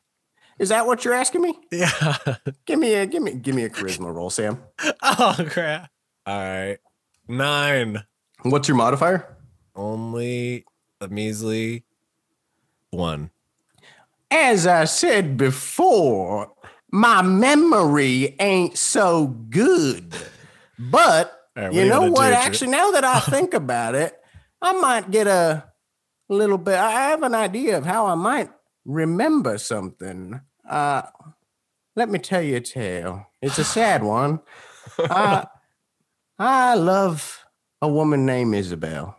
Is 0.57 0.69
that 0.69 0.87
what 0.87 1.03
you're 1.03 1.13
asking 1.13 1.41
me? 1.41 1.59
Yeah. 1.71 2.17
Give 2.65 2.79
me 2.79 2.93
a 2.93 3.05
give 3.05 3.21
me 3.21 3.33
give 3.33 3.53
me 3.53 3.63
a 3.63 3.69
charisma 3.69 4.13
roll, 4.13 4.29
Sam. 4.29 4.59
oh 5.03 5.35
crap. 5.49 5.89
All 6.25 6.37
right. 6.37 6.77
Nine. 7.27 8.03
What's 8.43 8.67
your 8.67 8.77
modifier? 8.77 9.35
Only 9.75 10.65
a 11.01 11.07
measly 11.09 11.83
one. 12.91 13.31
As 14.31 14.65
I 14.65 14.85
said 14.85 15.37
before, 15.37 16.51
my 16.91 17.21
memory 17.21 18.35
ain't 18.39 18.77
so 18.77 19.27
good. 19.27 20.15
But 20.79 21.37
right, 21.55 21.73
you 21.73 21.85
know 21.85 22.09
what? 22.09 22.29
do, 22.29 22.35
Actually, 22.35 22.71
now 22.71 22.91
that 22.91 23.03
I 23.03 23.19
think 23.29 23.53
about 23.53 23.95
it, 23.95 24.17
I 24.61 24.73
might 24.73 25.11
get 25.11 25.27
a 25.27 25.65
little 26.29 26.57
bit. 26.57 26.75
I 26.75 26.91
have 26.91 27.23
an 27.23 27.35
idea 27.35 27.77
of 27.77 27.85
how 27.85 28.07
I 28.07 28.15
might 28.15 28.49
remember 28.85 29.57
something. 29.57 30.41
Uh, 30.67 31.03
let 31.95 32.09
me 32.09 32.19
tell 32.19 32.41
you 32.41 32.57
a 32.57 32.61
tale. 32.61 33.27
It's 33.41 33.57
a 33.57 33.63
sad 33.63 34.03
one. 34.03 34.39
I, 34.99 35.47
I 36.37 36.75
love 36.75 37.43
a 37.81 37.87
woman 37.87 38.25
named 38.25 38.55
Isabel. 38.55 39.17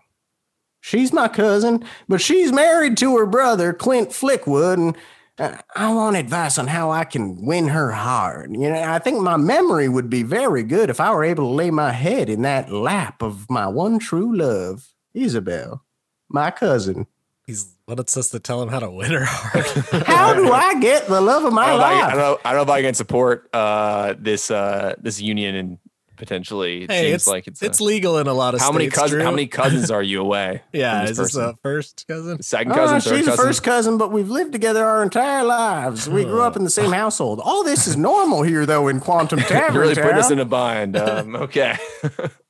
She's 0.80 1.12
my 1.12 1.28
cousin, 1.28 1.84
but 2.08 2.20
she's 2.20 2.52
married 2.52 2.96
to 2.98 3.16
her 3.16 3.26
brother, 3.26 3.72
Clint 3.72 4.10
Flickwood, 4.10 4.74
and 4.74 4.96
uh, 5.38 5.60
I 5.74 5.92
want 5.92 6.16
advice 6.16 6.58
on 6.58 6.68
how 6.68 6.90
I 6.92 7.04
can 7.04 7.44
win 7.44 7.68
her 7.68 7.90
heart. 7.90 8.50
You 8.52 8.70
know, 8.70 8.82
I 8.82 9.00
think 9.00 9.20
my 9.20 9.36
memory 9.36 9.88
would 9.88 10.08
be 10.08 10.22
very 10.22 10.62
good 10.62 10.88
if 10.88 11.00
I 11.00 11.12
were 11.12 11.24
able 11.24 11.44
to 11.44 11.54
lay 11.54 11.70
my 11.70 11.90
head 11.90 12.28
in 12.28 12.42
that 12.42 12.72
lap 12.72 13.20
of 13.20 13.50
my 13.50 13.66
one 13.66 13.98
true 13.98 14.34
love, 14.36 14.94
Isabel, 15.12 15.84
my 16.28 16.50
cousin. 16.50 17.06
He's 17.46 17.75
wants 17.88 18.16
us 18.16 18.30
to 18.30 18.40
tell 18.40 18.62
him 18.62 18.68
how 18.68 18.80
to 18.80 18.90
win 18.90 19.12
her 19.12 19.24
heart. 19.24 19.66
How 20.06 20.34
do 20.34 20.50
I 20.52 20.80
get 20.80 21.06
the 21.06 21.20
love 21.20 21.44
of 21.44 21.52
my 21.52 21.66
don't, 21.68 21.78
know 21.78 21.84
if 21.84 21.84
I, 21.86 21.92
I 21.92 22.00
life? 22.00 22.10
don't 22.10 22.18
know. 22.18 22.38
I 22.44 22.50
don't 22.52 22.56
know 22.66 22.72
if 22.72 22.76
I 22.78 22.82
can 22.82 22.94
support 22.94 23.48
uh, 23.52 24.14
this 24.18 24.50
uh, 24.50 24.94
this 25.00 25.20
union 25.20 25.54
and 25.54 25.78
potentially 26.16 26.84
it 26.84 26.90
hey, 26.90 27.02
seems 27.10 27.14
it's 27.14 27.26
like 27.26 27.46
it's 27.46 27.62
it's 27.62 27.78
a- 27.78 27.84
legal 27.84 28.16
in 28.18 28.26
a 28.26 28.32
lot 28.32 28.54
of 28.54 28.60
how 28.60 28.72
many 28.72 28.86
states. 28.86 28.96
cousins 28.98 29.22
how 29.22 29.30
many 29.30 29.46
cousins 29.46 29.90
are 29.90 30.02
you 30.02 30.20
away? 30.20 30.62
Yeah, 30.72 31.00
from 31.02 31.10
is 31.10 31.16
this 31.18 31.26
this 31.34 31.36
a 31.36 31.56
first 31.62 32.06
cousin? 32.08 32.42
Second 32.42 32.72
Uh, 32.72 32.74
cousin, 32.74 33.00
third 33.00 33.16
she's 33.18 33.26
cousin. 33.26 33.32
a 33.32 33.46
first 33.46 33.62
cousin, 33.62 33.98
but 33.98 34.10
we've 34.10 34.30
lived 34.30 34.52
together 34.52 34.84
our 34.84 35.02
entire 35.02 35.44
lives. 35.44 36.08
We 36.08 36.24
grew 36.24 36.40
up 36.42 36.56
in 36.56 36.64
the 36.64 36.70
same 36.70 36.90
household. 36.92 37.40
All 37.44 37.62
this 37.64 37.86
is 37.86 37.96
normal 37.96 38.42
here, 38.42 38.66
though, 38.66 38.88
in 38.88 38.98
Quantum 38.98 39.38
Tavern. 39.40 39.74
You're 39.74 39.82
really 39.82 39.94
putting 39.94 40.18
us 40.18 40.30
in 40.30 40.38
a 40.40 40.44
bind. 40.44 40.96
Um, 40.96 41.36
okay. 41.36 41.76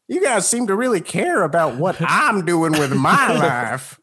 You 0.09 0.22
guys 0.22 0.49
seem 0.49 0.68
to 0.68 0.76
really 0.76 1.01
care 1.01 1.43
about 1.43 1.76
what 1.76 1.97
I'm 2.01 2.45
doing 2.45 2.70
with 2.72 2.95
my 2.95 3.32
life. 3.37 3.99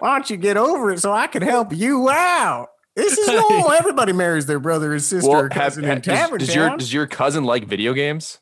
Why 0.00 0.16
don't 0.16 0.28
you 0.28 0.36
get 0.36 0.56
over 0.56 0.90
it 0.90 1.00
so 1.00 1.12
I 1.12 1.26
can 1.28 1.42
help 1.42 1.72
you 1.74 2.10
out? 2.10 2.68
This 2.96 3.16
is 3.16 3.28
normal. 3.28 3.70
Everybody 3.72 4.12
marries 4.12 4.46
their 4.46 4.58
brother 4.58 4.92
and 4.92 5.02
sister 5.02 5.30
or 5.30 5.42
have- 5.44 5.52
cousin 5.52 5.84
in 5.84 6.00
does, 6.00 6.04
Tavern 6.04 6.38
does 6.38 6.54
your 6.54 6.76
does 6.76 6.92
your 6.92 7.06
cousin 7.06 7.44
like 7.44 7.64
video 7.66 7.92
games? 7.94 8.38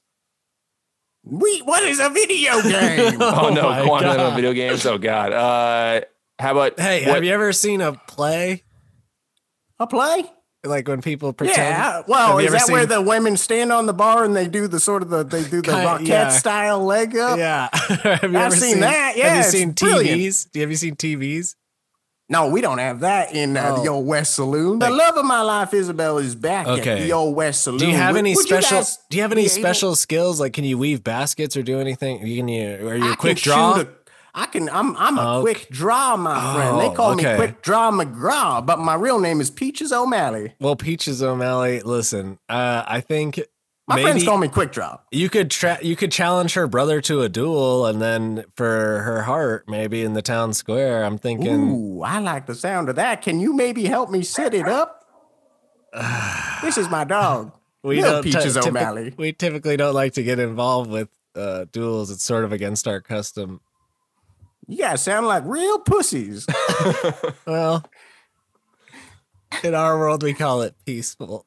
We, 1.24 1.60
what 1.60 1.82
is 1.82 2.00
a 2.00 2.08
video 2.08 2.62
game? 2.62 3.18
Oh, 3.20 3.48
Oh 3.48 3.54
no, 3.54 3.84
quantum 3.84 4.16
God. 4.16 4.34
video 4.36 4.52
games. 4.54 4.86
Oh 4.86 4.96
god. 4.98 5.32
Uh, 5.32 6.00
how 6.38 6.52
about 6.52 6.78
Hey, 6.80 7.04
what- 7.06 7.16
have 7.16 7.24
you 7.24 7.32
ever 7.32 7.52
seen 7.52 7.80
a 7.80 7.92
play 7.92 8.62
a 9.80 9.86
play? 9.86 10.24
Like 10.64 10.88
when 10.88 11.02
people 11.02 11.32
pretend? 11.32 11.56
Yeah. 11.58 12.02
Well, 12.06 12.38
is 12.38 12.52
that 12.52 12.68
where 12.70 12.86
the 12.86 13.00
women 13.00 13.36
stand 13.36 13.72
on 13.72 13.86
the 13.86 13.92
bar 13.92 14.24
and 14.24 14.34
they 14.34 14.48
do 14.48 14.66
the 14.66 14.80
sort 14.80 15.02
of 15.02 15.10
the 15.10 15.22
they 15.24 15.44
do 15.44 15.62
the 15.62 15.72
Rockette 15.72 16.06
yeah. 16.06 16.28
style 16.30 16.84
leg 16.84 17.16
up? 17.16 17.38
Yeah. 17.38 17.68
have 17.72 18.22
you 18.22 18.28
I've 18.30 18.34
ever 18.34 18.56
seen 18.56 18.80
that. 18.80 19.16
Yeah, 19.16 19.34
have 19.34 19.44
you 19.44 19.50
seen 19.50 19.72
brilliant. 19.72 20.20
TVs? 20.20 20.50
Do 20.50 20.58
you 20.58 20.62
have 20.62 20.70
you 20.70 20.76
seen 20.76 20.96
TVs? 20.96 21.54
No, 22.30 22.48
we 22.50 22.60
don't 22.60 22.76
have 22.76 23.00
that 23.00 23.34
in 23.34 23.56
uh, 23.56 23.76
the 23.76 23.88
Oh. 23.88 23.94
old 23.94 24.06
West 24.06 24.34
Saloon. 24.34 24.80
The 24.80 24.90
love 24.90 25.16
of 25.16 25.24
my 25.24 25.40
life, 25.40 25.72
Isabel, 25.72 26.18
is 26.18 26.34
back 26.34 26.66
at 26.66 26.80
Okay. 26.80 27.04
the 27.04 27.12
old 27.14 27.34
West 27.34 27.62
Saloon. 27.62 27.80
Do 27.80 27.86
you 27.86 27.96
have 27.96 28.16
any 28.16 28.34
would 28.34 28.46
special? 28.46 28.84
do 29.08 29.16
you 29.16 29.22
have 29.22 29.32
any 29.32 29.48
special 29.48 29.96
skills? 29.96 30.38
Like, 30.38 30.52
can 30.52 30.64
you 30.64 30.76
weave 30.76 31.02
baskets 31.02 31.56
or 31.56 31.62
do 31.62 31.80
anything? 31.80 32.18
Can 32.18 32.48
you? 32.48 32.86
Are 32.86 32.96
you 32.96 33.10
I 33.10 33.12
a 33.14 33.16
quick 33.16 33.38
can 33.38 33.50
draw? 33.50 33.84
I 34.34 34.46
can. 34.46 34.68
I'm. 34.68 34.96
I'm 34.96 35.18
a 35.18 35.36
Okay. 35.38 35.40
quick 35.54 35.68
draw, 35.70 36.16
my 36.16 36.54
friend. 36.54 36.80
They 36.80 36.86
Oh, 36.88 36.92
call 36.92 37.12
okay. 37.12 37.32
me 37.32 37.36
Quick 37.36 37.62
Draw 37.62 37.90
McGraw, 37.92 38.64
but 38.64 38.78
my 38.78 38.94
real 38.94 39.18
name 39.18 39.40
is 39.40 39.50
Peaches 39.50 39.92
O'Malley. 39.92 40.54
well, 40.60 40.76
Peaches 40.76 41.22
O'Malley. 41.22 41.80
Listen, 41.80 42.38
uh, 42.48 42.84
I 42.86 43.00
think 43.00 43.40
My 43.88 44.00
friends 44.02 44.22
call 44.24 44.36
me 44.38 44.48
Quick 44.48 44.70
Draw. 44.72 44.98
you 45.10 45.28
could 45.30 45.50
tra- 45.50 45.78
you 45.82 45.96
could 45.96 46.12
challenge 46.12 46.54
her 46.54 46.66
brother 46.66 47.00
to 47.02 47.22
a 47.22 47.28
duel, 47.28 47.86
and 47.86 48.00
then 48.02 48.44
for 48.54 49.00
her 49.02 49.22
heart, 49.22 49.64
maybe 49.66 50.02
in 50.02 50.12
the 50.12 50.22
town 50.22 50.52
square. 50.52 51.04
I'm 51.04 51.16
thinking. 51.18 51.70
Ooh, 51.70 52.02
I 52.02 52.18
like 52.18 52.46
the 52.46 52.54
sound 52.54 52.88
of 52.90 52.96
that. 52.96 53.22
Can 53.22 53.40
you 53.40 53.54
maybe 53.54 53.86
help 53.86 54.10
me 54.10 54.22
set 54.22 54.52
it 54.54 54.68
up? 54.68 55.04
this 56.62 56.76
is 56.78 56.88
my 56.90 57.04
dog. 57.04 57.52
We 57.82 57.96
Little 58.02 58.14
don't 58.14 58.24
Peaches 58.24 58.56
typi- 58.56 58.68
O'Malley. 58.68 59.14
We 59.16 59.32
typically 59.32 59.76
don't 59.76 59.94
like 59.94 60.12
to 60.14 60.22
get 60.22 60.38
involved 60.38 60.90
with 60.90 61.08
uh, 61.34 61.64
duels. 61.72 62.10
It's 62.10 62.24
sort 62.24 62.44
of 62.44 62.52
against 62.52 62.86
our 62.88 63.00
custom. 63.00 63.60
You 64.68 64.76
guys 64.78 65.02
sound 65.02 65.26
like 65.26 65.42
real 65.46 65.78
pussies. 65.80 66.46
Well, 67.46 67.82
in 69.64 69.74
our 69.74 69.98
world, 69.98 70.22
we 70.22 70.34
call 70.34 70.60
it 70.62 70.74
peaceful. 70.84 71.46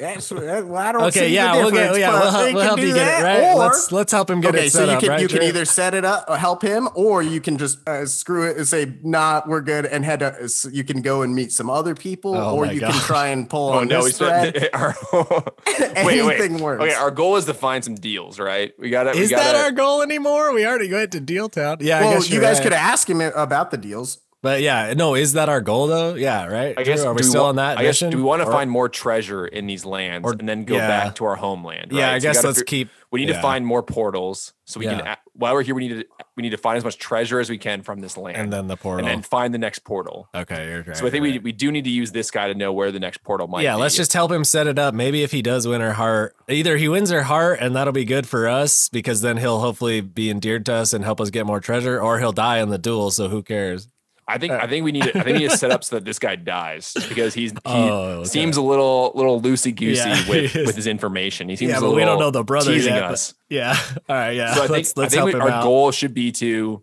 That's 0.00 0.28
that, 0.30 0.66
well, 0.66 0.76
I 0.76 0.92
don't 0.92 1.04
Okay, 1.04 1.28
see 1.28 1.34
yeah, 1.34 1.54
the 1.56 1.62
we'll 1.62 1.70
get 1.70 1.96
yeah, 1.98 2.10
we'll 2.10 2.30
help, 2.30 2.54
we'll 2.54 2.62
help 2.64 2.80
do 2.80 2.86
you 2.88 2.94
get 2.94 3.20
it 3.20 3.24
right. 3.24 3.52
or- 3.54 3.58
let's 3.60 3.92
let's 3.92 4.10
help 4.12 4.28
him 4.28 4.40
get 4.40 4.54
okay, 4.54 4.66
it 4.66 4.72
so 4.72 4.84
you 4.84 4.90
up. 4.92 5.00
can 5.00 5.08
right, 5.10 5.20
you 5.20 5.28
can 5.28 5.42
either 5.42 5.64
set 5.64 5.94
it 5.94 6.04
up, 6.04 6.24
or 6.28 6.36
help 6.36 6.60
him, 6.62 6.88
or 6.94 7.22
you 7.22 7.40
can 7.40 7.56
just 7.56 7.86
uh, 7.88 8.04
screw 8.04 8.48
it 8.50 8.56
and 8.56 8.66
say, 8.66 8.94
"Nah, 9.04 9.42
we're 9.46 9.60
good," 9.60 9.86
and 9.86 10.04
head. 10.04 10.20
To, 10.20 10.42
s- 10.42 10.66
you 10.72 10.82
can 10.82 11.02
go 11.02 11.22
and 11.22 11.34
meet 11.34 11.52
some 11.52 11.70
other 11.70 11.94
people, 11.94 12.34
Oh 12.36 12.56
or 12.56 12.66
you 12.66 12.80
gosh. 12.80 12.92
can 12.92 13.00
try 13.02 13.28
and 13.28 13.48
pull 13.48 13.70
Oh 13.70 13.78
on 13.78 13.88
no, 13.88 14.02
this 14.04 14.18
thread. 14.18 14.56
spent 14.56 14.74
our, 14.74 14.94
wait, 15.12 15.94
wait. 16.04 16.20
Anything 16.20 16.58
works. 16.58 16.82
Okay, 16.82 16.94
our 16.94 17.10
goal 17.12 17.36
is 17.36 17.44
to 17.44 17.54
find 17.54 17.84
some 17.84 17.94
deals, 17.94 18.40
right? 18.40 18.72
We 18.78 18.90
got 18.90 19.04
to. 19.04 19.10
Is 19.10 19.30
we 19.30 19.36
gotta, 19.36 19.44
that 19.52 19.64
our 19.64 19.70
goal 19.72 20.02
anymore? 20.02 20.52
We 20.52 20.66
already 20.66 20.90
went 20.92 21.12
to 21.12 21.20
Deal 21.20 21.48
Town. 21.48 21.78
Yeah, 21.80 21.98
I 21.98 22.02
well, 22.02 22.14
guess 22.14 22.28
you 22.30 22.40
guys 22.40 22.56
right. 22.58 22.64
could 22.64 22.72
ask 22.72 23.08
him 23.08 23.20
about 23.20 23.70
the 23.70 23.76
deals. 23.78 24.18
But 24.44 24.60
yeah, 24.60 24.92
no, 24.94 25.14
is 25.14 25.32
that 25.32 25.48
our 25.48 25.62
goal 25.62 25.86
though? 25.86 26.14
Yeah, 26.16 26.44
right. 26.44 26.74
I 26.78 26.82
guess 26.82 27.00
Drew, 27.00 27.08
are 27.08 27.14
we 27.14 27.22
do 27.22 27.28
still 27.28 27.44
wa- 27.44 27.48
on 27.48 27.56
that 27.56 27.78
I 27.78 27.82
guess 27.82 27.94
mission? 28.02 28.10
do 28.10 28.18
we 28.18 28.22
want 28.22 28.42
to 28.42 28.46
Or- 28.46 28.52
find 28.52 28.70
more 28.70 28.90
treasure 28.90 29.46
in 29.46 29.66
these 29.66 29.86
lands 29.86 30.26
or- 30.28 30.32
and 30.38 30.46
then 30.46 30.64
go 30.64 30.74
yeah. 30.76 30.86
back 30.86 31.14
to 31.14 31.24
our 31.24 31.36
homeland? 31.36 31.92
Right? 31.94 31.98
Yeah, 32.00 32.12
I 32.12 32.18
So 32.18 32.22
guess 32.32 32.44
let's 32.44 32.62
keep. 32.62 32.90
We 33.10 33.20
need 33.20 33.30
yeah. 33.30 33.36
to 33.36 33.42
find 33.42 33.64
more 33.64 33.82
portals 33.82 34.52
so 34.66 34.80
we 34.80 34.86
can. 34.86 34.98
Yeah. 34.98 35.12
a- 35.14 35.16
While 35.36 35.54
we're 35.54 35.62
here, 35.62 35.74
we 35.74 35.88
need 35.88 36.00
to 36.00 36.04
we 36.36 36.42
need 36.42 36.50
to 36.50 36.58
find 36.58 36.76
as 36.76 36.84
much 36.84 36.98
treasure 36.98 37.40
as 37.40 37.48
we 37.48 37.56
can 37.58 37.82
from 37.82 38.00
this 38.00 38.16
land, 38.18 38.36
and 38.36 38.52
then 38.52 38.66
the 38.66 38.76
portal. 38.76 39.06
and 39.06 39.08
then 39.08 39.22
find 39.22 39.54
the 39.54 39.58
next 39.58 39.78
portal. 39.80 40.28
okay, 40.34 40.68
you're 40.68 40.82
right. 40.82 40.96
So 40.96 41.06
I 41.06 41.10
think 41.10 41.24
you're 41.24 41.32
we 41.34 41.38
we 41.38 41.52
do 41.52 41.72
need 41.72 41.84
to 41.84 41.90
use 41.90 42.12
this 42.12 42.30
guy 42.30 42.48
to 42.48 42.54
know 42.54 42.70
where 42.72 42.92
the 42.92 43.00
next 43.00 43.22
portal 43.24 43.46
might. 43.48 43.62
yeah, 43.62 43.76
be. 43.76 43.80
let's 43.80 43.96
just 43.96 44.12
help 44.12 44.30
him 44.30 44.44
set 44.44 44.66
it 44.66 44.78
up. 44.78 44.92
Maybe 44.94 45.22
if 45.22 45.32
he 45.32 45.40
does 45.42 45.66
win 45.66 45.80
her 45.80 45.94
heart, 45.94 46.36
either 46.50 46.76
he 46.76 46.88
wins 46.88 47.10
her 47.10 47.22
heart 47.22 47.58
and 47.62 47.74
that'll 47.74 47.92
be 47.94 48.04
good 48.04 48.26
for 48.28 48.46
us 48.46 48.88
because 48.90 49.22
then 49.22 49.38
he'll 49.38 49.60
hopefully 49.60 50.02
be 50.02 50.28
endeared 50.28 50.66
to 50.66 50.74
us 50.74 50.92
and 50.92 51.02
help 51.02 51.18
us 51.20 51.30
get 51.30 51.46
more 51.46 51.60
treasure, 51.60 51.98
or 51.98 52.18
he'll 52.18 52.32
die 52.32 52.58
in 52.58 52.68
the 52.68 52.78
duel. 52.78 53.10
So 53.10 53.28
who 53.28 53.42
cares? 53.42 53.88
I 54.26 54.38
think 54.38 54.52
I 54.52 54.60
uh. 54.60 54.68
think 54.68 54.84
we 54.84 54.92
need 54.92 55.02
to, 55.04 55.10
I 55.10 55.22
think 55.22 55.26
we 55.36 55.42
need 55.44 55.50
to 55.50 55.56
set 55.58 55.70
up 55.70 55.84
so 55.84 55.96
that 55.96 56.04
this 56.04 56.18
guy 56.18 56.36
dies 56.36 56.94
because 57.08 57.34
he's 57.34 57.52
he 57.52 57.58
Oh, 57.66 57.90
okay. 58.20 58.28
seems 58.28 58.56
a 58.56 58.62
little 58.62 59.12
little 59.14 59.40
loosey 59.40 59.74
goosey 59.74 60.08
Yeah, 60.08 60.24
with, 60.28 60.54
with 60.54 60.76
his 60.76 60.86
information. 60.86 61.48
He 61.48 61.56
seems 61.56 61.70
yeah, 61.70 61.76
a 61.78 61.80
but 61.80 61.86
little 61.88 61.96
we 61.96 62.04
don't 62.04 62.18
know 62.18 62.30
the 62.30 62.44
brother 62.44 62.72
teasing 62.72 62.94
yet. 62.94 63.00
but- 63.02 63.12
us. 63.12 63.34
yeah. 63.48 63.76
All 64.08 64.16
right. 64.16 64.30
Yeah. 64.30 64.54
So 64.54 64.60
I 64.64 64.66
think 64.66 64.70
let's 64.78 64.96
let's 64.96 65.14
I 65.14 65.18
help 65.18 65.28
think 65.30 65.36
him 65.36 65.42
our 65.42 65.50
out. 65.50 65.62
goal 65.64 65.90
should 65.92 66.14
be 66.14 66.32
to 66.32 66.82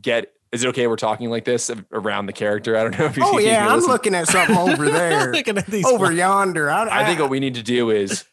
get. 0.00 0.32
Is 0.50 0.64
it 0.64 0.68
okay 0.68 0.86
we're 0.86 0.96
talking 0.96 1.28
like 1.28 1.44
this 1.44 1.70
around 1.92 2.24
the 2.24 2.32
character? 2.32 2.74
I 2.76 2.82
don't 2.84 2.98
know 2.98 3.04
if 3.04 3.16
you 3.18 3.22
Oh 3.26 3.38
yeah, 3.38 3.68
I'm 3.70 3.80
looking 3.80 4.14
at 4.14 4.28
something 4.28 4.56
over 4.56 4.90
there, 4.90 5.30
Looking 5.32 5.58
at 5.58 5.66
these. 5.66 5.84
over 5.84 6.10
yonder. 6.10 6.70
I, 6.70 7.02
I 7.02 7.04
think 7.04 7.20
what 7.20 7.28
we 7.28 7.38
need 7.38 7.56
to 7.56 7.62
do 7.62 7.90
is 7.90 8.24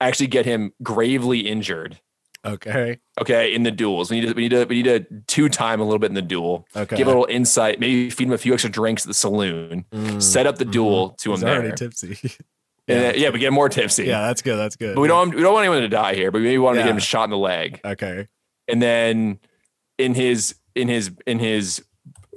actually 0.00 0.28
get 0.28 0.46
him 0.46 0.72
gravely 0.84 1.40
injured. 1.40 1.98
Okay. 2.44 2.98
Okay, 3.20 3.54
in 3.54 3.62
the 3.62 3.70
duels, 3.70 4.10
we 4.10 4.20
need 4.20 4.28
to 4.28 4.32
we 4.34 4.42
need 4.42 4.50
to 4.50 4.64
we 4.64 4.82
need 4.82 4.84
to 4.84 5.22
two 5.26 5.48
time 5.48 5.80
a 5.80 5.84
little 5.84 5.98
bit 5.98 6.10
in 6.10 6.14
the 6.14 6.22
duel. 6.22 6.66
Okay. 6.76 6.96
Give 6.96 7.06
a 7.06 7.10
little 7.10 7.26
insight. 7.28 7.80
Maybe 7.80 8.10
feed 8.10 8.26
him 8.28 8.32
a 8.32 8.38
few 8.38 8.52
extra 8.52 8.70
drinks 8.70 9.04
at 9.04 9.08
the 9.08 9.14
saloon. 9.14 9.84
Mm, 9.92 10.22
Set 10.22 10.46
up 10.46 10.56
the 10.56 10.64
mhm. 10.64 10.72
duel 10.72 11.10
to 11.20 11.32
him 11.32 11.42
already 11.42 11.68
there. 11.68 11.76
tipsy. 11.76 12.18
And 12.86 13.00
then- 13.00 13.14
yeah, 13.16 13.30
we 13.30 13.38
get 13.38 13.50
more 13.50 13.70
tipsy. 13.70 14.04
Yeah, 14.04 14.26
that's 14.26 14.42
good. 14.42 14.56
That's 14.56 14.76
good. 14.76 14.94
But 14.94 15.00
we 15.00 15.08
don't 15.08 15.34
we 15.34 15.40
don't 15.40 15.54
want 15.54 15.64
anyone 15.64 15.80
to 15.80 15.88
die 15.88 16.14
here, 16.14 16.30
but 16.30 16.42
maybe 16.42 16.58
want 16.58 16.76
to 16.76 16.82
get 16.82 16.90
him 16.90 16.98
shot 16.98 17.24
in 17.24 17.30
the 17.30 17.38
leg. 17.38 17.80
Okay. 17.82 18.28
And 18.68 18.82
then 18.82 19.38
in 19.96 20.12
his 20.12 20.54
in 20.74 20.88
his 20.88 21.10
in 21.26 21.38
his 21.38 21.82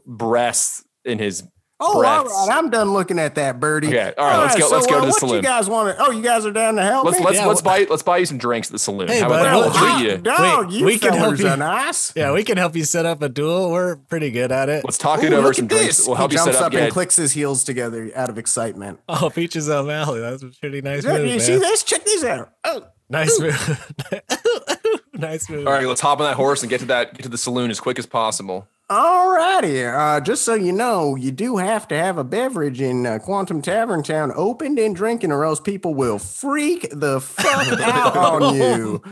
breast 0.05 0.85
in 1.03 1.19
his 1.19 1.43
Oh, 1.79 1.93
all 1.93 1.99
breaths. 2.23 2.45
right. 2.47 2.57
I'm 2.57 2.71
done 2.71 2.91
looking 2.91 3.19
at 3.19 3.35
that 3.35 3.59
birdie. 3.59 3.89
Okay, 3.89 4.11
all 4.17 4.25
right, 4.25 4.41
let's 4.41 4.55
go- 4.55 4.67
let's 4.69 4.87
go 4.87 4.95
uh, 4.97 4.99
to 5.01 5.05
the 5.05 5.11
what 5.11 5.19
saloon. 5.19 5.35
you 5.35 5.41
guys 5.43 5.69
want 5.69 5.95
to? 5.95 6.03
Oh, 6.03 6.09
you 6.11 6.23
guys 6.23 6.43
are 6.45 6.51
down 6.51 6.75
to 6.77 6.81
help 6.81 7.05
let's 7.05 7.19
me. 7.19 7.25
let's 7.25 7.37
Yeah, 7.37 7.45
let's 7.45 7.61
wh- 7.61 7.65
buy 7.65 7.85
let's 7.87 8.01
buy 8.01 8.17
you 8.17 8.25
some 8.25 8.39
drinks 8.39 8.69
at 8.69 8.71
the 8.71 8.79
saloon. 8.79 9.09
Hey, 9.09 9.19
How 9.19 9.29
bud, 9.29 9.41
about 9.41 9.43
that? 9.43 9.55
we'll- 9.81 9.87
We'll 9.91 9.99
treat 9.99 10.11
you. 10.11 10.17
dog, 10.17 10.67
Wait, 10.69 10.79
you 10.79 10.85
we 10.85 10.97
can 10.97 11.13
help 11.13 11.37
you. 11.37 11.47
are 11.47 11.55
nice. 11.57 12.13
Yeah, 12.15 12.31
we 12.31 12.43
can 12.43 12.57
help 12.57 12.75
you 12.75 12.83
set 12.83 13.05
up 13.05 13.21
a 13.21 13.29
duel. 13.29 13.69
We're 13.69 13.97
pretty 13.97 14.31
good 14.31 14.51
at 14.51 14.69
it. 14.69 14.85
Let's 14.85 14.97
talk 14.97 15.21
Ooh, 15.21 15.27
it 15.27 15.33
over 15.33 15.53
some 15.53 15.67
drinks. 15.67 15.97
this. 15.97 16.07
We'll 16.07 16.15
help 16.15 16.31
he 16.31 16.37
you 16.37 16.43
jumps 16.43 16.57
set 16.57 16.61
up. 16.63 16.67
up 16.67 16.73
and 16.73 16.85
yeah, 16.85 16.89
clicks 16.89 17.15
his 17.15 17.31
heels 17.33 17.63
together 17.63 18.09
out 18.15 18.29
of 18.29 18.39
excitement. 18.39 18.99
Oh, 19.07 19.29
Peaches 19.29 19.69
O'Malley. 19.69 20.19
That's 20.21 20.41
a 20.41 20.47
pretty 20.59 20.81
nice 20.81 21.03
Yeah, 21.05 21.13
move, 21.19 21.21
you 21.25 21.29
man. 21.31 21.39
see 21.41 21.57
this? 21.57 21.83
Check 21.83 22.03
these 22.05 22.23
out. 22.23 22.53
Oh, 22.63 22.83
Nice 23.09 23.39
move. 23.39 23.93
nice 25.13 25.49
move. 25.49 25.65
all 25.67 25.73
right, 25.73 25.85
let's 25.87 26.01
hop 26.01 26.19
on 26.19 26.25
that 26.25 26.35
horse 26.35 26.61
and 26.63 26.69
get 26.69 26.79
to 26.81 26.85
that 26.87 27.13
get 27.13 27.23
to 27.23 27.29
the 27.29 27.37
saloon 27.37 27.69
as 27.71 27.79
quick 27.79 27.97
as 27.99 28.05
possible. 28.05 28.67
All 28.89 29.33
righty. 29.33 29.83
Uh, 29.85 30.19
just 30.19 30.43
so 30.43 30.53
you 30.53 30.71
know, 30.71 31.15
you 31.15 31.31
do 31.31 31.57
have 31.57 31.87
to 31.89 31.95
have 31.95 32.17
a 32.17 32.23
beverage 32.23 32.81
in 32.81 33.05
uh, 33.05 33.19
Quantum 33.19 33.61
Tavern 33.61 34.03
Town 34.03 34.31
opened 34.35 34.79
and 34.79 34.95
drinking, 34.95 35.31
or 35.31 35.43
else 35.43 35.59
people 35.59 35.93
will 35.93 36.19
freak 36.19 36.87
the 36.91 37.19
fuck 37.19 37.79
out 37.81 38.15
on 38.17 38.55
you. 38.55 39.03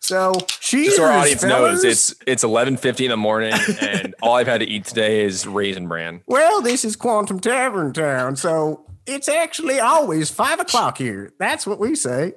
So, 0.00 0.32
cheers, 0.48 0.86
Just 0.86 0.96
so 0.96 1.04
our 1.04 1.12
audience 1.12 1.42
knows, 1.42 1.84
it's 1.84 2.14
it's 2.26 2.42
eleven 2.42 2.76
fifty 2.76 3.04
in 3.04 3.10
the 3.10 3.16
morning, 3.16 3.52
and 3.80 4.14
all 4.22 4.34
I've 4.36 4.46
had 4.46 4.60
to 4.60 4.66
eat 4.66 4.84
today 4.84 5.24
is 5.24 5.46
raisin 5.46 5.88
bran. 5.88 6.22
Well, 6.26 6.62
this 6.62 6.84
is 6.84 6.96
Quantum 6.96 7.38
Tavern 7.40 7.92
Town, 7.92 8.36
so 8.36 8.86
it's 9.06 9.28
actually 9.28 9.78
always 9.78 10.30
five 10.30 10.58
o'clock 10.60 10.98
here. 10.98 11.32
That's 11.38 11.66
what 11.66 11.78
we 11.78 11.94
say. 11.94 12.34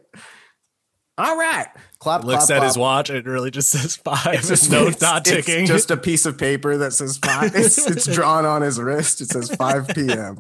All 1.18 1.38
right. 1.38 1.68
Clap, 2.04 2.24
Looks 2.26 2.48
clap, 2.48 2.62
at 2.62 2.66
his 2.68 2.78
watch. 2.78 3.10
It 3.10 3.26
really 3.26 3.50
just 3.50 3.70
says 3.70 3.96
five. 4.04 4.34
It's 4.34 4.50
just- 4.50 4.70
no, 4.70 4.82
it's- 4.88 5.02
not 5.02 5.26
it's 5.28 5.46
ticking. 5.46 5.66
just 5.66 5.90
a 5.90 5.98
piece 5.98 6.26
of 6.26 6.38
paper 6.38 6.78
that 6.78 6.92
says 6.94 7.18
five. 7.18 7.56
It's, 7.56 7.78
it's 7.78 8.06
drawn 8.08 8.46
on 8.46 8.62
his 8.62 8.80
wrist. 8.80 9.22
It 9.22 9.30
says 9.30 9.50
5 9.56 9.88
p.m. 9.96 10.40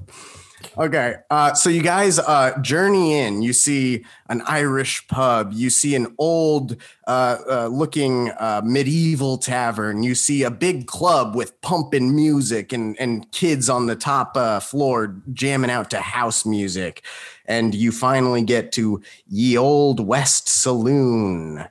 Okay. 0.77 1.15
Uh, 1.29 1.53
so 1.53 1.69
you 1.69 1.81
guys 1.81 2.19
uh, 2.19 2.57
journey 2.61 3.17
in. 3.19 3.41
You 3.41 3.53
see 3.53 4.05
an 4.29 4.41
Irish 4.47 5.05
pub. 5.07 5.51
You 5.53 5.69
see 5.69 5.93
an 5.95 6.15
old 6.17 6.77
uh, 7.05 7.37
uh, 7.49 7.67
looking 7.67 8.29
uh, 8.31 8.61
medieval 8.63 9.37
tavern. 9.37 10.03
You 10.03 10.15
see 10.15 10.43
a 10.43 10.49
big 10.51 10.87
club 10.87 11.35
with 11.35 11.59
pumping 11.61 12.15
music 12.15 12.71
and, 12.73 12.97
and 12.99 13.29
kids 13.31 13.69
on 13.69 13.87
the 13.87 13.95
top 13.95 14.35
uh, 14.37 14.59
floor 14.61 15.21
jamming 15.33 15.69
out 15.71 15.89
to 15.91 15.99
house 15.99 16.45
music. 16.45 17.03
And 17.45 17.75
you 17.75 17.91
finally 17.91 18.43
get 18.43 18.71
to 18.73 19.01
Ye 19.27 19.57
Old 19.57 19.99
West 19.99 20.47
Saloon. 20.47 21.65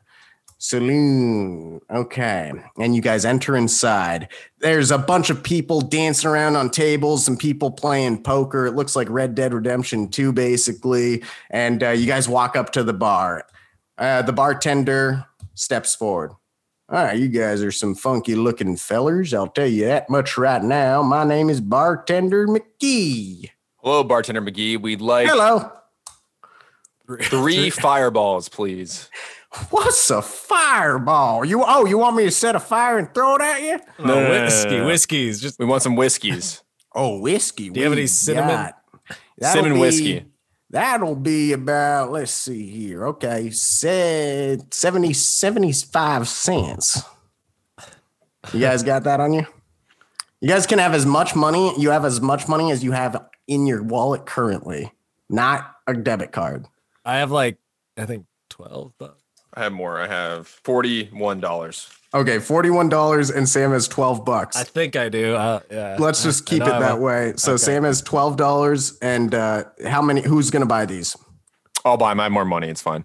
Saloon. 0.58 1.80
Okay. 1.90 2.52
And 2.78 2.94
you 2.94 3.02
guys 3.02 3.24
enter 3.24 3.56
inside. 3.56 4.28
There's 4.60 4.92
a 4.92 4.98
bunch 4.98 5.28
of 5.28 5.42
people 5.42 5.80
dancing 5.80 6.30
around 6.30 6.54
on 6.54 6.70
tables, 6.70 7.24
some 7.24 7.36
people 7.36 7.72
playing 7.72 8.22
poker. 8.22 8.66
It 8.66 8.76
looks 8.76 8.94
like 8.94 9.10
Red 9.10 9.34
Dead 9.34 9.52
Redemption 9.52 10.08
2, 10.08 10.32
basically. 10.32 11.24
And 11.50 11.82
uh, 11.82 11.90
you 11.90 12.06
guys 12.06 12.28
walk 12.28 12.54
up 12.54 12.70
to 12.72 12.84
the 12.84 12.92
bar. 12.92 13.44
Uh, 13.98 14.22
the 14.22 14.32
bartender 14.32 15.26
steps 15.54 15.94
forward. 15.94 16.30
All 16.88 17.04
right, 17.04 17.18
you 17.18 17.28
guys 17.28 17.62
are 17.62 17.72
some 17.72 17.94
funky 17.94 18.34
looking 18.34 18.76
fellers. 18.76 19.32
I'll 19.32 19.48
tell 19.48 19.66
you 19.66 19.86
that 19.86 20.10
much 20.10 20.36
right 20.36 20.62
now. 20.62 21.02
My 21.02 21.24
name 21.24 21.48
is 21.48 21.60
Bartender 21.60 22.46
McGee. 22.46 23.48
Hello, 23.82 24.04
bartender 24.04 24.40
McGee. 24.40 24.80
We'd 24.80 25.00
like 25.00 25.26
Hello. 25.28 25.72
three 27.22 27.68
fireballs, 27.70 28.48
please. 28.48 29.10
What's 29.70 30.08
a 30.08 30.22
fireball? 30.22 31.44
You 31.44 31.64
oh, 31.66 31.84
you 31.84 31.98
want 31.98 32.14
me 32.14 32.24
to 32.24 32.30
set 32.30 32.54
a 32.54 32.60
fire 32.60 32.96
and 32.98 33.12
throw 33.12 33.34
it 33.36 33.42
at 33.42 33.60
you? 33.60 33.80
No, 33.98 34.04
no, 34.06 34.14
no, 34.14 34.22
no, 34.22 34.44
whiskey, 34.44 34.70
no, 34.70 34.78
no. 34.78 34.86
whiskey's 34.86 35.40
just 35.40 35.58
We 35.58 35.66
want 35.66 35.82
some 35.82 35.96
whiskeys. 35.96 36.62
Oh, 36.94 37.18
whiskey. 37.18 37.70
Do 37.70 37.80
you 37.80 37.84
have 37.84 37.92
any 37.92 38.06
cinnamon? 38.06 38.72
got. 39.40 39.52
Cinnamon 39.52 39.74
be- 39.74 39.80
whiskey. 39.80 40.24
That'll 40.70 41.16
be 41.16 41.52
about, 41.52 42.12
let's 42.12 42.30
see 42.30 42.66
here. 42.66 43.06
Okay, 43.08 43.50
said 43.50 44.72
70, 44.72 45.12
75 45.12 46.28
cents. 46.28 47.02
You 48.54 48.60
guys 48.60 48.82
got 48.82 49.04
that 49.04 49.20
on 49.20 49.32
you? 49.34 49.46
You 50.40 50.48
guys 50.48 50.66
can 50.66 50.78
have 50.78 50.94
as 50.94 51.04
much 51.04 51.36
money. 51.36 51.78
You 51.78 51.90
have 51.90 52.04
as 52.04 52.20
much 52.20 52.48
money 52.48 52.70
as 52.72 52.82
you 52.82 52.92
have 52.92 53.22
in 53.46 53.66
your 53.66 53.82
wallet 53.82 54.26
currently, 54.26 54.92
not 55.28 55.74
a 55.86 55.94
debit 55.94 56.32
card. 56.32 56.66
I 57.04 57.16
have 57.16 57.30
like 57.30 57.58
I 57.96 58.06
think 58.06 58.26
twelve 58.48 58.92
bucks. 58.98 59.22
I 59.54 59.60
have 59.64 59.72
more. 59.72 59.98
I 60.00 60.06
have 60.08 60.46
forty-one 60.46 61.40
dollars. 61.40 61.90
Okay, 62.14 62.36
$41 62.36 63.34
and 63.34 63.48
Sam 63.48 63.70
has 63.70 63.88
12 63.88 64.22
bucks. 64.26 64.54
I 64.54 64.64
think 64.64 64.96
I 64.96 65.08
do. 65.08 65.34
Uh, 65.34 65.60
yeah. 65.70 65.96
Let's 65.98 66.22
just 66.22 66.44
keep 66.44 66.60
it 66.60 66.66
that 66.66 66.82
have 66.82 66.98
a- 66.98 67.00
way. 67.00 67.32
So 67.36 67.52
okay. 67.52 67.58
Sam 67.62 67.84
has 67.84 68.02
twelve 68.02 68.36
dollars, 68.36 68.98
and 69.00 69.34
uh, 69.34 69.64
how 69.86 70.02
many? 70.02 70.20
Who's 70.20 70.50
gonna 70.50 70.66
buy 70.66 70.84
these? 70.84 71.16
I'll 71.86 71.96
buy 71.96 72.12
my 72.14 72.28
more 72.28 72.44
money. 72.44 72.68
It's 72.68 72.82
fine. 72.82 73.04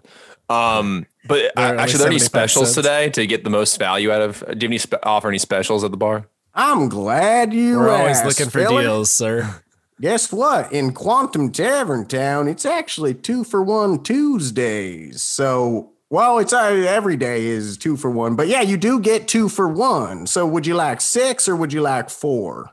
Um, 0.50 1.06
but 1.26 1.52
They're 1.56 1.78
actually, 1.78 1.94
are 1.94 1.98
there 1.98 2.06
any 2.08 2.18
specials 2.18 2.74
cents. 2.74 2.86
today 2.86 3.08
to 3.10 3.26
get 3.26 3.44
the 3.44 3.50
most 3.50 3.78
value 3.78 4.12
out 4.12 4.20
of? 4.22 4.40
Do 4.40 4.44
you 4.46 4.52
have 4.52 4.62
any 4.64 4.78
spe- 4.78 4.94
offer 5.02 5.28
any 5.28 5.38
specials 5.38 5.84
at 5.84 5.90
the 5.90 5.96
bar? 5.96 6.26
I'm 6.54 6.88
glad 6.90 7.52
you. 7.54 7.78
We're 7.78 7.88
always 7.90 8.22
looking 8.24 8.50
for 8.50 8.60
fella. 8.62 8.82
deals, 8.82 9.10
sir. 9.10 9.62
Guess 10.00 10.32
what? 10.32 10.72
In 10.72 10.92
Quantum 10.92 11.50
Tavern 11.50 12.06
Town, 12.06 12.46
it's 12.46 12.64
actually 12.64 13.14
two 13.14 13.42
for 13.42 13.62
one 13.62 14.02
Tuesdays. 14.02 15.22
So, 15.22 15.90
well, 16.08 16.38
it's 16.38 16.52
uh, 16.52 16.86
every 16.88 17.16
day 17.16 17.46
is 17.46 17.76
two 17.76 17.96
for 17.96 18.10
one, 18.10 18.36
but 18.36 18.46
yeah, 18.46 18.62
you 18.62 18.76
do 18.76 19.00
get 19.00 19.26
two 19.26 19.48
for 19.48 19.68
one. 19.68 20.26
So, 20.28 20.46
would 20.46 20.66
you 20.66 20.74
like 20.74 21.00
six 21.00 21.48
or 21.48 21.56
would 21.56 21.72
you 21.72 21.82
like 21.82 22.10
four? 22.10 22.70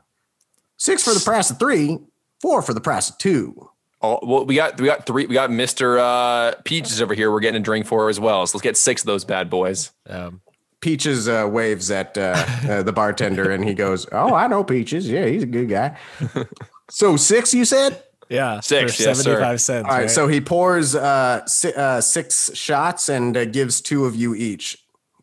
Six 0.76 1.02
for 1.02 1.14
the 1.14 1.20
price 1.20 1.50
of 1.50 1.58
three, 1.58 1.98
four 2.40 2.62
for 2.62 2.74
the 2.74 2.80
price 2.80 3.10
of 3.10 3.18
two. 3.18 3.70
Oh, 4.02 4.20
well, 4.22 4.44
we 4.46 4.54
got 4.54 4.80
we 4.80 4.86
got 4.86 5.04
three. 5.04 5.26
We 5.26 5.34
got 5.34 5.50
Mister 5.50 5.98
uh, 5.98 6.54
Peaches 6.64 7.02
over 7.02 7.14
here. 7.14 7.32
We're 7.32 7.40
getting 7.40 7.60
a 7.60 7.64
drink 7.64 7.86
for 7.86 8.08
as 8.08 8.20
well. 8.20 8.46
So 8.46 8.58
let's 8.58 8.62
get 8.62 8.76
six 8.76 9.02
of 9.02 9.06
those 9.06 9.24
bad 9.24 9.50
boys. 9.50 9.90
Um, 10.08 10.42
Peaches 10.80 11.28
uh, 11.28 11.48
waves 11.50 11.90
at 11.90 12.16
uh, 12.16 12.46
uh, 12.68 12.82
the 12.84 12.92
bartender 12.92 13.50
and 13.50 13.64
he 13.64 13.74
goes, 13.74 14.06
Oh, 14.12 14.34
I 14.34 14.46
know 14.46 14.62
Peaches. 14.62 15.08
Yeah, 15.10 15.26
he's 15.26 15.42
a 15.42 15.46
good 15.46 15.68
guy. 15.68 15.96
so, 16.90 17.16
six, 17.16 17.52
you 17.54 17.64
said? 17.64 18.02
yeah, 18.28 18.60
Six, 18.60 18.96
for 18.96 19.02
yes, 19.02 19.18
sir. 19.18 19.22
seventy-five 19.24 19.60
cents. 19.60 19.84
All 19.86 19.90
right, 19.92 20.00
right? 20.02 20.10
so 20.10 20.26
he 20.28 20.40
pours 20.40 20.94
uh, 20.94 21.46
si- 21.46 21.72
uh, 21.74 22.00
six 22.00 22.50
shots 22.54 23.08
and 23.08 23.36
uh, 23.36 23.44
gives 23.44 23.80
two 23.80 24.04
of 24.04 24.16
you 24.16 24.34
each. 24.34 24.78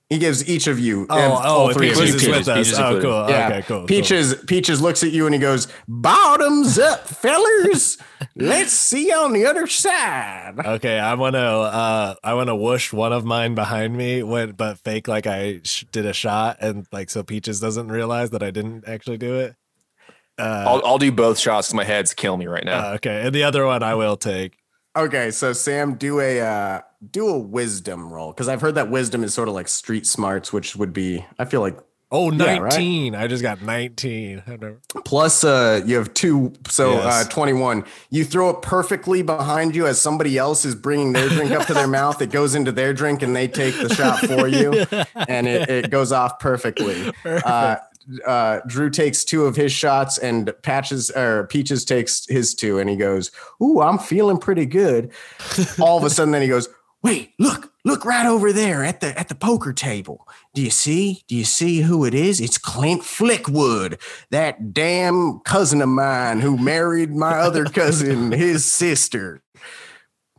He 0.10 0.20
gives 0.20 0.48
each 0.48 0.68
of 0.68 0.78
you. 0.78 1.08
oh, 1.10 1.18
and 1.18 1.34
oh, 1.34 1.36
all 1.36 1.74
three 1.74 1.90
of 1.90 1.96
Peaches 1.96 2.10
you. 2.10 2.16
is 2.16 2.22
Peaches, 2.22 2.38
with 2.38 2.48
us. 2.48 2.68
Peaches 2.68 2.80
oh, 2.80 3.02
cool. 3.02 3.30
Yeah. 3.30 3.48
Okay, 3.48 3.62
cool. 3.64 3.78
cool. 3.80 3.88
Peaches 3.88 4.36
Peaches 4.46 4.80
looks 4.80 5.04
at 5.04 5.12
you 5.12 5.26
and 5.26 5.34
he 5.34 5.40
goes, 5.42 5.68
"Bottoms 5.88 6.78
up, 6.78 7.08
fellers. 7.08 7.98
Let's 8.36 8.74
see 8.74 9.12
on 9.12 9.34
the 9.34 9.48
other 9.48 9.66
side." 9.66 10.60
Okay, 10.64 11.00
I 11.00 11.16
want 11.16 11.34
to. 11.34 11.40
Uh, 11.40 12.16
I 12.24 12.36
want 12.36 12.50
to 12.50 12.56
whoosh 12.56 12.94
one 12.94 13.12
of 13.12 13.26
mine 13.26 13.56
behind 13.56 13.98
me, 13.98 14.22
when, 14.22 14.52
but 14.52 14.78
fake 14.80 15.08
like 15.08 15.26
I 15.26 15.62
sh- 15.64 15.86
did 15.92 16.06
a 16.06 16.14
shot, 16.14 16.58
and 16.60 16.86
like 16.92 17.10
so 17.10 17.24
Peaches 17.24 17.60
doesn't 17.60 17.88
realize 17.88 18.30
that 18.32 18.44
I 18.44 18.52
didn't 18.52 18.88
actually 18.88 19.18
do 19.18 19.40
it. 19.40 19.56
Uh, 20.40 20.66
I'll, 20.68 20.82
I'll 20.86 20.98
do 20.98 21.12
both 21.12 21.38
shots. 21.40 21.68
'cause 21.68 21.74
My 21.76 21.84
head's 21.84 22.14
killing 22.14 22.40
me 22.40 22.48
right 22.48 22.66
now. 22.66 22.92
uh, 22.92 22.94
okay, 22.96 23.24
and 23.26 23.34
the 23.36 23.44
other 23.44 23.66
one 23.66 23.84
I 23.84 23.96
will 23.96 24.18
take. 24.18 24.58
Okay, 24.96 25.32
so 25.32 25.54
Sam, 25.54 25.96
do 25.96 26.20
a 26.20 26.40
uh, 26.42 26.82
do 27.12 27.28
a 27.28 27.38
wisdom 27.38 28.12
roll 28.14 28.32
because 28.32 28.48
I've 28.48 28.62
heard 28.62 28.76
that 28.76 28.90
wisdom 28.90 29.24
is 29.24 29.34
sort 29.34 29.48
of 29.48 29.54
like 29.56 29.68
street 29.68 30.06
smarts, 30.06 30.52
which 30.54 30.76
would 30.76 30.94
be 30.94 31.26
I 31.40 31.46
feel 31.46 31.62
like 31.62 31.78
Oh, 32.16 32.32
Yeah, 32.32 32.60
right? 32.60 32.70
19. 32.74 33.16
I 33.16 33.26
just 33.26 33.42
got 33.42 33.64
19. 33.64 34.44
Never- 34.46 34.78
plus 35.04 35.44
uh 35.44 35.82
you 35.84 35.96
have 35.98 36.14
two 36.14 36.54
so 36.70 36.92
Yes. 36.94 37.26
uh 37.26 37.30
21 37.30 37.86
you 38.12 38.24
throw 38.24 38.52
it 38.52 38.62
perfectly 38.62 39.24
behind 39.24 39.76
you 39.76 39.88
as 39.88 40.00
somebody 40.00 40.38
else 40.38 40.64
is 40.64 40.76
bringing 40.76 41.14
their 41.14 41.28
drink 41.28 41.52
up 41.52 41.66
to 41.66 41.74
their 41.74 41.88
mouth 42.00 42.22
it 42.22 42.30
goes 42.30 42.54
into 42.54 42.72
their 42.72 42.94
drink 42.94 43.24
and 43.24 43.36
they 43.36 43.48
take 43.48 43.76
the 43.80 43.90
shot 43.96 44.20
for 44.20 44.48
you 44.48 44.86
and 45.28 45.48
it, 45.48 45.68
it 45.72 45.90
goes 45.90 46.12
off 46.12 46.38
perfectly 46.38 47.12
uh 47.26 47.78
uh 48.26 48.60
drew 48.68 48.90
takes 48.90 49.24
two 49.24 49.46
of 49.46 49.56
his 49.56 49.72
shots 49.72 50.18
and 50.18 50.54
patches 50.62 51.10
or 51.12 51.48
peaches 51.48 51.86
takes 51.86 52.26
his 52.28 52.54
two 52.54 52.80
and 52.80 52.90
he 52.90 52.96
goes 52.96 53.32
ooh 53.62 53.82
i'm 53.82 53.98
feeling 53.98 54.38
pretty 54.38 54.66
good. 54.66 55.12
All 55.80 55.98
of 55.98 56.04
a 56.04 56.10
sudden 56.10 56.32
then 56.32 56.42
he 56.42 56.48
goes 56.48 56.68
wait 57.02 57.34
look 57.38 57.72
look 57.86 58.06
right 58.06 58.26
over 58.26 58.54
there 58.54 58.84
at 58.84 59.02
the 59.02 59.18
at 59.20 59.28
the 59.28 59.36
poker 59.36 59.74
table. 59.74 60.28
Do 60.54 60.62
you 60.62 60.70
see 60.70 61.24
do 61.28 61.36
you 61.36 61.44
see 61.44 61.82
who 61.82 62.06
it 62.06 62.14
is? 62.14 62.40
It's 62.40 62.58
clint 62.58 63.02
flickwood 63.02 64.00
that 64.32 64.74
damn 64.74 65.40
cousin 65.42 65.82
of 65.82 65.90
mine 65.90 66.40
who 66.40 66.58
married 66.58 67.12
my 67.12 67.38
other 67.38 67.66
cousin 67.66 68.32
his 68.32 68.66
sister 68.66 69.42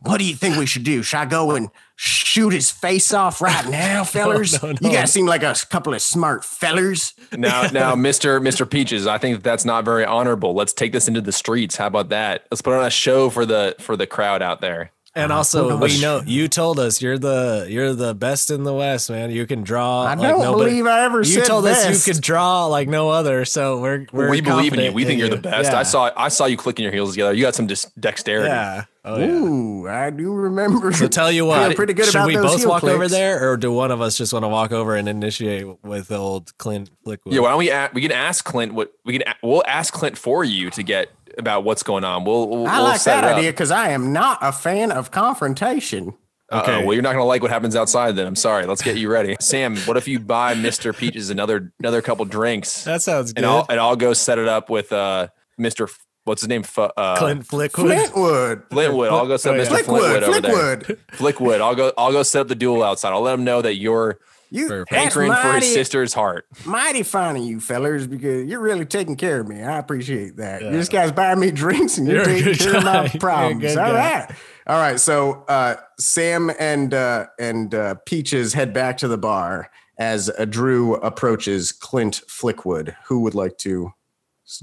what 0.05 0.19
do 0.19 0.25
you 0.25 0.35
think 0.35 0.57
we 0.57 0.65
should 0.65 0.83
do? 0.83 1.03
Should 1.03 1.17
I 1.17 1.25
go 1.25 1.51
and 1.51 1.69
shoot 1.95 2.51
his 2.53 2.71
face 2.71 3.13
off 3.13 3.41
right 3.41 3.67
now, 3.69 4.03
fellers? 4.03 4.61
no, 4.61 4.69
You 4.69 4.75
no. 4.81 4.91
guys 4.91 5.11
seem 5.13 5.25
like 5.25 5.43
a 5.43 5.55
couple 5.69 5.93
of 5.93 6.01
smart 6.01 6.43
fellers. 6.45 7.13
Now, 7.31 7.63
now, 7.71 7.95
Mr. 7.95 8.41
Mr. 8.41 8.69
Peaches, 8.69 9.07
I 9.07 9.17
think 9.17 9.43
that's 9.43 9.65
not 9.65 9.85
very 9.85 10.05
honorable. 10.05 10.53
Let's 10.53 10.73
take 10.73 10.91
this 10.91 11.07
into 11.07 11.21
the 11.21 11.31
streets. 11.31 11.77
How 11.77 11.87
about 11.87 12.09
that? 12.09 12.45
Let's 12.51 12.61
put 12.61 12.73
on 12.73 12.85
a 12.85 12.89
show 12.89 13.29
for 13.29 13.45
the 13.45 13.75
for 13.79 13.95
the 13.97 14.07
crowd 14.07 14.41
out 14.41 14.61
there. 14.61 14.91
And 15.17 15.31
oh, 15.31 15.35
also, 15.37 15.69
oh, 15.71 15.77
we 15.77 16.01
know 16.01 16.21
you 16.25 16.49
told 16.49 16.77
us 16.77 17.01
you're 17.01 17.17
the 17.17 17.65
you're 17.69 17.93
the 17.93 18.13
best 18.13 18.51
in 18.51 18.63
the 18.63 18.73
West, 18.73 19.09
man. 19.09 19.31
You 19.31 19.47
can 19.47 19.63
draw. 19.63 20.03
I 20.03 20.15
like 20.15 20.19
don't 20.29 20.41
nobody- 20.41 20.71
believe 20.71 20.85
I 20.87 21.05
ever 21.05 21.19
You 21.19 21.23
said 21.23 21.45
told 21.45 21.63
best. 21.63 21.87
us 21.87 22.05
you 22.05 22.13
could 22.13 22.21
draw 22.21 22.65
like 22.65 22.89
no 22.89 23.09
other, 23.09 23.45
so 23.45 23.79
we're 23.79 24.07
we're 24.11 24.29
we 24.29 24.41
believe 24.41 24.73
in 24.73 24.79
you. 24.79 24.85
confident 24.91 24.95
We 24.95 25.05
think 25.05 25.19
you're 25.21 25.29
the 25.29 25.37
best. 25.37 25.71
Yeah. 25.71 25.79
I 25.79 25.83
saw 25.83 26.11
I 26.17 26.27
saw 26.27 26.47
you 26.47 26.57
clicking 26.57 26.83
your 26.83 26.91
heels 26.91 27.11
together. 27.11 27.33
You 27.33 27.43
got 27.43 27.55
some 27.55 27.65
dis- 27.65 27.89
dexterity. 27.97 28.49
Yeah. 28.49 28.83
Oh, 29.07 29.19
yeah. 29.19 29.25
Ooh, 29.27 29.87
I 29.87 30.09
do 30.09 30.33
remember. 30.33 30.91
So 30.91 31.07
tell 31.07 31.31
you 31.31 31.45
what, 31.51 31.75
pretty 31.75 31.93
good 31.93 32.05
should 32.07 32.15
about 32.15 32.27
we 32.27 32.35
both 32.37 32.59
heel 32.61 32.69
walk 32.69 32.83
over 32.83 33.07
there, 33.07 33.47
or 33.49 33.55
do 33.55 33.71
one 33.71 33.91
of 33.91 34.01
us 34.01 34.17
just 34.17 34.33
want 34.33 34.43
to 34.43 34.49
walk 34.49 34.71
over 34.71 34.95
and 34.95 35.07
initiate 35.07 35.67
with 35.83 36.11
old 36.11 36.57
Clint 36.57 36.89
Flickwood? 37.05 37.19
Yeah, 37.31 37.41
why 37.41 37.49
don't 37.51 37.59
we? 37.59 37.69
a 37.71 37.89
we 37.93 38.01
can 38.01 38.11
ask 38.11 38.43
Clint 38.43 38.73
what 38.73 38.91
we 39.05 39.13
can. 39.19 39.21
a- 39.27 39.35
We'll 39.47 39.63
ask 39.67 39.93
Clint 39.93 40.17
for 40.17 40.43
you 40.43 40.71
to 40.71 40.81
get 40.83 41.09
about 41.37 41.63
what's 41.63 41.83
going 41.83 42.03
on. 42.03 42.23
We'll. 42.25 42.47
we'll 42.49 42.67
I 42.67 42.77
we'll 42.77 42.83
like 42.89 42.99
set 42.99 43.21
that 43.21 43.23
it 43.27 43.31
up. 43.31 43.37
idea 43.37 43.51
because 43.51 43.71
I 43.71 43.89
am 43.89 44.13
not 44.13 44.39
a 44.41 44.51
fan 44.51 44.91
of 44.91 45.11
confrontation. 45.11 46.09
Uh-oh, 46.51 46.59
Okay. 46.61 46.83
Well, 46.85 46.93
you're 46.93 47.01
not 47.01 47.13
gonna 47.13 47.25
like 47.25 47.41
what 47.41 47.49
happens 47.51 47.75
outside. 47.75 48.15
Then 48.15 48.27
I'm 48.27 48.35
sorry. 48.35 48.65
Let's 48.67 48.81
get 48.83 48.97
you 48.97 49.09
ready, 49.11 49.35
Sam. 49.39 49.75
What 49.77 49.97
if 49.97 50.07
you 50.07 50.19
buy 50.19 50.53
Mister 50.53 50.93
Peaches 50.93 51.29
another 51.31 51.73
another 51.79 52.01
couple 52.01 52.23
drinks, 52.25 52.83
that 52.83 53.01
sounds 53.01 53.33
good. 53.33 53.43
and 53.43 53.45
I'll 53.51 53.65
and 53.69 53.79
I'll 53.79 53.95
go 53.95 54.13
set 54.13 54.37
it 54.37 54.47
up 54.47 54.69
with 54.69 54.91
uh 54.93 55.27
Mister. 55.57 55.89
What's 56.25 56.41
his 56.41 56.49
name? 56.49 56.63
Fu- 56.63 56.81
Uh, 56.97 57.17
Clint 57.17 57.47
Flickwood. 57.47 58.07
Flintwood. 58.07 58.67
Flintwood. 58.69 59.11
I'll 59.11 59.27
go 59.27 59.37
set 59.37 59.55
Oh, 59.55 59.61
up 59.61 59.69
yeah. 59.69 59.77
Mr. 59.77 59.83
Flintwood 59.83 60.21
Flickwood. 60.21 60.21
over 60.23 60.41
there. 60.41 60.77
Flickwood. 60.77 60.97
Flickwood. 61.11 61.61
I'll 61.61 61.75
go. 61.75 61.93
I'll 61.99 62.11
go 62.11 62.23
set 62.23 62.41
up 62.41 62.47
the 62.47 62.55
duel 62.55 62.81
outside. 62.83 63.09
I'll 63.13 63.21
let 63.21 63.35
him 63.35 63.43
know 63.43 63.61
that 63.61 63.75
you're 63.75 64.17
You 64.51 64.67
Perfect. 64.67 64.91
that's 64.91 65.03
hankering 65.15 65.33
for 65.33 65.53
his 65.59 65.73
sister's 65.73 66.13
heart. 66.13 66.45
mighty 66.65 67.03
fine 67.03 67.37
of 67.37 67.43
you 67.43 67.59
fellers 67.59 68.07
because 68.07 68.45
you're 68.47 68.59
really 68.61 68.85
taking 68.85 69.15
care 69.15 69.39
of 69.41 69.47
me. 69.47 69.61
I 69.63 69.77
appreciate 69.79 70.37
that. 70.37 70.61
Yeah. 70.61 70.71
You 70.71 70.77
just 70.77 70.91
guys 70.91 71.11
buying 71.11 71.39
me 71.39 71.51
drinks 71.51 71.97
and 71.97 72.07
you're, 72.07 72.17
You're 72.17 72.25
taking 72.25 72.43
good 72.53 72.59
care 72.59 72.77
of 72.77 72.83
my 72.83 73.07
problems. 73.19 73.61
good 73.61 73.77
All 73.77 73.91
guy. 73.91 74.19
right. 74.19 74.31
All 74.67 74.77
right. 74.77 74.99
So 74.99 75.43
uh, 75.47 75.75
Sam 75.99 76.51
and 76.59 76.93
uh, 76.93 77.27
and 77.39 77.73
uh, 77.73 77.95
Peaches 78.05 78.53
head 78.53 78.73
back 78.73 78.97
to 78.99 79.07
the 79.07 79.17
bar 79.17 79.69
as 79.97 80.29
uh, 80.37 80.45
Drew 80.45 80.95
approaches 80.95 81.71
Clint 81.71 82.21
Flickwood. 82.27 82.95
Who 83.07 83.21
would 83.21 83.35
like 83.35 83.57
to 83.59 83.93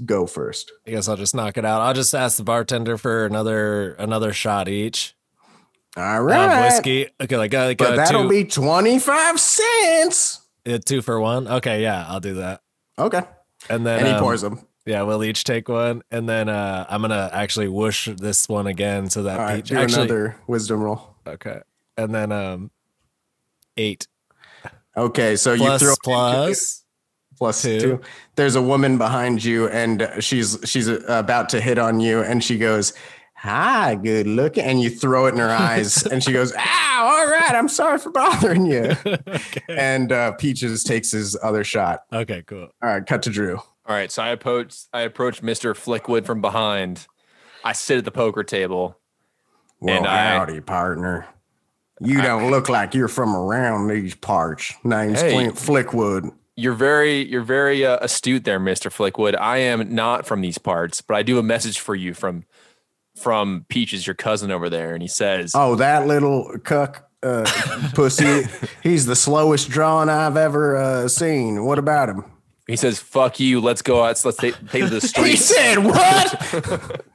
go 0.05 0.25
first? 0.27 0.71
I 0.87 0.91
guess 0.91 1.07
I'll 1.07 1.17
just 1.17 1.35
knock 1.35 1.57
it 1.57 1.65
out. 1.65 1.81
I'll 1.81 1.93
just 1.93 2.13
ask 2.15 2.37
the 2.37 2.43
bartender 2.43 2.97
for 2.97 3.25
another 3.25 3.93
another 3.93 4.31
shot 4.33 4.67
each 4.69 5.13
All 5.95 6.21
right. 6.23 6.65
whiskey. 6.65 7.07
Okay, 7.21 7.37
like, 7.37 7.53
uh, 7.53 7.65
like 7.65 7.77
But 7.77 7.93
uh, 7.93 7.95
that'll 7.97 8.23
two, 8.23 8.29
be 8.29 8.43
25 8.45 9.39
cents. 9.39 10.41
uh, 10.67 10.79
two 10.83 11.01
for 11.01 11.19
one. 11.19 11.47
Okay, 11.47 11.81
yeah, 11.83 12.05
I'll 12.07 12.19
do 12.19 12.35
that. 12.35 12.61
Okay. 12.97 13.21
And 13.69 13.85
then 13.85 13.99
And 13.99 14.07
he 14.07 14.13
um, 14.13 14.19
pours 14.19 14.41
them. 14.41 14.65
Yeah, 14.85 15.03
we'll 15.03 15.23
each 15.23 15.45
take 15.45 15.69
one, 15.69 16.01
and 16.11 16.27
then 16.27 16.49
uh, 16.49 16.85
I'm 16.89 16.99
gonna 17.01 17.29
actually 17.31 17.69
whoosh 17.69 18.09
this 18.17 18.49
one 18.49 18.67
again 18.67 19.09
so 19.09 19.23
that 19.23 19.39
All 19.39 19.45
right. 19.45 19.55
Peach 19.57 19.69
Do 19.69 19.77
actually 19.77 20.03
another 20.03 20.35
wisdom 20.45 20.81
roll. 20.81 21.15
okay, 21.25 21.61
and 21.95 22.13
then 22.13 22.33
um, 22.33 22.69
eight 23.77 24.07
Okay. 24.97 25.35
So 25.37 25.55
plus 25.55 25.81
you 25.81 25.87
throw 25.87 25.95
plus. 26.03 26.83
plus 27.37 27.61
two. 27.61 27.79
two. 27.79 28.01
There's 28.35 28.55
a 28.55 28.61
woman 28.61 28.97
behind 28.97 29.41
you, 29.43 29.69
and 29.69 30.09
she's 30.19 30.57
she's 30.65 30.87
about 30.89 31.47
to 31.49 31.61
hit 31.61 31.77
on 31.77 31.99
you, 32.01 32.19
and 32.21 32.43
she 32.43 32.57
goes, 32.57 32.91
"Hi, 33.43 33.95
good 33.95 34.25
looking," 34.25 34.63
and 34.63 34.81
you 34.81 34.89
throw 34.89 35.25
it 35.27 35.33
in 35.33 35.37
her 35.39 35.49
eyes, 35.49 36.03
and 36.05 36.23
she 36.23 36.31
goes, 36.31 36.53
"Ow! 36.57 36.99
All 37.19 37.27
right, 37.29 37.53
I'm 37.53 37.67
sorry 37.69 37.99
for 37.99 38.09
bothering 38.11 38.65
you." 38.65 38.95
okay. 39.05 39.61
And 39.69 40.11
uh, 40.11 40.31
Peaches 40.33 40.83
takes 40.83 41.11
his 41.11 41.37
other 41.43 41.63
shot. 41.63 42.01
okay, 42.11 42.43
cool. 42.47 42.69
All 42.81 42.89
right, 42.89 43.05
cut 43.05 43.21
to 43.23 43.29
Drew. 43.29 43.57
All 43.57 43.95
right, 43.95 44.11
so 44.11 44.23
I 44.23 44.29
approach 44.29 44.75
I 44.93 45.01
approach 45.01 45.41
Mr. 45.41 45.73
Flickwood 45.75 46.25
from 46.25 46.41
behind. 46.41 47.05
I 47.65 47.73
sit 47.73 47.97
at 47.97 48.05
the 48.05 48.11
poker 48.11 48.43
table. 48.43 48.97
Well, 49.79 49.97
And 49.97 50.07
I- 50.07 50.37
howdy, 50.37 50.61
partner. 50.61 51.27
You 52.01 52.21
don't 52.21 52.49
look 52.51 52.67
like 52.69 52.93
you're 52.95 53.07
from 53.07 53.35
around 53.35 53.87
these 53.87 54.15
parts. 54.15 54.73
Name's 54.83 55.21
Hey. 55.21 55.31
Clint 55.33 55.55
Flickwood. 55.55 56.31
You're 56.55 56.73
very 56.73 57.25
you're 57.25 57.43
very 57.43 57.85
uh, 57.85 57.97
astute 58.01 58.43
there, 58.45 58.59
Mr. 58.59 58.91
Flickwood. 58.91 59.37
I 59.39 59.57
am 59.57 59.93
not 59.93 60.25
from 60.25 60.41
these 60.41 60.57
parts, 60.57 61.01
but 61.01 61.15
I 61.15 61.23
do 61.23 61.35
have 61.35 61.43
a 61.45 61.47
message 61.47 61.79
for 61.79 61.95
you 61.95 62.13
from 62.13 62.43
from 63.15 63.65
Peaches, 63.69 64.07
your 64.07 64.15
cousin 64.15 64.51
over 64.51 64.69
there, 64.69 64.93
and 64.93 65.01
he 65.01 65.07
says, 65.07 65.51
Oh, 65.55 65.75
that 65.75 66.07
little 66.07 66.57
cuck 66.63 67.09
uh, 67.21 67.45
pussy. 67.93 68.43
He's 68.81 69.05
the 69.05 69.15
slowest 69.15 69.69
drawing 69.69 70.09
I've 70.09 70.37
ever 70.37 70.77
uh, 70.77 71.07
seen. 71.07 71.65
What 71.65 71.79
about 71.79 72.09
him? 72.09 72.25
he 72.67 72.75
says, 72.75 72.99
"Fuck 72.99 73.39
you, 73.39 73.59
let's 73.59 73.81
go 73.81 74.03
out, 74.03 74.23
let's 74.23 74.37
take, 74.37 74.55
take 74.69 74.85
to 74.85 74.89
the 74.89 75.01
street." 75.07 75.25
He 75.33 75.35
said 75.35 75.83
what? 75.83 77.05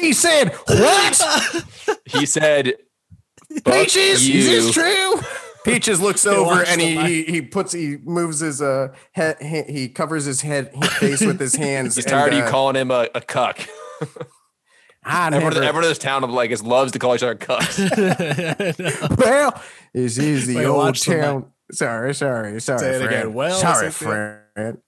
he 0.00 0.14
said 0.14 0.54
what? 0.66 1.64
he 2.06 2.24
said, 2.24 2.76
Peaches, 3.62 4.26
you." 4.26 4.40
is 4.40 4.46
this 4.46 4.72
true? 4.72 5.20
Peaches 5.66 6.00
looks 6.00 6.24
over 6.24 6.44
watched 6.44 6.70
and 6.70 6.80
he, 6.80 6.96
he 6.96 7.24
he 7.24 7.42
puts 7.42 7.74
he 7.74 7.98
moves 7.98 8.40
his 8.40 8.62
uh 8.62 8.94
head 9.12 9.36
he, 9.42 9.62
he 9.64 9.88
covers 9.90 10.24
his 10.24 10.40
head 10.40 10.70
his 10.74 10.92
face 10.94 11.20
with 11.20 11.38
his 11.38 11.56
hands. 11.56 11.96
He's 11.96 12.06
and, 12.06 12.10
tired 12.10 12.32
of 12.32 12.38
you 12.38 12.44
uh, 12.46 12.50
calling 12.50 12.76
him 12.76 12.90
a, 12.90 13.08
a 13.14 13.20
cuck. 13.20 13.68
I 15.02 15.28
Everyone, 15.28 15.54
never, 15.54 15.64
everyone 15.64 15.84
in 15.84 15.90
this 15.90 15.98
town 15.98 16.24
of 16.24 16.30
like 16.30 16.50
is 16.50 16.62
loves 16.62 16.92
to 16.92 16.98
call 16.98 17.14
each 17.14 17.22
other 17.22 17.34
cucks. 17.34 17.78
well, 19.18 19.62
this 19.94 20.18
is 20.18 20.46
the 20.46 20.56
Wait, 20.56 20.66
old 20.66 20.76
watch 20.76 21.00
the 21.02 21.12
mic. 21.12 21.20
town. 21.22 21.52
Sorry, 21.72 22.14
sorry, 22.14 22.60
sorry, 22.60 22.80
Say 22.80 22.94
it 22.96 22.98
friend. 22.98 23.04
again. 23.04 23.32
Well, 23.32 23.58
sorry, 23.58 23.86
it's 23.88 24.02
okay. 24.02 24.38
friend. 24.54 24.78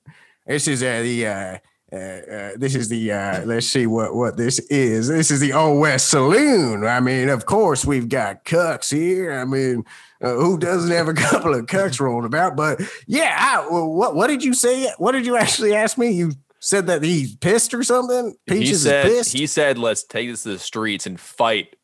This 0.46 0.68
is 0.68 0.82
uh, 0.82 1.00
the 1.00 1.26
uh, 1.26 1.58
uh, 1.92 1.96
uh, 1.96 2.50
this 2.56 2.74
is 2.74 2.88
the 2.88 3.12
uh, 3.12 3.44
let's 3.44 3.66
see 3.66 3.86
what 3.86 4.14
what 4.14 4.36
this 4.36 4.58
is. 4.70 5.08
This 5.08 5.30
is 5.30 5.40
the 5.40 5.52
Old 5.52 5.80
West 5.80 6.08
Saloon. 6.08 6.84
I 6.84 7.00
mean, 7.00 7.28
of 7.28 7.46
course 7.46 7.84
we've 7.84 8.08
got 8.08 8.44
cucks 8.44 8.90
here. 8.90 9.32
I 9.32 9.44
mean, 9.44 9.84
uh, 10.22 10.34
who 10.34 10.58
doesn't 10.58 10.90
have 10.90 11.08
a 11.08 11.14
couple 11.14 11.54
of 11.54 11.66
cucks 11.66 12.00
rolling 12.00 12.24
about? 12.26 12.56
But 12.56 12.80
yeah, 13.06 13.36
I, 13.38 13.68
well, 13.70 13.92
what 13.92 14.14
what 14.14 14.26
did 14.28 14.42
you 14.42 14.54
say? 14.54 14.90
What 14.98 15.12
did 15.12 15.24
you 15.26 15.36
actually 15.36 15.74
ask 15.74 15.96
me? 15.96 16.10
You 16.10 16.32
said 16.62 16.86
that 16.86 17.02
he's 17.02 17.34
pissed 17.34 17.74
or 17.74 17.82
something. 17.82 18.36
he 18.46 18.72
said 18.72 19.06
is 19.06 19.12
pissed. 19.12 19.32
he 19.32 19.46
said 19.46 19.78
let's 19.78 20.04
take 20.04 20.30
this 20.30 20.44
to 20.44 20.50
the 20.50 20.58
streets 20.58 21.06
and 21.06 21.18
fight 21.18 21.74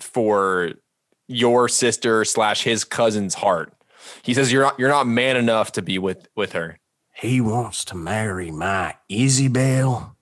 for 0.00 0.72
your 1.28 1.68
sister 1.68 2.24
slash 2.24 2.64
his 2.64 2.82
cousin's 2.82 3.34
heart. 3.34 3.72
He 4.22 4.34
says 4.34 4.52
you're 4.52 4.64
not 4.64 4.78
you're 4.78 4.88
not 4.88 5.06
man 5.06 5.36
enough 5.36 5.72
to 5.72 5.82
be 5.82 5.98
with 5.98 6.28
with 6.34 6.52
her. 6.52 6.80
He 7.14 7.40
wants 7.40 7.84
to 7.86 7.96
marry 7.96 8.50
my 8.50 8.96
Isabel. 9.08 10.16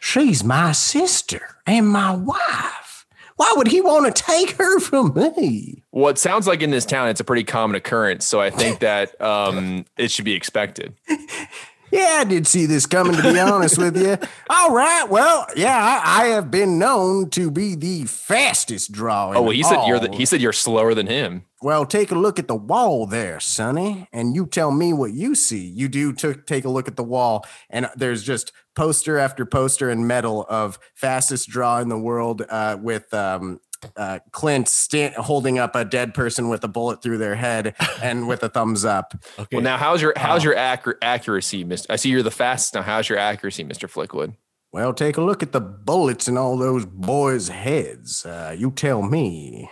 She's 0.00 0.44
my 0.44 0.72
sister 0.72 1.56
and 1.66 1.88
my 1.88 2.14
wife. 2.14 3.06
Why 3.36 3.54
would 3.56 3.68
he 3.68 3.80
want 3.80 4.14
to 4.14 4.22
take 4.22 4.50
her 4.58 4.80
from 4.80 5.14
me? 5.14 5.82
Well, 5.92 6.10
it 6.10 6.18
sounds 6.18 6.46
like 6.46 6.60
in 6.60 6.70
this 6.70 6.84
town 6.84 7.08
it's 7.08 7.20
a 7.20 7.24
pretty 7.24 7.44
common 7.44 7.74
occurrence, 7.74 8.26
so 8.26 8.38
I 8.38 8.50
think 8.50 8.78
that 8.80 9.18
um, 9.18 9.86
it 9.96 10.10
should 10.10 10.26
be 10.26 10.34
expected. 10.34 10.92
Yeah, 11.90 12.18
I 12.20 12.24
did 12.24 12.46
see 12.46 12.66
this 12.66 12.86
coming, 12.86 13.16
to 13.16 13.22
be 13.22 13.38
honest 13.38 13.78
with 13.78 13.96
you. 13.96 14.16
All 14.50 14.74
right. 14.74 15.06
Well, 15.08 15.46
yeah, 15.56 16.00
I, 16.04 16.22
I 16.22 16.26
have 16.28 16.50
been 16.50 16.78
known 16.78 17.30
to 17.30 17.50
be 17.50 17.74
the 17.74 18.04
fastest 18.04 18.92
drawing. 18.92 19.36
Oh, 19.36 19.42
well, 19.42 19.50
he 19.50 19.62
said 19.62 19.86
you're 19.86 19.98
the, 19.98 20.14
he 20.14 20.24
said 20.24 20.40
you're 20.40 20.52
slower 20.52 20.94
than 20.94 21.06
him. 21.06 21.44
Well, 21.62 21.84
take 21.84 22.10
a 22.10 22.14
look 22.14 22.38
at 22.38 22.48
the 22.48 22.54
wall 22.56 23.06
there, 23.06 23.38
Sonny, 23.38 24.08
and 24.12 24.34
you 24.34 24.46
tell 24.46 24.70
me 24.70 24.92
what 24.92 25.12
you 25.12 25.34
see. 25.34 25.66
You 25.66 25.88
do 25.88 26.12
t- 26.12 26.34
take 26.46 26.64
a 26.64 26.70
look 26.70 26.88
at 26.88 26.96
the 26.96 27.04
wall, 27.04 27.44
and 27.68 27.88
there's 27.96 28.22
just 28.22 28.52
poster 28.74 29.18
after 29.18 29.44
poster 29.44 29.90
and 29.90 30.06
medal 30.08 30.46
of 30.48 30.78
fastest 30.94 31.50
draw 31.50 31.78
in 31.80 31.88
the 31.88 31.98
world 31.98 32.42
uh, 32.48 32.78
with 32.80 33.12
um, 33.12 33.60
uh, 33.96 34.18
Clint 34.32 34.68
sta- 34.68 35.12
holding 35.20 35.58
up 35.58 35.74
a 35.74 35.84
dead 35.84 36.14
person 36.14 36.48
with 36.48 36.62
a 36.64 36.68
bullet 36.68 37.02
through 37.02 37.18
their 37.18 37.34
head 37.34 37.74
and 38.02 38.28
with 38.28 38.42
a 38.42 38.48
thumbs 38.48 38.84
up. 38.84 39.14
Okay. 39.38 39.56
Well, 39.56 39.62
now 39.62 39.76
how's 39.76 40.02
your 40.02 40.12
how's 40.16 40.44
your 40.44 40.54
accur- 40.54 40.98
accuracy, 41.02 41.64
Mister? 41.64 41.92
I 41.92 41.96
see 41.96 42.10
you're 42.10 42.22
the 42.22 42.30
fastest 42.30 42.74
now. 42.74 42.82
How's 42.82 43.08
your 43.08 43.18
accuracy, 43.18 43.64
Mister 43.64 43.88
Flickwood? 43.88 44.34
Well, 44.72 44.94
take 44.94 45.16
a 45.16 45.22
look 45.22 45.42
at 45.42 45.52
the 45.52 45.60
bullets 45.60 46.28
in 46.28 46.36
all 46.36 46.56
those 46.56 46.86
boys' 46.86 47.48
heads. 47.48 48.24
Uh, 48.24 48.54
you 48.56 48.70
tell 48.70 49.02
me. 49.02 49.68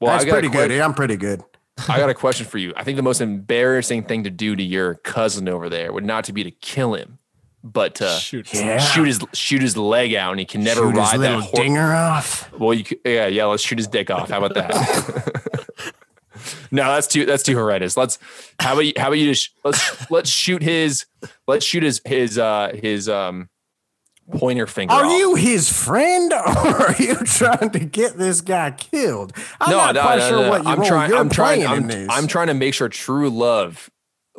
Well, 0.00 0.12
That's 0.12 0.24
I 0.24 0.26
got 0.26 0.32
pretty 0.32 0.48
good. 0.48 0.70
I'm 0.80 0.94
pretty 0.94 1.16
good. 1.16 1.42
I 1.88 1.98
got 1.98 2.10
a 2.10 2.14
question 2.14 2.46
for 2.46 2.58
you. 2.58 2.72
I 2.76 2.84
think 2.84 2.96
the 2.96 3.02
most 3.02 3.20
embarrassing 3.20 4.04
thing 4.04 4.24
to 4.24 4.30
do 4.30 4.56
to 4.56 4.62
your 4.62 4.94
cousin 4.96 5.48
over 5.48 5.68
there 5.68 5.92
would 5.92 6.04
not 6.04 6.24
to 6.24 6.32
be 6.32 6.44
to 6.44 6.50
kill 6.50 6.94
him, 6.94 7.18
but 7.62 7.96
to 7.96 8.08
Shoot. 8.08 8.52
Yeah. 8.54 8.78
shoot 8.78 9.06
his 9.06 9.20
shoot 9.34 9.62
his 9.62 9.76
leg 9.76 10.14
out, 10.14 10.30
and 10.30 10.40
he 10.40 10.46
can 10.46 10.62
never 10.64 10.80
Shoot 10.80 10.90
his 10.90 10.98
ride 10.98 11.12
that 11.12 11.18
little 11.18 11.40
horse. 11.42 11.60
dinger 11.60 11.92
off. 11.92 12.52
Well, 12.52 12.74
you 12.74 12.84
could, 12.84 12.98
yeah, 13.04 13.26
yeah. 13.26 13.44
Let's 13.44 13.62
shoot 13.62 13.78
his 13.78 13.88
dick 13.88 14.10
off. 14.10 14.30
How 14.30 14.42
about 14.42 14.54
that? 14.54 15.52
no, 16.70 16.84
that's 16.84 17.06
too 17.06 17.26
that's 17.26 17.42
too 17.42 17.54
horrendous. 17.54 17.96
Let's 17.96 18.18
how 18.58 18.72
about 18.72 18.86
you, 18.86 18.92
how 18.96 19.08
about 19.08 19.18
you 19.18 19.26
just 19.26 19.50
let's 19.64 20.10
let's 20.10 20.30
shoot 20.30 20.62
his 20.62 21.06
let's 21.46 21.64
shoot 21.64 21.82
his 21.82 22.00
his 22.04 22.38
uh 22.38 22.72
his 22.80 23.08
um 23.08 23.48
pointer 24.32 24.66
finger. 24.66 24.94
Are 24.94 25.04
off. 25.04 25.12
you 25.18 25.34
his 25.34 25.70
friend, 25.70 26.32
or 26.32 26.38
are 26.38 26.96
you 26.98 27.16
trying 27.16 27.70
to 27.70 27.80
get 27.80 28.16
this 28.16 28.40
guy 28.40 28.70
killed? 28.70 29.32
I'm 29.60 29.70
no, 29.70 29.76
not 29.76 29.94
no, 29.96 30.02
quite 30.02 30.18
no, 30.18 30.28
sure 30.28 30.42
no. 30.42 30.50
what 30.50 30.64
you 30.64 30.70
I'm 30.70 30.78
role 30.78 30.88
trying. 30.88 31.10
you're 31.10 31.18
I'm 31.18 31.28
trying. 31.28 31.66
I'm, 31.66 31.86
this. 31.88 32.08
I'm 32.10 32.26
trying 32.26 32.46
to 32.46 32.54
make 32.54 32.74
sure 32.74 32.88
true 32.88 33.28
love 33.28 33.90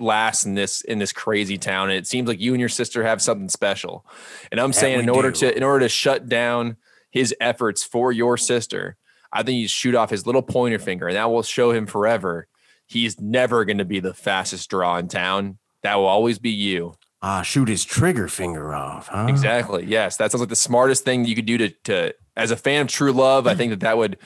lasts 0.01 0.45
in 0.45 0.55
this 0.55 0.81
in 0.81 0.99
this 0.99 1.13
crazy 1.13 1.57
town. 1.57 1.89
And 1.89 1.97
it 1.97 2.07
seems 2.07 2.27
like 2.27 2.39
you 2.39 2.53
and 2.53 2.59
your 2.59 2.69
sister 2.69 3.03
have 3.03 3.21
something 3.21 3.49
special. 3.49 4.05
And 4.51 4.59
I'm 4.59 4.73
saying, 4.73 4.99
in 4.99 5.09
order 5.09 5.31
do. 5.31 5.39
to 5.39 5.57
in 5.57 5.63
order 5.63 5.85
to 5.85 5.89
shut 5.89 6.27
down 6.27 6.77
his 7.11 7.35
efforts 7.39 7.83
for 7.83 8.11
your 8.11 8.37
sister, 8.37 8.97
I 9.31 9.43
think 9.43 9.59
you 9.59 9.67
shoot 9.67 9.95
off 9.95 10.09
his 10.09 10.25
little 10.25 10.41
pointer 10.41 10.79
finger, 10.79 11.07
and 11.07 11.15
that 11.15 11.29
will 11.29 11.43
show 11.43 11.71
him 11.71 11.85
forever. 11.85 12.47
He's 12.87 13.21
never 13.21 13.63
going 13.63 13.77
to 13.77 13.85
be 13.85 13.99
the 13.99 14.13
fastest 14.13 14.69
draw 14.69 14.97
in 14.97 15.07
town. 15.07 15.57
That 15.83 15.95
will 15.95 16.07
always 16.07 16.39
be 16.39 16.49
you. 16.49 16.93
Ah, 17.21 17.41
shoot 17.43 17.67
his 17.67 17.85
trigger 17.85 18.27
finger 18.27 18.73
off, 18.73 19.07
huh? 19.07 19.27
Exactly. 19.29 19.85
Yes, 19.85 20.17
that 20.17 20.31
sounds 20.31 20.41
like 20.41 20.49
the 20.49 20.55
smartest 20.55 21.05
thing 21.05 21.23
you 21.25 21.35
could 21.35 21.45
do 21.45 21.57
to 21.57 21.69
to 21.85 22.13
as 22.35 22.51
a 22.51 22.57
fan 22.57 22.81
of 22.81 22.87
True 22.87 23.13
Love. 23.13 23.47
I 23.47 23.55
think 23.55 23.69
that 23.69 23.81
that 23.81 23.97
would 23.97 24.17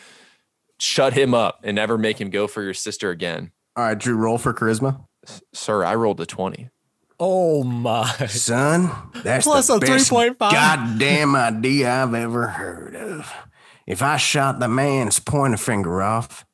shut 0.79 1.13
him 1.13 1.33
up 1.33 1.59
and 1.63 1.75
never 1.75 1.97
make 1.97 2.19
him 2.19 2.29
go 2.29 2.47
for 2.47 2.63
your 2.63 2.73
sister 2.73 3.09
again. 3.09 3.51
All 3.75 3.83
right, 3.83 3.97
Drew, 3.97 4.15
roll 4.15 4.37
for 4.37 4.53
charisma. 4.53 5.05
Sir, 5.53 5.83
I 5.83 5.95
rolled 5.95 6.19
a 6.21 6.25
20. 6.25 6.69
Oh 7.19 7.63
my. 7.63 8.09
Son, 8.27 8.91
that's 9.23 9.45
Plus 9.45 9.67
the 9.67 9.75
a 9.75 9.79
best 9.79 10.11
3.5. 10.11 10.37
goddamn 10.37 11.35
idea 11.35 12.03
I've 12.03 12.13
ever 12.13 12.47
heard 12.47 12.95
of. 12.95 13.33
If 13.87 14.01
I 14.01 14.17
shot 14.17 14.59
the 14.59 14.67
man's 14.67 15.19
pointer 15.19 15.57
finger 15.57 16.01
off, 16.01 16.45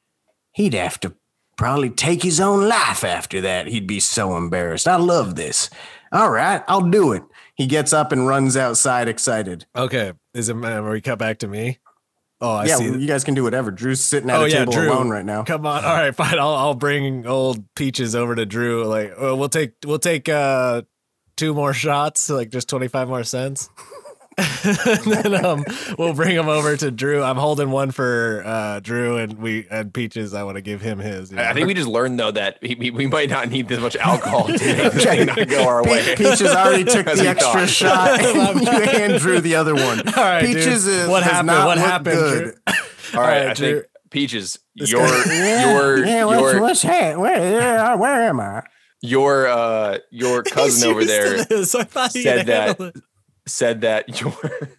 he'd 0.54 0.74
have 0.74 1.00
to 1.02 1.16
probably 1.58 1.90
take 1.90 2.24
his 2.24 2.40
own 2.40 2.68
life 2.68 3.04
after 3.04 3.42
that. 3.42 3.68
He'd 3.68 3.88
be 3.88 4.00
so 4.00 4.36
embarrassed. 4.38 4.88
I 4.88 4.98
love 4.98 5.36
this. 5.36 5.70
All 6.12 6.30
right, 6.30 6.62
I'll 6.68 6.90
do 6.90 7.14
it. 7.14 7.24
He 7.56 7.68
gets 7.68 7.94
up 7.94 8.12
and 8.12 8.28
runs 8.28 8.58
outside 8.58 9.08
excited. 9.08 9.66
Okay. 9.76 10.14
Is 10.34 10.50
it 10.50 10.54
uh, 10.54 10.60
man, 10.60 10.88
we 10.88 11.00
cut 11.02 11.20
back 11.20 11.40
to 11.40 11.48
me? 11.48 11.80
Oh, 12.42 12.50
I 12.54 12.66
yeah, 12.66 12.78
see. 12.78 12.86
you 12.86 13.06
guys 13.06 13.24
can 13.24 13.36
do 13.36 13.44
whatever. 13.44 13.70
Drew's 13.70 14.02
sitting 14.02 14.30
at 14.32 14.40
oh 14.40 14.46
a 14.46 14.48
yeah, 14.50 14.60
table 14.60 14.74
Drew. 14.74 14.92
alone 14.92 15.10
right 15.10 15.24
now. 15.26 15.44
Come 15.44 15.66
on. 15.68 15.86
All 15.86 15.94
right, 15.94 16.16
fine. 16.16 16.40
I'll 16.40 16.56
I'll 16.56 16.74
bring 16.74 17.28
old 17.28 17.64
Peaches 17.76 18.16
over 18.16 18.34
to 18.36 18.46
Drew. 18.48 18.86
Like 18.86 19.12
uh, 19.12 19.36
we'll 19.36 19.50
take 19.50 19.74
we'll 19.86 20.00
take 20.00 20.28
uh 20.28 20.82
two 21.38 21.54
more 21.54 21.74
shots, 21.74 22.30
like 22.32 22.50
just 22.50 22.68
twenty 22.68 22.88
five 22.88 23.08
more 23.08 23.24
cents. 23.24 23.70
and 24.64 25.04
then 25.34 25.46
um 25.46 25.64
we'll 25.98 26.14
bring 26.14 26.36
him 26.36 26.48
over 26.50 26.76
to 26.78 26.92
Drew. 26.92 27.22
I'm 27.24 27.38
holding 27.38 27.70
one 27.72 27.92
for 27.92 28.44
uh 28.46 28.80
Drew 28.80 29.18
and 29.18 29.34
we 29.40 29.68
and 29.70 29.94
Peaches. 29.94 30.34
I 30.34 30.44
want 30.44 30.56
to 30.58 30.62
give 30.62 30.82
him 30.82 31.00
his. 31.00 31.32
you 31.32 31.38
I 31.40 31.50
I 31.50 31.54
think 31.54 31.68
we 31.68 31.74
just 31.74 31.88
learned 31.88 32.20
though 32.20 32.32
that 32.32 32.58
we, 32.62 32.76
we, 32.76 32.92
we 32.92 33.08
might 33.08 33.30
not 33.30 33.50
need 33.50 33.68
this 33.68 33.80
much 33.80 33.96
alcohol 33.96 34.48
to 34.48 34.54
make 35.06 35.28
not 35.28 35.48
go 35.48 35.68
our 35.68 35.84
Pe- 35.84 35.92
way. 35.92 36.16
Peaches 36.16 36.42
already 36.44 36.84
took 36.84 37.06
the 37.16 37.28
extra 37.28 37.62
thought. 37.62 37.70
shot, 37.70 38.20
and 38.26 38.62
you 38.62 38.72
hand 38.72 39.20
Drew 39.20 39.40
the 39.42 39.56
other 39.56 39.74
one. 39.76 40.00
All 40.08 40.14
right, 40.24 40.42
dude. 40.42 40.56
Peaches 40.56 40.88
is 40.88 41.08
What 41.10 41.22
does 41.24 41.32
happened? 41.32 41.48
not 41.48 41.68
What 41.68 41.78
happened, 41.78 42.16
good. 42.16 42.44
Drew? 42.44 42.54
All 42.68 42.74
right, 42.74 43.16
All 43.16 43.22
right, 43.22 43.48
I 43.50 43.54
Drew. 43.54 43.74
think 43.82 43.86
Peaches, 44.10 44.60
This 44.76 44.92
your 44.92 45.08
guy- 45.08 45.72
your 45.74 46.06
yeah, 46.06 46.26
what's, 46.26 46.42
your 46.54 46.62
what's 46.62 46.82
that? 46.82 47.18
Where, 47.20 47.98
where 47.98 48.24
am 48.30 48.40
I? 48.40 48.64
your 49.04 49.48
uh 49.48 49.98
your 50.12 50.44
cousin 50.44 50.92
over 50.92 51.04
there 51.04 51.44
this. 51.46 51.74
I 51.74 51.84
thought 51.86 52.14
he 52.14 52.22
said 52.22 52.46
that- 52.48 52.80
it. 52.80 52.96
Said 53.48 53.82
that 53.82 54.22
you're 54.22 54.70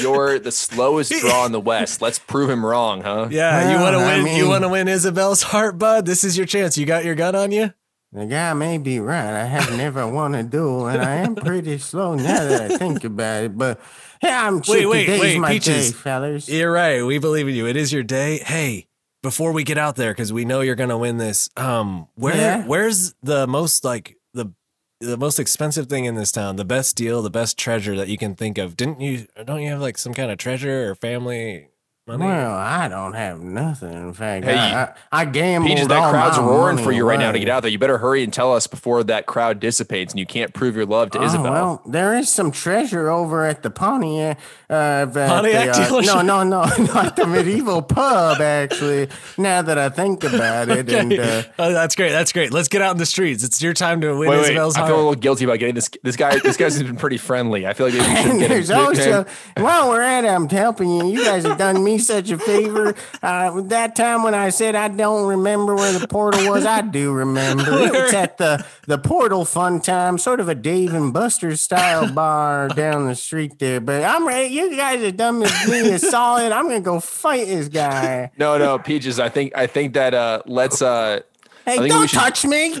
you're 0.00 0.38
the 0.38 0.52
slowest 0.52 1.12
draw 1.12 1.46
in 1.46 1.52
the 1.52 1.60
West. 1.60 2.00
Let's 2.00 2.18
prove 2.18 2.48
him 2.48 2.64
wrong, 2.64 3.02
huh? 3.02 3.28
Yeah, 3.30 3.72
you 3.72 3.80
want 3.80 3.96
to 3.96 4.00
I 4.02 4.22
win. 4.22 4.36
you 4.36 4.48
want 4.48 4.62
to 4.62 4.68
win 4.68 4.88
Isabel's 4.88 5.42
heart, 5.42 5.78
bud. 5.78 6.06
This 6.06 6.22
is 6.24 6.36
your 6.36 6.46
chance. 6.46 6.78
You 6.78 6.86
got 6.86 7.04
your 7.04 7.14
gun 7.14 7.34
on 7.34 7.50
you. 7.50 7.72
The 8.12 8.26
guy 8.26 8.52
may 8.54 8.78
be 8.78 8.98
right. 8.98 9.40
I 9.40 9.44
have 9.44 9.76
never 9.76 10.04
won 10.06 10.34
a 10.34 10.42
duel, 10.42 10.88
and 10.88 11.00
I 11.00 11.16
am 11.16 11.36
pretty 11.36 11.78
slow 11.78 12.14
now 12.16 12.44
that 12.44 12.72
I 12.72 12.76
think 12.76 13.04
about 13.04 13.44
it. 13.44 13.56
But 13.58 13.80
yeah, 14.20 14.46
I'm 14.48 14.60
Wait, 14.66 14.86
wait, 14.86 15.06
Today's 15.06 15.20
wait, 15.20 15.38
my 15.38 15.52
Peaches. 15.52 15.90
day, 15.92 15.96
fellas. 15.96 16.48
You're 16.48 16.72
right. 16.72 17.02
We 17.04 17.18
believe 17.18 17.46
in 17.46 17.54
you. 17.54 17.66
It 17.68 17.76
is 17.76 17.92
your 17.92 18.02
day. 18.02 18.38
Hey, 18.38 18.88
before 19.22 19.52
we 19.52 19.62
get 19.62 19.78
out 19.78 19.94
there, 19.94 20.12
because 20.12 20.32
we 20.32 20.44
know 20.44 20.60
you're 20.60 20.74
gonna 20.74 20.98
win 20.98 21.18
this. 21.18 21.50
Um, 21.56 22.08
where 22.16 22.36
Yeah. 22.36 22.64
where's 22.66 23.14
the 23.22 23.46
most 23.46 23.84
like 23.84 24.16
the 24.34 24.52
the 25.00 25.16
most 25.16 25.40
expensive 25.40 25.88
thing 25.88 26.04
in 26.04 26.14
this 26.14 26.30
town? 26.30 26.56
The 26.56 26.64
best 26.64 26.94
deal, 26.94 27.22
the 27.22 27.30
best 27.30 27.58
treasure 27.58 27.96
that 27.96 28.08
you 28.08 28.18
can 28.18 28.34
think 28.34 28.58
of. 28.58 28.76
Didn't 28.76 29.00
you? 29.00 29.26
Don't 29.44 29.62
you 29.62 29.70
have 29.70 29.80
like 29.80 29.98
some 29.98 30.14
kind 30.14 30.30
of 30.30 30.38
treasure 30.38 30.90
or 30.90 30.94
family 30.94 31.69
money? 32.18 32.30
Well, 32.30 32.54
I 32.56 32.88
don't 32.88 33.14
have 33.14 33.40
nothing. 33.40 33.92
In 33.92 34.12
fact, 34.12 34.44
Hey, 34.44 34.54
I, 34.56 34.82
I, 34.84 34.94
I 35.12 35.24
gambled 35.24 35.68
Peaches, 35.70 35.82
all 35.84 35.88
that 35.88 36.10
crowd's 36.10 36.38
my 36.38 36.44
roaring 36.44 36.78
for 36.78 36.92
you 36.92 37.06
right 37.06 37.18
now 37.18 37.32
to 37.32 37.38
get 37.38 37.48
out 37.48 37.62
there. 37.62 37.70
You 37.70 37.78
better 37.78 37.98
hurry 37.98 38.22
and 38.22 38.32
tell 38.32 38.52
us 38.54 38.66
before 38.66 39.04
that 39.04 39.26
crowd 39.26 39.60
dissipates 39.60 40.12
and 40.12 40.18
you 40.18 40.26
can't 40.26 40.52
prove 40.54 40.76
your 40.76 40.86
love 40.86 41.10
to 41.12 41.18
Oh, 41.18 41.24
Isabel. 41.24 41.52
well, 41.52 41.82
there 41.86 42.16
is 42.16 42.28
some 42.28 42.50
treasure 42.50 43.10
over 43.10 43.44
at 43.46 43.62
the 43.62 43.70
Pontiac. 43.70 44.38
Uh, 44.68 44.72
at 44.74 45.12
Pontiac 45.12 45.74
the, 45.74 45.96
uh. 45.96 46.00
No, 46.00 46.22
no, 46.22 46.42
no, 46.42 46.62
not 46.94 47.16
the 47.16 47.26
medieval 47.26 47.82
pub. 47.82 48.40
Actually, 48.40 49.08
now 49.38 49.62
that 49.62 49.78
I 49.78 49.88
think 49.88 50.24
about 50.24 50.68
it, 50.68 50.88
and 50.90 51.12
uh, 51.12 51.42
oh, 51.58 51.72
that's 51.72 51.94
great. 51.96 52.10
That's 52.10 52.32
great. 52.32 52.52
Let's 52.52 52.68
get 52.68 52.82
out 52.82 52.92
in 52.92 52.98
the 52.98 53.06
streets. 53.06 53.42
It's 53.44 53.60
your 53.62 53.74
time 53.74 54.00
to 54.02 54.10
win 54.16 54.28
Wait, 54.30 54.36
wait. 54.38 54.40
Isabel's 54.50 54.76
I 54.76 54.86
feel 54.86 54.96
a 54.96 54.98
little 54.98 55.14
guilty 55.14 55.44
about 55.44 55.58
getting 55.58 55.74
this. 55.74 55.90
This 56.02 56.16
guy, 56.16 56.38
this 56.38 56.56
guy's 56.56 56.80
been 56.82 56.96
pretty 56.96 57.16
friendly. 57.18 57.66
I 57.66 57.72
feel 57.74 57.86
like 57.86 57.94
maybe 57.94 58.08
we 58.08 58.16
should 58.16 58.30
and 58.30 58.38
get 58.40 58.50
him. 58.50 58.56
there's 58.56 58.70
also 58.70 59.26
while 59.56 59.88
we're 59.88 60.02
at 60.02 60.24
it, 60.24 60.28
I'm 60.28 60.48
helping 60.48 60.90
you. 60.90 61.06
You 61.06 61.24
guys 61.24 61.44
have 61.44 61.58
done 61.58 61.82
me 61.82 61.98
such 62.00 62.30
a 62.30 62.38
favor. 62.38 62.94
Uh, 63.22 63.60
that 63.62 63.94
time 63.96 64.22
when 64.22 64.34
I 64.34 64.50
said 64.50 64.74
I 64.74 64.88
don't 64.88 65.26
remember 65.28 65.74
where 65.74 65.92
the 65.98 66.06
portal 66.08 66.48
was, 66.50 66.64
I 66.66 66.80
do 66.82 67.12
remember. 67.12 67.64
It's 67.68 68.14
at 68.14 68.38
the 68.38 68.64
the 68.86 68.98
portal 68.98 69.44
fun 69.44 69.80
time, 69.80 70.18
sort 70.18 70.40
of 70.40 70.48
a 70.48 70.54
Dave 70.54 70.92
and 70.94 71.12
Buster's 71.12 71.60
style 71.60 72.12
bar 72.12 72.68
down 72.68 73.06
the 73.06 73.14
street 73.14 73.58
there. 73.58 73.80
But 73.80 74.02
I'm 74.04 74.26
ready. 74.26 74.54
You 74.54 74.76
guys 74.76 75.02
are 75.02 75.10
dumb 75.12 75.42
as 75.42 75.68
me 75.68 75.90
a 75.90 75.98
solid. 75.98 76.52
I'm 76.52 76.64
gonna 76.66 76.80
go 76.80 77.00
fight 77.00 77.46
this 77.46 77.68
guy. 77.68 78.30
No, 78.38 78.58
no, 78.58 78.78
Peaches. 78.78 79.18
I 79.20 79.28
think 79.28 79.52
I 79.56 79.66
think 79.66 79.94
that 79.94 80.14
uh 80.14 80.42
let's 80.46 80.82
uh 80.82 81.20
Hey, 81.66 81.72
think 81.72 81.82
we 81.82 81.88
don't 81.90 82.06
should- 82.08 82.18
touch 82.18 82.44
me. 82.44 82.74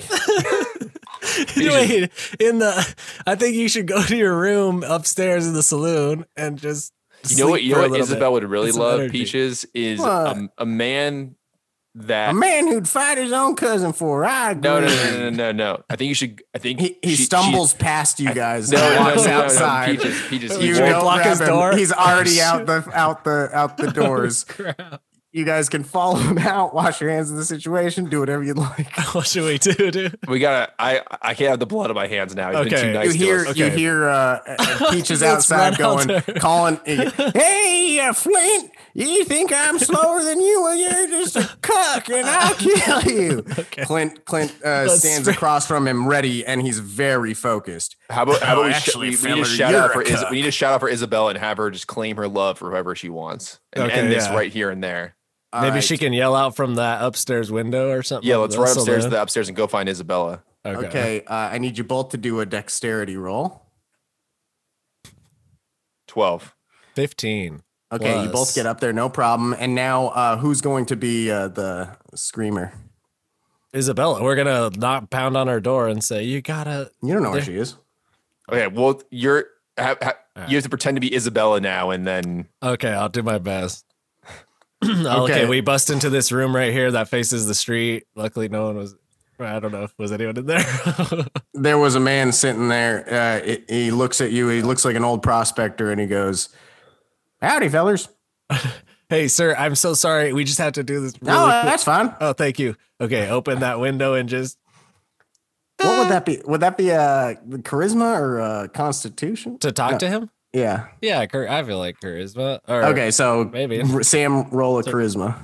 Wait, 1.56 2.10
in 2.40 2.58
the 2.58 2.94
I 3.26 3.34
think 3.34 3.54
you 3.54 3.68
should 3.68 3.86
go 3.86 4.02
to 4.02 4.16
your 4.16 4.36
room 4.38 4.82
upstairs 4.82 5.46
in 5.46 5.52
the 5.54 5.62
saloon 5.62 6.24
and 6.36 6.58
just 6.58 6.92
you 7.28 7.36
know 7.38 7.48
what 7.50 7.58
sleep 7.60 7.68
you 7.68 7.74
know 7.74 7.88
what 7.88 8.00
Isabel 8.00 8.30
bit. 8.30 8.42
would 8.42 8.50
really 8.50 8.72
love 8.72 9.00
energy. 9.00 9.18
Peaches 9.18 9.66
is 9.74 10.00
a, 10.00 10.48
a 10.58 10.66
man 10.66 11.36
that 11.96 12.30
A 12.30 12.34
man 12.34 12.68
who'd 12.68 12.88
fight 12.88 13.18
his 13.18 13.32
own 13.32 13.56
cousin 13.56 13.92
for. 13.92 14.24
I 14.24 14.52
agree. 14.52 14.62
no, 14.62 14.80
no 14.80 14.86
no 14.86 14.94
no 14.94 15.20
no 15.20 15.30
no 15.30 15.52
no. 15.52 15.82
I 15.90 15.96
think 15.96 16.08
you 16.08 16.14
should 16.14 16.40
I 16.54 16.58
think 16.58 16.78
He, 16.80 16.96
he 17.02 17.16
she- 17.16 17.24
stumbles 17.24 17.74
past 17.74 18.20
you 18.20 18.32
guys. 18.32 18.70
No, 18.70 18.78
and 18.78 18.94
no, 18.94 19.00
no, 19.00 19.06
walks 19.10 19.24
no, 19.24 19.30
no, 19.30 19.38
no, 19.38 19.44
outside. 19.44 19.98
Peaches, 19.98 20.22
Peaches. 20.28 20.58
You 20.58 20.74
he 20.74 20.80
won't 20.80 20.92
won't- 20.92 21.02
block 21.02 21.22
his 21.24 21.40
door? 21.40 21.72
He's 21.76 21.92
already 21.92 22.40
out 22.40 22.66
the 22.66 22.88
out 22.94 23.24
the 23.24 23.50
out 23.52 23.76
the 23.76 23.90
doors. 23.90 24.44
You 25.32 25.44
guys 25.44 25.68
can 25.68 25.84
follow 25.84 26.16
him 26.18 26.38
out, 26.38 26.74
wash 26.74 27.00
your 27.00 27.10
hands 27.10 27.30
of 27.30 27.36
the 27.36 27.44
situation, 27.44 28.08
do 28.08 28.18
whatever 28.20 28.42
you'd 28.42 28.58
like. 28.58 28.88
What 29.14 29.26
should 29.26 29.44
we 29.44 29.58
do, 29.58 29.90
dude? 29.90 30.18
We 30.28 30.38
gotta. 30.38 30.72
I 30.78 31.02
I 31.22 31.34
can't 31.34 31.50
have 31.50 31.58
the 31.58 31.66
blood 31.66 31.90
on 31.90 31.96
my 31.96 32.06
hands 32.06 32.34
now. 32.34 32.50
He's 32.50 32.58
been 32.70 32.74
Okay. 32.74 32.82
too 32.82 32.92
nice 32.92 33.06
You 33.16 33.24
hear 33.26 33.44
to 33.44 33.50
us. 33.50 33.56
you 33.56 33.70
hear 33.70 34.08
uh, 34.08 34.38
uh, 34.58 34.90
Peaches 34.92 35.22
outside 35.22 35.78
run 35.80 36.06
going, 36.06 36.08
there. 36.08 36.20
calling, 36.38 36.80
"Hey, 36.84 37.98
uh, 38.00 38.12
Flint, 38.12 38.70
you 38.94 39.24
think 39.24 39.52
I'm 39.52 39.78
slower 39.80 40.22
than 40.22 40.40
you? 40.40 40.62
Well, 40.62 40.76
you're 40.76 41.08
just 41.08 41.34
a 41.36 41.48
cuck, 41.60 42.08
and 42.08 42.26
I'll 42.26 42.54
kill 42.54 43.02
you." 43.02 43.42
Clint 43.84 44.24
Clint 44.24 44.62
uh, 44.62 44.88
stands 44.88 45.22
spray- 45.22 45.34
across 45.34 45.66
from 45.66 45.88
him, 45.88 46.06
ready, 46.08 46.44
and 46.46 46.62
he's 46.62 46.78
very 46.78 47.34
focused. 47.34 47.96
How 48.10 48.22
about 48.22 48.42
how 48.42 48.56
Oh, 48.56 48.60
about 48.60 48.66
we, 48.66 48.72
sh- 48.72 48.76
actually, 48.76 49.10
we, 49.10 49.16
we 49.24 49.34
need 49.34 49.44
to 49.44 49.50
shout 49.50 49.74
out 49.74 49.92
for 49.92 50.02
Is- 50.02 50.24
we 50.30 50.36
need 50.36 50.42
to 50.42 50.50
shout 50.52 50.72
out 50.74 50.80
for 50.80 50.88
Isabel 50.88 51.28
and 51.28 51.38
have 51.38 51.56
her 51.56 51.70
just 51.70 51.86
claim 51.88 52.16
her 52.16 52.28
love 52.28 52.58
for 52.58 52.70
whoever 52.70 52.94
she 52.94 53.08
wants 53.08 53.58
and 53.72 53.84
Okay, 53.84 54.00
end 54.00 54.12
this 54.12 54.26
yeah. 54.26 54.34
right 54.36 54.52
here 54.52 54.70
and 54.70 54.82
there. 54.84 55.16
All 55.52 55.62
Maybe 55.62 55.74
right. 55.74 55.84
she 55.84 55.98
can 55.98 56.12
yell 56.12 56.36
out 56.36 56.54
from 56.54 56.76
that 56.76 57.02
upstairs 57.02 57.50
window 57.50 57.90
or 57.90 58.02
something. 58.02 58.28
Yeah, 58.28 58.36
let's 58.36 58.56
run 58.56 58.70
upstairs 58.70 59.04
to 59.04 59.10
the 59.10 59.20
upstairs 59.20 59.48
and 59.48 59.56
go 59.56 59.66
find 59.66 59.88
Isabella. 59.88 60.42
Okay. 60.64 60.86
Okay, 60.86 61.24
uh, 61.24 61.34
I 61.34 61.58
need 61.58 61.76
you 61.78 61.84
both 61.84 62.10
to 62.10 62.16
do 62.16 62.38
a 62.40 62.46
dexterity 62.46 63.16
roll. 63.16 63.62
Twelve. 66.06 66.54
Fifteen. 66.94 67.62
Okay, 67.92 68.22
you 68.22 68.28
both 68.28 68.54
get 68.54 68.66
up 68.66 68.78
there, 68.78 68.92
no 68.92 69.08
problem. 69.08 69.52
And 69.58 69.74
now, 69.74 70.08
uh, 70.08 70.36
who's 70.36 70.60
going 70.60 70.86
to 70.86 70.96
be 70.96 71.30
uh, 71.30 71.48
the 71.48 71.96
screamer? 72.14 72.72
Isabella, 73.74 74.22
we're 74.22 74.36
gonna 74.36 74.70
knock 74.76 75.10
pound 75.10 75.36
on 75.36 75.48
her 75.48 75.60
door 75.60 75.88
and 75.88 76.02
say, 76.02 76.22
"You 76.24 76.40
gotta." 76.42 76.90
You 77.02 77.12
don't 77.14 77.22
know 77.22 77.30
where 77.30 77.40
There- 77.40 77.46
she 77.54 77.56
is. 77.56 77.76
Okay, 78.50 78.66
well 78.66 79.00
you're 79.10 79.46
ha, 79.78 79.96
ha, 80.02 80.14
you 80.48 80.56
have 80.56 80.64
to 80.64 80.68
pretend 80.70 80.96
to 80.96 81.00
be 81.00 81.14
Isabella 81.14 81.60
now, 81.60 81.90
and 81.90 82.04
then 82.06 82.48
Okay, 82.62 82.90
I'll 82.92 83.08
do 83.08 83.22
my 83.22 83.38
best. 83.38 83.84
okay. 84.84 85.08
Okay. 85.08 85.46
we 85.46 85.60
bust 85.60 85.90
into 85.90 86.08
this 86.10 86.32
room 86.32 86.54
right 86.56 86.72
here 86.72 86.90
that 86.92 87.08
faces 87.08 87.46
the 87.46 87.54
street. 87.54 88.04
Luckily, 88.14 88.48
no 88.48 88.66
one 88.66 88.76
was. 88.76 88.94
I 89.38 89.58
don't 89.58 89.72
know. 89.72 89.84
If 89.84 89.94
was 89.98 90.12
anyone 90.12 90.36
in 90.36 90.46
there? 90.46 90.64
There 91.54 91.78
was 91.78 91.94
a 91.94 92.00
man 92.00 92.32
sitting 92.32 92.68
there. 92.68 93.06
Uh, 93.42 93.44
he- 93.46 93.64
he 93.84 93.90
looks 93.90 94.20
at 94.20 94.32
you. 94.32 94.48
He 94.48 94.62
looks 94.62 94.84
like 94.84 94.96
an 94.96 95.04
old 95.04 95.22
prospector, 95.22 95.90
and 95.90 96.00
he 96.00 96.06
goes, 96.06 96.48
"Howdy, 97.42 97.68
fellers." 97.68 98.08
hey, 99.10 99.28
sir, 99.28 99.54
I'm 99.56 99.74
so 99.74 99.92
sorry. 99.94 100.32
We 100.32 100.44
just 100.44 100.58
have 100.58 100.72
to 100.74 100.82
do 100.82 101.00
this. 101.00 101.14
Really 101.20 101.32
No, 101.34 101.44
quick. 101.44 101.64
that's 101.64 101.84
fine. 101.84 102.14
Oh, 102.20 102.32
thank 102.32 102.58
you. 102.58 102.76
Okay, 103.00 103.28
open 103.28 103.60
that 103.60 103.78
window 103.80 104.14
and 104.14 104.28
just. 104.28 104.58
What 105.78 105.98
would 105.98 106.08
that 106.10 106.24
be? 106.26 106.40
Would 106.44 106.60
that 106.60 106.76
be 106.76 106.92
uh, 106.92 107.34
charisma 107.62 108.18
or 108.18 108.40
uh, 108.40 108.68
constitution? 108.68 109.58
To 109.60 109.72
talk 109.72 109.92
No. 109.92 109.98
to 109.98 110.08
him? 110.08 110.30
Yeah. 110.52 110.88
Yeah, 111.00 111.24
char- 111.26 111.48
I 111.48 111.62
feel 111.62 111.78
like 111.78 112.00
charisma. 112.00 112.60
Or, 112.68 112.84
Okay, 112.86 113.10
so 113.10 113.44
maybe. 113.44 113.84
Sam 114.02 114.50
roll 114.50 114.78
a 114.78 114.82
charisma. 114.82 115.38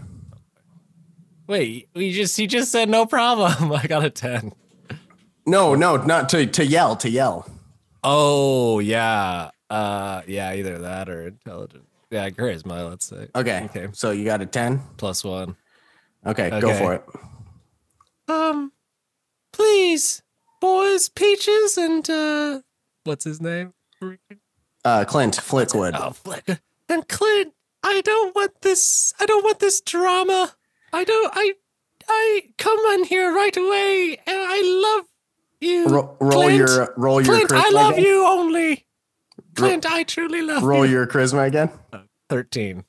Wait, 1.46 1.88
we 1.94 2.12
just 2.12 2.36
he 2.36 2.46
just 2.48 2.72
said 2.72 2.88
no 2.88 3.06
problem. 3.06 3.70
I 3.82 3.86
got 3.86 4.04
a 4.04 4.10
ten. 4.10 4.52
No, 5.46 5.74
no, 5.76 5.96
not 5.96 6.28
to 6.30 6.44
to 6.46 6.66
yell, 6.66 6.96
to 6.96 7.08
yell. 7.08 7.48
Oh 8.02 8.80
yeah, 8.80 9.50
uh, 9.70 10.22
yeah, 10.26 10.54
either 10.54 10.78
that 10.78 11.08
or 11.08 11.28
intelligent. 11.28 11.84
Yeah, 12.10 12.30
charisma. 12.30 12.88
Let's 12.88 13.06
say 13.06 13.28
Okay. 13.34 13.64
Okay. 13.66 13.88
So 13.92 14.10
you 14.10 14.24
got 14.24 14.40
a 14.42 14.46
10? 14.46 14.80
plus 14.96 15.22
one. 15.24 15.56
Okay, 16.24 16.50
go 16.60 16.72
for 16.74 16.94
it. 16.94 17.04
Um, 18.28 18.72
please, 19.52 20.22
boys, 20.60 21.08
peaches, 21.08 21.76
and 21.78 22.08
uh, 22.10 22.60
what's 23.04 23.24
his 23.24 23.40
name? 23.40 23.72
Uh 24.86 25.04
Clint 25.04 25.36
Flickwood. 25.36 25.98
Oh, 26.00 26.10
Flick. 26.12 26.60
And 26.88 27.08
Clint, 27.08 27.52
I 27.82 28.00
don't 28.02 28.32
want 28.36 28.60
this. 28.62 29.12
I 29.18 29.26
don't 29.26 29.42
want 29.42 29.58
this 29.58 29.80
drama. 29.80 30.54
I 30.92 31.02
don't. 31.02 31.32
I. 31.34 31.54
I 32.08 32.42
come 32.56 32.78
in 32.94 33.02
here 33.02 33.34
right 33.34 33.56
away, 33.56 34.16
and 34.28 34.38
I 34.38 34.62
love 34.96 35.06
you. 35.60 35.88
Ro- 35.88 36.16
roll 36.20 36.42
Clint. 36.44 36.56
your 36.56 36.94
roll 36.96 37.20
your 37.20 37.34
Clint, 37.34 37.50
charisma 37.50 37.64
I 37.64 37.70
love 37.70 37.92
again. 37.94 38.04
you 38.04 38.24
only. 38.26 38.86
Clint, 39.56 39.84
I 39.90 40.04
truly 40.04 40.40
love 40.42 40.62
you. 40.62 40.68
Roll 40.68 40.86
you. 40.86 40.92
your 40.92 41.06
charisma 41.08 41.48
again. 41.48 41.70
Thirteen. 42.28 42.84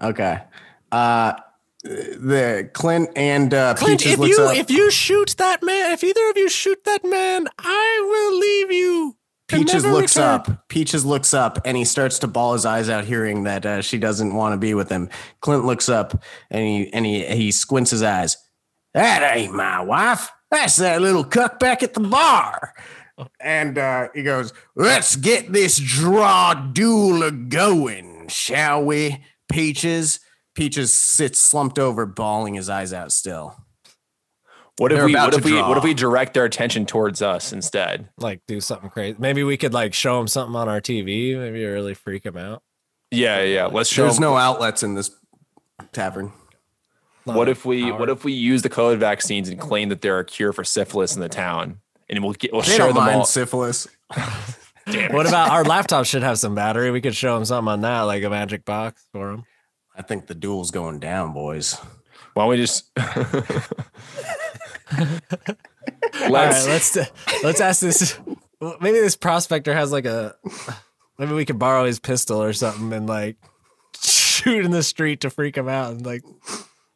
Okay. 0.00 0.42
Uh 0.92 1.32
the 1.82 2.70
Clint 2.72 3.10
and 3.16 3.52
uh 3.52 3.74
Clint, 3.74 4.00
Peaches 4.00 4.20
if 4.20 4.28
you 4.28 4.44
up. 4.44 4.56
if 4.56 4.70
you 4.70 4.92
shoot 4.92 5.34
that 5.38 5.64
man, 5.64 5.90
if 5.90 6.04
either 6.04 6.30
of 6.30 6.36
you 6.36 6.48
shoot 6.48 6.84
that 6.84 7.04
man, 7.04 7.48
I 7.58 8.00
will 8.10 8.38
leave 8.38 8.70
you. 8.70 9.16
Peaches 9.48 9.84
looks 9.84 10.16
up. 10.16 10.68
Peaches 10.68 11.04
looks 11.04 11.32
up 11.32 11.60
and 11.64 11.76
he 11.76 11.84
starts 11.84 12.18
to 12.20 12.26
ball 12.26 12.54
his 12.54 12.66
eyes 12.66 12.88
out, 12.88 13.04
hearing 13.04 13.44
that 13.44 13.64
uh, 13.64 13.80
she 13.80 13.96
doesn't 13.96 14.34
want 14.34 14.54
to 14.54 14.56
be 14.56 14.74
with 14.74 14.90
him. 14.90 15.08
Clint 15.40 15.64
looks 15.64 15.88
up 15.88 16.22
and 16.50 16.66
he 16.66 16.92
and 16.92 17.06
he 17.06 17.24
he 17.24 17.52
squints 17.52 17.90
his 17.92 18.02
eyes. 18.02 18.36
That 18.94 19.36
ain't 19.36 19.54
my 19.54 19.82
wife. 19.82 20.30
That's 20.50 20.76
that 20.76 21.00
little 21.00 21.24
cuck 21.24 21.60
back 21.60 21.82
at 21.82 21.94
the 21.94 22.00
bar. 22.00 22.74
And 23.40 23.78
uh, 23.78 24.08
he 24.14 24.22
goes, 24.22 24.52
"Let's 24.74 25.16
get 25.16 25.52
this 25.52 25.78
draw 25.78 26.54
duel 26.54 27.30
going, 27.30 28.28
shall 28.28 28.84
we?" 28.84 29.22
Peaches. 29.48 30.20
Peaches 30.54 30.92
sits 30.92 31.38
slumped 31.38 31.78
over, 31.78 32.06
bawling 32.06 32.54
his 32.54 32.68
eyes 32.68 32.92
out. 32.92 33.12
Still, 33.12 33.56
What 34.78 34.92
if 34.92 35.04
we 35.04 35.14
what 35.14 35.32
if 35.34 35.44
we 35.44 35.60
what 35.62 35.78
if 35.78 35.84
we 35.84 35.94
direct 35.94 36.34
their 36.34 36.44
attention 36.44 36.84
towards 36.86 37.22
us 37.22 37.52
instead? 37.52 38.08
Like 38.18 38.40
do 38.46 38.60
something 38.60 38.90
crazy. 38.90 39.16
Maybe 39.18 39.42
we 39.42 39.56
could 39.56 39.72
like 39.72 39.94
show 39.94 40.18
them 40.18 40.28
something 40.28 40.54
on 40.54 40.68
our 40.68 40.80
TV. 40.82 41.34
Maybe 41.38 41.64
really 41.64 41.94
freak 41.94 42.24
them 42.24 42.36
out. 42.36 42.62
Yeah, 43.10 43.42
yeah. 43.42 43.66
Let's 43.66 43.88
show. 43.88 44.02
there's 44.02 44.16
'em- 44.16 44.22
no 44.22 44.36
outlets 44.36 44.82
in 44.82 44.94
this 44.94 45.10
tavern. 45.92 46.32
what 47.24 47.48
if 47.48 47.64
we 47.64 47.84
Power. 47.90 47.98
what 48.00 48.10
if 48.10 48.22
we 48.24 48.32
use 48.32 48.62
the 48.62 48.68
COVID 48.68 48.98
vaccines 48.98 49.48
and 49.48 49.58
claim 49.58 49.88
that 49.88 50.02
they're 50.02 50.18
a 50.18 50.24
cure 50.24 50.52
for 50.52 50.62
syphilis 50.64 51.14
in 51.14 51.20
the 51.22 51.28
town, 51.30 51.78
and 52.10 52.22
we'll 52.22 52.34
get 52.34 52.52
we'll 52.52 52.62
They 52.62 52.76
share 52.76 52.92
them 52.92 52.98
all. 53.08 53.24
syphilis. 53.24 53.88
What 55.10 55.26
about 55.26 55.50
our 55.50 55.64
laptop 55.64 56.06
should 56.06 56.22
have 56.22 56.38
some 56.38 56.54
battery? 56.54 56.92
We 56.92 57.00
could 57.00 57.16
show 57.16 57.34
them 57.34 57.44
something 57.44 57.72
on 57.72 57.80
that, 57.80 58.02
like 58.02 58.22
a 58.22 58.30
magic 58.30 58.64
box 58.64 59.02
for 59.10 59.32
them. 59.32 59.44
I 59.96 60.02
think 60.02 60.28
the 60.28 60.34
duel's 60.36 60.70
going 60.70 61.00
down, 61.00 61.32
boys. 61.32 61.74
Why 62.34 62.42
don't 62.44 62.50
we 62.50 62.56
just 62.58 62.88
All 64.92 66.30
let's 66.30 66.66
right, 66.66 66.66
let's 66.66 66.96
let's 67.42 67.60
ask 67.60 67.80
this. 67.80 68.18
Maybe 68.60 68.98
this 68.98 69.16
prospector 69.16 69.74
has 69.74 69.92
like 69.92 70.06
a. 70.06 70.36
Maybe 71.18 71.32
we 71.32 71.44
could 71.44 71.58
borrow 71.58 71.84
his 71.84 71.98
pistol 71.98 72.42
or 72.42 72.52
something 72.52 72.92
and 72.92 73.06
like 73.06 73.36
shoot 73.98 74.64
in 74.64 74.70
the 74.70 74.82
street 74.82 75.22
to 75.22 75.30
freak 75.30 75.56
him 75.56 75.68
out 75.68 75.92
and 75.92 76.04
like. 76.04 76.22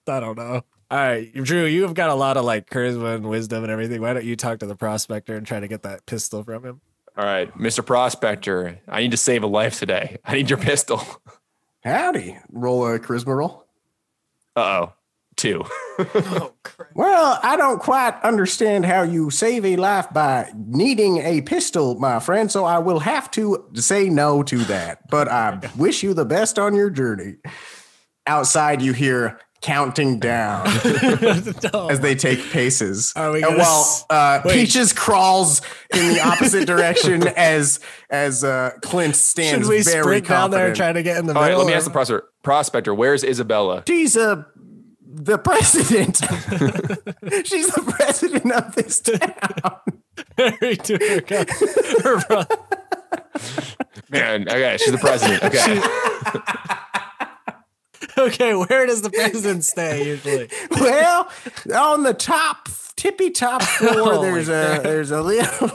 I 0.07 0.21
don't 0.21 0.37
know. 0.37 0.63
All 0.91 0.99
right, 0.99 1.33
Drew, 1.33 1.67
you 1.67 1.83
have 1.83 1.95
got 1.95 2.11
a 2.11 2.15
lot 2.15 2.37
of 2.37 2.45
like 2.45 2.69
charisma 2.69 3.15
and 3.15 3.29
wisdom 3.29 3.63
and 3.63 3.71
everything. 3.71 4.01
Why 4.01 4.13
don't 4.13 4.25
you 4.25 4.35
talk 4.35 4.59
to 4.59 4.67
the 4.67 4.75
prospector 4.75 5.37
and 5.37 5.47
try 5.47 5.61
to 5.61 5.69
get 5.69 5.83
that 5.83 6.05
pistol 6.05 6.43
from 6.43 6.65
him? 6.65 6.81
all 7.17 7.25
right, 7.25 7.57
Mr. 7.57 7.85
Prospector. 7.85 8.81
I 8.89 9.01
need 9.01 9.11
to 9.11 9.17
save 9.17 9.43
a 9.43 9.47
life 9.47 9.79
today. 9.79 10.19
I 10.25 10.35
need 10.35 10.49
your 10.51 10.59
pistol. 10.59 11.03
Howdy. 11.85 12.39
Roll 12.51 12.87
a 12.87 12.99
charisma 12.99 13.37
roll. 13.37 13.67
Uh 14.57 14.61
oh, 14.61 14.93
two. 15.41 15.65
Well, 16.95 17.39
I 17.43 17.57
don't 17.57 17.79
quite 17.79 18.15
understand 18.23 18.85
how 18.85 19.03
you 19.03 19.31
save 19.31 19.65
a 19.65 19.77
life 19.77 20.09
by 20.13 20.51
needing 20.57 21.19
a 21.19 21.41
pistol, 21.43 21.95
my 21.99 22.19
friend, 22.19 22.51
so 22.51 22.65
I 22.65 22.79
will 22.79 22.99
have 22.99 23.31
to 23.33 23.65
say 23.75 24.09
no 24.09 24.43
to 24.45 24.59
that. 24.65 25.09
But 25.09 25.29
I 25.29 25.61
wish 25.77 26.03
you 26.03 26.15
the 26.15 26.25
best 26.25 26.59
on 26.59 26.75
your 26.75 26.91
journey. 26.91 27.37
Outside, 28.27 28.83
you 28.83 28.93
hear 28.93 29.39
counting 29.63 30.19
down 30.19 30.67
as 31.91 32.01
they 32.01 32.15
take 32.15 32.43
paces. 32.51 33.13
Are 33.15 33.31
we 33.33 33.43
And 33.43 33.57
while 33.57 34.07
uh. 34.11 34.41
Peaches 34.43 34.93
crawls 34.93 35.61
in 35.95 36.15
the 36.15 36.21
opposite 36.21 36.67
direction 36.75 37.29
as 37.29 37.79
as 38.11 38.43
uh, 38.43 38.71
Clint 38.83 39.15
stands 39.17 39.67
Should 39.67 39.71
we 39.71 39.83
very 39.83 40.03
sprint 40.03 40.27
down 40.29 40.51
there 40.51 40.69
and 40.69 40.77
confident. 40.77 40.77
try 40.77 40.93
to 40.93 41.03
get 41.03 41.19
in 41.19 41.27
the 41.27 41.35
All 41.35 41.41
right, 41.43 41.49
middle? 41.49 41.61
let 41.65 41.69
me 41.69 41.75
ask 41.75 41.85
the 41.85 41.91
prospector. 41.91 42.27
Prospector, 42.43 42.95
where's 42.95 43.23
Isabella? 43.23 43.83
She's 43.87 44.17
uh, 44.17 44.45
the 45.13 45.39
president. 45.39 46.17
She's 47.47 47.69
the 47.69 47.83
president 47.97 48.53
of 48.53 48.75
this 48.75 49.01
town. 49.01 49.81
Harry 50.39 50.77
to 50.77 50.99
her, 50.99 51.21
co- 51.21 51.45
her 52.03 52.21
brother. 52.27 52.57
Man, 54.11 54.49
okay, 54.49 54.77
she's 54.79 54.93
the 54.93 54.99
president. 54.99 55.43
Okay. 55.43 55.81
Okay, 58.19 58.55
where 58.55 58.87
does 58.87 59.03
the 59.03 59.11
president 59.11 59.65
stay 59.65 60.05
usually? 60.07 60.49
Well, 60.73 61.29
on 61.75 62.03
the 62.03 62.13
top 62.15 62.69
tippy 62.97 63.31
top 63.31 63.63
floor, 63.63 63.93
Oh 64.15 64.23
there's 64.23 64.49
a 64.49 64.75
God. 64.77 64.83
there's 64.85 65.11
a 65.11 65.23
little 65.23 65.71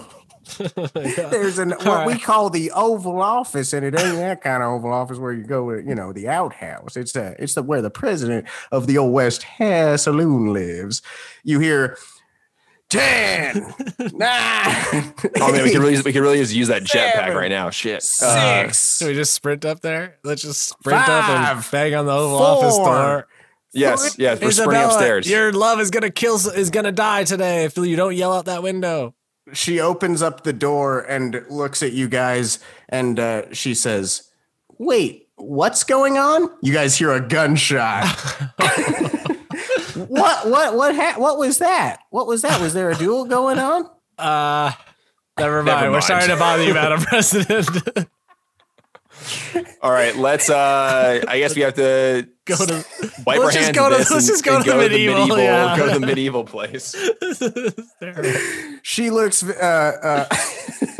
there's 0.58 1.60
an 1.60 1.72
what 1.84 2.06
we 2.08 2.18
call 2.20 2.50
the 2.50 2.72
Oval 2.72 3.22
Office, 3.22 3.74
and 3.74 3.86
it 3.86 4.00
ain't 4.00 4.18
that 4.18 4.42
kind 4.42 4.64
of 4.64 4.70
Oval 4.70 4.92
Office 4.92 5.18
where 5.18 5.34
you 5.34 5.44
go, 5.44 5.64
with, 5.66 5.88
you 5.88 5.96
know, 5.96 6.14
the 6.14 6.28
outhouse. 6.28 6.96
It's 6.98 7.16
a 7.16 7.36
it's 7.40 7.54
the 7.56 7.64
where 7.64 7.82
the 7.82 7.90
president 7.90 8.48
of 8.72 8.88
the 8.88 8.98
old 8.98 9.14
West 9.14 9.44
Hair 9.44 9.98
Saloon 9.98 10.54
lives. 10.54 11.02
You 11.44 11.60
hear. 11.60 11.98
Ten, 12.88 13.56
nine, 14.14 15.14
Oh 15.42 15.52
man, 15.52 15.64
we 15.64 15.72
can 15.72 15.82
really 15.82 16.00
we 16.04 16.14
can 16.14 16.22
really 16.22 16.38
just 16.38 16.54
use 16.54 16.68
that 16.68 16.84
jetpack 16.84 17.14
Seven, 17.14 17.36
right 17.36 17.50
now. 17.50 17.72
Shit. 17.72 18.06
Uh, 18.22 18.68
six, 18.68 18.98
Should 19.00 19.08
we 19.08 19.14
just 19.16 19.34
sprint 19.34 19.66
up 19.66 19.82
there? 19.82 20.18
Let's 20.24 20.44
just 20.44 20.62
sprint 20.62 21.00
up 21.10 21.28
and 21.30 21.66
bang 21.72 21.96
on 21.96 22.06
the 22.06 22.12
Oval 22.12 22.38
Office 22.38 22.78
door. 22.78 23.28
yes, 23.74 24.16
yes, 24.20 24.40
we're 24.40 24.52
sprinting 24.52 24.84
upstairs. 24.84 25.28
Your 25.28 25.52
love 25.52 25.80
is 25.80 25.90
gonna 25.90 26.12
kill. 26.12 26.36
Is 26.36 26.70
gonna 26.70 26.92
die 26.92 27.24
today 27.24 27.64
if 27.66 27.76
you 27.76 27.96
don't 27.96 28.16
yell 28.16 28.32
out 28.32 28.46
that 28.46 28.62
window. 28.62 29.16
She 29.54 29.80
opens 29.80 30.22
up 30.22 30.44
the 30.44 30.54
door 30.54 31.02
and 31.02 31.46
looks 31.50 31.84
at 31.84 31.92
you 31.94 32.08
guys 32.08 32.60
and 32.90 33.20
uh, 33.20 33.54
she 33.54 33.74
says 33.74 34.30
wait 34.78 35.28
what's 35.36 35.84
going 35.84 36.18
on? 36.18 36.50
You 36.62 36.74
guys 36.74 36.98
hear 36.98 37.12
a 37.12 37.22
gunshot. 37.22 38.06
What 39.96 40.50
what 40.50 40.76
what 40.76 40.96
ha- 40.96 41.16
what 41.18 41.38
was 41.38 41.60
that? 41.60 42.00
What 42.10 42.28
was 42.28 42.42
that? 42.42 42.60
Was 42.60 42.74
there 42.74 42.90
a 42.90 42.96
duel 42.96 43.26
going 43.26 43.60
on? 43.60 43.90
Uh, 44.18 44.72
never 45.40 45.64
mind. 45.64 45.82
Never 45.82 45.92
We're 45.94 46.02
sorry 46.02 46.28
to 46.28 46.36
bother 46.36 46.64
you, 46.64 46.74
Madam 46.74 47.00
President. 47.00 48.10
All 49.82 49.92
right, 49.92 50.16
let's. 50.16 50.50
uh 50.50 51.22
I 51.28 51.40
guess 51.40 51.56
we 51.56 51.62
have 51.62 51.74
to 51.76 52.28
go 52.46 52.56
to. 52.58 52.86
wipe 53.26 53.40
Let's 53.40 53.44
our 53.44 53.52
just 53.52 53.58
hands 53.66 53.78
go 53.78 53.90
to- 53.90 53.96
this 53.98 54.12
let's 54.12 54.28
and- 54.28 54.34
just 54.34 54.44
go 54.46 54.56
and 54.58 54.66
to 54.66 54.72
the 54.72 54.78
medieval, 54.78 55.38
yeah. 55.38 55.78
Go 55.78 55.94
to 55.94 56.00
the 56.00 56.06
medieval 56.06 56.44
place. 56.44 56.92
this 57.22 57.42
is 57.42 57.74
terrible. 58.00 58.40
she 58.84 59.10
looks 59.10 59.44
uh, 59.44 60.28
uh, 60.30 60.36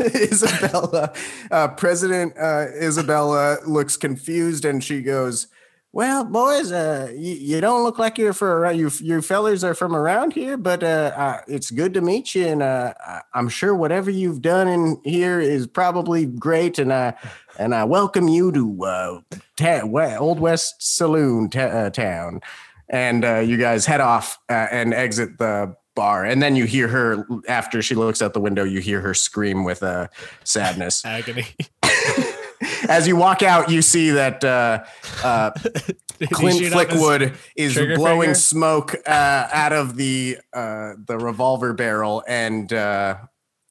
isabella 0.14 1.12
uh, 1.50 1.68
president 1.68 2.36
uh, 2.38 2.66
isabella 2.80 3.58
looks 3.66 3.96
confused 3.96 4.64
and 4.64 4.82
she 4.82 5.02
goes 5.02 5.46
well 5.92 6.24
boys 6.24 6.72
uh, 6.72 7.10
you, 7.14 7.34
you 7.34 7.60
don't 7.60 7.82
look 7.82 7.98
like 7.98 8.18
you're 8.18 8.32
for 8.32 8.58
around 8.58 8.76
you 8.78 8.90
you 9.00 9.22
fellers 9.22 9.62
are 9.64 9.74
from 9.74 9.94
around 9.94 10.32
here 10.32 10.56
but 10.56 10.82
uh, 10.82 11.12
uh, 11.16 11.40
it's 11.48 11.70
good 11.70 11.94
to 11.94 12.00
meet 12.00 12.34
you 12.34 12.46
and 12.46 12.62
uh, 12.62 12.92
I- 13.06 13.22
i'm 13.34 13.48
sure 13.48 13.74
whatever 13.74 14.10
you've 14.10 14.42
done 14.42 14.68
in 14.68 15.00
here 15.04 15.40
is 15.40 15.66
probably 15.66 16.26
great 16.26 16.78
and 16.78 16.92
i 16.92 17.14
and 17.58 17.74
i 17.74 17.84
welcome 17.84 18.28
you 18.28 18.52
to 18.52 18.84
uh, 18.84 19.20
ta- 19.56 20.16
old 20.18 20.40
west 20.40 20.74
saloon 20.78 21.48
ta- 21.50 21.60
uh, 21.60 21.90
town 21.90 22.40
and 22.88 23.24
uh, 23.24 23.38
you 23.38 23.56
guys 23.56 23.86
head 23.86 24.00
off 24.00 24.38
uh, 24.48 24.66
and 24.70 24.94
exit 24.94 25.38
the 25.38 25.74
bar 25.94 26.24
and 26.24 26.42
then 26.42 26.54
you 26.56 26.64
hear 26.66 26.88
her 26.88 27.26
after 27.48 27.80
she 27.82 27.94
looks 27.94 28.20
out 28.20 28.34
the 28.34 28.40
window 28.40 28.64
you 28.64 28.80
hear 28.80 29.00
her 29.00 29.14
scream 29.14 29.64
with 29.64 29.82
uh, 29.82 30.06
sadness 30.44 31.04
Agony. 31.06 31.46
as 32.88 33.06
you 33.08 33.16
walk 33.16 33.42
out 33.42 33.70
you 33.70 33.80
see 33.82 34.10
that 34.10 34.42
uh, 34.44 34.84
uh, 35.24 35.50
clint 36.32 36.58
shoot 36.58 36.72
off 36.72 36.88
his- 36.88 37.00
flickwood 37.00 37.34
is 37.56 37.74
blowing 37.96 38.20
finger? 38.28 38.34
smoke 38.34 38.94
uh, 39.06 39.48
out 39.52 39.72
of 39.72 39.96
the 39.96 40.38
uh, 40.52 40.92
the 41.06 41.16
revolver 41.18 41.72
barrel 41.72 42.22
and 42.28 42.72
uh, 42.72 43.16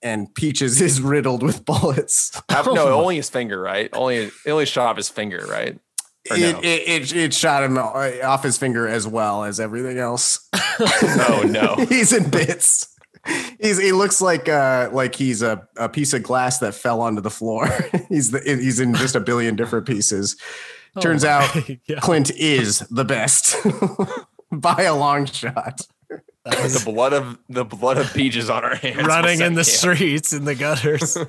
and 0.01 0.33
Peaches 0.35 0.81
is 0.81 1.01
riddled 1.13 1.43
with 1.43 1.65
bullets. 1.65 2.31
Have- 2.49 2.65
no, 2.67 2.87
only 3.01 3.17
his 3.17 3.29
finger, 3.29 3.59
right? 3.59 3.89
Only 3.93 4.17
it 4.17 4.33
only 4.47 4.65
shot 4.65 4.87
off 4.87 4.97
his 4.97 5.09
finger, 5.09 5.45
right? 5.49 5.77
Or 6.31 6.37
It, 6.37 6.53
no? 6.53 6.59
it, 6.59 6.65
it, 6.65 7.15
it 7.15 7.33
shot 7.33 7.63
him 7.63 7.77
off 7.77 8.43
his 8.43 8.57
finger 8.57 8.87
as 8.87 9.07
well 9.07 9.43
as 9.43 9.59
everything 9.59 9.97
else. 9.99 10.47
oh 10.79 11.43
no. 11.47 11.75
he's 11.85 12.11
in 12.13 12.29
bits. 12.29 12.87
He's 13.59 13.79
he 13.79 13.91
looks 13.91 14.21
like 14.21 14.47
uh 14.49 14.89
like 14.91 15.15
he's 15.15 15.41
a, 15.41 15.67
a 15.77 15.89
piece 15.89 16.13
of 16.13 16.21
glass 16.23 16.59
that 16.59 16.75
fell 16.75 17.01
onto 17.01 17.21
the 17.21 17.29
floor. 17.31 17.67
he's 18.09 18.31
the, 18.31 18.39
he's 18.39 18.79
in 18.79 18.93
just 18.95 19.15
a 19.15 19.19
billion 19.19 19.55
different 19.55 19.87
pieces. 19.87 20.35
Turns 21.01 21.25
Oh 21.25 21.29
out 21.29 21.55
my 21.55 21.79
God. 21.89 22.01
Clint 22.01 22.31
is 22.31 22.79
the 22.89 23.03
best 23.03 23.55
by 24.51 24.83
a 24.83 24.95
long 24.95 25.25
shot. 25.25 25.81
That 26.09 26.69
the 26.69 26.81
blood 26.85 27.13
of 27.13 27.37
the 27.49 27.65
blood 27.65 27.97
of 27.97 28.13
peaches 28.13 28.49
on 28.49 28.63
our 28.63 28.75
hands. 28.75 29.05
running 29.07 29.41
in 29.41 29.53
the 29.55 29.61
Yeah. 29.61 29.63
streets 29.63 30.31
in 30.33 30.45
the 30.45 30.55
gutters. 30.55 31.17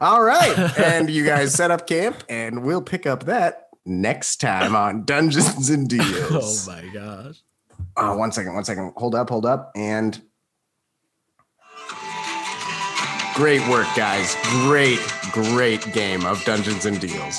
All 0.00 0.22
right, 0.22 0.56
and 0.78 1.08
you 1.10 1.24
guys 1.24 1.54
set 1.54 1.70
up 1.70 1.86
camp, 1.86 2.22
and 2.28 2.62
we'll 2.64 2.82
pick 2.82 3.06
up 3.06 3.24
that 3.24 3.68
next 3.86 4.36
time 4.40 4.74
on 4.74 5.04
Dungeons 5.04 5.70
and 5.70 5.88
Deals. 5.90 6.68
oh 6.68 6.72
my 6.72 6.88
gosh. 6.92 7.42
Uh, 7.96 8.14
one 8.16 8.32
second, 8.32 8.54
one 8.54 8.64
second. 8.64 8.92
Hold 8.96 9.14
up, 9.14 9.28
hold 9.30 9.46
up, 9.46 9.70
and 9.76 10.20
great 13.34 13.66
work, 13.68 13.86
guys. 13.96 14.36
Great, 14.66 14.98
great 15.32 15.92
game 15.92 16.24
of 16.24 16.42
Dungeons 16.44 16.86
and 16.86 17.00
Deals. 17.00 17.38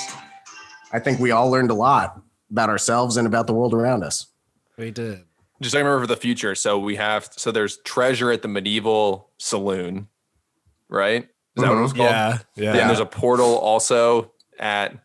I 0.93 0.99
think 0.99 1.19
we 1.19 1.31
all 1.31 1.49
learned 1.49 1.72
a 1.72 1.76
lot 1.76 2.22
about 2.52 2.69
ourselves 2.69 3.18
and 3.18 3.27
about 3.27 3.47
the 3.47 3.53
world 3.53 3.73
around 3.73 4.03
us. 4.03 4.27
We 4.77 4.91
did. 4.91 5.23
Just 5.61 5.76
I 5.76 5.80
remember 5.80 6.02
for 6.02 6.07
the 6.07 6.18
future. 6.18 6.53
So 6.56 6.77
we 6.77 6.97
have 6.97 7.30
so 7.35 7.52
there's 7.52 7.77
treasure 7.77 8.31
at 8.31 8.41
the 8.41 8.47
medieval 8.47 9.30
saloon, 9.38 10.07
right? 10.89 11.23
Is 11.23 11.64
that 11.64 11.69
what 11.69 11.77
it 11.77 11.81
was 11.81 11.93
called? 11.93 12.10
Yeah. 12.10 12.38
Yeah. 12.56 12.72
And 12.72 12.89
there's 12.89 12.99
a 12.99 13.06
portal 13.06 13.57
also 13.57 14.34
at 14.60 14.97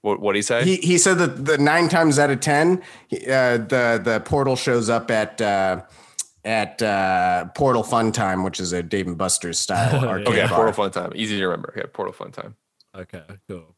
what 0.00 0.20
what 0.20 0.36
he 0.36 0.42
say? 0.42 0.64
He 0.64 0.76
he 0.76 0.98
said 0.98 1.18
that 1.18 1.44
the 1.44 1.58
nine 1.58 1.88
times 1.88 2.18
out 2.18 2.30
of 2.30 2.40
ten, 2.40 2.82
uh, 3.12 3.58
the 3.58 4.00
the 4.02 4.22
portal 4.24 4.56
shows 4.56 4.88
up 4.88 5.10
at 5.10 5.40
uh, 5.40 5.82
at 6.44 6.82
uh, 6.82 7.46
Portal 7.54 7.82
Fun 7.82 8.10
Time, 8.10 8.42
which 8.42 8.58
is 8.58 8.72
a 8.72 8.82
Dave 8.82 9.06
and 9.06 9.16
Buster's 9.16 9.60
style 9.60 10.04
arcade 10.08 10.28
okay, 10.28 10.46
bar. 10.46 10.56
portal 10.56 10.72
fun 10.72 10.90
time. 10.90 11.12
Easy 11.14 11.38
to 11.38 11.44
remember. 11.46 11.72
Okay, 11.76 11.86
portal 11.88 12.12
fun 12.12 12.32
time. 12.32 12.56
Okay, 12.94 13.22
cool. 13.48 13.76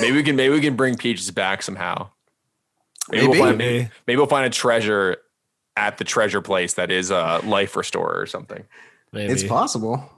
Maybe 0.00 0.16
we 0.16 0.22
can 0.22 0.36
maybe 0.36 0.54
we 0.54 0.60
can 0.60 0.76
bring 0.76 0.96
peaches 0.96 1.30
back 1.30 1.62
somehow. 1.62 2.10
Maybe, 3.12 3.26
Maybe. 3.26 3.28
we'll 3.38 3.46
find 3.46 3.58
maybe, 3.58 3.78
Maybe. 3.78 3.90
maybe 4.06 4.16
we'll 4.16 4.26
find 4.26 4.46
a 4.46 4.50
treasure 4.50 5.16
at 5.76 5.98
the 5.98 6.04
treasure 6.04 6.40
place 6.40 6.74
that 6.74 6.90
is 6.90 7.10
a 7.10 7.40
life 7.44 7.76
restorer 7.76 8.18
or 8.20 8.26
something. 8.26 8.64
Maybe. 9.12 9.32
It's 9.32 9.42
possible, 9.44 10.08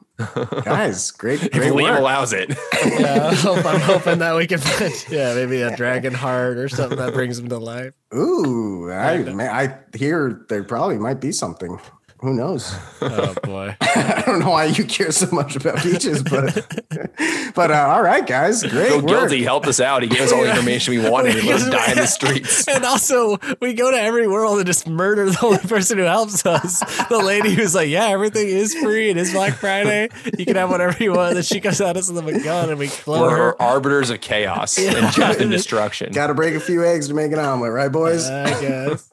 guys. 0.65 1.11
Great, 1.13 1.43
If 1.45 1.53
Liam 1.53 1.75
work. 1.91 1.99
allows 1.99 2.33
it. 2.33 2.51
yeah, 2.85 3.29
I 3.31 3.35
hope- 3.35 3.65
I'm 3.65 3.81
hoping 3.81 4.19
that 4.19 4.37
we 4.37 4.47
can 4.47 4.59
find, 4.59 4.93
yeah, 5.11 5.35
maybe 5.35 5.63
a 5.63 5.75
dragon 5.77 6.13
heart 6.15 6.59
or 6.59 6.69
something 6.69 6.99
that 6.99 7.15
brings 7.15 7.39
him 7.39 7.49
to 7.49 7.59
life. 7.59 7.95
Ooh, 8.15 8.91
I 8.93 9.19
man, 9.19 9.41
I 9.51 9.97
hear 9.97 10.45
there 10.49 10.63
probably 10.65 10.99
might 10.99 11.21
be 11.21 11.33
something. 11.33 11.79
Who 12.23 12.35
knows? 12.35 12.75
Oh 13.05 13.35
boy. 13.43 13.77
I 13.81 14.23
don't 14.25 14.39
know 14.39 14.51
why 14.51 14.67
you 14.67 14.85
care 14.85 15.11
so 15.11 15.27
much 15.35 15.57
about 15.57 15.83
beaches, 15.83 16.23
but 16.23 16.55
but 17.57 17.71
uh, 17.73 17.75
all 17.89 18.01
right, 18.01 18.25
guys, 18.25 18.63
great 18.63 18.91
Feel 18.91 18.99
work. 18.99 19.07
guilty. 19.09 19.39
He 19.39 19.43
helped 19.43 19.67
us 19.67 19.81
out. 19.81 20.03
He 20.05 20.09
gave 20.09 20.21
us 20.21 20.33
all 20.33 20.45
the 20.45 20.51
information 20.51 20.95
we 20.95 21.11
wanted 21.11 21.35
and 21.37 21.45
let 21.49 21.63
us 21.63 21.69
die 21.69 21.91
in 21.91 21.97
the 21.99 22.07
streets. 22.07 22.69
And 22.69 22.85
also, 22.85 23.39
we 23.61 23.75
go 23.75 23.91
to 23.91 23.97
every 24.01 24.29
world 24.29 24.59
and 24.59 24.67
just 24.69 24.87
murder 24.89 25.29
the 25.29 25.39
only 25.45 25.59
person 25.59 25.99
who 25.99 26.05
helps 26.05 26.47
us. 26.47 26.79
The 27.09 27.19
lady 27.19 27.55
who's 27.55 27.75
like, 27.75 27.89
"Yeah, 27.89 28.07
everything 28.07 28.47
is 28.47 28.73
free. 28.77 29.11
It 29.11 29.17
is 29.17 29.33
Black 29.33 29.55
Friday. 29.55 30.09
You 30.39 30.47
can 30.47 30.55
have 30.55 30.71
whatever 30.71 31.03
you 31.03 31.13
want." 31.15 31.35
Then 31.35 31.43
she 31.43 31.59
comes 31.61 31.81
at 31.81 31.97
us 31.97 32.09
with 32.09 32.25
a 32.25 32.39
gun, 32.39 32.71
and 32.71 32.79
we 32.79 32.89
blow 33.05 33.23
We're 33.23 33.37
her. 33.37 33.61
arbiters 33.63 34.11
of 34.11 34.21
chaos 34.21 34.79
and 34.79 35.13
death 35.17 35.41
and 35.41 35.51
destruction. 35.51 36.13
Got 36.13 36.29
to 36.29 36.35
break 36.35 36.55
a 36.55 36.61
few 36.61 36.85
eggs 36.85 37.09
to 37.09 37.15
make 37.15 37.33
an 37.33 37.41
omelet, 37.41 37.73
right, 37.73 37.91
boys? 37.91 38.31
I 38.31 38.61
guess. 38.61 39.11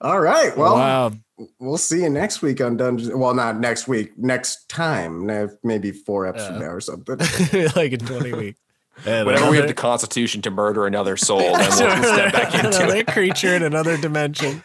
all 0.00 0.18
right. 0.20 0.56
Well, 0.56 0.74
wow. 0.76 1.12
We'll 1.58 1.78
see 1.78 2.02
you 2.02 2.10
next 2.10 2.42
week 2.42 2.60
on 2.60 2.76
Dungeons. 2.76 3.14
Well, 3.14 3.34
not 3.34 3.58
next 3.58 3.88
week. 3.88 4.16
Next 4.18 4.68
time, 4.68 5.26
maybe 5.62 5.92
four 5.92 6.32
eps 6.32 6.46
from 6.46 6.60
now 6.60 6.66
or 6.68 6.80
something. 6.80 7.18
like 7.76 7.92
in 7.92 8.00
20 8.00 8.32
weeks. 8.34 8.60
And 9.04 9.26
Whenever 9.26 9.50
we 9.50 9.58
have 9.58 9.66
the 9.68 9.74
constitution 9.74 10.40
to 10.42 10.50
murder 10.50 10.86
another 10.86 11.18
soul, 11.18 11.40
then 11.40 11.58
we'll 11.58 11.68
step 11.68 12.32
back 12.32 12.54
into 12.54 12.78
another 12.78 12.96
it. 12.96 13.06
creature 13.08 13.54
in 13.54 13.62
another 13.62 13.98
dimension. 13.98 14.62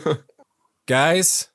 Guys, 0.86 1.48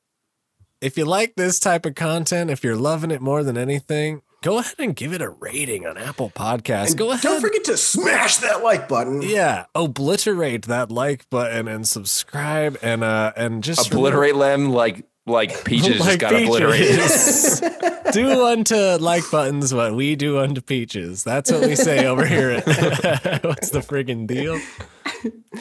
if 0.82 0.98
you 0.98 1.06
like 1.06 1.36
this 1.36 1.60
type 1.60 1.86
of 1.86 1.96
content, 1.96 2.50
if 2.52 2.62
you're 2.62 2.76
loving 2.76 3.10
it 3.10 3.22
more 3.22 3.42
than 3.42 3.58
anything, 3.58 4.22
go 4.44 4.60
ahead 4.60 4.76
and 4.78 4.96
give 4.96 5.14
it 5.14 5.22
a 5.22 5.30
rating 5.30 5.88
on 5.88 5.98
Apple 5.98 6.30
Podcasts. 6.30 6.96
Go 6.96 7.10
ahead. 7.12 7.24
Don't 7.24 7.42
forget 7.42 7.64
to 7.64 7.78
smash 7.78 8.38
that 8.38 8.62
like 8.62 8.88
button. 8.88 9.24
yeah, 9.24 9.66
obliterate 9.74 10.66
that 10.68 10.92
like 10.92 11.28
button 11.32 11.68
and 11.68 11.88
subscribe 11.88 12.78
and 12.84 13.04
uh 13.04 13.34
and 13.36 13.64
just 13.64 13.88
Obliterate 13.88 14.38
them 14.38 14.70
like 14.70 15.06
like 15.26 15.64
peaches 15.66 15.98
just 15.98 16.08
Like 16.08 16.20
got 16.20 16.34
obliterated. 16.36 16.88
Peaches. 16.98 17.62
do 18.12 18.46
unto 18.46 18.76
like 18.76 19.24
buttons 19.32 19.74
what 19.74 19.96
we 19.96 20.16
do 20.16 20.40
unto 20.40 20.62
peaches. 20.62 21.24
That's 21.24 21.52
what 21.52 21.62
we 21.62 21.76
say 21.76 22.06
over 22.06 22.26
here. 22.26 22.52
At, 22.52 22.66
what's 23.44 23.70
the 23.70 23.80
friggin' 23.80 24.28
deal? 24.28 24.60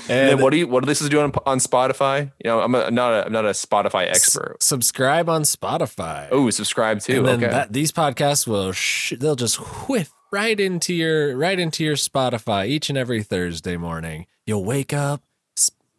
And 0.09 0.31
then 0.31 0.41
what 0.41 0.51
do 0.51 0.57
you 0.57 0.67
what 0.67 0.81
do 0.83 0.87
this 0.87 1.01
is 1.01 1.09
doing 1.09 1.33
on, 1.47 1.59
Spotify? 1.59 2.33
You 2.45 2.51
know, 2.51 2.61
I'm, 2.61 2.75
a, 2.75 2.91
not 2.91 3.13
a 3.13 3.27
I'm 3.27 3.33
not 3.33 3.45
a 3.45 3.51
Spotify 3.51 4.09
expert. 4.09 4.57
subscribe 4.63 5.29
on 5.29 5.43
Spotify. 5.43 6.29
Oh, 6.33 6.51
subscribe 6.51 7.01
too. 7.01 7.19
and 7.19 7.27
then 7.27 7.45
Okay. 7.45 7.51
that, 7.53 7.73
these 7.73 7.93
podcasts 7.93 8.47
will 8.47 8.73
sh- 8.73 9.13
they'll 9.19 9.37
just 9.37 9.57
whiff 9.89 10.11
right 10.33 10.59
into 10.59 10.93
your 10.95 11.37
right 11.37 11.59
into 11.61 11.85
your 11.85 11.95
Spotify 11.97 12.67
each 12.67 12.89
and 12.89 12.99
every 12.99 13.23
Thursday 13.23 13.77
morning. 13.77 14.27
You'll 14.47 14.65
wake 14.65 14.93
up, 14.93 15.21
s- 15.21 15.32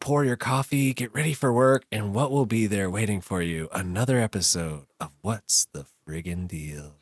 pour 0.04 0.26
your 0.26 0.36
coffee, 0.36 0.94
get 0.94 1.14
ready 1.16 1.34
for 1.34 1.54
work, 1.54 1.86
and 1.90 2.14
what 2.14 2.30
will 2.30 2.46
be 2.46 2.68
there 2.68 2.90
waiting 2.90 3.22
for 3.22 3.42
you? 3.42 3.70
Another 3.72 4.20
episode 4.20 4.86
of 5.00 5.12
What's 5.22 5.66
the 5.72 5.86
Friggin' 6.06 6.46
Deal? 6.46 6.96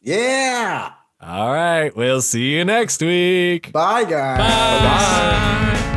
Yeah. 0.00 0.92
All 1.20 1.52
right, 1.52 1.94
we'll 1.94 2.22
see 2.22 2.56
you 2.56 2.64
next 2.64 3.02
week. 3.02 3.72
Bye, 3.72 4.04
guys. 4.04 4.38
Bye. 4.38 5.88